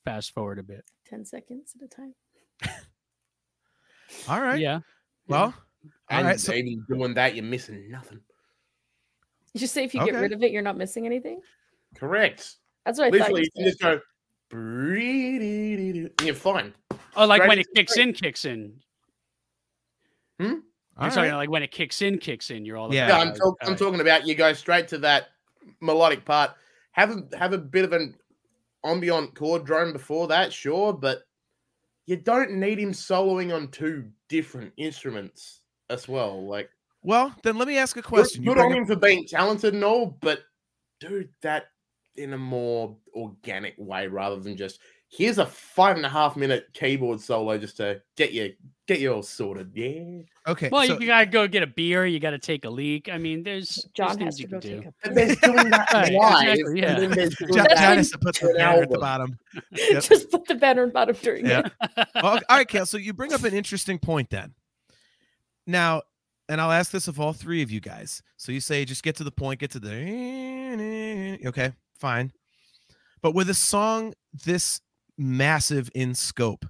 fast 0.05 0.33
forward 0.35 0.59
a 0.59 0.63
bit. 0.63 0.85
10 1.09 1.25
seconds 1.25 1.75
at 1.81 1.85
a 1.85 1.89
time. 1.89 2.15
all 4.29 4.41
right. 4.41 4.59
Yeah. 4.59 4.81
Well, 5.29 5.45
all 5.45 6.19
And 6.19 6.27
right. 6.27 6.41
So, 6.41 6.53
even 6.53 6.85
doing 6.91 7.15
that, 7.15 7.35
you're 7.37 7.45
missing 7.45 7.91
nothing. 7.91 8.21
You 9.53 9.61
just 9.61 9.73
say 9.75 9.85
if 9.85 9.95
you 9.95 10.01
Okay. 10.03 10.11
get 10.13 10.21
rid 10.21 10.33
of 10.33 10.43
it, 10.43 10.51
you're 10.51 10.63
not 10.63 10.77
missing 10.77 11.07
anything. 11.07 11.41
Correct. 11.95 12.57
That's 12.85 12.99
what 12.99 13.07
I 13.07 13.11
Literally, 13.11 13.43
you 13.43 13.47
thought. 13.47 13.55
can 13.55 13.65
You 13.65 13.71
just 13.71 13.81
go. 13.81 14.01
And 14.53 16.27
You're 16.27 16.35
fine. 16.35 16.75
Oh, 17.17 17.27
like 17.27 17.41
when 17.41 17.51
Right. 17.51 17.59
it 17.61 17.67
kicks 17.75 17.97
in, 17.97 18.13
kicks 18.13 18.45
in. 18.45 18.81
All 20.97 21.03
I'm 21.05 21.09
right. 21.09 21.15
sorry, 21.15 21.33
like 21.33 21.51
when 21.51 21.63
it 21.63 21.71
kicks 21.71 22.03
in, 22.03 22.19
kicks 22.19 22.51
in. 22.51 22.65
You're 22.65 22.77
all 22.77 22.93
Yeah. 22.95 23.09
Yeah, 23.09 23.15
about 23.17 23.27
I'm, 23.27 23.33
it. 23.35 23.39
talk- 23.39 23.59
I'm 23.63 23.77
talking 23.77 24.01
about 24.01 24.27
you 24.27 24.35
go 24.35 24.53
straight 24.53 24.89
to 24.89 24.99
that 24.99 25.29
melodic 25.81 26.25
part. 26.25 26.53
Have 26.93 27.11
a 27.11 27.37
have 27.37 27.53
a 27.53 27.59
bit 27.59 27.85
of 27.85 27.93
an 27.93 28.15
ambient 28.85 29.35
chord 29.35 29.65
drone 29.65 29.93
before 29.93 30.29
that, 30.29 30.53
sure, 30.53 30.93
but 30.93 31.23
you 32.07 32.17
don't 32.17 32.53
need 32.53 32.79
him 32.79 32.93
soloing 32.93 33.55
on 33.55 33.69
two 33.69 34.07
different 34.29 34.73
instruments 34.77 35.61
as 35.91 36.07
well. 36.09 36.47
Like, 36.47 36.71
Well, 37.03 37.35
then 37.43 37.59
let 37.59 37.67
me 37.69 37.77
ask 37.79 37.97
a 37.97 38.03
question. 38.03 38.43
You 38.43 38.51
good 38.51 38.59
on 38.59 38.69
bring 38.69 38.81
him 38.83 38.87
for 38.87 38.97
being 38.97 39.27
talented 39.27 39.75
and 39.75 39.83
all, 39.85 40.17
but 40.21 40.41
do 41.01 41.29
that 41.43 41.67
in 42.17 42.33
a 42.33 42.39
more 42.39 42.97
organic 43.15 43.75
way 43.77 44.07
rather 44.07 44.37
than 44.39 44.57
just 44.57 44.79
here's 45.17 45.39
a 45.39 45.47
five 45.47 45.97
and 45.97 46.05
a 46.05 46.09
half 46.09 46.37
minute 46.37 46.69
keyboard 46.75 47.21
solo 47.21 47.57
just 47.57 47.79
to 47.79 48.03
get 48.17 48.33
you 48.33 48.53
get 48.87 49.01
you 49.01 49.13
all 49.13 49.23
sorted. 49.23 49.73
Yeah, 49.75 50.23
okay. 50.47 50.69
Well, 50.71 50.87
so, 50.87 51.01
you 51.01 51.07
gotta 51.07 51.27
go 51.27 51.49
get 51.49 51.63
a 51.63 51.67
beer. 51.67 52.07
You 52.07 52.21
gotta 52.21 52.39
take 52.39 52.65
a 52.65 52.71
leak. 52.71 53.09
I 53.11 53.19
mean, 53.19 53.43
there's 53.43 53.87
John 53.95 54.19
there's 54.19 54.19
has 54.19 54.19
things 54.19 54.37
to 54.37 54.43
you 54.43 54.49
go 54.49 54.61
can 54.61 54.71
do. 54.71 54.77
take 54.77 54.87
a 54.87 54.95
but 55.03 55.15
there's 55.15 55.37
doing 55.39 55.71
that 55.71 55.93
live, 56.13 56.49
exactly, 56.49 56.81
yeah. 56.81 56.99
and 57.01 57.13
then 57.13 57.31
John, 57.41 57.51
that 57.57 57.77
John 57.77 57.97
has 57.97 58.11
to 58.11 58.19
put 58.19 58.37
the 58.37 58.49
an 58.51 58.57
banner 58.57 58.83
at 58.83 58.91
the 58.91 58.99
bottom. 58.99 59.39
Yep. 59.73 60.03
just 60.03 60.31
put 60.31 60.45
the 60.47 60.55
banner 60.55 60.85
in 60.85 60.91
bottom 60.91 61.17
during 61.23 61.47
Yeah. 61.47 61.61
it. 61.67 62.09
Well, 62.15 62.39
all 62.49 62.57
right, 62.59 62.69
Kale. 62.69 62.87
So 62.87 62.99
you 62.99 63.13
bring 63.13 63.33
up 63.33 63.43
an 63.45 63.55
interesting 63.55 63.99
point 63.99 64.31
then. 64.31 64.55
Now, 65.67 66.03
and 66.49 66.61
I'll 66.61 66.71
ask 66.71 66.93
this 66.93 67.09
of 67.09 67.19
all 67.19 67.33
three 67.33 67.63
of 67.63 67.71
you 67.71 67.81
guys. 67.81 68.23
So 68.37 68.53
you 68.53 68.61
say 68.61 68.85
just 68.85 69.03
get 69.03 69.17
to 69.17 69.25
the 69.25 69.33
point, 69.33 69.61
get 69.61 69.71
to 69.73 69.81
the 69.81 71.39
okay, 71.47 71.73
fine. 71.99 72.33
But 73.23 73.35
with 73.35 73.51
a 73.51 73.55
song 73.55 74.15
this 74.45 74.81
massive 75.19 75.91
in 75.95 76.15
scope, 76.15 76.67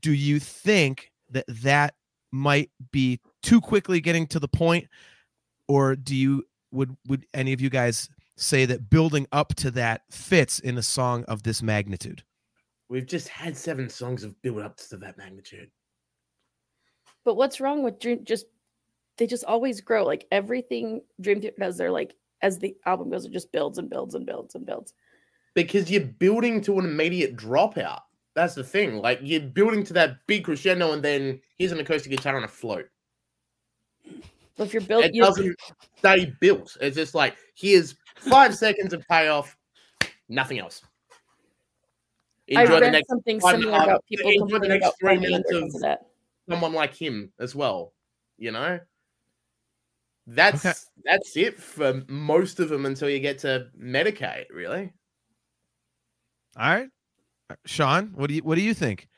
do 0.00 0.12
you 0.12 0.38
think 0.38 1.10
that 1.30 1.44
that 1.48 1.94
might 2.30 2.70
be 2.90 3.20
too 3.42 3.60
quickly 3.60 4.00
getting 4.00 4.26
to 4.28 4.40
the 4.40 4.48
point, 4.48 4.88
or 5.68 5.94
do 5.94 6.14
you 6.14 6.44
would 6.70 6.96
would 7.06 7.26
any 7.34 7.52
of 7.52 7.60
you 7.60 7.70
guys 7.70 8.08
say 8.36 8.64
that 8.64 8.90
building 8.90 9.26
up 9.32 9.54
to 9.54 9.70
that 9.70 10.02
fits 10.10 10.58
in 10.58 10.78
a 10.78 10.82
song 10.82 11.24
of 11.24 11.42
this 11.42 11.62
magnitude? 11.62 12.24
We've 12.88 13.06
just 13.06 13.28
had 13.28 13.56
seven 13.56 13.88
songs 13.88 14.24
of 14.24 14.40
build 14.42 14.60
ups 14.60 14.88
to 14.88 14.96
that 14.98 15.16
magnitude. 15.16 15.70
But 17.24 17.36
what's 17.36 17.60
wrong 17.60 17.82
with 17.82 18.00
Dream? 18.00 18.24
Just 18.24 18.46
they 19.18 19.26
just 19.26 19.44
always 19.44 19.80
grow. 19.80 20.04
Like 20.04 20.26
everything 20.32 21.02
Dream 21.20 21.40
Theater 21.40 21.56
does, 21.58 21.76
they're 21.76 21.90
like 21.90 22.14
as 22.42 22.58
the 22.58 22.76
album 22.86 23.10
goes, 23.10 23.24
it 23.24 23.32
just 23.32 23.52
builds 23.52 23.78
and 23.78 23.88
builds 23.88 24.14
and 24.14 24.26
builds 24.26 24.54
and 24.54 24.66
builds. 24.66 24.94
Because 25.54 25.90
you're 25.90 26.00
building 26.02 26.60
to 26.62 26.78
an 26.78 26.84
immediate 26.86 27.36
dropout. 27.36 28.00
That's 28.34 28.54
the 28.54 28.64
thing. 28.64 28.96
Like 28.96 29.18
you're 29.22 29.40
building 29.42 29.84
to 29.84 29.92
that 29.94 30.26
big 30.26 30.44
crescendo, 30.44 30.92
and 30.92 31.02
then 31.02 31.40
here's 31.58 31.72
an 31.72 31.80
acoustic 31.80 32.10
guitar 32.10 32.36
on 32.36 32.44
a 32.44 32.48
float. 32.48 32.88
But 34.56 34.64
if 34.64 34.72
you're 34.72 34.82
built, 34.82 35.04
It 35.04 35.14
you, 35.14 35.22
doesn't 35.22 35.56
stay 35.98 36.32
built. 36.40 36.76
It's 36.80 36.96
just 36.96 37.14
like 37.14 37.36
here's 37.54 37.94
five 38.16 38.56
seconds 38.56 38.92
of 38.94 39.06
payoff, 39.08 39.56
nothing 40.28 40.58
else. 40.58 40.82
I 42.56 42.62
Enjoy 42.62 42.74
the 42.76 42.80
read 42.82 42.92
next 42.92 43.08
something 43.08 43.40
five 43.40 43.54
and 43.54 43.62
a 43.62 43.66
similar 43.66 43.78
half- 43.78 43.88
about 43.88 44.04
people 44.06 44.30
enjoy 44.30 44.58
the 44.58 44.68
next 44.68 44.84
about 44.84 44.98
three 44.98 45.18
minutes 45.18 45.50
of- 45.52 45.62
of 45.84 45.98
someone 46.48 46.72
like 46.72 46.94
him 46.94 47.32
as 47.38 47.54
well. 47.54 47.94
You 48.38 48.50
know, 48.50 48.80
that's 50.26 50.64
Okay. 50.66 50.78
that's 51.04 51.36
it 51.36 51.58
for 51.58 52.02
most 52.08 52.60
of 52.60 52.68
them 52.68 52.84
until 52.86 53.08
you 53.08 53.20
get 53.20 53.38
to 53.40 53.70
Medicate. 53.78 54.46
Really, 54.50 54.92
All 56.56 56.68
right. 56.70 56.88
Sean, 57.66 58.12
what 58.14 58.28
do 58.28 58.34
you 58.34 58.42
what 58.42 58.54
do 58.56 58.62
you 58.62 58.74
think? 58.74 59.08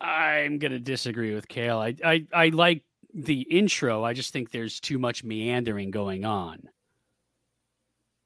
I'm 0.00 0.58
gonna 0.58 0.78
disagree 0.78 1.34
with 1.34 1.48
Kale. 1.48 1.78
I, 1.78 1.94
I 2.04 2.26
I 2.32 2.48
like 2.48 2.82
the 3.14 3.42
intro. 3.42 4.04
I 4.04 4.12
just 4.14 4.32
think 4.32 4.50
there's 4.50 4.80
too 4.80 4.98
much 4.98 5.22
meandering 5.24 5.90
going 5.90 6.24
on. 6.24 6.68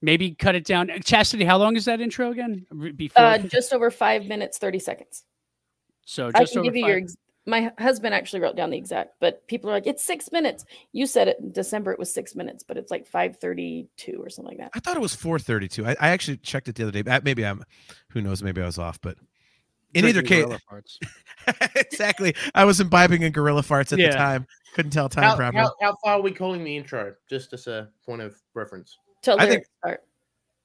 Maybe 0.03 0.35
cut 0.35 0.55
it 0.55 0.65
down. 0.65 0.91
Chastity, 1.05 1.45
how 1.45 1.59
long 1.59 1.77
is 1.77 1.85
that 1.87 2.01
intro 2.01 2.31
again? 2.31 2.67
Before 2.97 3.23
Uh, 3.23 3.39
just 3.57 3.73
over 3.73 3.91
five 3.91 4.27
minutes, 4.27 4.59
30 4.59 4.79
seconds. 4.79 5.25
so 6.05 6.31
I 6.35 6.41
just 6.41 6.53
can 6.53 6.61
over 6.61 6.65
give 6.71 6.77
you 6.77 6.83
five- 6.83 6.91
your. 6.91 7.09
Ex- 7.47 7.73
my 7.79 7.83
husband 7.83 8.15
actually 8.15 8.41
wrote 8.41 8.57
down 8.57 8.71
the 8.71 8.77
exact, 8.77 9.15
but 9.21 9.47
people 9.47 9.71
are 9.71 9.75
like, 9.75 9.87
it's 9.87 10.05
six 10.05 10.31
minutes. 10.33 10.65
You 10.93 11.07
said 11.07 11.29
it 11.29 11.39
in 11.41 11.53
December, 11.53 11.93
it 11.93 11.99
was 11.99 12.13
six 12.13 12.35
minutes, 12.35 12.63
but 12.63 12.77
it's 12.77 12.91
like 12.91 13.07
532 13.07 14.17
or 14.23 14.29
something 14.29 14.51
like 14.57 14.59
that. 14.59 14.71
I 14.75 14.81
thought 14.81 14.97
it 14.97 15.01
was 15.01 15.15
432. 15.15 15.87
I, 15.87 15.91
I 16.01 16.09
actually 16.11 16.39
checked 16.39 16.69
it 16.69 16.75
the 16.75 16.83
other 16.89 17.03
day. 17.03 17.21
Maybe 17.23 17.45
I'm 17.45 17.63
who 18.11 18.21
knows, 18.21 18.43
maybe 18.43 18.61
I 18.63 18.67
was 18.67 18.79
off, 18.79 19.01
but 19.01 19.17
in 19.95 20.05
either 20.05 20.23
case 20.23 20.47
exactly. 21.77 22.35
I 22.55 22.65
was 22.65 22.81
imbibing 22.81 23.23
in 23.23 23.33
gorilla 23.33 23.63
farts 23.63 23.93
at 23.93 23.99
Yeah. 23.99 24.11
the 24.11 24.17
time. 24.17 24.47
Couldn't 24.75 24.91
tell 24.91 25.09
time 25.09 25.25
how, 25.25 25.37
properly. 25.37 25.63
how, 25.63 25.73
how 25.81 25.97
far 26.05 26.15
are 26.15 26.21
we 26.23 26.33
calling 26.33 26.63
the 26.65 26.77
intro? 26.77 27.15
Just 27.31 27.53
as 27.55 27.67
a 27.67 27.89
point 28.05 28.21
of 28.21 28.37
reference. 28.55 28.99
Till 29.23 29.41
I 29.41 29.47
think- 29.47 29.65
start. 29.83 30.03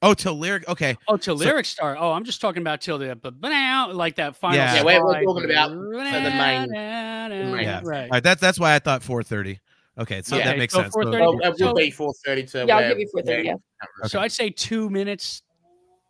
Oh, 0.02 0.14
till 0.14 0.34
lyric. 0.34 0.68
Okay. 0.68 0.96
Oh, 1.08 1.16
till 1.16 1.36
lyric 1.36 1.64
start. 1.66 1.96
Oh, 2.00 2.12
I'm 2.12 2.24
just 2.24 2.40
talking 2.40 2.60
about 2.62 2.80
till 2.80 2.98
the 2.98 3.14
but 3.14 3.40
now 3.40 3.90
like 3.92 4.16
that 4.16 4.36
final. 4.36 4.56
Yeah. 4.58 4.74
Yeah, 4.76 4.82
we're- 4.84 5.00
we're 5.02 5.22
talking 5.24 5.50
about 5.50 5.70
the 5.70 6.30
main- 6.30 6.70
main- 6.70 7.64
Yeah. 7.64 7.80
Right. 7.84 8.02
All 8.04 8.08
right. 8.10 8.22
That's 8.22 8.40
that's 8.40 8.58
why 8.60 8.74
I 8.74 8.78
thought 8.78 9.02
430. 9.02 9.60
Okay, 9.98 10.22
so 10.22 10.36
Yeah. 10.36 10.44
that 10.46 10.58
makes 10.58 10.72
so 10.72 10.80
sense. 10.82 10.94
4:30 10.94 11.12
So- 11.12 11.20
Well, 11.20 11.38
it 11.52 11.58
So- 11.58 11.74
be 11.74 11.90
four 11.90 12.12
thirty 12.24 12.44
to. 12.44 12.64
Yeah, 12.66 12.76
I'll 12.78 12.88
give 12.88 12.98
you 12.98 13.08
430. 13.12 13.46
Yeah. 13.48 13.54
where- 14.00 14.08
So 14.08 14.20
I'd 14.20 14.32
say 14.32 14.48
two 14.50 14.88
minutes, 14.90 15.42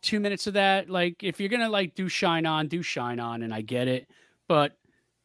two 0.01 0.19
minutes 0.19 0.47
of 0.47 0.53
that. 0.53 0.89
Like 0.89 1.23
if 1.23 1.39
you're 1.39 1.49
gonna 1.49 1.69
like 1.69 1.93
do 1.95 2.07
shine 2.09 2.45
on, 2.45 2.67
do 2.67 2.81
shine 2.81 3.19
on, 3.19 3.43
and 3.43 3.53
I 3.53 3.61
get 3.61 3.87
it, 3.87 4.07
but 4.47 4.77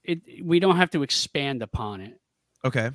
it 0.04 0.44
we 0.44 0.58
don't 0.60 0.76
have 0.76 0.90
to 0.90 1.02
expand 1.02 1.62
upon 1.62 2.00
it. 2.00 2.20
okay. 2.64 2.90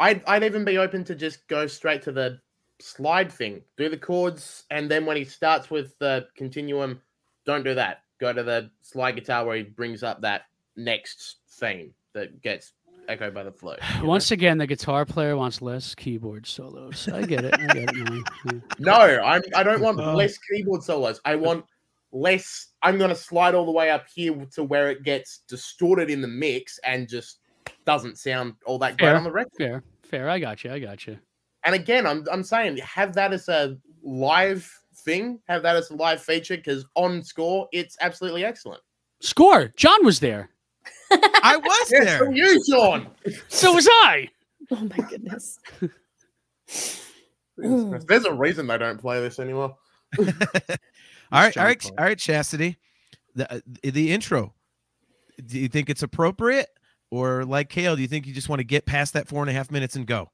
I'd 0.00 0.22
I'd 0.26 0.42
even 0.44 0.64
be 0.64 0.78
open 0.78 1.04
to 1.04 1.14
just 1.14 1.46
go 1.48 1.66
straight 1.66 2.02
to 2.02 2.12
the 2.12 2.40
slide 2.82 3.30
thing. 3.32 3.62
Do 3.76 3.88
the 3.88 3.96
chords, 3.96 4.64
and 4.70 4.90
then 4.90 5.06
when 5.06 5.16
he 5.16 5.24
starts 5.24 5.70
with 5.70 5.98
the 5.98 6.26
continuum, 6.36 7.00
don't 7.46 7.64
do 7.64 7.74
that. 7.74 8.02
Go 8.18 8.32
to 8.32 8.42
the 8.42 8.70
slide 8.82 9.12
guitar 9.16 9.44
where 9.44 9.56
he 9.56 9.62
brings 9.62 10.02
up 10.02 10.20
that 10.22 10.42
next 10.76 11.38
theme 11.48 11.92
that 12.12 12.40
gets 12.42 12.72
echoed 13.08 13.34
by 13.34 13.42
the 13.42 13.50
flow. 13.52 13.74
you 13.96 14.00
know? 14.02 14.08
Once 14.08 14.30
again, 14.30 14.58
the 14.58 14.66
guitar 14.66 15.04
player 15.04 15.36
wants 15.36 15.60
less 15.60 15.94
keyboard 15.94 16.46
solos. 16.46 17.08
I 17.08 17.22
get 17.22 17.44
it. 17.44 17.54
I 17.54 17.66
get 17.66 17.90
it. 17.96 17.96
Yeah. 18.52 18.60
No, 18.78 18.92
I'm 18.92 19.42
I 19.56 19.62
don't 19.62 19.80
want 19.80 19.98
Oh. 20.00 20.14
less 20.14 20.38
keyboard 20.38 20.82
solos. 20.82 21.20
I 21.24 21.34
want 21.34 21.64
less. 22.12 22.68
I'm 22.82 22.98
gonna 22.98 23.14
slide 23.14 23.54
all 23.54 23.64
the 23.64 23.72
way 23.72 23.90
up 23.90 24.06
here 24.14 24.46
to 24.54 24.62
where 24.64 24.90
it 24.90 25.02
gets 25.02 25.38
distorted 25.48 26.10
in 26.10 26.20
the 26.20 26.28
mix 26.28 26.78
and 26.84 27.08
just 27.08 27.38
doesn't 27.84 28.18
sound 28.18 28.54
all 28.66 28.78
that 28.78 28.98
great 28.98 29.10
on 29.14 29.24
the 29.24 29.32
record. 29.32 29.52
Fair, 29.58 29.82
fair. 30.02 30.30
I 30.30 30.38
got 30.38 30.62
you. 30.62 30.72
I 30.72 30.78
got 30.78 31.06
you. 31.06 31.18
And 31.64 31.74
again, 31.74 32.06
I'm 32.06 32.26
I'm 32.30 32.42
saying 32.42 32.78
have 32.78 33.14
that 33.14 33.32
as 33.32 33.48
a 33.48 33.76
live 34.02 34.70
thing, 34.96 35.38
have 35.48 35.62
that 35.62 35.76
as 35.76 35.90
a 35.90 35.94
live 35.96 36.22
feature 36.22 36.56
because 36.56 36.84
on 36.94 37.22
score 37.22 37.68
it's 37.72 37.96
absolutely 38.00 38.44
excellent. 38.44 38.82
Score. 39.20 39.72
John 39.76 40.04
was 40.04 40.18
there. 40.20 40.50
I 41.12 41.56
was 41.56 41.90
Yes, 41.92 42.04
there. 42.04 42.18
so 42.18 42.30
you, 42.30 42.60
Sean. 42.68 43.06
So 43.48 43.72
was 43.74 43.86
I. 43.90 44.28
Oh 44.70 44.76
my 44.96 45.04
goodness. 45.08 45.58
There's 47.56 48.24
a 48.24 48.32
reason 48.32 48.66
they 48.66 48.78
don't 48.78 48.98
play 48.98 49.20
this 49.20 49.38
anymore. 49.38 49.76
all 50.18 50.24
right, 51.30 51.56
all 51.56 51.64
right, 51.64 51.90
all 51.98 52.04
right, 52.04 52.18
Chastity. 52.18 52.76
The 53.34 53.52
uh, 53.52 53.60
the 53.82 54.12
intro. 54.12 54.54
Do 55.46 55.58
you 55.58 55.68
think 55.68 55.88
it's 55.90 56.02
appropriate, 56.02 56.68
or 57.10 57.44
like 57.44 57.68
Kale? 57.68 57.96
Do 57.96 58.02
you 58.02 58.08
think 58.08 58.26
you 58.26 58.34
just 58.34 58.48
want 58.48 58.60
to 58.60 58.64
get 58.64 58.86
past 58.86 59.14
that 59.14 59.28
four 59.28 59.42
and 59.42 59.50
a 59.50 59.52
half 59.52 59.70
minutes 59.70 59.96
and 59.96 60.06
go, 60.06 60.30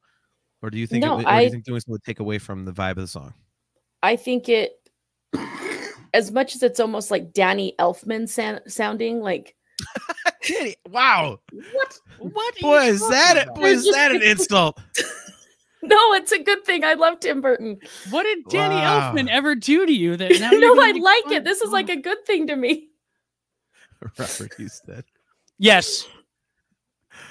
or 0.62 0.70
do 0.70 0.78
you 0.78 0.86
think? 0.86 1.04
No, 1.04 1.14
it, 1.18 1.20
or 1.20 1.22
do 1.22 1.28
I- 1.28 1.40
you 1.42 1.50
think 1.50 1.64
doing 1.64 1.80
so 1.80 1.92
would 1.92 2.04
take 2.04 2.20
away 2.20 2.38
from 2.38 2.64
the 2.64 2.72
vibe 2.72 2.92
of 2.92 2.96
the 2.98 3.06
song? 3.06 3.34
I 4.02 4.16
think 4.16 4.48
it, 4.48 4.72
as 6.14 6.30
much 6.30 6.54
as 6.54 6.62
it's 6.62 6.80
almost 6.80 7.10
like 7.10 7.32
Danny 7.32 7.74
Elfman 7.78 8.28
san- 8.28 8.60
sounding, 8.68 9.20
like 9.20 9.56
Danny, 10.46 10.76
wow, 10.88 11.40
What? 11.72 11.98
What? 12.18 12.54
boy, 12.60 12.82
is 12.86 13.00
that 13.08 13.36
it? 13.36 13.42
about? 13.44 13.56
Boy, 13.56 13.68
is 13.70 13.90
that 13.92 14.12
an 14.12 14.22
insult? 14.22 14.78
no, 15.82 16.12
it's 16.14 16.32
a 16.32 16.42
good 16.42 16.64
thing. 16.64 16.84
I 16.84 16.94
love 16.94 17.20
Tim 17.20 17.40
Burton. 17.40 17.78
What 18.10 18.22
did 18.24 18.44
Danny 18.48 18.76
Wow. 18.76 19.12
Elfman 19.14 19.28
ever 19.28 19.54
do 19.54 19.84
to 19.86 19.92
you 19.92 20.16
that 20.16 20.30
now 20.40 20.50
no, 20.50 20.80
I 20.80 20.92
like 20.92 21.24
fun 21.24 21.32
it. 21.34 21.44
This 21.44 21.60
is 21.60 21.70
like 21.70 21.88
a 21.90 21.96
good 22.00 22.24
thing 22.26 22.46
to 22.48 22.56
me. 22.56 22.88
Robert 24.00 24.52
Husted. 24.56 25.04
yes. 25.58 26.06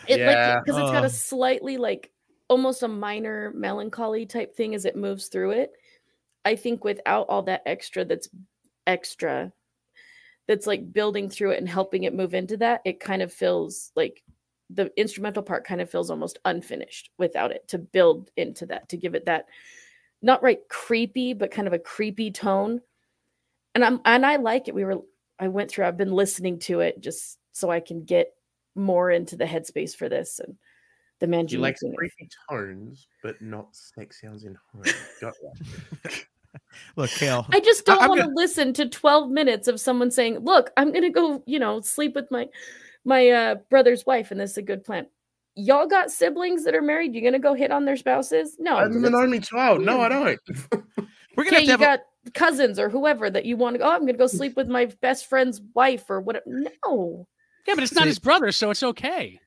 It 0.07 0.19
Yeah. 0.19 0.55
like 0.55 0.65
because 0.65 0.81
it's 0.81 0.91
got 0.91 1.03
a 1.03 1.07
um 1.07 1.09
slightly 1.09 1.77
like 1.77 2.11
almost 2.49 2.83
a 2.83 2.87
minor 2.87 3.51
melancholy 3.55 4.25
type 4.25 4.55
thing 4.55 4.73
as 4.75 4.85
it 4.85 4.95
moves 4.95 5.27
through 5.27 5.51
it. 5.51 5.71
I 6.45 6.55
think 6.55 6.83
without 6.83 7.27
all 7.29 7.41
that 7.43 7.63
extra 7.65 8.05
that's 8.05 8.29
extra 8.85 9.51
that's 10.47 10.65
like 10.65 10.93
building 10.93 11.29
through 11.29 11.51
it 11.51 11.59
and 11.59 11.67
helping 11.67 12.03
it 12.03 12.15
move 12.15 12.33
into 12.33 12.55
that, 12.57 12.81
it 12.85 13.01
kind 13.01 13.21
of 13.21 13.33
feels 13.33 13.91
like 13.95 14.23
the 14.69 14.91
instrumental 14.97 15.43
part 15.43 15.65
kind 15.65 15.81
of 15.81 15.89
feels 15.89 16.09
almost 16.09 16.39
unfinished 16.45 17.11
without 17.17 17.51
it 17.51 17.67
to 17.67 17.77
build 17.77 18.31
into 18.37 18.65
that, 18.65 18.87
to 18.89 18.97
give 18.97 19.13
it 19.15 19.25
that 19.25 19.47
not 20.21 20.41
right 20.41 20.59
creepy, 20.69 21.33
but 21.33 21.51
kind 21.51 21.67
of 21.67 21.73
a 21.73 21.79
creepy 21.79 22.31
tone. 22.31 22.81
And 23.75 23.83
I'm 23.83 24.01
and 24.05 24.25
I 24.25 24.37
like 24.37 24.67
it. 24.67 24.75
We 24.75 24.85
were 24.85 25.01
I 25.39 25.49
went 25.49 25.69
through, 25.69 25.85
I've 25.85 25.97
been 25.97 26.13
listening 26.13 26.59
to 26.59 26.79
it 26.79 26.99
just 27.01 27.37
so 27.51 27.69
I 27.69 27.79
can 27.79 28.03
get 28.03 28.33
more 28.75 29.11
into 29.11 29.35
the 29.35 29.45
headspace 29.45 29.95
for 29.95 30.09
this 30.09 30.39
and 30.39 30.55
the 31.19 31.27
man 31.27 31.47
You 31.47 31.59
like 31.59 31.77
creepy 31.95 32.29
tones, 32.49 33.07
but 33.23 33.41
not 33.41 33.75
sex 33.75 34.21
sounds 34.21 34.43
in 34.45 34.57
home. 34.73 34.83
Got. 35.21 35.33
Look, 36.95 37.09
Kale. 37.11 37.45
I 37.51 37.59
just 37.59 37.85
don't 37.85 37.99
want 38.07 38.19
to 38.19 38.23
gonna- 38.23 38.35
listen 38.35 38.73
to 38.73 38.87
12 38.89 39.29
minutes 39.29 39.67
of 39.67 39.79
someone 39.79 40.09
saying, 40.11 40.39
"Look, 40.39 40.71
I'm 40.77 40.91
going 40.91 41.03
to 41.03 41.09
go, 41.09 41.43
you 41.45 41.59
know, 41.59 41.81
sleep 41.81 42.15
with 42.15 42.29
my 42.31 42.47
my 43.05 43.29
uh 43.29 43.55
brother's 43.69 44.05
wife 44.05 44.31
and 44.31 44.39
this 44.39 44.51
is 44.51 44.57
a 44.57 44.61
good 44.61 44.83
plan." 44.83 45.07
Y'all 45.55 45.87
got 45.87 46.11
siblings 46.11 46.63
that 46.65 46.75
are 46.75 46.81
married? 46.83 47.15
You 47.15 47.21
going 47.21 47.33
to 47.33 47.39
go 47.39 47.53
hit 47.55 47.71
on 47.71 47.85
their 47.85 47.95
spouses? 47.97 48.55
No. 48.59 48.77
I'm 48.77 49.03
an 49.03 49.15
only 49.15 49.39
child. 49.39 49.81
No, 49.81 50.01
I 50.01 50.09
don't. 50.09 50.39
We're 51.35 51.43
gonna 51.45 51.47
Okay, 51.47 51.55
have 51.55 51.59
to 51.59 51.63
you 51.65 51.71
have 51.71 51.81
a- 51.81 51.83
got 51.83 51.99
cousins 52.35 52.77
or 52.79 52.89
whoever 52.89 53.29
that 53.29 53.45
you 53.45 53.57
want 53.57 53.73
to 53.73 53.79
go, 53.79 53.85
oh, 53.85 53.89
I'm 53.91 54.01
going 54.01 54.13
to 54.13 54.17
go 54.19 54.27
sleep 54.27 54.55
with 54.55 54.67
my 54.67 54.85
best 55.01 55.25
friend's 55.27 55.59
wife 55.73 56.09
or 56.09 56.21
whatever. 56.21 56.45
No. 56.47 57.27
Yeah, 57.67 57.73
but 57.75 57.83
it's 57.83 57.93
not 57.93 58.05
his 58.07 58.19
brother, 58.19 58.51
so 58.51 58.69
it's 58.69 58.83
okay. 58.83 59.39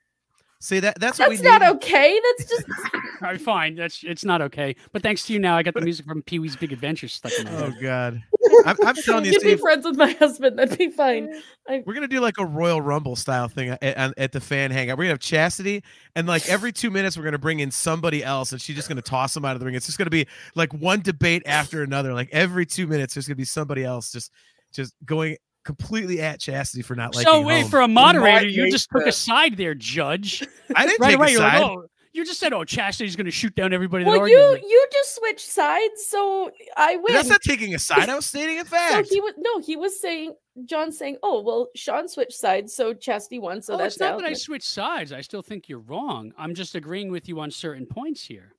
See 0.60 0.80
that. 0.80 0.98
That's 1.00 1.18
what 1.18 1.28
we. 1.28 1.36
That's 1.36 1.44
we 1.44 1.50
not 1.50 1.62
need. 1.62 1.76
okay. 1.76 2.20
That's 2.38 2.50
just 2.50 2.66
All 3.22 3.28
right, 3.28 3.40
fine. 3.40 3.74
That's 3.74 4.02
it's 4.02 4.24
not 4.24 4.40
okay. 4.40 4.74
But 4.92 5.02
thanks 5.02 5.26
to 5.26 5.34
you 5.34 5.38
now, 5.38 5.56
I 5.56 5.62
got 5.62 5.74
the 5.74 5.82
music 5.82 6.06
from 6.06 6.22
Pee 6.22 6.38
Wee's 6.38 6.56
Big 6.56 6.72
Adventure 6.72 7.06
stuck 7.06 7.32
in 7.38 7.44
my 7.44 7.52
oh, 7.52 7.56
head. 7.58 7.74
Oh. 7.76 7.82
God, 7.82 8.22
I'm, 8.64 8.76
I'm 8.86 8.94
telling 9.04 9.26
you, 9.26 9.32
You'd 9.32 9.42
be 9.42 9.56
friends 9.56 9.84
with 9.84 9.96
my 9.96 10.12
husband. 10.12 10.58
That'd 10.58 10.78
be 10.78 10.88
fine. 10.88 11.30
We're 11.68 11.92
gonna 11.92 12.08
do 12.08 12.20
like 12.20 12.38
a 12.38 12.46
Royal 12.46 12.80
Rumble 12.80 13.16
style 13.16 13.48
thing 13.48 13.70
at, 13.70 13.82
at, 13.82 14.14
at 14.16 14.32
the 14.32 14.40
fan 14.40 14.70
hangout. 14.70 14.96
We're 14.96 15.04
gonna 15.04 15.12
have 15.12 15.20
Chastity, 15.20 15.82
and 16.16 16.26
like 16.26 16.48
every 16.48 16.72
two 16.72 16.90
minutes, 16.90 17.18
we're 17.18 17.24
gonna 17.24 17.38
bring 17.38 17.60
in 17.60 17.70
somebody 17.70 18.24
else, 18.24 18.52
and 18.52 18.60
she's 18.60 18.76
just 18.76 18.88
gonna 18.88 19.02
toss 19.02 19.34
them 19.34 19.44
out 19.44 19.54
of 19.54 19.60
the 19.60 19.66
ring. 19.66 19.74
It's 19.74 19.86
just 19.86 19.98
gonna 19.98 20.08
be 20.08 20.26
like 20.54 20.72
one 20.72 21.00
debate 21.02 21.42
after 21.44 21.82
another. 21.82 22.14
Like 22.14 22.30
every 22.32 22.64
two 22.64 22.86
minutes, 22.86 23.14
there's 23.14 23.28
gonna 23.28 23.36
be 23.36 23.44
somebody 23.44 23.84
else 23.84 24.12
just 24.12 24.32
just 24.72 24.94
going 25.04 25.36
completely 25.64 26.20
at 26.20 26.40
Chastity 26.40 26.82
for 26.82 26.94
not 26.94 27.14
liking 27.14 27.30
So 27.32 27.40
wait 27.42 27.62
home. 27.62 27.70
for 27.70 27.80
a 27.80 27.88
moderator. 27.88 28.46
might 28.46 28.50
You 28.50 28.70
just 28.70 28.88
took 28.90 29.02
to- 29.02 29.08
a 29.08 29.12
side 29.12 29.56
there, 29.56 29.74
Judge. 29.74 30.46
I 30.74 30.86
didn't 30.86 31.00
right 31.00 31.08
take 31.10 31.16
away, 31.18 31.26
a 31.28 31.30
you're 31.32 31.40
like, 31.40 31.52
side. 31.52 31.62
oh, 31.62 31.86
you 32.12 32.24
just 32.24 32.40
said, 32.40 32.52
"Oh, 32.52 32.64
Chastity's 32.64 33.14
going 33.14 33.26
to 33.26 33.30
shoot 33.30 33.54
down 33.54 33.72
everybody." 33.72 34.02
that 34.02 34.10
Well, 34.10 34.26
you 34.26 34.36
with-" 34.52 34.62
you 34.62 34.86
just 34.92 35.14
switched 35.14 35.48
sides, 35.48 36.06
so 36.08 36.50
I 36.76 36.96
win. 36.96 37.14
That's 37.14 37.28
not 37.28 37.40
taking 37.40 37.72
a 37.74 37.78
side. 37.78 38.08
I 38.08 38.16
was 38.16 38.26
stating 38.26 38.56
a 38.58 38.64
So 38.64 38.70
fact. 38.70 39.08
he 39.08 39.20
was 39.20 39.34
no, 39.38 39.60
he 39.60 39.76
was 39.76 40.00
saying 40.00 40.34
John 40.64 40.90
saying, 40.90 41.18
"Oh 41.22 41.40
well, 41.40 41.68
Sean 41.76 42.08
switched 42.08 42.32
sides, 42.32 42.74
so 42.74 42.92
Chastity 42.94 43.38
won." 43.38 43.62
So 43.62 43.74
oh, 43.74 43.76
that's 43.76 43.94
it's 43.94 44.00
not 44.00 44.18
that 44.18 44.26
I 44.26 44.32
switched 44.32 44.66
sides. 44.66 45.12
I 45.12 45.20
still 45.20 45.40
think 45.42 45.68
you're 45.68 45.78
wrong. 45.78 46.32
I'm 46.36 46.52
just 46.52 46.74
agreeing 46.74 47.12
with 47.12 47.28
you 47.28 47.38
on 47.38 47.48
certain 47.52 47.86
points 47.86 48.24
here. 48.24 48.54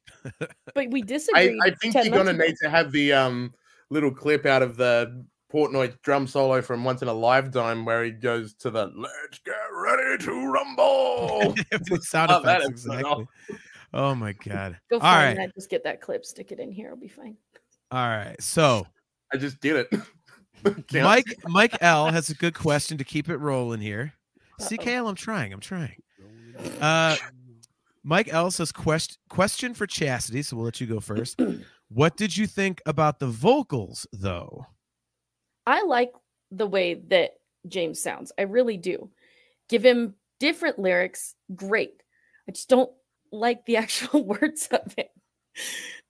but 0.73 0.89
we 0.89 1.01
disagree. 1.01 1.59
I 1.65 1.71
think 1.71 1.93
you're 1.95 2.05
gonna 2.09 2.31
need 2.31 2.55
to 2.61 2.69
have 2.69 2.93
the 2.93 3.11
um 3.11 3.53
little 3.89 4.11
clip 4.11 4.45
out 4.45 4.61
of 4.61 4.77
the 4.77 5.25
Portnoy 5.51 5.99
drum 6.01 6.27
solo 6.27 6.61
from 6.61 6.83
Once 6.83 7.01
in 7.01 7.07
a 7.07 7.13
Lifetime 7.13 7.83
where 7.85 8.03
he 8.03 8.11
goes 8.11 8.53
to 8.55 8.69
the 8.69 8.91
"Let's 8.95 9.39
get 9.39 9.55
ready 9.73 10.23
to 10.23 10.51
rumble." 10.51 11.55
Sound 12.01 12.31
Oh, 12.31 12.41
that 12.43 12.61
effects, 12.61 12.85
exactly. 12.85 13.27
Oh 13.93 14.15
my 14.15 14.33
god. 14.33 14.77
Go 14.89 14.95
All 14.97 15.01
find 15.01 15.37
right. 15.37 15.47
that. 15.47 15.55
Just 15.55 15.69
get 15.69 15.83
that 15.83 15.99
clip, 16.01 16.25
stick 16.25 16.51
it 16.51 16.59
in 16.59 16.71
here. 16.71 16.87
It'll 16.87 16.97
be 16.97 17.07
fine. 17.07 17.35
All 17.91 18.07
right. 18.07 18.35
So 18.41 18.87
I 19.33 19.37
just 19.37 19.59
did 19.59 19.87
it. 19.91 20.93
Mike 20.93 21.25
Mike 21.47 21.77
L 21.81 22.11
has 22.11 22.29
a 22.29 22.35
good 22.35 22.53
question 22.53 22.97
to 22.97 23.03
keep 23.03 23.29
it 23.29 23.37
rolling 23.37 23.81
here. 23.81 24.13
See, 24.59 24.77
Uh-oh. 24.77 24.83
Kale, 24.83 25.07
I'm 25.07 25.15
trying. 25.15 25.51
I'm 25.53 25.59
trying. 25.59 25.95
Uh, 26.79 27.17
Mike 28.03 28.29
L 28.31 28.51
says 28.51 28.71
quest- 28.71 29.17
question 29.29 29.73
for 29.73 29.87
Chastity, 29.87 30.43
so 30.43 30.55
we'll 30.55 30.65
let 30.65 30.79
you 30.79 30.87
go 30.87 30.99
first. 30.99 31.39
what 31.89 32.15
did 32.15 32.37
you 32.37 32.47
think 32.47 32.81
about 32.85 33.19
the 33.19 33.27
vocals 33.27 34.07
though? 34.13 34.65
I 35.65 35.83
like 35.83 36.11
the 36.51 36.67
way 36.67 36.95
that 37.09 37.31
James 37.67 38.01
sounds. 38.01 38.31
I 38.37 38.43
really 38.43 38.77
do. 38.77 39.09
Give 39.69 39.83
him 39.83 40.15
different 40.39 40.79
lyrics, 40.79 41.35
great. 41.55 42.01
I 42.47 42.51
just 42.51 42.69
don't 42.69 42.91
like 43.31 43.65
the 43.65 43.77
actual 43.77 44.25
words 44.25 44.67
of 44.71 44.93
it. 44.97 45.09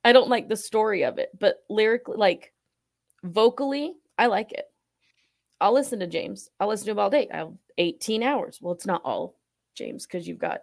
I 0.04 0.12
don't 0.12 0.28
like 0.30 0.48
the 0.48 0.56
story 0.56 1.04
of 1.04 1.18
it, 1.18 1.30
but 1.38 1.62
lyrically, 1.68 2.16
like 2.16 2.52
vocally, 3.22 3.94
I 4.18 4.26
like 4.26 4.52
it. 4.52 4.64
I'll 5.60 5.74
listen 5.74 6.00
to 6.00 6.06
James. 6.08 6.48
I'll 6.58 6.68
listen 6.68 6.86
to 6.86 6.92
him 6.92 6.98
all 6.98 7.10
day. 7.10 7.28
I 7.32 7.36
have 7.38 7.52
18 7.78 8.22
hours. 8.22 8.58
Well, 8.60 8.74
it's 8.74 8.86
not 8.86 9.02
all 9.04 9.38
James 9.76 10.06
because 10.06 10.26
you've 10.26 10.38
got 10.38 10.62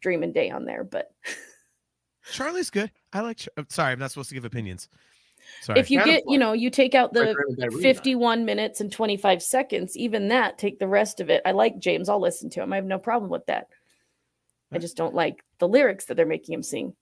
Dream 0.00 0.22
and 0.22 0.32
Day 0.32 0.50
on 0.50 0.64
there, 0.64 0.84
but 0.84 1.10
Charlie's 2.32 2.70
good. 2.70 2.92
I 3.12 3.20
like. 3.20 3.48
Sorry, 3.68 3.92
I'm 3.92 3.98
not 3.98 4.10
supposed 4.12 4.28
to 4.28 4.34
give 4.34 4.44
opinions. 4.44 4.88
Sorry. 5.62 5.80
if 5.80 5.90
you 5.90 5.98
Kind 5.98 6.10
get, 6.10 6.24
you 6.26 6.38
know, 6.38 6.52
you 6.52 6.70
take 6.70 6.94
out 6.94 7.12
the 7.12 7.34
Dream 7.34 7.36
and 7.48 7.56
Day 7.56 7.66
remix. 7.68 7.82
51 7.82 8.44
minutes 8.44 8.80
and 8.80 8.90
25 8.90 9.42
seconds, 9.42 9.96
even 9.96 10.28
that, 10.28 10.58
take 10.58 10.78
the 10.78 10.88
rest 10.88 11.20
of 11.20 11.30
it. 11.30 11.42
I 11.44 11.52
like 11.52 11.78
James. 11.78 12.08
I'll 12.08 12.20
listen 12.20 12.50
to 12.50 12.62
him. 12.62 12.72
I 12.72 12.76
have 12.76 12.84
no 12.84 12.98
problem 12.98 13.30
with 13.30 13.46
that. 13.46 13.68
I 14.72 14.78
just 14.78 14.96
don't 14.96 15.14
like 15.14 15.44
the 15.58 15.68
lyrics 15.68 16.04
that 16.06 16.16
they're 16.16 16.26
making 16.26 16.54
him 16.54 16.62
sing. 16.62 16.94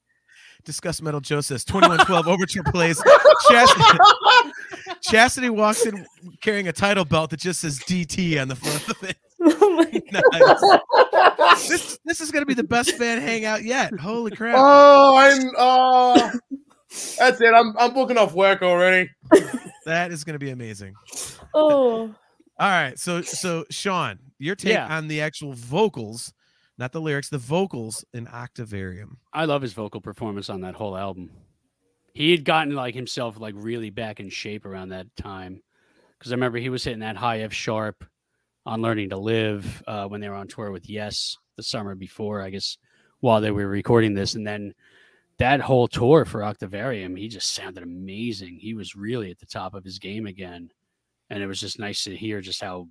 Discuss 0.65 1.01
Metal 1.01 1.21
Joe 1.21 1.41
says 1.41 1.65
2112 1.65 2.27
Overture 2.27 2.63
plays. 2.65 3.03
Chastity, 3.49 3.99
Chastity 5.03 5.51
walks 5.51 5.87
in 5.87 6.05
carrying 6.41 6.69
a 6.69 6.73
title 6.73 7.05
belt 7.05 7.31
that 7.31 7.41
just 7.41 7.61
says 7.61 7.79
DT 7.81 8.41
on 8.41 8.49
the 8.49 8.57
front 8.57 8.89
of 8.89 9.03
it. 9.03 9.17
Oh 9.41 9.71
my 9.77 9.85
Nice. 10.13 11.69
This 11.69 11.99
this 12.05 12.21
is 12.21 12.33
gonna 12.33 12.45
be 12.45 12.55
the 12.55 12.65
best 12.65 12.97
fan 12.97 13.21
hangout 13.21 13.63
yet. 13.63 13.97
Holy 13.99 14.33
crap! 14.33 14.57
Oh, 14.59 15.17
I'm 15.17 15.51
oh 15.57 16.33
that's 17.19 17.41
it. 17.41 17.53
I'm 17.55 17.75
I'm 17.79 17.93
booking 17.95 18.17
off 18.19 18.35
work 18.35 18.63
already. 18.63 19.11
That 19.87 20.13
is 20.13 20.23
gonna 20.23 20.39
be 20.39 20.51
amazing. 20.51 20.95
oh, 21.55 22.01
All 22.59 22.69
right, 22.69 22.99
so 22.99 23.23
so 23.23 23.65
Sean, 23.71 24.19
your 24.39 24.55
take 24.55 24.75
Yeah. 24.75 24.95
on 24.95 25.09
the 25.09 25.23
actual 25.23 25.55
vocals, 25.55 26.35
not 26.77 26.93
the 26.93 27.01
lyrics, 27.01 27.31
the 27.31 27.39
vocals 27.39 28.05
in 28.13 28.29
Octavarium. 28.29 29.17
I 29.33 29.47
love 29.47 29.63
his 29.63 29.73
vocal 29.73 30.03
performance 30.03 30.51
on 30.51 30.61
that 30.61 30.75
whole 30.75 30.95
album. 30.95 31.31
He 32.13 32.33
had 32.33 32.45
gotten 32.45 32.75
like 32.75 32.95
himself 32.95 33.41
like 33.41 33.55
really 33.57 33.89
back 33.89 34.21
in 34.21 34.29
shape 34.29 34.67
around 34.67 34.91
that 34.91 35.07
time, 35.17 35.63
because 36.19 36.33
I 36.33 36.35
remember 36.35 36.59
he 36.59 36.69
was 36.69 36.85
hitting 36.85 37.01
that 37.01 37.17
high 37.17 37.41
F 37.41 37.55
sharp 37.55 38.05
on 38.67 38.83
"Learning 38.83 39.09
to 39.09 39.17
Live" 39.17 39.83
uh, 39.87 40.07
when 40.07 40.21
they 40.21 40.29
were 40.29 40.35
on 40.35 40.49
tour 40.49 40.71
with 40.71 40.91
Yes 40.91 41.39
the 41.57 41.63
summer 41.63 41.95
before, 41.95 42.43
I 42.43 42.51
guess, 42.51 42.77
while 43.21 43.41
they 43.41 43.51
were 43.53 43.67
recording 43.69 44.13
this, 44.13 44.35
and 44.35 44.47
then 44.47 44.75
that 45.39 45.61
whole 45.61 45.87
tour 45.89 46.25
for 46.25 46.45
Octavarium, 46.45 47.15
he 47.17 47.29
just 47.29 47.55
sounded 47.55 47.83
amazing. 47.83 48.57
He 48.59 48.75
was 48.75 48.97
really 48.97 49.31
at 49.31 49.39
the 49.39 49.47
top 49.47 49.75
of 49.75 49.85
his 49.85 49.99
game 49.99 50.27
again, 50.27 50.71
and 51.31 51.43
it 51.43 51.47
was 51.47 51.61
just 51.61 51.79
nice 51.79 52.05
to 52.05 52.17
hear 52.17 52.41
just 52.41 52.61
how 52.61 52.89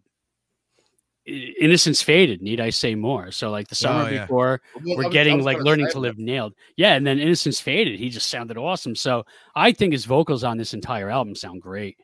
innocence 1.26 2.02
faded. 2.02 2.42
Need 2.42 2.62
I 2.62 2.70
say 2.70 2.96
more? 2.96 3.32
So 3.32 3.50
like 3.52 3.68
the 3.68 3.74
oh, 3.76 3.84
summer 3.84 4.04
Oh, 4.06 4.08
yeah. 4.08 4.22
before 4.22 4.62
Well, 4.76 4.96
we're 4.98 5.04
was- 5.06 5.14
getting 5.14 5.44
like 5.44 5.58
gonna 5.58 5.70
learning 5.70 5.88
to 5.88 5.94
that. 5.96 6.00
live 6.00 6.18
nailed. 6.18 6.54
Yeah, 6.78 6.94
and 6.96 7.06
then 7.06 7.20
Innocence 7.20 7.60
faded. 7.60 8.00
He 8.00 8.10
just 8.10 8.30
sounded 8.30 8.58
awesome. 8.58 8.96
So 8.96 9.26
I 9.56 9.74
think 9.74 9.92
his 9.92 10.06
vocals 10.06 10.44
on 10.46 10.58
this 10.58 10.74
entire 10.74 11.10
album 11.10 11.36
sound 11.36 11.62
great. 11.62 11.98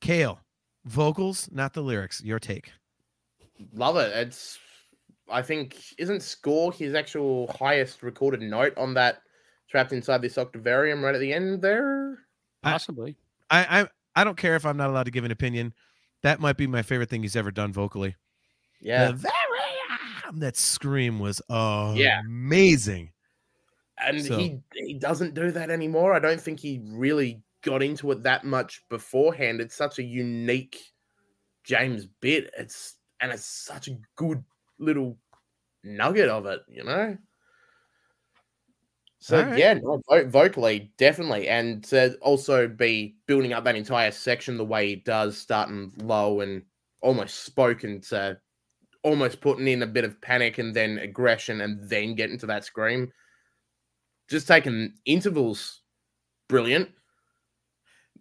Kale, 0.00 0.40
vocals, 0.86 1.48
not 1.52 1.72
the 1.74 1.82
lyrics. 1.82 2.22
Your 2.22 2.38
take. 2.38 2.72
Love 3.74 3.96
it. 3.96 4.12
It's 4.16 4.58
I 5.28 5.42
think 5.42 5.82
isn't 5.98 6.22
score 6.22 6.72
his 6.72 6.94
actual 6.94 7.46
highest 7.58 8.02
recorded 8.02 8.42
note 8.42 8.76
on 8.76 8.94
that 8.94 9.22
trapped 9.70 9.92
inside 9.92 10.20
this 10.22 10.36
octavarium 10.38 11.02
right 11.02 11.14
at 11.14 11.20
the 11.20 11.32
end 11.32 11.62
there. 11.62 12.18
Possibly. 12.62 13.16
I 13.50 13.80
I 13.82 13.88
I 14.20 14.24
don't 14.24 14.36
care 14.36 14.54
if 14.56 14.64
I'm 14.66 14.76
not 14.76 14.90
allowed 14.90 15.04
to 15.04 15.10
give 15.10 15.24
an 15.24 15.30
opinion. 15.30 15.72
That 16.22 16.40
might 16.40 16.56
be 16.56 16.66
my 16.66 16.82
favorite 16.82 17.10
thing 17.10 17.22
he's 17.22 17.36
ever 17.36 17.50
done 17.50 17.72
vocally. 17.72 18.16
Yeah. 18.80 19.12
The 19.12 19.28
Varium, 19.28 20.40
that 20.40 20.56
scream 20.56 21.18
was 21.18 21.40
oh 21.48 21.94
Yeah. 21.94 22.20
amazing. 22.20 23.10
and 23.98 24.22
So- 24.24 24.36
he 24.36 24.58
he 24.74 24.94
doesn't 24.94 25.34
do 25.34 25.50
that 25.52 25.70
anymore. 25.70 26.12
I 26.14 26.18
don't 26.18 26.40
think 26.40 26.60
he 26.60 26.80
really 26.84 27.42
got 27.62 27.82
into 27.82 28.10
it 28.10 28.22
that 28.24 28.44
much 28.44 28.82
beforehand. 28.90 29.60
It's 29.60 29.74
such 29.74 29.98
a 29.98 30.02
unique 30.02 30.78
James 31.64 32.06
bit. 32.20 32.50
It's 32.58 32.96
and 33.20 33.32
it's 33.32 33.46
such 33.46 33.88
a 33.88 33.96
good 34.16 34.44
little 34.78 35.18
nugget 35.82 36.28
of 36.28 36.46
it, 36.46 36.62
you 36.68 36.84
know. 36.84 37.16
So 39.18 39.38
Alright. 39.38 39.58
yeah, 39.58 39.74
no, 39.74 40.02
vo- 40.08 40.28
vocally 40.28 40.92
definitely, 40.98 41.48
and 41.48 41.82
to 41.84 42.14
also 42.16 42.68
be 42.68 43.16
building 43.26 43.52
up 43.52 43.64
that 43.64 43.76
entire 43.76 44.10
section 44.10 44.56
the 44.56 44.64
way 44.64 44.88
he 44.88 44.96
does, 44.96 45.38
starting 45.38 45.92
low 45.96 46.40
and 46.40 46.62
almost 47.00 47.44
spoken 47.44 48.00
to 48.02 48.38
almost 49.02 49.40
putting 49.40 49.68
in 49.68 49.82
a 49.82 49.86
bit 49.86 50.04
of 50.04 50.20
panic 50.20 50.58
and 50.58 50.74
then 50.74 50.98
aggression 50.98 51.60
and 51.60 51.88
then 51.88 52.14
getting 52.14 52.38
to 52.38 52.46
that 52.46 52.64
scream. 52.64 53.12
Just 54.28 54.48
taking 54.48 54.94
intervals. 55.04 55.82
Brilliant. 56.48 56.90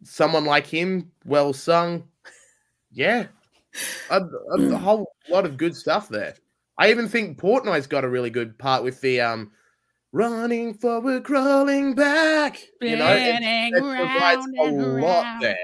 Someone 0.04 0.46
like 0.46 0.68
him 0.68 1.12
well 1.26 1.54
sung. 1.54 2.04
Yeah. 2.92 3.28
A, 4.10 4.22
a, 4.22 4.62
a 4.62 4.78
whole 4.78 5.16
lot 5.30 5.46
of 5.46 5.58
good 5.58 5.76
stuff 5.76 6.08
there 6.08 6.36
i 6.78 6.90
even 6.90 7.08
think 7.08 7.40
portnoy's 7.40 7.88
got 7.88 8.04
a 8.04 8.10
really 8.10 8.30
good 8.30 8.58
part 8.58 8.84
with 8.84 9.00
the 9.02 9.20
um 9.22 9.52
running 10.12 10.74
forward 10.74 11.24
crawling 11.24 11.96
back 11.96 12.60
you 12.82 12.96
know 12.96 13.14
it, 13.16 13.40
it 13.42 13.80
provides 13.80 14.46
a 14.60 14.72
lot 14.72 15.42
there 15.42 15.58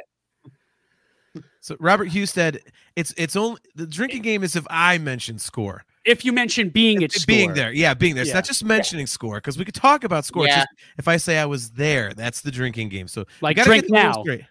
So 1.62 1.76
Robert 1.80 2.10
Husted 2.10 2.30
said 2.30 2.60
it's 2.96 3.14
it's 3.18 3.36
only 3.36 3.60
the 3.76 3.86
drinking 3.86 4.22
game 4.24 4.44
is 4.44 4.56
if 4.56 4.66
I 4.70 4.98
mention 4.98 5.38
score. 5.38 5.84
If 6.06 6.24
you 6.26 6.32
mention 6.32 6.70
being 6.70 7.02
If- 7.02 7.16
at 7.16 7.28
being 7.28 7.50
score, 7.50 7.56
there. 7.56 7.72
Yeah, 7.74 7.94
being 7.94 8.16
there. 8.16 8.24
It's 8.24 8.34
not 8.34 8.46
just 8.46 8.64
mentioning 8.64 9.06
score 9.06 9.36
because 9.38 9.58
we 9.58 9.66
could 9.66 9.76
talk 9.76 10.04
about 10.04 10.26
score. 10.26 10.48
Yeah. 10.48 10.56
just 10.62 10.68
if 10.98 11.08
I 11.08 11.18
say 11.18 11.38
I 11.38 11.46
was 11.46 11.72
there, 11.72 12.14
that's 12.14 12.42
the 12.42 12.50
drinking 12.50 12.90
game. 12.90 13.08
So 13.08 13.22
you 13.22 13.26
like 13.42 13.58
gotta 13.58 13.70
drink 13.70 13.84
get 13.84 13.90
the 13.90 14.02
rules 14.02 14.16
now 14.16 14.22
straight. 14.24 14.42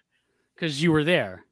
because 0.55 0.81
you 0.81 0.91
were 0.91 1.03
there. 1.03 1.43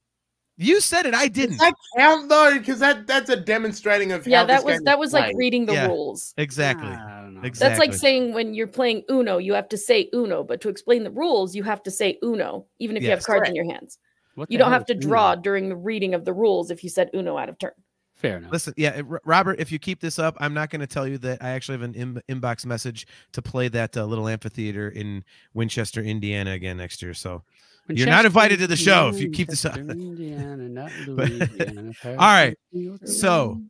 You 0.60 0.82
said 0.82 1.06
it, 1.06 1.14
I 1.14 1.28
didn't. 1.28 1.58
that 1.58 1.74
count 1.96 2.30
though? 2.30 2.58
Because 2.58 2.80
that 2.80 3.06
that's 3.06 3.30
a 3.30 3.36
demonstrating 3.36 4.12
of 4.12 4.26
yeah, 4.26 4.40
how 4.40 4.46
that 4.46 4.56
this 4.58 4.66
was 4.66 4.74
game 4.78 4.84
that 4.86 4.96
is 4.96 5.00
was 5.00 5.14
like 5.14 5.26
played. 5.26 5.38
reading 5.38 5.66
the 5.68 5.74
Yeah. 5.74 5.88
rules. 5.88 6.34
Exactly. 6.38 6.90
I 6.90 7.22
don't 7.22 7.36
know. 7.36 7.42
Exactly. 7.44 7.70
That's 7.70 7.80
like 7.80 7.94
saying 7.94 8.34
when 8.34 8.54
you're 8.56 8.66
playing 8.68 9.04
Uno, 9.10 9.38
you 9.38 9.54
have 9.54 9.70
to 9.70 9.78
say 9.78 10.10
Uno, 10.14 10.44
but 10.44 10.60
to 10.62 10.70
explain 10.70 11.04
the 11.04 11.12
rules, 11.12 11.56
you 11.56 11.62
have 11.64 11.84
to 11.84 11.92
say 11.92 12.18
Uno, 12.24 12.66
even 12.80 12.98
if 12.98 13.04
you 13.04 13.10
have 13.12 13.24
cards 13.24 13.42
Correct. 13.42 13.50
in 13.50 13.56
your 13.56 13.72
hands. 13.72 14.00
What 14.34 14.52
You 14.52 14.58
don't 14.58 14.72
have 14.72 14.86
to 14.88 14.94
is 14.98 15.04
Uno? 15.06 15.08
draw 15.10 15.36
during 15.36 15.70
the 15.70 15.76
reading 15.76 16.14
of 16.16 16.26
the 16.26 16.34
rules 16.34 16.72
if 16.72 16.84
you 16.84 16.90
said 16.90 17.10
Uno 17.14 17.38
out 17.38 17.50
of 17.50 17.60
turn. 17.60 17.72
Fair 18.16 18.38
enough. 18.38 18.52
Listen, 18.52 18.74
yeah, 18.78 19.00
Robert, 19.26 19.60
if 19.60 19.72
you 19.72 19.78
keep 19.78 20.00
this 20.00 20.18
up, 20.18 20.36
I'm 20.40 20.56
not 20.56 20.72
going 20.72 20.82
to 20.82 20.88
tell 20.88 21.08
you 21.08 21.20
that 21.20 21.44
I 21.44 21.50
actually 21.50 21.78
have 21.78 21.84
an 21.84 21.94
in- 21.94 22.22
inbox 22.42 22.66
message 22.66 23.06
to 23.34 23.44
play 23.44 23.68
that 23.68 23.96
uh, 23.96 24.06
little 24.06 24.28
amphitheater 24.28 24.90
in 24.90 25.24
Winchester, 25.54 26.02
Indiana 26.02 26.52
again 26.54 26.78
next 26.78 27.04
year. 27.04 27.14
So 27.14 27.44
You're 27.90 28.08
not 28.08 28.26
invited 28.26 28.60
to 28.60 28.68
the 28.68 28.76
show 28.76 29.10
if 29.10 29.20
you 29.20 29.30
keep 29.30 29.50
this 29.50 29.66
up. 29.66 29.78
Indiana, 29.78 30.70
not 30.70 30.92
But- 31.08 31.30
Louisiana, 31.30 31.94
All 32.06 32.16
right, 32.16 32.58
so- 33.06 33.62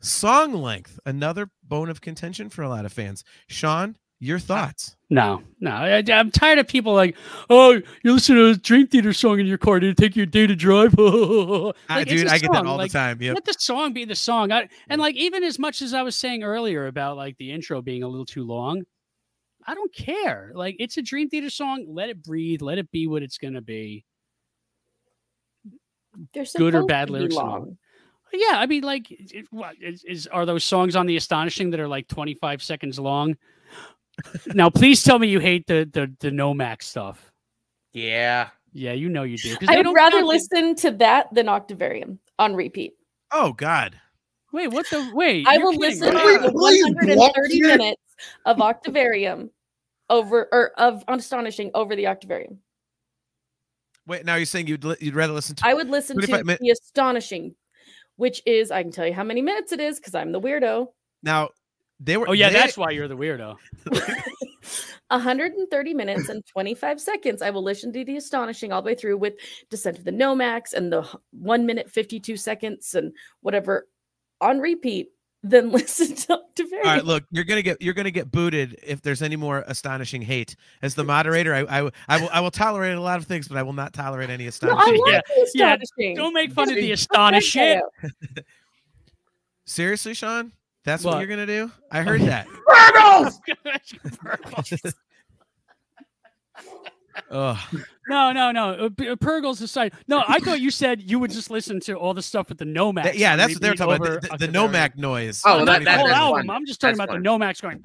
song 0.00 0.52
length, 0.54 0.98
another 1.06 1.50
bone 1.62 1.88
of 1.88 2.00
contention 2.00 2.50
for 2.50 2.62
a 2.62 2.68
lot 2.68 2.84
of 2.84 2.92
fans. 2.92 3.24
Sean, 3.48 3.96
your 4.20 4.36
uh, 4.36 4.40
thoughts? 4.40 4.96
No, 5.10 5.42
no. 5.60 5.70
I, 5.70 6.02
am 6.08 6.30
tired 6.30 6.58
of 6.58 6.66
people 6.66 6.94
like, 6.94 7.16
oh, 7.50 7.80
you 8.02 8.12
listen 8.12 8.36
to 8.36 8.46
a 8.46 8.54
Dream 8.54 8.86
Theater 8.86 9.12
song 9.12 9.38
in 9.40 9.46
your 9.46 9.58
car. 9.58 9.80
Did 9.80 9.90
it 9.90 9.96
take 9.96 10.16
you 10.16 10.22
a 10.22 10.26
day 10.26 10.46
to 10.46 10.56
drive? 10.56 10.94
I, 10.98 11.02
ah, 11.02 11.72
Like, 11.88 12.06
it's 12.06 12.10
dude, 12.10 12.26
I 12.28 12.38
get 12.38 12.52
that 12.52 12.66
all 12.66 12.76
like, 12.76 12.90
the 12.90 12.98
time. 12.98 13.20
Yep. 13.20 13.34
Let 13.34 13.44
the 13.44 13.54
song 13.58 13.92
be 13.92 14.04
the 14.04 14.14
song. 14.14 14.50
I, 14.52 14.68
and 14.88 15.00
like, 15.00 15.16
even 15.16 15.44
as 15.44 15.58
much 15.58 15.82
as 15.82 15.94
I 15.94 16.02
was 16.02 16.16
saying 16.16 16.42
earlier 16.42 16.86
about 16.86 17.16
like 17.16 17.36
the 17.38 17.52
intro 17.52 17.82
being 17.82 18.02
a 18.02 18.08
little 18.08 18.26
too 18.26 18.44
long, 18.44 18.84
I 19.66 19.74
don't 19.74 19.94
care. 19.94 20.52
Like, 20.54 20.76
it's 20.78 20.96
a 20.96 21.02
Dream 21.02 21.28
Theater 21.28 21.50
song. 21.50 21.86
Let 21.88 22.10
it 22.10 22.22
breathe. 22.22 22.62
Let 22.62 22.78
it 22.78 22.90
be 22.90 23.06
what 23.06 23.22
it's 23.22 23.38
going 23.38 23.54
to 23.54 23.62
be. 23.62 24.04
They're 26.32 26.44
Good 26.56 26.74
or 26.74 26.84
bad 26.84 27.10
lyrics 27.10 27.36
and 27.36 27.48
all. 27.48 27.76
Yeah, 28.32 28.58
I 28.58 28.66
mean, 28.66 28.82
like, 28.82 29.06
it, 29.10 29.46
what 29.50 29.76
is, 29.80 30.04
is 30.04 30.26
are 30.26 30.44
those 30.44 30.64
songs 30.64 30.96
on 30.96 31.06
the 31.06 31.16
Astonishing 31.16 31.70
that 31.70 31.80
are 31.80 31.88
like 31.88 32.08
25 32.08 32.62
seconds 32.62 32.98
long? 32.98 33.36
now, 34.54 34.70
please 34.70 35.02
tell 35.02 35.18
me 35.18 35.28
you 35.28 35.40
hate 35.40 35.66
the 35.66 35.88
the 35.92 36.12
the 36.20 36.30
NOMACS 36.30 36.82
stuff. 36.82 37.32
Yeah. 37.92 38.48
Yeah, 38.72 38.92
you 38.92 39.08
know 39.08 39.22
you 39.22 39.38
do. 39.38 39.56
I 39.68 39.76
would 39.76 39.94
rather 39.94 40.18
count 40.18 40.26
listen 40.26 40.74
to 40.76 40.90
that 40.92 41.32
than 41.32 41.48
Octavarium 41.48 42.18
on 42.38 42.56
repeat. 42.56 42.94
Oh 43.32 43.52
God. 43.52 43.98
Wait, 44.52 44.68
what 44.68 44.86
the 44.90 45.10
wait? 45.14 45.46
I 45.48 45.58
will 45.58 45.72
kidding, 45.72 45.80
listen 45.80 46.14
right? 46.14 46.40
to 46.40 46.46
the 46.46 46.52
Please 46.52 46.82
block 46.82 47.36
130 47.36 47.60
minutes 47.62 48.02
of 48.44 48.60
Octavarium 48.60 49.50
over 50.10 50.48
or 50.52 50.72
of 50.78 51.02
Astonishing 51.08 51.70
over 51.74 51.96
the 51.96 52.06
Octavarium. 52.06 52.58
Wait, 54.06 54.24
now 54.26 54.34
you're 54.36 54.44
saying 54.46 54.66
you'd 54.66 54.84
li- 54.84 54.96
you'd 55.00 55.14
rather 55.14 55.32
listen 55.32 55.56
to 55.56 55.66
I 55.66 55.72
would 55.74 55.88
listen 55.88 56.20
to 56.20 56.44
min- 56.44 56.58
the 56.60 56.70
Astonishing, 56.70 57.54
which 58.16 58.42
is 58.44 58.70
I 58.70 58.82
can 58.82 58.92
tell 58.92 59.06
you 59.06 59.14
how 59.14 59.24
many 59.24 59.40
minutes 59.40 59.72
it 59.72 59.80
is 59.80 59.98
because 59.98 60.14
I'm 60.14 60.32
the 60.32 60.40
weirdo. 60.40 60.88
now 61.22 61.48
they 62.00 62.16
were. 62.16 62.28
Oh 62.28 62.32
yeah, 62.32 62.48
they- 62.50 62.54
that's 62.56 62.76
why 62.76 62.90
you're 62.90 63.08
the 63.08 63.16
weirdo. 63.16 63.56
130 65.08 65.94
minutes 65.94 66.28
and 66.28 66.44
25 66.46 67.00
seconds. 67.00 67.40
I 67.42 67.50
will 67.50 67.62
listen 67.62 67.92
to 67.92 68.04
the 68.04 68.16
astonishing 68.16 68.72
all 68.72 68.82
the 68.82 68.86
way 68.86 68.94
through 68.94 69.16
with 69.18 69.34
Descent 69.70 69.98
of 69.98 70.04
the 70.04 70.10
NOMACS 70.10 70.72
and 70.72 70.92
the 70.92 71.08
one 71.30 71.66
minute 71.66 71.90
52 71.90 72.36
seconds 72.36 72.94
and 72.94 73.12
whatever 73.40 73.86
on 74.40 74.58
repeat. 74.58 75.10
Then 75.46 75.70
listen 75.72 76.16
to 76.16 76.32
Octavarium. 76.32 76.88
All 76.88 76.94
right, 76.94 77.04
look, 77.04 77.24
you're 77.30 77.44
gonna 77.44 77.60
get 77.60 77.82
you're 77.82 77.92
gonna 77.92 78.10
get 78.10 78.32
booted 78.32 78.78
if 78.82 79.02
there's 79.02 79.20
any 79.20 79.36
more 79.36 79.62
astonishing 79.66 80.22
hate. 80.22 80.56
As 80.80 80.94
the 80.94 81.04
moderator, 81.04 81.54
I 81.54 81.58
I, 81.60 81.76
w- 81.80 81.90
I 82.08 82.18
will 82.20 82.28
I 82.32 82.40
will 82.40 82.50
tolerate 82.50 82.96
a 82.96 83.00
lot 83.00 83.18
of 83.18 83.26
things, 83.26 83.46
but 83.46 83.58
I 83.58 83.62
will 83.62 83.74
not 83.74 83.92
tolerate 83.92 84.30
any 84.30 84.44
no, 84.44 84.46
I 84.46 84.48
astonishing. 84.48 85.02
like 85.04 85.22
Yeah, 85.54 85.76
the 85.76 85.86
yeah. 85.98 86.14
Don't 86.14 86.32
make 86.32 86.50
fun 86.52 86.70
of 86.70 86.76
the 86.76 86.80
See, 86.80 86.92
astonished. 86.92 87.52
Seriously, 89.66 90.14
Sean, 90.14 90.52
that's 90.84 91.04
what 91.04 91.14
What? 91.14 91.18
you're 91.20 91.28
gonna 91.28 91.46
do? 91.46 91.70
I 91.90 92.02
heard 92.02 92.22
that. 92.22 92.46
Oh, 97.30 97.68
no, 98.08 98.32
no, 98.32 98.50
no. 98.52 98.90
uh, 99.00 99.04
uh, 99.12 99.16
Purgles 99.16 99.60
aside. 99.60 99.92
No, 100.08 100.24
I 100.26 100.40
thought 100.40 100.60
you 100.60 100.70
said 100.70 101.02
you 101.08 101.18
would 101.18 101.30
just 101.30 101.50
listen 101.50 101.80
to 101.80 101.94
all 101.94 102.12
the 102.14 102.22
stuff 102.22 102.48
with 102.48 102.58
the 102.58 102.64
NOMACS. 102.64 103.14
yeah, 103.14 103.36
that's 103.36 103.54
what 103.54 103.62
they're 103.62 103.74
talking 103.74 103.94
about. 103.96 104.22
The, 104.22 104.28
the 104.28 104.32
Octavarium. 104.48 104.72
NOMAC 104.72 104.96
noise. 104.96 105.42
Oh, 105.44 105.58
No, 105.60 105.64
that- 105.66 105.84
that- 105.84 105.98
whole 105.98 106.08
that's 106.08 106.18
album. 106.18 106.46
fine. 106.46 106.56
I'm 106.56 106.66
just 106.66 106.80
talking 106.80 106.96
That's 106.98 107.10
about 107.10 107.22
the 107.22 107.28
NOMACS 107.28 107.62
going. 107.62 107.82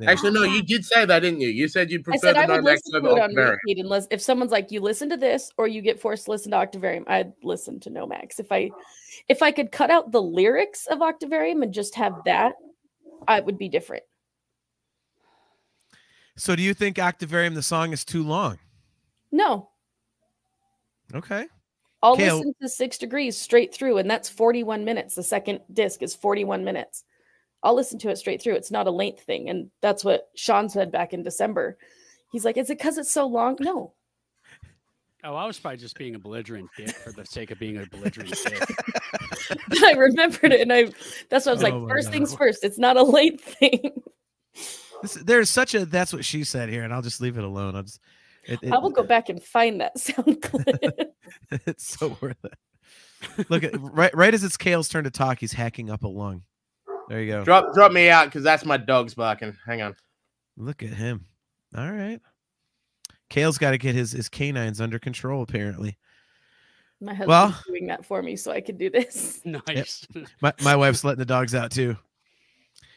Yeah. 0.00 0.10
Actually, 0.10 0.32
no, 0.32 0.42
you 0.42 0.62
did 0.62 0.84
say 0.84 1.04
that, 1.04 1.20
didn't 1.20 1.40
you? 1.40 1.48
You 1.48 1.68
said 1.68 1.90
you'd 1.90 2.02
I 2.02 2.04
prefer 2.04 2.18
said 2.28 2.36
the 2.36 2.40
I 2.40 2.46
would 2.46 2.64
NOMACS 2.64 2.64
listen 2.66 2.94
over 2.96 3.08
to 3.08 3.14
it 3.16 3.20
on 3.22 3.34
repeat 3.34 3.78
unless 3.78 4.06
if 4.10 4.20
someone's 4.20 4.50
like, 4.52 4.70
you 4.70 4.80
listen 4.80 5.08
to 5.10 5.16
this 5.16 5.50
or 5.56 5.68
you 5.68 5.82
get 5.82 6.00
forced 6.00 6.24
to 6.26 6.30
listen 6.30 6.50
to 6.52 6.56
Octavarium, 6.58 7.04
I'd 7.06 7.32
listen 7.42 7.78
to 7.80 7.90
NOMACS. 7.90 8.38
If 8.40 8.50
I 8.52 8.70
if 9.28 9.42
I 9.42 9.52
could 9.52 9.70
cut 9.72 9.90
out 9.90 10.10
the 10.10 10.22
lyrics 10.22 10.86
of 10.86 11.00
Octavarium 11.02 11.62
and 11.62 11.72
just 11.72 11.94
have 11.94 12.14
that, 12.26 12.54
I 13.28 13.40
would 13.40 13.58
be 13.58 13.68
different. 13.68 14.02
So, 16.36 16.56
do 16.56 16.62
you 16.62 16.74
think 16.74 16.98
Octavarium 16.98 17.54
the 17.54 17.62
song 17.62 17.92
is 17.92 18.04
too 18.04 18.22
long? 18.22 18.58
No, 19.30 19.68
Okay. 21.14 21.46
I'll 22.02 22.16
Kale- 22.16 22.38
listen 22.38 22.54
to 22.62 22.68
Six 22.68 22.98
Degrees 22.98 23.36
straight 23.36 23.72
through, 23.74 23.98
and 23.98 24.10
that's 24.10 24.28
41 24.28 24.84
minutes. 24.84 25.14
The 25.14 25.22
second 25.22 25.60
disc 25.72 26.02
is 26.02 26.14
41 26.16 26.64
minutes. 26.64 27.04
I'll 27.62 27.74
listen 27.76 27.98
to 28.00 28.08
it 28.10 28.16
straight 28.18 28.42
through. 28.42 28.54
It's 28.54 28.70
not 28.72 28.88
a 28.88 28.90
length 28.90 29.20
thing. 29.22 29.48
And 29.50 29.70
that's 29.82 30.04
what 30.04 30.28
Sean 30.34 30.68
said 30.68 30.90
back 30.90 31.12
in 31.12 31.22
December. 31.22 31.78
He's 32.32 32.44
like, 32.44 32.56
Is 32.56 32.70
it 32.70 32.78
because 32.78 32.98
it's 32.98 33.12
so 33.12 33.26
long? 33.26 33.56
No. 33.60 33.92
Oh, 35.22 35.36
I 35.36 35.46
was 35.46 35.60
probably 35.60 35.76
just 35.78 35.96
being 35.96 36.16
a 36.16 36.18
belligerent 36.18 36.68
dick 36.76 36.90
for 36.90 37.12
the 37.12 37.24
sake 37.24 37.52
of 37.52 37.58
being 37.60 37.76
a 37.76 37.86
belligerent 37.86 38.34
dick. 38.44 38.64
I 39.84 39.92
remembered 39.92 40.52
it. 40.52 40.62
And 40.62 40.72
I 40.72 40.90
that's 41.28 41.46
what 41.46 41.52
I 41.52 41.54
was 41.54 41.62
Oh 41.64 41.78
like, 41.78 41.88
first 41.88 42.06
God. 42.08 42.12
things 42.12 42.34
first. 42.34 42.64
It's 42.64 42.78
not 42.78 42.96
a 42.96 43.02
length 43.04 43.44
thing. 43.60 44.02
This, 45.02 45.14
there's 45.14 45.50
such 45.50 45.74
a 45.74 45.84
that's 45.84 46.12
what 46.12 46.24
she 46.24 46.44
said 46.44 46.68
here, 46.68 46.84
and 46.84 46.92
I'll 46.94 47.02
just 47.02 47.20
leave 47.20 47.36
it 47.38 47.44
alone. 47.44 47.76
I'll 47.76 47.82
just. 47.82 48.00
It, 48.44 48.58
it- 48.62 48.72
I 48.72 48.78
will 48.78 48.90
go 48.90 49.02
back 49.02 49.28
and 49.28 49.42
find 49.42 49.80
that 49.80 49.98
sound 49.98 50.40
clip. 50.42 51.14
it's 51.50 51.86
so 51.98 52.16
worth 52.20 52.44
it. 52.44 53.48
Look 53.48 53.62
at 53.64 53.72
right 53.80 54.14
right 54.16 54.34
as 54.34 54.42
it's 54.44 54.56
Kale's 54.56 54.88
turn 54.88 55.04
to 55.04 55.10
talk, 55.10 55.38
he's 55.38 55.52
hacking 55.52 55.90
up 55.90 56.02
a 56.04 56.08
lung. 56.08 56.42
There 57.08 57.20
you 57.20 57.32
go. 57.32 57.44
Drop, 57.44 57.72
drop 57.74 57.92
me 57.92 58.08
out 58.08 58.26
because 58.26 58.42
that's 58.42 58.64
my 58.64 58.76
dog's 58.76 59.14
barking. 59.14 59.56
Hang 59.66 59.82
on. 59.82 59.94
Look 60.56 60.82
at 60.82 60.90
him. 60.90 61.26
All 61.76 61.90
right. 61.90 62.20
Kale's 63.30 63.58
got 63.58 63.70
to 63.72 63.78
get 63.78 63.94
his 63.94 64.12
his 64.12 64.28
canines 64.28 64.80
under 64.80 64.98
control. 64.98 65.42
Apparently, 65.42 65.96
My 67.00 67.12
husband's 67.14 67.28
Well- 67.28 67.62
doing 67.66 67.86
that 67.86 68.04
for 68.04 68.22
me 68.22 68.36
so 68.36 68.50
I 68.52 68.60
can 68.60 68.76
do 68.76 68.90
this. 68.90 69.40
nice. 69.44 70.06
my 70.40 70.52
my 70.62 70.76
wife's 70.76 71.04
letting 71.04 71.18
the 71.20 71.24
dogs 71.24 71.54
out 71.54 71.70
too. 71.70 71.96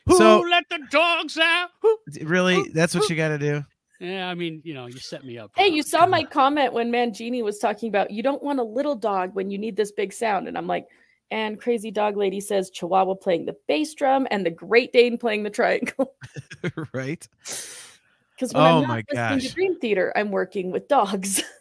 Who 0.07 0.18
So 0.18 0.40
let 0.41 0.64
the 0.69 0.80
dogs 0.91 1.38
out? 1.38 1.69
Who? 1.82 1.98
really, 2.22 2.69
that's 2.73 2.94
what 2.95 3.10
you 3.10 3.15
got 3.15 3.30
to 3.30 3.38
do. 3.38 3.64
Yeah, 3.99 4.30
I 4.30 4.36
mean, 4.36 4.61
you 4.64 4.73
know, 4.73 4.88
you 4.88 4.99
set 4.99 5.23
me 5.23 5.38
up. 5.38 5.52
Hey, 5.56 5.69
you 5.69 5.82
saw 5.82 6.06
my 6.06 6.23
comment 6.23 6.73
when 6.73 6.91
Mangini 6.91 7.44
was 7.44 7.60
talking 7.60 7.90
about 7.90 8.11
you 8.11 8.22
don't 8.22 8.44
want 8.44 8.60
a 8.60 8.64
little 8.64 8.95
dog 8.95 9.34
when 9.34 9.49
you 9.49 9.57
need 9.57 9.76
this 9.77 9.91
big 9.91 10.11
sound. 10.11 10.48
And 10.48 10.57
I'm 10.57 10.68
like, 10.68 10.88
and 11.32 11.60
crazy 11.60 11.91
dog 11.91 12.18
lady 12.18 12.40
says 12.40 12.69
Chihuahua 12.69 13.15
playing 13.15 13.45
the 13.45 13.56
bass 13.68 13.94
drum 13.95 14.27
and 14.32 14.45
the 14.45 14.52
Great 14.52 14.91
Dane 14.94 15.18
playing 15.18 15.44
the 15.44 15.49
triangle. 15.49 16.14
right? 16.94 17.27
Because 17.40 18.53
when 18.53 18.64
Oh 18.64 18.82
I'm 18.84 18.88
my 18.88 18.95
not 18.98 19.06
listening 19.10 19.40
gosh. 19.40 19.48
to 19.48 19.53
Dream 19.53 19.80
Theater, 19.80 20.14
I'm 20.15 20.30
working 20.32 20.72
with 20.72 20.88
dogs. 20.88 21.41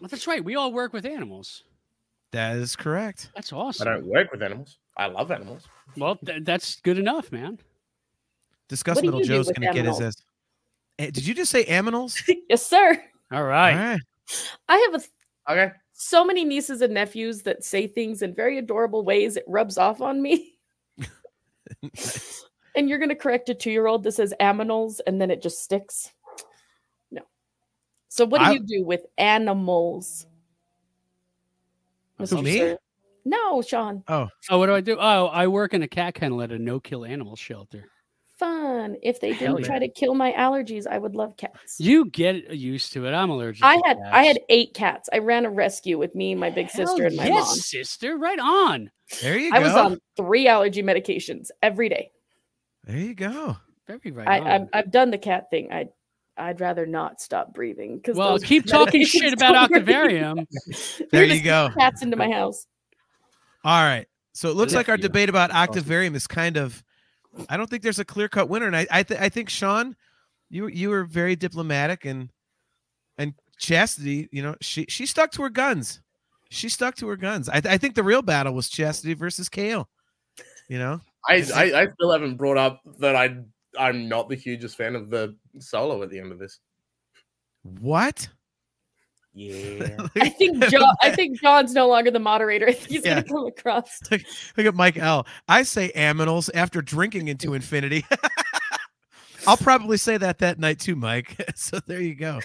Well, 0.00 0.08
that's 0.08 0.26
right. 0.26 0.42
We 0.42 0.56
all 0.56 0.72
work 0.72 0.92
with 0.94 1.04
animals. 1.04 1.64
That 2.32 2.56
is 2.56 2.74
correct. 2.74 3.30
That's 3.36 3.52
awesome. 3.52 3.86
I 3.86 3.92
don't 3.92 4.06
work 4.06 4.32
with 4.32 4.42
animals. 4.42 4.78
I 4.96 5.06
love 5.06 5.30
animals. 5.30 5.66
Well, 5.96 6.16
th- 6.16 6.44
that's 6.44 6.80
good 6.80 6.98
enough, 6.98 7.32
man. 7.32 7.58
Discuss 8.68 8.96
What 8.96 9.02
do 9.02 9.06
Middle 9.08 9.20
you 9.20 9.26
do 9.26 9.32
Joe's 9.34 9.46
with 9.48 9.56
gonna 9.60 9.72
get 9.72 9.84
his 9.84 9.96
aminals? 9.98 10.06
ass. 10.06 10.22
Eh, 10.98 11.10
Did 11.10 11.26
you 11.26 11.34
just 11.34 11.50
say 11.50 11.64
aminals? 11.64 12.20
yes, 12.48 12.66
sir. 12.66 13.02
All 13.30 13.38
All 13.38 13.44
right. 13.44 13.74
right. 13.74 14.00
I 14.68 14.76
have 14.92 15.02
a, 15.02 15.52
Okay. 15.52 15.72
so 15.92 16.24
many 16.24 16.44
nieces 16.44 16.80
and 16.82 16.94
nephews 16.94 17.42
that 17.42 17.64
say 17.64 17.86
things 17.86 18.22
in 18.22 18.34
very 18.34 18.58
adorable 18.58 19.04
ways. 19.04 19.36
It 19.36 19.44
rubs 19.46 19.78
off 19.78 20.00
on 20.00 20.20
me. 20.22 20.54
Nice. 21.82 22.44
And 22.74 22.88
you're 22.88 22.96
going 22.98 23.10
to 23.10 23.14
correct 23.14 23.50
a 23.50 23.54
two 23.54 23.70
year 23.70 23.86
old 23.86 24.02
that 24.04 24.12
says 24.12 24.32
aminals 24.40 24.98
and 25.06 25.20
then 25.20 25.30
it 25.30 25.42
just 25.42 25.62
sticks. 25.62 26.10
No. 27.10 27.20
So, 28.08 28.24
what 28.24 28.38
do 28.38 28.44
I- 28.46 28.52
you 28.52 28.60
do 28.60 28.82
with 28.82 29.04
animals? 29.18 30.26
Who, 32.16 32.24
Mr. 32.24 32.42
me? 32.42 32.58
Sir? 32.58 32.78
No, 33.24 33.62
Sean. 33.62 34.02
Oh, 34.08 34.28
oh, 34.50 34.58
what 34.58 34.66
do 34.66 34.74
I 34.74 34.80
do? 34.80 34.96
Oh, 34.98 35.26
I 35.26 35.46
work 35.46 35.74
in 35.74 35.82
a 35.82 35.88
cat 35.88 36.14
kennel 36.14 36.42
at 36.42 36.50
a 36.50 36.58
no-kill 36.58 37.04
animal 37.04 37.36
shelter. 37.36 37.88
Fun. 38.38 38.96
If 39.02 39.20
they 39.20 39.32
Hell 39.32 39.54
didn't 39.54 39.60
yeah. 39.60 39.66
try 39.66 39.78
to 39.78 39.88
kill 39.88 40.14
my 40.14 40.32
allergies, 40.32 40.86
I 40.88 40.98
would 40.98 41.14
love 41.14 41.36
cats. 41.36 41.76
You 41.78 42.06
get 42.06 42.50
used 42.50 42.92
to 42.94 43.06
it. 43.06 43.12
I'm 43.12 43.30
allergic. 43.30 43.64
I 43.64 43.76
to 43.76 43.86
had 43.86 43.98
I 44.10 44.24
had 44.24 44.40
eight 44.48 44.74
cats. 44.74 45.08
I 45.12 45.18
ran 45.18 45.44
a 45.46 45.50
rescue 45.50 45.96
with 45.96 46.14
me, 46.16 46.34
my 46.34 46.50
big 46.50 46.68
Hell 46.68 46.88
sister, 46.88 47.06
and 47.06 47.16
my 47.16 47.26
yes, 47.28 47.46
mom. 47.46 47.56
sister. 47.56 48.16
Right 48.16 48.40
on. 48.40 48.90
There 49.20 49.38
you 49.38 49.52
I 49.54 49.58
go. 49.58 49.64
I 49.64 49.68
was 49.68 49.74
on 49.74 49.98
three 50.16 50.48
allergy 50.48 50.82
medications 50.82 51.50
every 51.62 51.88
day. 51.88 52.10
There 52.84 52.96
you 52.98 53.14
go. 53.14 53.56
Very 53.86 54.10
right 54.10 54.28
I, 54.28 54.38
on. 54.40 54.46
I've, 54.46 54.68
I've 54.72 54.90
done 54.90 55.10
the 55.12 55.18
cat 55.18 55.48
thing. 55.50 55.72
I 55.72 55.88
I'd 56.36 56.60
rather 56.60 56.86
not 56.86 57.20
stop 57.20 57.52
breathing 57.52 57.96
because 57.96 58.16
well, 58.16 58.38
keep 58.38 58.66
talking 58.66 59.04
shit 59.04 59.32
about 59.34 59.54
Octavarium. 59.54 60.46
There 61.10 61.24
you 61.24 61.42
go. 61.42 61.70
Cats 61.78 62.02
into 62.02 62.16
my 62.16 62.30
house. 62.30 62.66
All 63.64 63.82
right. 63.82 64.06
So 64.32 64.48
it 64.48 64.56
looks 64.56 64.74
like 64.74 64.88
our 64.88 64.96
debate 64.96 65.28
about 65.28 65.50
Octavarium 65.50 66.14
is 66.14 66.26
kind 66.26 66.56
of. 66.56 66.82
I 67.48 67.56
don't 67.56 67.68
think 67.68 67.82
there's 67.82 67.98
a 67.98 68.04
clear 68.04 68.28
cut 68.28 68.48
winner, 68.48 68.66
and 68.66 68.76
I 68.76 68.86
I, 68.90 69.02
th- 69.02 69.20
I 69.20 69.28
think 69.28 69.48
Sean, 69.48 69.96
you 70.50 70.66
you 70.68 70.90
were 70.90 71.04
very 71.04 71.36
diplomatic 71.36 72.04
and 72.04 72.30
and 73.18 73.34
Chastity, 73.58 74.28
you 74.32 74.42
know, 74.42 74.56
she 74.60 74.86
she 74.88 75.06
stuck 75.06 75.30
to 75.32 75.42
her 75.42 75.50
guns. 75.50 76.00
She 76.50 76.68
stuck 76.68 76.96
to 76.96 77.08
her 77.08 77.16
guns. 77.16 77.48
I 77.48 77.60
th- 77.60 77.72
I 77.72 77.78
think 77.78 77.94
the 77.94 78.02
real 78.02 78.22
battle 78.22 78.52
was 78.52 78.68
Chastity 78.68 79.14
versus 79.14 79.48
Kale. 79.48 79.88
You 80.68 80.78
know, 80.78 81.00
I, 81.28 81.44
I, 81.54 81.82
I 81.82 81.86
still 81.86 82.10
haven't 82.10 82.36
brought 82.36 82.58
up 82.58 82.80
that 82.98 83.16
I 83.16 83.36
I'm 83.78 84.08
not 84.08 84.28
the 84.28 84.34
hugest 84.34 84.76
fan 84.76 84.96
of 84.96 85.10
the 85.10 85.36
solo 85.58 86.02
at 86.02 86.10
the 86.10 86.18
end 86.18 86.32
of 86.32 86.38
this. 86.38 86.58
what? 87.80 88.28
Yeah. 89.34 90.08
I 90.16 90.28
think 90.28 90.62
John. 90.68 90.94
I 91.02 91.10
think 91.10 91.40
John's 91.40 91.72
no 91.72 91.88
longer 91.88 92.10
the 92.10 92.18
moderator. 92.18 92.66
I 92.68 92.72
think 92.72 92.88
he's 92.90 93.04
Yeah. 93.04 93.22
gonna 93.22 93.24
come 93.24 93.46
across. 93.46 93.98
Look 94.10 94.66
at 94.66 94.74
Mike 94.74 94.96
L. 94.98 95.26
I 95.48 95.62
say 95.62 95.90
aminals 95.96 96.50
after 96.54 96.82
drinking 96.82 97.28
into 97.28 97.54
infinity. 97.54 98.04
I'll 99.46 99.56
probably 99.56 99.96
say 99.96 100.16
that 100.18 100.38
that 100.38 100.58
night 100.58 100.78
too, 100.80 100.94
Mike. 100.96 101.36
so 101.56 101.80
there 101.86 102.00
you 102.00 102.14
go. 102.14 102.40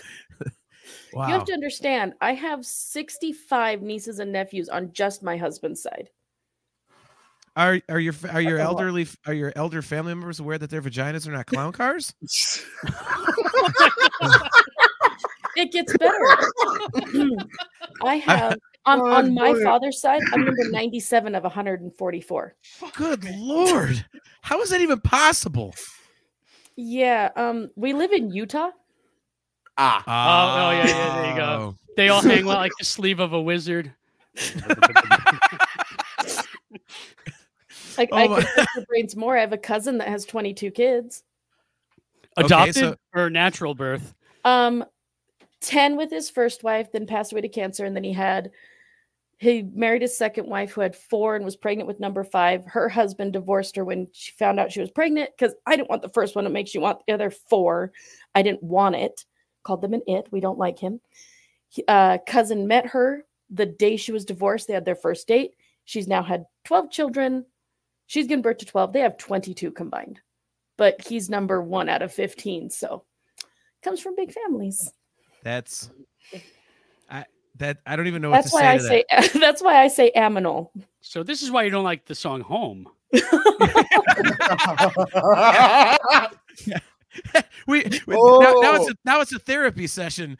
wow. 1.13 1.27
You 1.27 1.33
have 1.33 1.45
to 1.45 1.53
understand. 1.53 2.13
I 2.21 2.33
have 2.33 2.65
sixty-five 2.65 3.81
nieces 3.81 4.19
and 4.19 4.31
nephews 4.31 4.69
on 4.69 4.93
just 4.93 5.21
my 5.23 5.37
husband's 5.37 5.81
side. 5.83 6.09
Are 7.55 7.81
are 7.89 7.99
your 7.99 8.13
are 8.31 8.39
your 8.41 8.57
That's 8.59 8.69
a 8.69 8.71
lot. 8.71 8.79
elderly 8.81 9.07
are 9.25 9.33
your 9.33 9.51
elder 9.55 9.81
family 9.81 10.13
members 10.13 10.39
aware 10.39 10.57
that 10.59 10.69
their 10.69 10.81
vaginas 10.81 11.27
are 11.27 11.31
not 11.31 11.47
clown 11.47 11.71
cars? 11.73 12.13
It 15.57 15.71
gets 15.71 15.91
better. 15.97 16.15
I 18.03 18.15
have 18.17 18.57
on, 18.85 19.01
Oh, 19.01 19.05
on 19.11 19.33
my 19.33 19.53
boy. 19.53 19.63
father's 19.63 19.99
side. 19.99 20.21
I'm 20.31 20.45
number 20.45 20.63
ninety-seven 20.69 21.33
of 21.33 21.43
one 21.43 21.51
hundred 21.51 21.81
and 21.81 21.91
forty-four. 21.95 22.53
Good 22.95 23.25
lord. 23.25 24.05
How 24.41 24.61
is 24.61 24.69
that 24.69 24.81
even 24.81 25.01
possible? 25.01 25.73
Yeah. 26.75 27.31
Um. 27.35 27.71
We 27.75 27.93
live 27.93 28.11
in 28.11 28.29
Utah. 28.31 28.69
ah. 29.79 30.03
oh, 30.67 30.71
yeah, 30.71 30.87
yeah, 30.87 31.21
there 31.21 31.31
you 31.31 31.37
go. 31.37 31.75
They 31.95 32.09
all 32.09 32.21
hang 32.21 32.45
like 32.45 32.71
the 32.79 32.85
sleeve 32.85 33.19
of 33.19 33.33
a 33.33 33.41
wizard. 33.41 33.91
Like 37.97 38.09
Oh 38.11 38.17
I 38.17 38.27
my- 38.27 38.35
could 38.41 38.47
pick 38.55 38.67
your 38.75 38.85
brains 38.85 39.15
more. 39.15 39.35
I 39.37 39.41
have 39.41 39.53
a 39.53 39.57
cousin 39.57 39.97
that 39.97 40.07
has 40.07 40.23
twenty-two 40.25 40.69
kids. 40.71 41.23
Okay, 42.37 42.45
Adopted 42.45 42.75
so- 42.75 42.95
or 43.15 43.29
natural 43.31 43.73
birth? 43.73 44.13
Um, 44.45 44.85
ten 45.61 45.95
with 45.97 46.09
his 46.11 46.29
first 46.29 46.63
wife, 46.63 46.91
then 46.91 47.07
passed 47.07 47.31
away 47.31 47.41
to 47.41 47.49
cancer, 47.49 47.85
and 47.85 47.95
then 47.95 48.03
he 48.03 48.13
had 48.13 48.51
He 49.39 49.61
married 49.61 50.01
his 50.01 50.17
second 50.17 50.47
wife 50.47 50.71
who 50.71 50.81
had 50.81 50.95
four 50.95 51.35
and 51.35 51.45
was 51.45 51.55
pregnant 51.55 51.87
with 51.87 51.99
number 51.99 52.23
five. 52.23 52.65
Her 52.65 52.89
husband 52.89 53.33
divorced 53.33 53.75
her 53.75 53.85
when 53.85 54.07
she 54.11 54.31
found 54.31 54.59
out 54.59 54.71
she 54.71 54.79
was 54.79 54.89
pregnant 54.89 55.29
because 55.37 55.53
I 55.67 55.75
didn't 55.75 55.89
want 55.89 56.01
the 56.01 56.09
first 56.09 56.35
one. 56.35 56.47
It 56.47 56.51
makes 56.51 56.73
you 56.73 56.81
want 56.81 57.05
the 57.05 57.13
other 57.13 57.29
four. 57.29 57.91
I 58.33 58.41
didn't 58.41 58.63
want 58.63 58.95
it. 58.95 59.25
Called 59.63 59.81
them 59.81 59.93
an 59.93 60.01
it. 60.07 60.27
We 60.31 60.39
don't 60.39 60.57
like 60.57 60.79
him. 60.79 61.01
He- 61.69 61.83
Uh, 61.87 62.17
cousin 62.25 62.67
met 62.67 62.87
her 62.87 63.25
the 63.51 63.67
day 63.67 63.95
she 63.95 64.11
was 64.11 64.25
divorced. 64.25 64.67
They 64.67 64.73
had 64.73 64.85
their 64.85 64.95
first 64.95 65.27
date. 65.27 65.53
She's 65.85 66.07
now 66.07 66.23
had 66.23 66.45
12 66.65 66.89
children. 66.89 67.45
She's 68.07 68.25
given 68.27 68.41
birth 68.41 68.57
to 68.59 68.65
12. 68.65 68.91
They 68.91 69.01
have 69.01 69.17
22 69.17 69.71
combined, 69.71 70.19
but 70.77 71.05
he's 71.07 71.29
number 71.29 71.61
one 71.61 71.89
out 71.89 72.01
of 72.01 72.11
15. 72.11 72.71
So 72.71 73.05
comes 73.83 74.01
from 74.01 74.15
big 74.15 74.31
families. 74.33 74.91
That's 75.47 75.89
I 77.09 77.23
that 77.55 77.77
I 77.85 77.95
don't 77.95 78.07
even 78.07 78.21
know 78.21 78.31
what 78.31 78.43
That's 78.43 78.49
to 78.51 78.55
why 78.55 78.77
say 78.77 79.05
I 79.11 79.21
to 79.21 79.29
say 79.29 79.33
that's 79.39 79.63
why 79.63 79.81
I 79.81 79.87
say 79.87 80.11
aminal. 80.13 80.71
So 80.99 81.23
this 81.23 81.41
is 81.41 81.49
why 81.49 81.63
you 81.63 81.69
don't 81.69 81.85
like 81.85 82.03
the 82.03 82.15
song 82.15 82.41
"Home." 82.41 82.89
that. 83.13 84.39
We, 87.65 87.83
we 88.05 88.15
now, 88.15 88.53
now 88.61 88.75
it's 88.75 88.85
Oh. 88.85 88.91
a, 88.91 88.93
now 89.03 89.21
it's 89.21 89.33
a 89.33 89.39
therapy 89.39 89.87
session. 89.87 90.37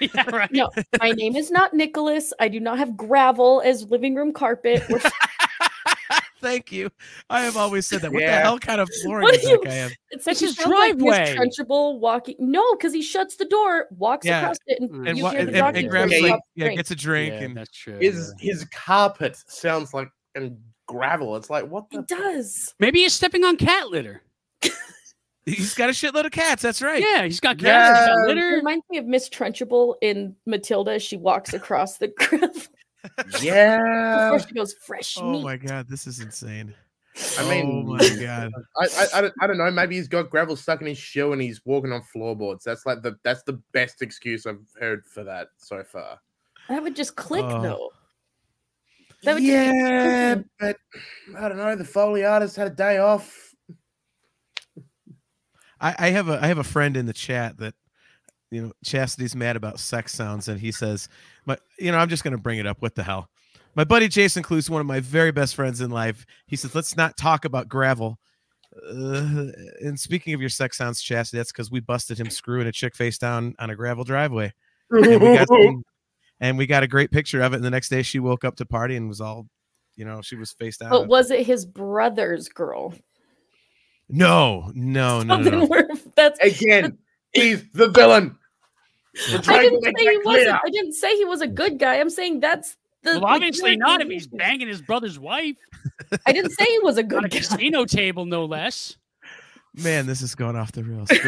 yeah, 0.00 0.30
right. 0.30 0.48
No, 0.52 0.70
my 1.00 1.10
name 1.10 1.34
is 1.34 1.50
not 1.50 1.74
Nicholas. 1.74 2.32
I 2.38 2.46
do 2.46 2.60
not 2.60 2.78
have 2.78 2.96
gravel 2.96 3.60
as 3.64 3.90
living 3.90 4.14
room 4.14 4.32
carpet. 4.32 4.84
We're 4.88 5.00
Thank 6.48 6.72
you. 6.72 6.90
I 7.28 7.42
have 7.42 7.56
always 7.56 7.86
said 7.86 8.00
that. 8.02 8.12
What 8.12 8.20
the 8.20 8.30
hell 8.32 8.58
kind 8.58 8.80
of 8.80 8.88
flooring 9.02 9.28
is 9.34 9.40
do 9.42 9.46
that 9.46 9.52
you- 9.52 9.64
guy 9.64 9.74
have? 9.74 9.92
It's 10.10 10.24
That's 10.24 10.40
he 10.40 10.46
his 10.46 10.56
sounds 10.56 10.70
like 10.70 10.96
Miss 10.96 11.04
driveway. 11.04 11.36
Trunchbull 11.36 11.98
walking. 12.00 12.36
No, 12.38 12.74
because 12.74 12.92
he 12.94 13.02
shuts 13.02 13.36
the 13.36 13.44
door, 13.44 13.86
walks 13.90 14.26
Yeah. 14.26 14.40
across 14.40 14.56
it, 14.66 14.80
and. 14.80 15.06
And, 15.06 15.18
you 15.18 15.24
wa- 15.24 15.30
hear 15.30 15.40
and, 15.40 15.48
the 15.54 15.64
and, 15.64 15.76
and 15.76 15.90
grabs 15.90 16.12
Okay. 16.12 16.30
like 16.30 16.40
yeah, 16.54 16.68
gets 16.74 16.90
a 16.90 16.96
drink 16.96 17.34
Yeah, 17.34 17.40
and 17.42 17.56
that's 17.56 17.70
true. 17.76 17.98
his 18.00 18.32
yeah. 18.40 18.52
his 18.52 18.64
carpet 18.72 19.36
sounds 19.46 19.92
like 19.92 20.08
and 20.34 20.56
gravel. 20.86 21.36
It's 21.36 21.50
like 21.50 21.66
what 21.68 21.90
the 21.90 21.98
It 21.98 22.08
does. 22.08 22.74
Maybe 22.78 23.00
he's 23.00 23.12
stepping 23.12 23.44
on 23.44 23.56
cat 23.58 23.88
litter. 23.90 24.22
he's 25.44 25.74
got 25.74 25.88
a 25.88 25.92
shitload 25.92 26.24
of 26.26 26.32
cats. 26.32 26.62
That's 26.62 26.80
right. 26.82 27.02
Yeah, 27.02 27.24
he's 27.24 27.40
got 27.40 27.58
cat 27.58 27.96
he's 27.96 28.06
got 28.06 28.16
Yeah. 28.16 28.24
It 28.24 28.28
litter. 28.28 28.56
reminds 28.56 28.84
me 28.90 28.98
of 28.98 29.06
Miss 29.06 29.28
Trunchbull 29.28 29.96
in 30.02 30.34
Matilda. 30.46 30.92
as 30.92 31.02
She 31.02 31.16
walks 31.16 31.52
across 31.54 31.98
the 31.98 32.08
gravel 32.16 32.50
yeah. 33.40 34.30
before 34.32 34.48
she 34.48 34.54
goes 34.54 34.74
fresh 34.74 35.16
Oh 35.20 35.32
meat. 35.32 35.44
my 35.44 35.56
god, 35.56 35.88
this 35.88 36.06
is 36.06 36.20
insane. 36.20 36.74
I 37.38 37.48
mean, 37.50 37.66
oh 37.66 37.82
my 37.94 37.98
god. 38.20 38.52
I, 38.80 38.84
I, 38.86 39.06
I, 39.14 39.20
don't, 39.22 39.34
I 39.40 39.46
don't 39.48 39.58
know. 39.58 39.70
Maybe 39.70 39.96
he's 39.96 40.06
got 40.08 40.30
gravel 40.30 40.54
stuck 40.56 40.80
in 40.80 40.86
his 40.86 40.98
shoe 40.98 41.32
and 41.32 41.42
he's 41.42 41.60
walking 41.64 41.92
on 41.92 42.02
floorboards. 42.02 42.64
That's 42.64 42.86
like 42.86 43.02
the 43.02 43.16
that's 43.24 43.42
the 43.42 43.60
best 43.72 44.02
excuse 44.02 44.46
I've 44.46 44.60
heard 44.78 45.04
for 45.06 45.24
that 45.24 45.48
so 45.56 45.82
far. 45.82 46.20
That 46.68 46.82
would 46.82 46.94
just 46.96 47.16
click 47.16 47.44
Oh. 47.44 47.62
though. 47.62 47.90
That 49.24 49.34
would 49.34 49.42
yeah, 49.42 50.34
clicking. 50.34 50.50
but 50.60 50.76
I 51.36 51.48
don't 51.48 51.56
know. 51.58 51.74
The 51.74 51.84
Foley 51.84 52.24
artist 52.24 52.54
had 52.54 52.68
a 52.68 52.74
day 52.74 52.98
off. 52.98 53.52
I, 55.80 55.94
I 55.98 56.10
have 56.10 56.28
a 56.28 56.42
I 56.42 56.46
have 56.46 56.58
a 56.58 56.64
friend 56.64 56.96
in 56.96 57.06
the 57.06 57.12
chat 57.12 57.58
that 57.58 57.74
you 58.50 58.62
know 58.62 58.72
Chastity's 58.84 59.34
mad 59.34 59.56
about 59.56 59.80
sex 59.80 60.12
sounds 60.12 60.48
and 60.48 60.60
he 60.60 60.70
says, 60.72 61.08
"But 61.48 61.62
you 61.78 61.90
know 61.90 61.98
I'm 61.98 62.08
just 62.08 62.22
gonna 62.22 62.38
bring 62.38 62.58
it 62.60 62.66
up. 62.66 62.76
What 62.80 62.94
the 62.94 63.02
hell?" 63.02 63.28
My 63.74 63.84
buddy 63.84 64.06
Jason 64.08 64.42
Clues, 64.42 64.68
one 64.70 64.80
of 64.80 64.86
my 64.86 65.00
very 65.00 65.32
best 65.32 65.54
friends 65.54 65.80
in 65.80 65.90
life, 65.90 66.26
he 66.46 66.54
says, 66.56 66.74
"Let's 66.74 66.96
not 66.96 67.16
talk 67.16 67.44
about 67.44 67.68
gravel." 67.68 68.18
Uh, 68.76 69.46
and 69.80 69.98
speaking 69.98 70.34
of 70.34 70.40
your 70.40 70.50
sex 70.50 70.76
sounds, 70.76 71.00
Chastity, 71.02 71.38
that's 71.38 71.50
because 71.50 71.70
we 71.70 71.80
busted 71.80 72.20
him 72.20 72.30
screwing 72.30 72.66
a 72.66 72.72
chick 72.72 72.94
face 72.94 73.18
down 73.18 73.54
on 73.58 73.70
a 73.70 73.74
gravel 73.74 74.04
driveway, 74.04 74.52
and 74.90 75.20
we 75.20 75.34
got 75.36 75.48
some- 75.48 75.84
and 76.40 76.58
we 76.58 76.66
got 76.66 76.82
a 76.82 76.86
great 76.86 77.10
picture 77.10 77.40
of 77.40 77.52
it. 77.52 77.56
And 77.56 77.64
the 77.64 77.70
next 77.70 77.88
day, 77.88 78.02
she 78.02 78.20
woke 78.20 78.44
up 78.44 78.56
to 78.56 78.66
party 78.66 78.94
and 78.94 79.08
was 79.08 79.20
all, 79.20 79.48
you 79.96 80.04
know, 80.04 80.22
she 80.22 80.36
was 80.36 80.52
face 80.52 80.76
down. 80.76 80.90
But 80.90 81.08
was 81.08 81.30
it 81.30 81.44
his 81.46 81.66
brother's 81.66 82.48
girl? 82.48 82.94
no, 84.08 84.70
no, 84.74 85.22
no, 85.22 85.36
no, 85.38 85.66
no. 85.66 85.88
that's 86.16 86.38
Again, 86.40 86.98
he's 87.32 87.64
the 87.72 87.88
villain. 87.88 88.37
We're 89.30 89.40
I 89.48 89.62
didn't 89.62 89.82
say 89.82 90.04
he 90.10 90.18
wasn't. 90.24 90.48
I 90.64 90.70
didn't 90.70 90.92
say 90.92 91.16
he 91.16 91.24
was 91.24 91.40
a 91.40 91.46
good 91.46 91.78
guy. 91.78 91.96
I'm 91.96 92.10
saying 92.10 92.40
that's 92.40 92.76
the. 93.02 93.12
Well, 93.12 93.20
the 93.20 93.26
obviously 93.26 93.76
not 93.76 94.00
if 94.00 94.08
he's 94.08 94.26
banging 94.26 94.68
his 94.68 94.82
brother's 94.82 95.18
wife 95.18 95.56
I 96.26 96.32
didn't 96.32 96.50
say 96.52 96.64
he 96.66 96.78
was 96.80 96.96
a 96.98 97.00
on 97.02 97.04
a 97.04 97.08
good 97.08 97.30
guy. 97.30 97.38
casino 97.38 97.84
table, 97.84 98.24
no 98.26 98.44
less. 98.44 98.96
Man, 99.74 100.06
this 100.06 100.22
is 100.22 100.34
going 100.34 100.56
off 100.56 100.72
the 100.72 100.82
rails. 100.84 101.08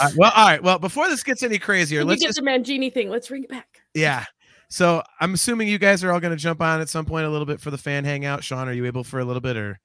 All 0.00 0.06
right, 0.08 0.16
well, 0.16 0.32
all 0.34 0.46
right. 0.46 0.60
Well, 0.62 0.78
before 0.80 1.08
this 1.08 1.22
gets 1.22 1.44
any 1.44 1.58
crazier, 1.58 2.00
When 2.00 2.08
let's 2.08 2.20
get 2.20 2.28
just 2.28 2.40
the 2.40 2.44
Mangini 2.44 2.92
thing. 2.92 3.08
Let's 3.08 3.28
bring 3.28 3.44
it 3.44 3.48
back. 3.48 3.82
yeah. 3.94 4.24
So 4.68 5.00
I'm 5.20 5.32
assuming 5.34 5.68
you 5.68 5.78
guys 5.78 6.02
are 6.02 6.10
all 6.12 6.18
going 6.18 6.32
to 6.32 6.36
jump 6.36 6.60
on 6.60 6.80
at 6.80 6.88
some 6.88 7.04
point 7.06 7.24
a 7.24 7.30
little 7.30 7.46
bit 7.46 7.60
for 7.60 7.70
the 7.70 7.78
fan 7.78 8.04
hangout. 8.04 8.42
Sean, 8.42 8.68
are 8.68 8.72
you 8.72 8.84
able 8.86 9.04
for 9.04 9.20
a 9.20 9.24
little 9.24 9.40
bit 9.40 9.56
or? 9.56 9.78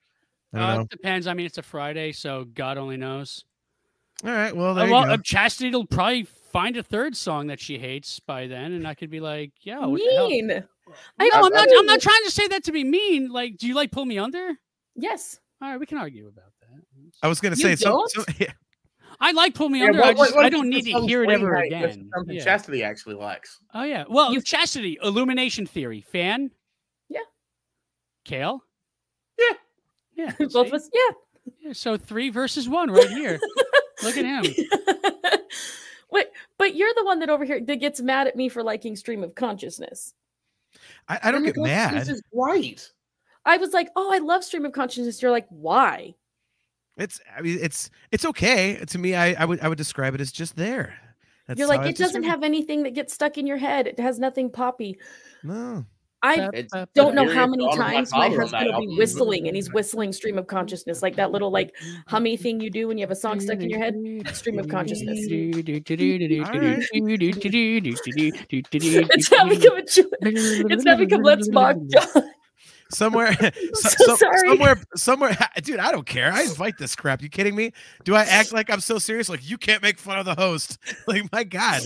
I 0.55 0.57
don't 0.59 0.69
Uh, 0.69 0.75
know. 0.77 0.81
it 0.81 0.89
depends. 0.89 1.27
I 1.27 1.35
mean, 1.35 1.45
it's 1.45 1.59
a 1.59 1.61
Friday, 1.61 2.13
so 2.13 2.45
God 2.45 2.79
only 2.79 2.97
knows. 2.97 3.45
All 4.25 4.31
right. 4.31 4.55
Well, 4.55 4.71
Uh, 4.71 4.73
there 4.73 4.89
well, 4.91 5.01
you 5.01 5.07
go. 5.09 5.13
uh, 5.13 5.17
Chastity 5.23 5.69
will 5.69 5.85
probably 5.85 6.25
find 6.51 6.77
a 6.77 6.83
third 6.83 7.15
song 7.15 7.47
that 7.47 7.59
she 7.59 7.77
hates 7.77 8.19
by 8.19 8.47
then, 8.47 8.73
and 8.73 8.87
I 8.87 8.93
could 8.93 9.09
be 9.09 9.19
like, 9.19 9.51
"Yeah, 9.61 9.85
what 9.85 9.99
the 9.99 10.15
hell?" 10.15 10.29
mean. 10.29 10.47
No, 10.47 10.63
I 11.19 11.29
I'm 11.33 11.51
not. 11.53 11.67
I'm 11.77 11.85
not 11.85 12.01
trying 12.01 12.23
to 12.25 12.31
say 12.31 12.47
that 12.49 12.63
to 12.65 12.71
be 12.71 12.83
mean. 12.83 13.29
Like, 13.29 13.57
do 13.57 13.67
you 13.67 13.75
like 13.75 13.91
pull 13.91 14.05
me 14.05 14.17
under? 14.19 14.51
Yes. 14.95 15.39
All 15.61 15.69
right, 15.69 15.79
we 15.79 15.85
can 15.85 15.97
argue 15.97 16.27
about 16.27 16.51
that. 16.61 16.81
I 17.23 17.27
was 17.27 17.39
going 17.39 17.53
to 17.53 17.59
You 17.59 17.63
say 17.69 17.75
some, 17.75 17.91
don't? 17.93 18.11
some- 18.11 18.25
yeah. 18.39 18.51
I 19.19 19.31
like 19.33 19.53
pull 19.53 19.69
me 19.69 19.79
Yeah, 19.79 19.87
under. 19.87 19.99
what- 19.99 20.07
I 20.07 20.13
what- 20.13 20.25
just 20.25 20.35
what 20.35 20.45
I 20.45 20.49
don't 20.49 20.69
need 20.69 20.85
to 20.85 20.91
songs 20.91 21.07
hear 21.07 21.23
it 21.23 21.27
we 21.27 21.33
ever 21.35 21.55
hate 21.55 21.71
versus 21.71 21.95
again. 21.97 22.09
Something 22.15 22.35
Yeah. 22.37 22.43
Chastity 22.43 22.83
actually 22.83 23.15
likes. 23.15 23.59
Oh 23.73 23.83
yeah. 23.83 24.05
Well, 24.09 24.33
You- 24.33 24.41
Chastity, 24.41 24.97
Illumination 25.03 25.65
Theory, 25.67 26.01
fan. 26.01 26.49
Yeah. 27.09 27.19
Kale. 28.25 28.63
Yeah. 29.37 29.53
Yeah. 30.15 30.31
Both 30.39 30.51
see? 30.51 30.59
of 30.67 30.73
us. 30.73 30.89
Yeah. 30.93 31.15
Yeah, 31.61 31.73
so 31.73 31.97
three 31.97 32.29
versus 32.29 32.67
one 32.67 32.89
right 32.91 33.09
here. 33.09 33.39
Look 34.03 34.17
at 34.17 34.25
him. 34.25 34.45
Wait, 36.61 36.73
but 36.73 36.77
you're 36.77 36.93
the 36.95 37.03
one 37.03 37.19
that 37.19 37.29
over 37.29 37.43
here 37.43 37.59
that 37.59 37.75
gets 37.77 38.01
mad 38.01 38.27
at 38.27 38.35
me 38.35 38.47
for 38.47 38.61
liking 38.61 38.95
stream 38.95 39.23
of 39.23 39.33
consciousness. 39.33 40.13
I, 41.07 41.19
I 41.23 41.31
don't 41.31 41.43
get 41.43 41.55
God, 41.55 41.63
mad. 41.63 41.93
This 41.95 42.09
is 42.09 42.21
great. 42.33 42.91
I 43.45 43.57
was 43.57 43.73
like, 43.73 43.89
oh, 43.95 44.13
I 44.13 44.19
love 44.19 44.43
stream 44.43 44.65
of 44.65 44.71
consciousness. 44.71 45.21
You're 45.21 45.31
like, 45.31 45.47
why? 45.49 46.13
It's 46.97 47.19
I 47.35 47.41
mean 47.41 47.57
it's 47.61 47.89
it's 48.11 48.25
okay 48.25 48.75
to 48.75 48.99
me. 48.99 49.15
I 49.15 49.33
I 49.33 49.45
would 49.45 49.59
I 49.61 49.69
would 49.69 49.77
describe 49.77 50.13
it 50.13 50.21
as 50.21 50.31
just 50.31 50.55
there. 50.55 50.93
That's 51.47 51.57
You're 51.57 51.67
how 51.67 51.77
like, 51.77 51.87
I 51.87 51.89
it 51.89 51.97
doesn't 51.97 52.21
describe 52.21 52.41
have 52.41 52.43
anything 52.43 52.83
that 52.83 52.93
gets 52.93 53.13
stuck 53.13 53.37
in 53.37 53.47
your 53.47 53.57
head. 53.57 53.87
It 53.87 53.99
has 53.99 54.19
nothing 54.19 54.51
poppy. 54.51 54.99
No. 55.43 55.85
I 56.23 56.49
It's 56.53 56.73
don't 56.93 57.15
know 57.15 57.27
how 57.29 57.47
many 57.47 57.65
Honor 57.65 57.77
my 57.81 57.93
times 57.93 58.11
my 58.11 58.29
father 58.29 58.43
on 58.43 58.51
that 58.51 58.57
husband 58.57 58.75
will 58.75 58.87
be 58.93 58.97
whistling 58.97 59.47
and 59.47 59.55
he's 59.55 59.73
whistling 59.73 60.13
stream 60.13 60.37
of 60.37 60.47
consciousness, 60.47 61.01
like 61.01 61.15
that 61.15 61.31
little 61.31 61.49
like 61.49 61.73
hummy 62.07 62.37
thing 62.37 62.61
you 62.61 62.69
do 62.69 62.87
when 62.87 62.97
you 62.97 63.03
have 63.03 63.11
a 63.11 63.15
song 63.15 63.39
stuck 63.39 63.59
in 63.59 63.69
your 63.69 63.79
head. 63.79 63.95
Stream 64.33 64.59
of 64.59 64.67
consciousness. 64.67 65.19
It's 69.13 69.31
now 69.31 69.47
become 69.47 69.77
a. 69.77 69.83
It's 70.21 70.83
now 70.83 70.95
become 70.97 71.21
let's 71.23 71.49
mock 71.49 71.77
John. 71.87 72.31
Somewhere, 72.93 73.33
so, 73.73 73.89
so 73.89 74.05
so- 74.05 74.15
sorry. 74.17 74.49
somewhere, 74.49 74.81
somewhere, 74.95 75.37
dude. 75.63 75.79
I 75.79 75.91
don't 75.91 76.05
care. 76.05 76.31
I 76.31 76.41
invite 76.43 76.77
this 76.77 76.95
crap. 76.95 77.21
You 77.21 77.29
kidding 77.29 77.55
me? 77.55 77.71
Do 78.03 78.15
I 78.15 78.23
act 78.23 78.51
like 78.51 78.69
I'm 78.69 78.81
so 78.81 78.99
serious? 78.99 79.29
Like 79.29 79.49
you 79.49 79.57
can't 79.57 79.81
make 79.81 79.97
fun 79.97 80.19
of 80.19 80.25
the 80.25 80.35
host? 80.35 80.77
Like 81.07 81.31
my 81.31 81.43
God, 81.43 81.81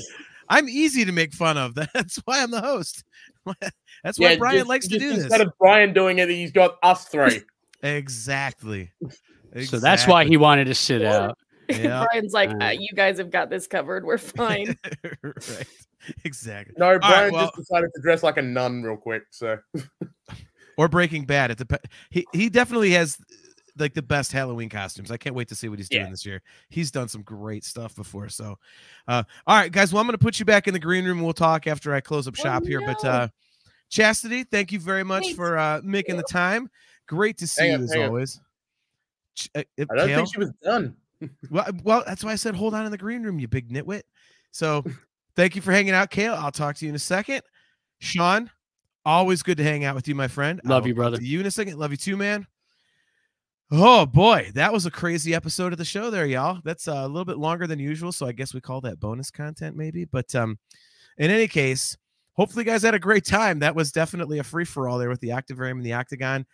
I'm 0.50 0.68
easy 0.68 1.06
to 1.06 1.12
make 1.12 1.34
fun 1.34 1.58
of. 1.58 1.76
That's 1.76 2.18
why 2.26 2.42
I'm 2.44 2.52
the 2.52 2.62
host. 2.62 3.04
That's 4.04 4.20
why 4.20 4.38
Brian 4.38 4.58
just- 4.58 4.70
likes 4.70 4.88
to 4.88 5.00
just 5.00 5.02
do 5.02 5.10
this. 5.14 5.24
Instead 5.24 5.42
of 5.42 5.52
Brian 5.60 5.94
doing 5.94 6.20
it, 6.20 6.30
he's 6.30 6.52
got 6.52 6.78
us 6.84 7.06
three. 7.06 7.42
Exactly. 7.84 8.92
So 9.66 9.78
that's 9.80 10.08
why 10.08 10.26
he 10.26 10.38
wanted 10.38 10.66
to 10.66 10.76
sit 10.76 11.02
out. 11.04 11.38
Yeah. 11.70 12.06
Brian's 12.12 12.32
like, 12.34 12.52
Uh, 12.62 12.74
you 12.78 12.90
guys 12.96 13.18
have 13.18 13.32
got 13.32 13.50
this 13.50 13.66
covered. 13.68 14.06
We're 14.06 14.18
fine. 14.20 14.78
right. 15.24 15.68
Exactly. 16.24 16.76
No, 16.78 16.98
Brian 17.00 17.34
well- 17.34 17.46
just 17.46 17.56
decided 17.56 17.90
to 17.96 18.02
dress 18.02 18.22
like 18.24 18.38
a 18.38 18.42
nun 18.44 18.84
real 18.84 18.98
quick. 18.98 19.24
So 19.32 19.58
Or 20.78 20.88
Breaking 20.88 21.26
Bad. 21.26 21.52
It 21.52 21.58
dep- 21.58 21.86
he 22.12 22.26
he 22.34 22.50
definitely 22.50 22.92
has 22.92 23.18
like 23.78 23.94
the 23.94 24.02
best 24.02 24.32
Halloween 24.32 24.70
costumes. 24.70 25.12
I 25.12 25.18
can't 25.18 25.36
wait 25.36 25.48
to 25.50 25.56
see 25.56 25.70
what 25.70 25.80
he's 25.80 25.90
doing 25.90 26.06
Yeah. 26.06 26.10
this 26.12 26.26
year. 26.26 26.42
He's 26.70 26.92
done 26.92 27.08
some 27.08 27.22
great 27.24 27.64
stuff 27.64 27.96
before. 27.96 28.30
So, 28.30 28.58
uh, 29.08 29.24
all 29.48 29.58
right, 29.58 29.72
guys. 29.72 29.92
Well, 29.92 30.02
I'm 30.02 30.08
going 30.08 30.18
to 30.18 30.24
put 30.24 30.40
you 30.40 30.46
back 30.46 30.68
in 30.68 30.74
the 30.74 30.80
green 30.80 31.06
room. 31.06 31.22
We'll 31.22 31.34
talk 31.34 31.68
after 31.68 31.94
I 31.94 32.02
close 32.02 32.28
up 32.28 32.36
Oh, 32.40 32.44
shop 32.44 32.66
here. 32.66 32.82
But 32.86 33.04
uh, 33.04 33.28
Chastity, 33.90 34.44
thank 34.44 34.72
you 34.72 34.80
very 34.80 35.04
much 35.04 35.24
Thanks. 35.24 35.36
for 35.36 35.58
uh, 35.58 35.82
making 35.84 36.18
the 36.18 36.24
time. 36.24 36.70
Great 37.08 37.38
to 37.38 37.48
see 37.48 37.64
Hang 37.64 37.72
you 37.72 37.78
on, 37.78 37.84
as 37.84 37.96
always. 37.96 38.40
Ch- 39.36 39.50
uh, 39.56 39.60
uh, 39.60 39.64
I 39.92 39.96
don't 39.96 40.08
Kale? 40.08 40.16
think 40.18 40.30
she 40.34 40.40
was 40.40 40.52
done. 40.64 40.96
Well, 41.50 41.66
well, 41.84 42.04
that's 42.06 42.24
why 42.24 42.34
I 42.34 42.36
said 42.36 42.56
hold 42.56 42.74
on 42.74 42.86
in 42.86 42.92
the 42.92 42.98
green 42.98 43.24
room, 43.24 43.40
you 43.40 43.48
big 43.48 43.70
nitwit. 43.72 44.02
So, 44.52 44.84
thank 45.36 45.56
you 45.56 45.62
for 45.62 45.72
hanging 45.72 45.94
out, 45.94 46.10
Kale. 46.12 46.34
I'll 46.36 46.52
talk 46.52 46.76
to 46.78 46.86
you 46.86 46.90
in 46.90 46.96
a 46.96 47.00
second. 47.00 47.42
Sean, 48.00 48.52
always 49.06 49.42
good 49.42 49.58
to 49.58 49.64
hang 49.64 49.86
out 49.86 49.96
with 49.96 50.08
you, 50.10 50.14
my 50.14 50.28
friend. 50.28 50.60
Love 50.66 50.86
you, 50.86 50.94
brother. 50.94 51.18
You 51.22 51.40
in 51.40 51.46
a 51.46 51.52
second. 51.52 51.78
Love 51.80 51.92
you 51.92 51.98
too, 51.98 52.18
man. 52.18 52.46
Oh 53.72 54.06
boy, 54.06 54.52
that 54.54 54.72
was 54.72 54.86
a 54.86 54.92
crazy 54.92 55.34
episode 55.34 55.72
of 55.72 55.80
the 55.80 55.86
show 55.86 56.12
there, 56.12 56.28
y'all. 56.28 56.60
That's 56.64 56.88
uh, 56.88 57.02
a 57.04 57.08
little 57.08 57.26
bit 57.26 57.38
longer 57.40 57.66
than 57.66 57.80
usual, 57.80 58.12
so 58.12 58.28
I 58.28 58.32
guess 58.32 58.54
we 58.54 58.62
call 58.62 58.80
that 58.82 59.00
bonus 59.00 59.32
content 59.32 59.76
maybe. 59.76 60.06
But 60.06 60.36
um 60.36 60.60
in 61.18 61.32
any 61.32 61.48
case, 61.48 61.98
hopefully, 62.34 62.64
you 62.64 62.72
guys 62.72 62.84
had 62.84 62.94
a 62.94 63.00
great 63.00 63.26
time. 63.26 63.60
That 63.60 63.76
was 63.76 63.92
definitely 63.92 64.40
a 64.40 64.44
free 64.44 64.66
for 64.66 64.88
all 64.88 64.98
there 64.98 65.10
with 65.10 65.22
the 65.22 65.34
Octavarium 65.34 65.78
and 65.78 65.86
the 65.86 65.94
Octagon. 65.94 66.46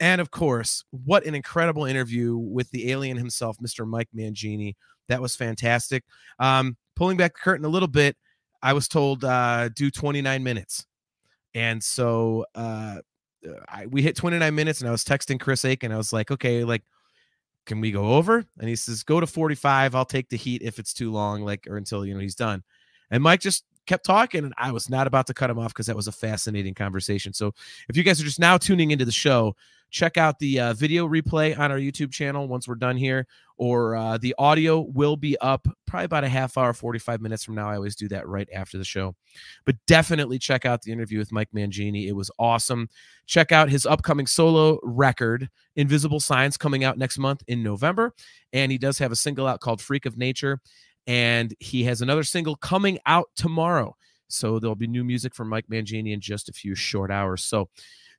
And 0.00 0.20
of 0.20 0.30
course, 0.30 0.84
what 0.90 1.26
an 1.26 1.34
incredible 1.34 1.84
interview 1.84 2.36
with 2.36 2.70
the 2.70 2.90
alien 2.90 3.16
himself, 3.16 3.58
Mr. 3.58 3.86
Mike 3.86 4.08
Mangini. 4.16 4.74
That 5.08 5.20
was 5.20 5.36
fantastic. 5.36 6.04
Um, 6.38 6.76
pulling 6.96 7.16
back 7.16 7.34
the 7.34 7.40
curtain 7.40 7.66
a 7.66 7.70
little 7.70 7.88
bit, 7.88 8.16
I 8.62 8.72
was 8.72 8.88
told 8.88 9.24
uh, 9.24 9.68
do 9.70 9.90
29 9.90 10.42
minutes. 10.42 10.86
And 11.54 11.82
so 11.82 12.46
uh, 12.54 12.98
Uh, 13.46 13.52
I, 13.68 13.86
we 13.86 14.02
hit 14.02 14.16
29 14.16 14.54
minutes, 14.54 14.80
and 14.80 14.88
I 14.88 14.92
was 14.92 15.04
texting 15.04 15.40
Chris 15.40 15.64
Aiken. 15.64 15.92
I 15.92 15.96
was 15.96 16.12
like, 16.12 16.30
okay, 16.30 16.64
like, 16.64 16.82
can 17.66 17.80
we 17.80 17.90
go 17.90 18.14
over? 18.14 18.44
And 18.58 18.68
he 18.68 18.76
says, 18.76 19.02
go 19.02 19.20
to 19.20 19.26
45. 19.26 19.94
I'll 19.94 20.04
take 20.04 20.28
the 20.28 20.36
heat 20.36 20.62
if 20.62 20.78
it's 20.78 20.92
too 20.92 21.12
long, 21.12 21.42
like, 21.42 21.66
or 21.68 21.76
until, 21.76 22.04
you 22.04 22.14
know, 22.14 22.20
he's 22.20 22.34
done. 22.34 22.62
And 23.10 23.22
Mike 23.22 23.40
just 23.40 23.64
kept 23.86 24.04
talking, 24.04 24.44
and 24.44 24.54
I 24.56 24.72
was 24.72 24.88
not 24.88 25.06
about 25.06 25.26
to 25.28 25.34
cut 25.34 25.50
him 25.50 25.58
off 25.58 25.72
because 25.72 25.86
that 25.86 25.96
was 25.96 26.08
a 26.08 26.12
fascinating 26.12 26.74
conversation. 26.74 27.32
So 27.32 27.54
if 27.88 27.96
you 27.96 28.02
guys 28.02 28.20
are 28.20 28.24
just 28.24 28.40
now 28.40 28.58
tuning 28.58 28.90
into 28.90 29.04
the 29.04 29.12
show, 29.12 29.56
check 29.90 30.16
out 30.16 30.38
the 30.38 30.60
uh, 30.60 30.74
video 30.74 31.08
replay 31.08 31.58
on 31.58 31.70
our 31.70 31.78
YouTube 31.78 32.12
channel 32.12 32.46
once 32.48 32.68
we're 32.68 32.74
done 32.74 32.96
here, 32.96 33.26
or 33.56 33.96
uh, 33.96 34.18
the 34.18 34.34
audio 34.38 34.80
will 34.80 35.16
be 35.16 35.36
up 35.38 35.66
probably 35.86 36.04
about 36.04 36.24
a 36.24 36.28
half 36.28 36.56
hour, 36.56 36.72
45 36.72 37.20
minutes 37.20 37.44
from 37.44 37.54
now. 37.54 37.68
I 37.68 37.76
always 37.76 37.96
do 37.96 38.08
that 38.08 38.28
right 38.28 38.48
after 38.54 38.78
the 38.78 38.84
show. 38.84 39.14
But 39.64 39.76
definitely 39.86 40.38
check 40.38 40.64
out 40.64 40.82
the 40.82 40.92
interview 40.92 41.18
with 41.18 41.32
Mike 41.32 41.50
Mangini. 41.54 42.06
It 42.06 42.12
was 42.12 42.30
awesome. 42.38 42.88
Check 43.26 43.50
out 43.52 43.70
his 43.70 43.86
upcoming 43.86 44.26
solo 44.26 44.78
record, 44.82 45.48
Invisible 45.76 46.20
Signs, 46.20 46.56
coming 46.56 46.84
out 46.84 46.98
next 46.98 47.18
month 47.18 47.42
in 47.48 47.62
November. 47.62 48.14
And 48.52 48.70
he 48.70 48.78
does 48.78 48.98
have 48.98 49.12
a 49.12 49.16
single 49.16 49.46
out 49.46 49.60
called 49.60 49.80
Freak 49.80 50.06
of 50.06 50.16
Nature. 50.16 50.60
And 51.06 51.54
he 51.58 51.84
has 51.84 52.02
another 52.02 52.22
single 52.22 52.54
coming 52.56 52.98
out 53.06 53.28
tomorrow. 53.34 53.96
So 54.28 54.58
there'll 54.58 54.76
be 54.76 54.86
new 54.86 55.04
music 55.04 55.34
from 55.34 55.48
Mike 55.48 55.66
Mangini 55.70 56.12
in 56.12 56.20
just 56.20 56.48
a 56.48 56.52
few 56.52 56.74
short 56.74 57.10
hours. 57.10 57.42
So, 57.42 57.70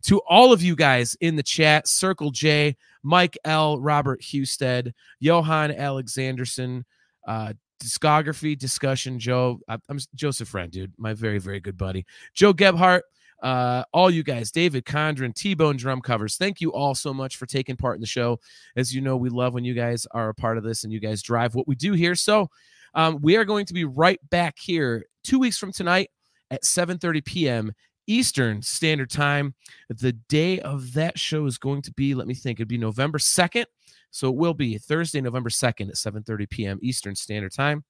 to 0.04 0.20
all 0.28 0.54
of 0.54 0.62
you 0.62 0.76
guys 0.76 1.16
in 1.22 1.36
the 1.36 1.44
chat 1.44 1.88
Circle 1.88 2.32
J, 2.32 2.76
Mike 3.04 3.38
L, 3.46 3.80
Robert 3.80 4.22
Husted, 4.22 4.94
Johan 5.20 5.72
Alexanderson, 5.72 6.84
uh, 7.28 7.54
discography 7.82 8.58
discussion, 8.58 9.20
Joe. 9.20 9.60
I'm 9.68 10.00
Joseph 10.16 10.50
Friend, 10.50 10.72
dude, 10.72 10.94
my 10.98 11.14
very, 11.14 11.40
very 11.40 11.60
good 11.60 11.78
buddy. 11.78 12.06
Joe 12.34 12.54
Gebhart, 12.54 13.02
uh, 13.42 13.84
all 13.94 14.10
you 14.10 14.24
guys, 14.24 14.52
David 14.52 14.86
Condren, 14.86 15.34
T 15.34 15.54
Bone 15.54 15.78
Drum 15.78 16.02
Covers. 16.02 16.36
Thank 16.36 16.62
you 16.62 16.74
all 16.74 16.96
so 16.96 17.14
much 17.14 17.38
for 17.38 17.46
taking 17.46 17.78
part 17.78 17.96
in 17.96 18.02
the 18.02 18.08
show. 18.08 18.40
As 18.76 18.94
you 18.94 19.02
know, 19.02 19.18
we 19.18 19.30
love 19.30 19.54
when 19.54 19.64
you 19.64 19.74
guys 19.74 20.06
are 20.12 20.30
a 20.30 20.34
part 20.34 20.58
of 20.58 20.64
this 20.64 20.84
and 20.84 20.92
you 20.92 21.00
guys 21.00 21.22
drive 21.22 21.56
what 21.56 21.68
we 21.68 21.76
do 21.76 21.94
here. 21.94 22.16
So 22.16 22.50
um, 22.94 23.20
we 23.22 23.38
are 23.38 23.46
going 23.46 23.66
to 23.66 23.74
be 23.74 23.86
right 23.86 24.20
back 24.30 24.58
here 24.60 25.06
two 25.24 25.40
weeks 25.40 25.58
from 25.58 25.72
tonight 25.72 26.10
at 26.52 26.64
7:30 26.64 27.24
p.m. 27.24 27.72
Eastern 28.10 28.62
Standard 28.62 29.10
Time. 29.10 29.54
The 29.90 30.14
day 30.14 30.60
of 30.60 30.94
that 30.94 31.18
show 31.18 31.46
is 31.46 31.58
going 31.58 31.84
to 31.84 31.94
be, 31.94 32.14
let 32.16 32.28
me 32.28 32.34
think, 32.34 32.60
it'd 32.60 32.68
be 32.68 32.78
November 32.78 33.20
2nd. 33.20 33.66
So 34.12 34.30
it 34.30 34.36
will 34.36 34.56
be 34.56 34.78
Thursday, 34.78 35.22
November 35.22 35.50
2nd 35.50 35.90
at 35.90 35.96
7:30 35.96 36.50
p.m. 36.50 36.80
Eastern 36.82 37.16
Standard 37.16 37.54
Time. 37.54 37.84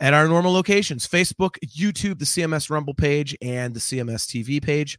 At 0.00 0.14
our 0.14 0.26
normal 0.26 0.52
locations 0.52 1.06
Facebook, 1.06 1.56
YouTube, 1.66 2.18
the 2.18 2.24
CMS 2.24 2.70
Rumble 2.70 2.94
page, 2.94 3.36
and 3.42 3.74
the 3.74 3.80
CMS 3.80 4.24
TV 4.26 4.62
page. 4.62 4.98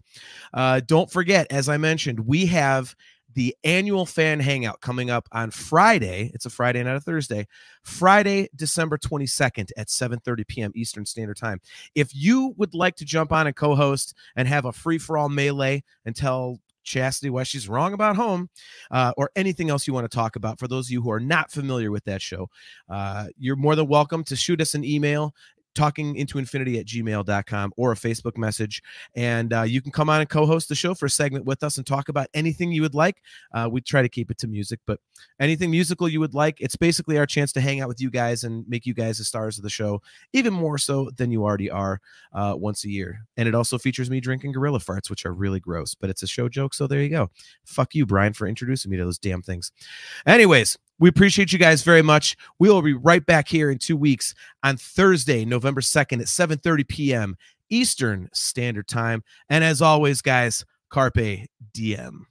Uh, 0.53 0.79
don't 0.85 1.11
forget, 1.11 1.47
as 1.49 1.67
I 1.67 1.77
mentioned, 1.77 2.19
we 2.19 2.45
have 2.45 2.95
the 3.33 3.55
annual 3.63 4.05
fan 4.05 4.39
hangout 4.39 4.81
coming 4.81 5.09
up 5.09 5.27
on 5.31 5.51
Friday. 5.51 6.31
It's 6.33 6.45
a 6.45 6.49
Friday, 6.49 6.83
not 6.83 6.95
a 6.95 6.99
Thursday. 6.99 7.47
Friday, 7.83 8.49
December 8.55 8.97
22nd 8.97 9.71
at 9.77 9.87
7:30 9.87 10.47
p.m. 10.47 10.71
Eastern 10.75 11.05
Standard 11.05 11.37
Time. 11.37 11.59
If 11.95 12.13
you 12.13 12.53
would 12.57 12.73
like 12.73 12.95
to 12.97 13.05
jump 13.05 13.31
on 13.31 13.47
and 13.47 13.55
co-host 13.55 14.15
and 14.35 14.47
have 14.47 14.65
a 14.65 14.71
free-for-all 14.71 15.29
melee 15.29 15.83
and 16.05 16.15
tell 16.15 16.59
Chastity 16.83 17.29
why 17.29 17.43
she's 17.43 17.69
wrong 17.69 17.93
about 17.93 18.15
home, 18.15 18.49
uh, 18.89 19.13
or 19.17 19.31
anything 19.35 19.69
else 19.69 19.87
you 19.87 19.93
want 19.93 20.09
to 20.09 20.15
talk 20.15 20.35
about. 20.35 20.59
For 20.59 20.67
those 20.67 20.87
of 20.87 20.91
you 20.91 21.01
who 21.01 21.11
are 21.11 21.19
not 21.19 21.51
familiar 21.51 21.91
with 21.91 22.03
that 22.05 22.21
show, 22.21 22.49
uh, 22.89 23.27
you're 23.37 23.55
more 23.55 23.75
than 23.75 23.87
welcome 23.87 24.23
to 24.25 24.35
shoot 24.35 24.61
us 24.61 24.73
an 24.73 24.83
email 24.83 25.33
talking 25.75 26.15
into 26.15 26.37
infinity 26.37 26.79
at 26.79 26.85
gmail.com 26.85 27.73
or 27.77 27.91
a 27.91 27.95
Facebook 27.95 28.37
message. 28.37 28.81
And 29.15 29.53
uh, 29.53 29.63
you 29.63 29.81
can 29.81 29.91
come 29.91 30.09
on 30.09 30.21
and 30.21 30.29
co 30.29 30.45
host 30.45 30.69
the 30.69 30.75
show 30.75 30.93
for 30.93 31.05
a 31.05 31.09
segment 31.09 31.45
with 31.45 31.63
us 31.63 31.77
and 31.77 31.85
talk 31.85 32.09
about 32.09 32.27
anything 32.33 32.71
you 32.71 32.81
would 32.81 32.95
like. 32.95 33.21
Uh, 33.53 33.69
we 33.71 33.81
try 33.81 34.01
to 34.01 34.09
keep 34.09 34.31
it 34.31 34.37
to 34.39 34.47
music, 34.47 34.79
but 34.85 34.99
anything 35.39 35.71
musical 35.71 36.07
you 36.07 36.19
would 36.19 36.33
like. 36.33 36.59
It's 36.59 36.75
basically 36.75 37.17
our 37.17 37.25
chance 37.25 37.51
to 37.53 37.61
hang 37.61 37.81
out 37.81 37.87
with 37.87 38.01
you 38.01 38.09
guys 38.09 38.43
and 38.43 38.67
make 38.67 38.85
you 38.85 38.93
guys 38.93 39.17
the 39.17 39.23
stars 39.23 39.57
of 39.57 39.63
the 39.63 39.69
show, 39.69 40.01
even 40.33 40.53
more 40.53 40.77
so 40.77 41.09
than 41.17 41.31
you 41.31 41.43
already 41.43 41.69
are 41.69 41.99
uh, 42.33 42.55
once 42.57 42.85
a 42.85 42.89
year. 42.89 43.25
And 43.37 43.47
it 43.47 43.55
also 43.55 43.77
features 43.77 44.09
me 44.09 44.19
drinking 44.19 44.51
gorilla 44.51 44.79
farts, 44.79 45.09
which 45.09 45.25
are 45.25 45.33
really 45.33 45.59
gross, 45.59 45.95
but 45.95 46.09
it's 46.09 46.23
a 46.23 46.27
show 46.27 46.49
joke. 46.49 46.73
So 46.73 46.87
there 46.87 47.01
you 47.01 47.09
go. 47.09 47.29
Fuck 47.65 47.95
you, 47.95 48.05
Brian, 48.05 48.33
for 48.33 48.47
introducing 48.47 48.91
me 48.91 48.97
to 48.97 49.05
those 49.05 49.19
damn 49.19 49.41
things. 49.41 49.71
Anyways, 50.25 50.77
we 51.01 51.09
appreciate 51.09 51.51
you 51.51 51.59
guys 51.59 51.81
very 51.83 52.03
much. 52.03 52.37
We 52.59 52.69
will 52.69 52.81
be 52.81 52.93
right 52.93 53.25
back 53.25 53.49
here 53.49 53.71
in 53.71 53.79
two 53.79 53.97
weeks 53.97 54.33
on 54.63 54.77
Thursday, 54.77 55.43
November 55.43 55.81
2nd 55.81 56.21
at 56.21 56.27
7:30 56.27 56.87
p.m. 56.87 57.37
Eastern 57.69 58.29
Standard 58.33 58.87
Time. 58.87 59.23
And 59.49 59.63
as 59.63 59.81
always, 59.81 60.21
guys, 60.21 60.63
Carpe 60.89 61.47
Diem. 61.73 62.27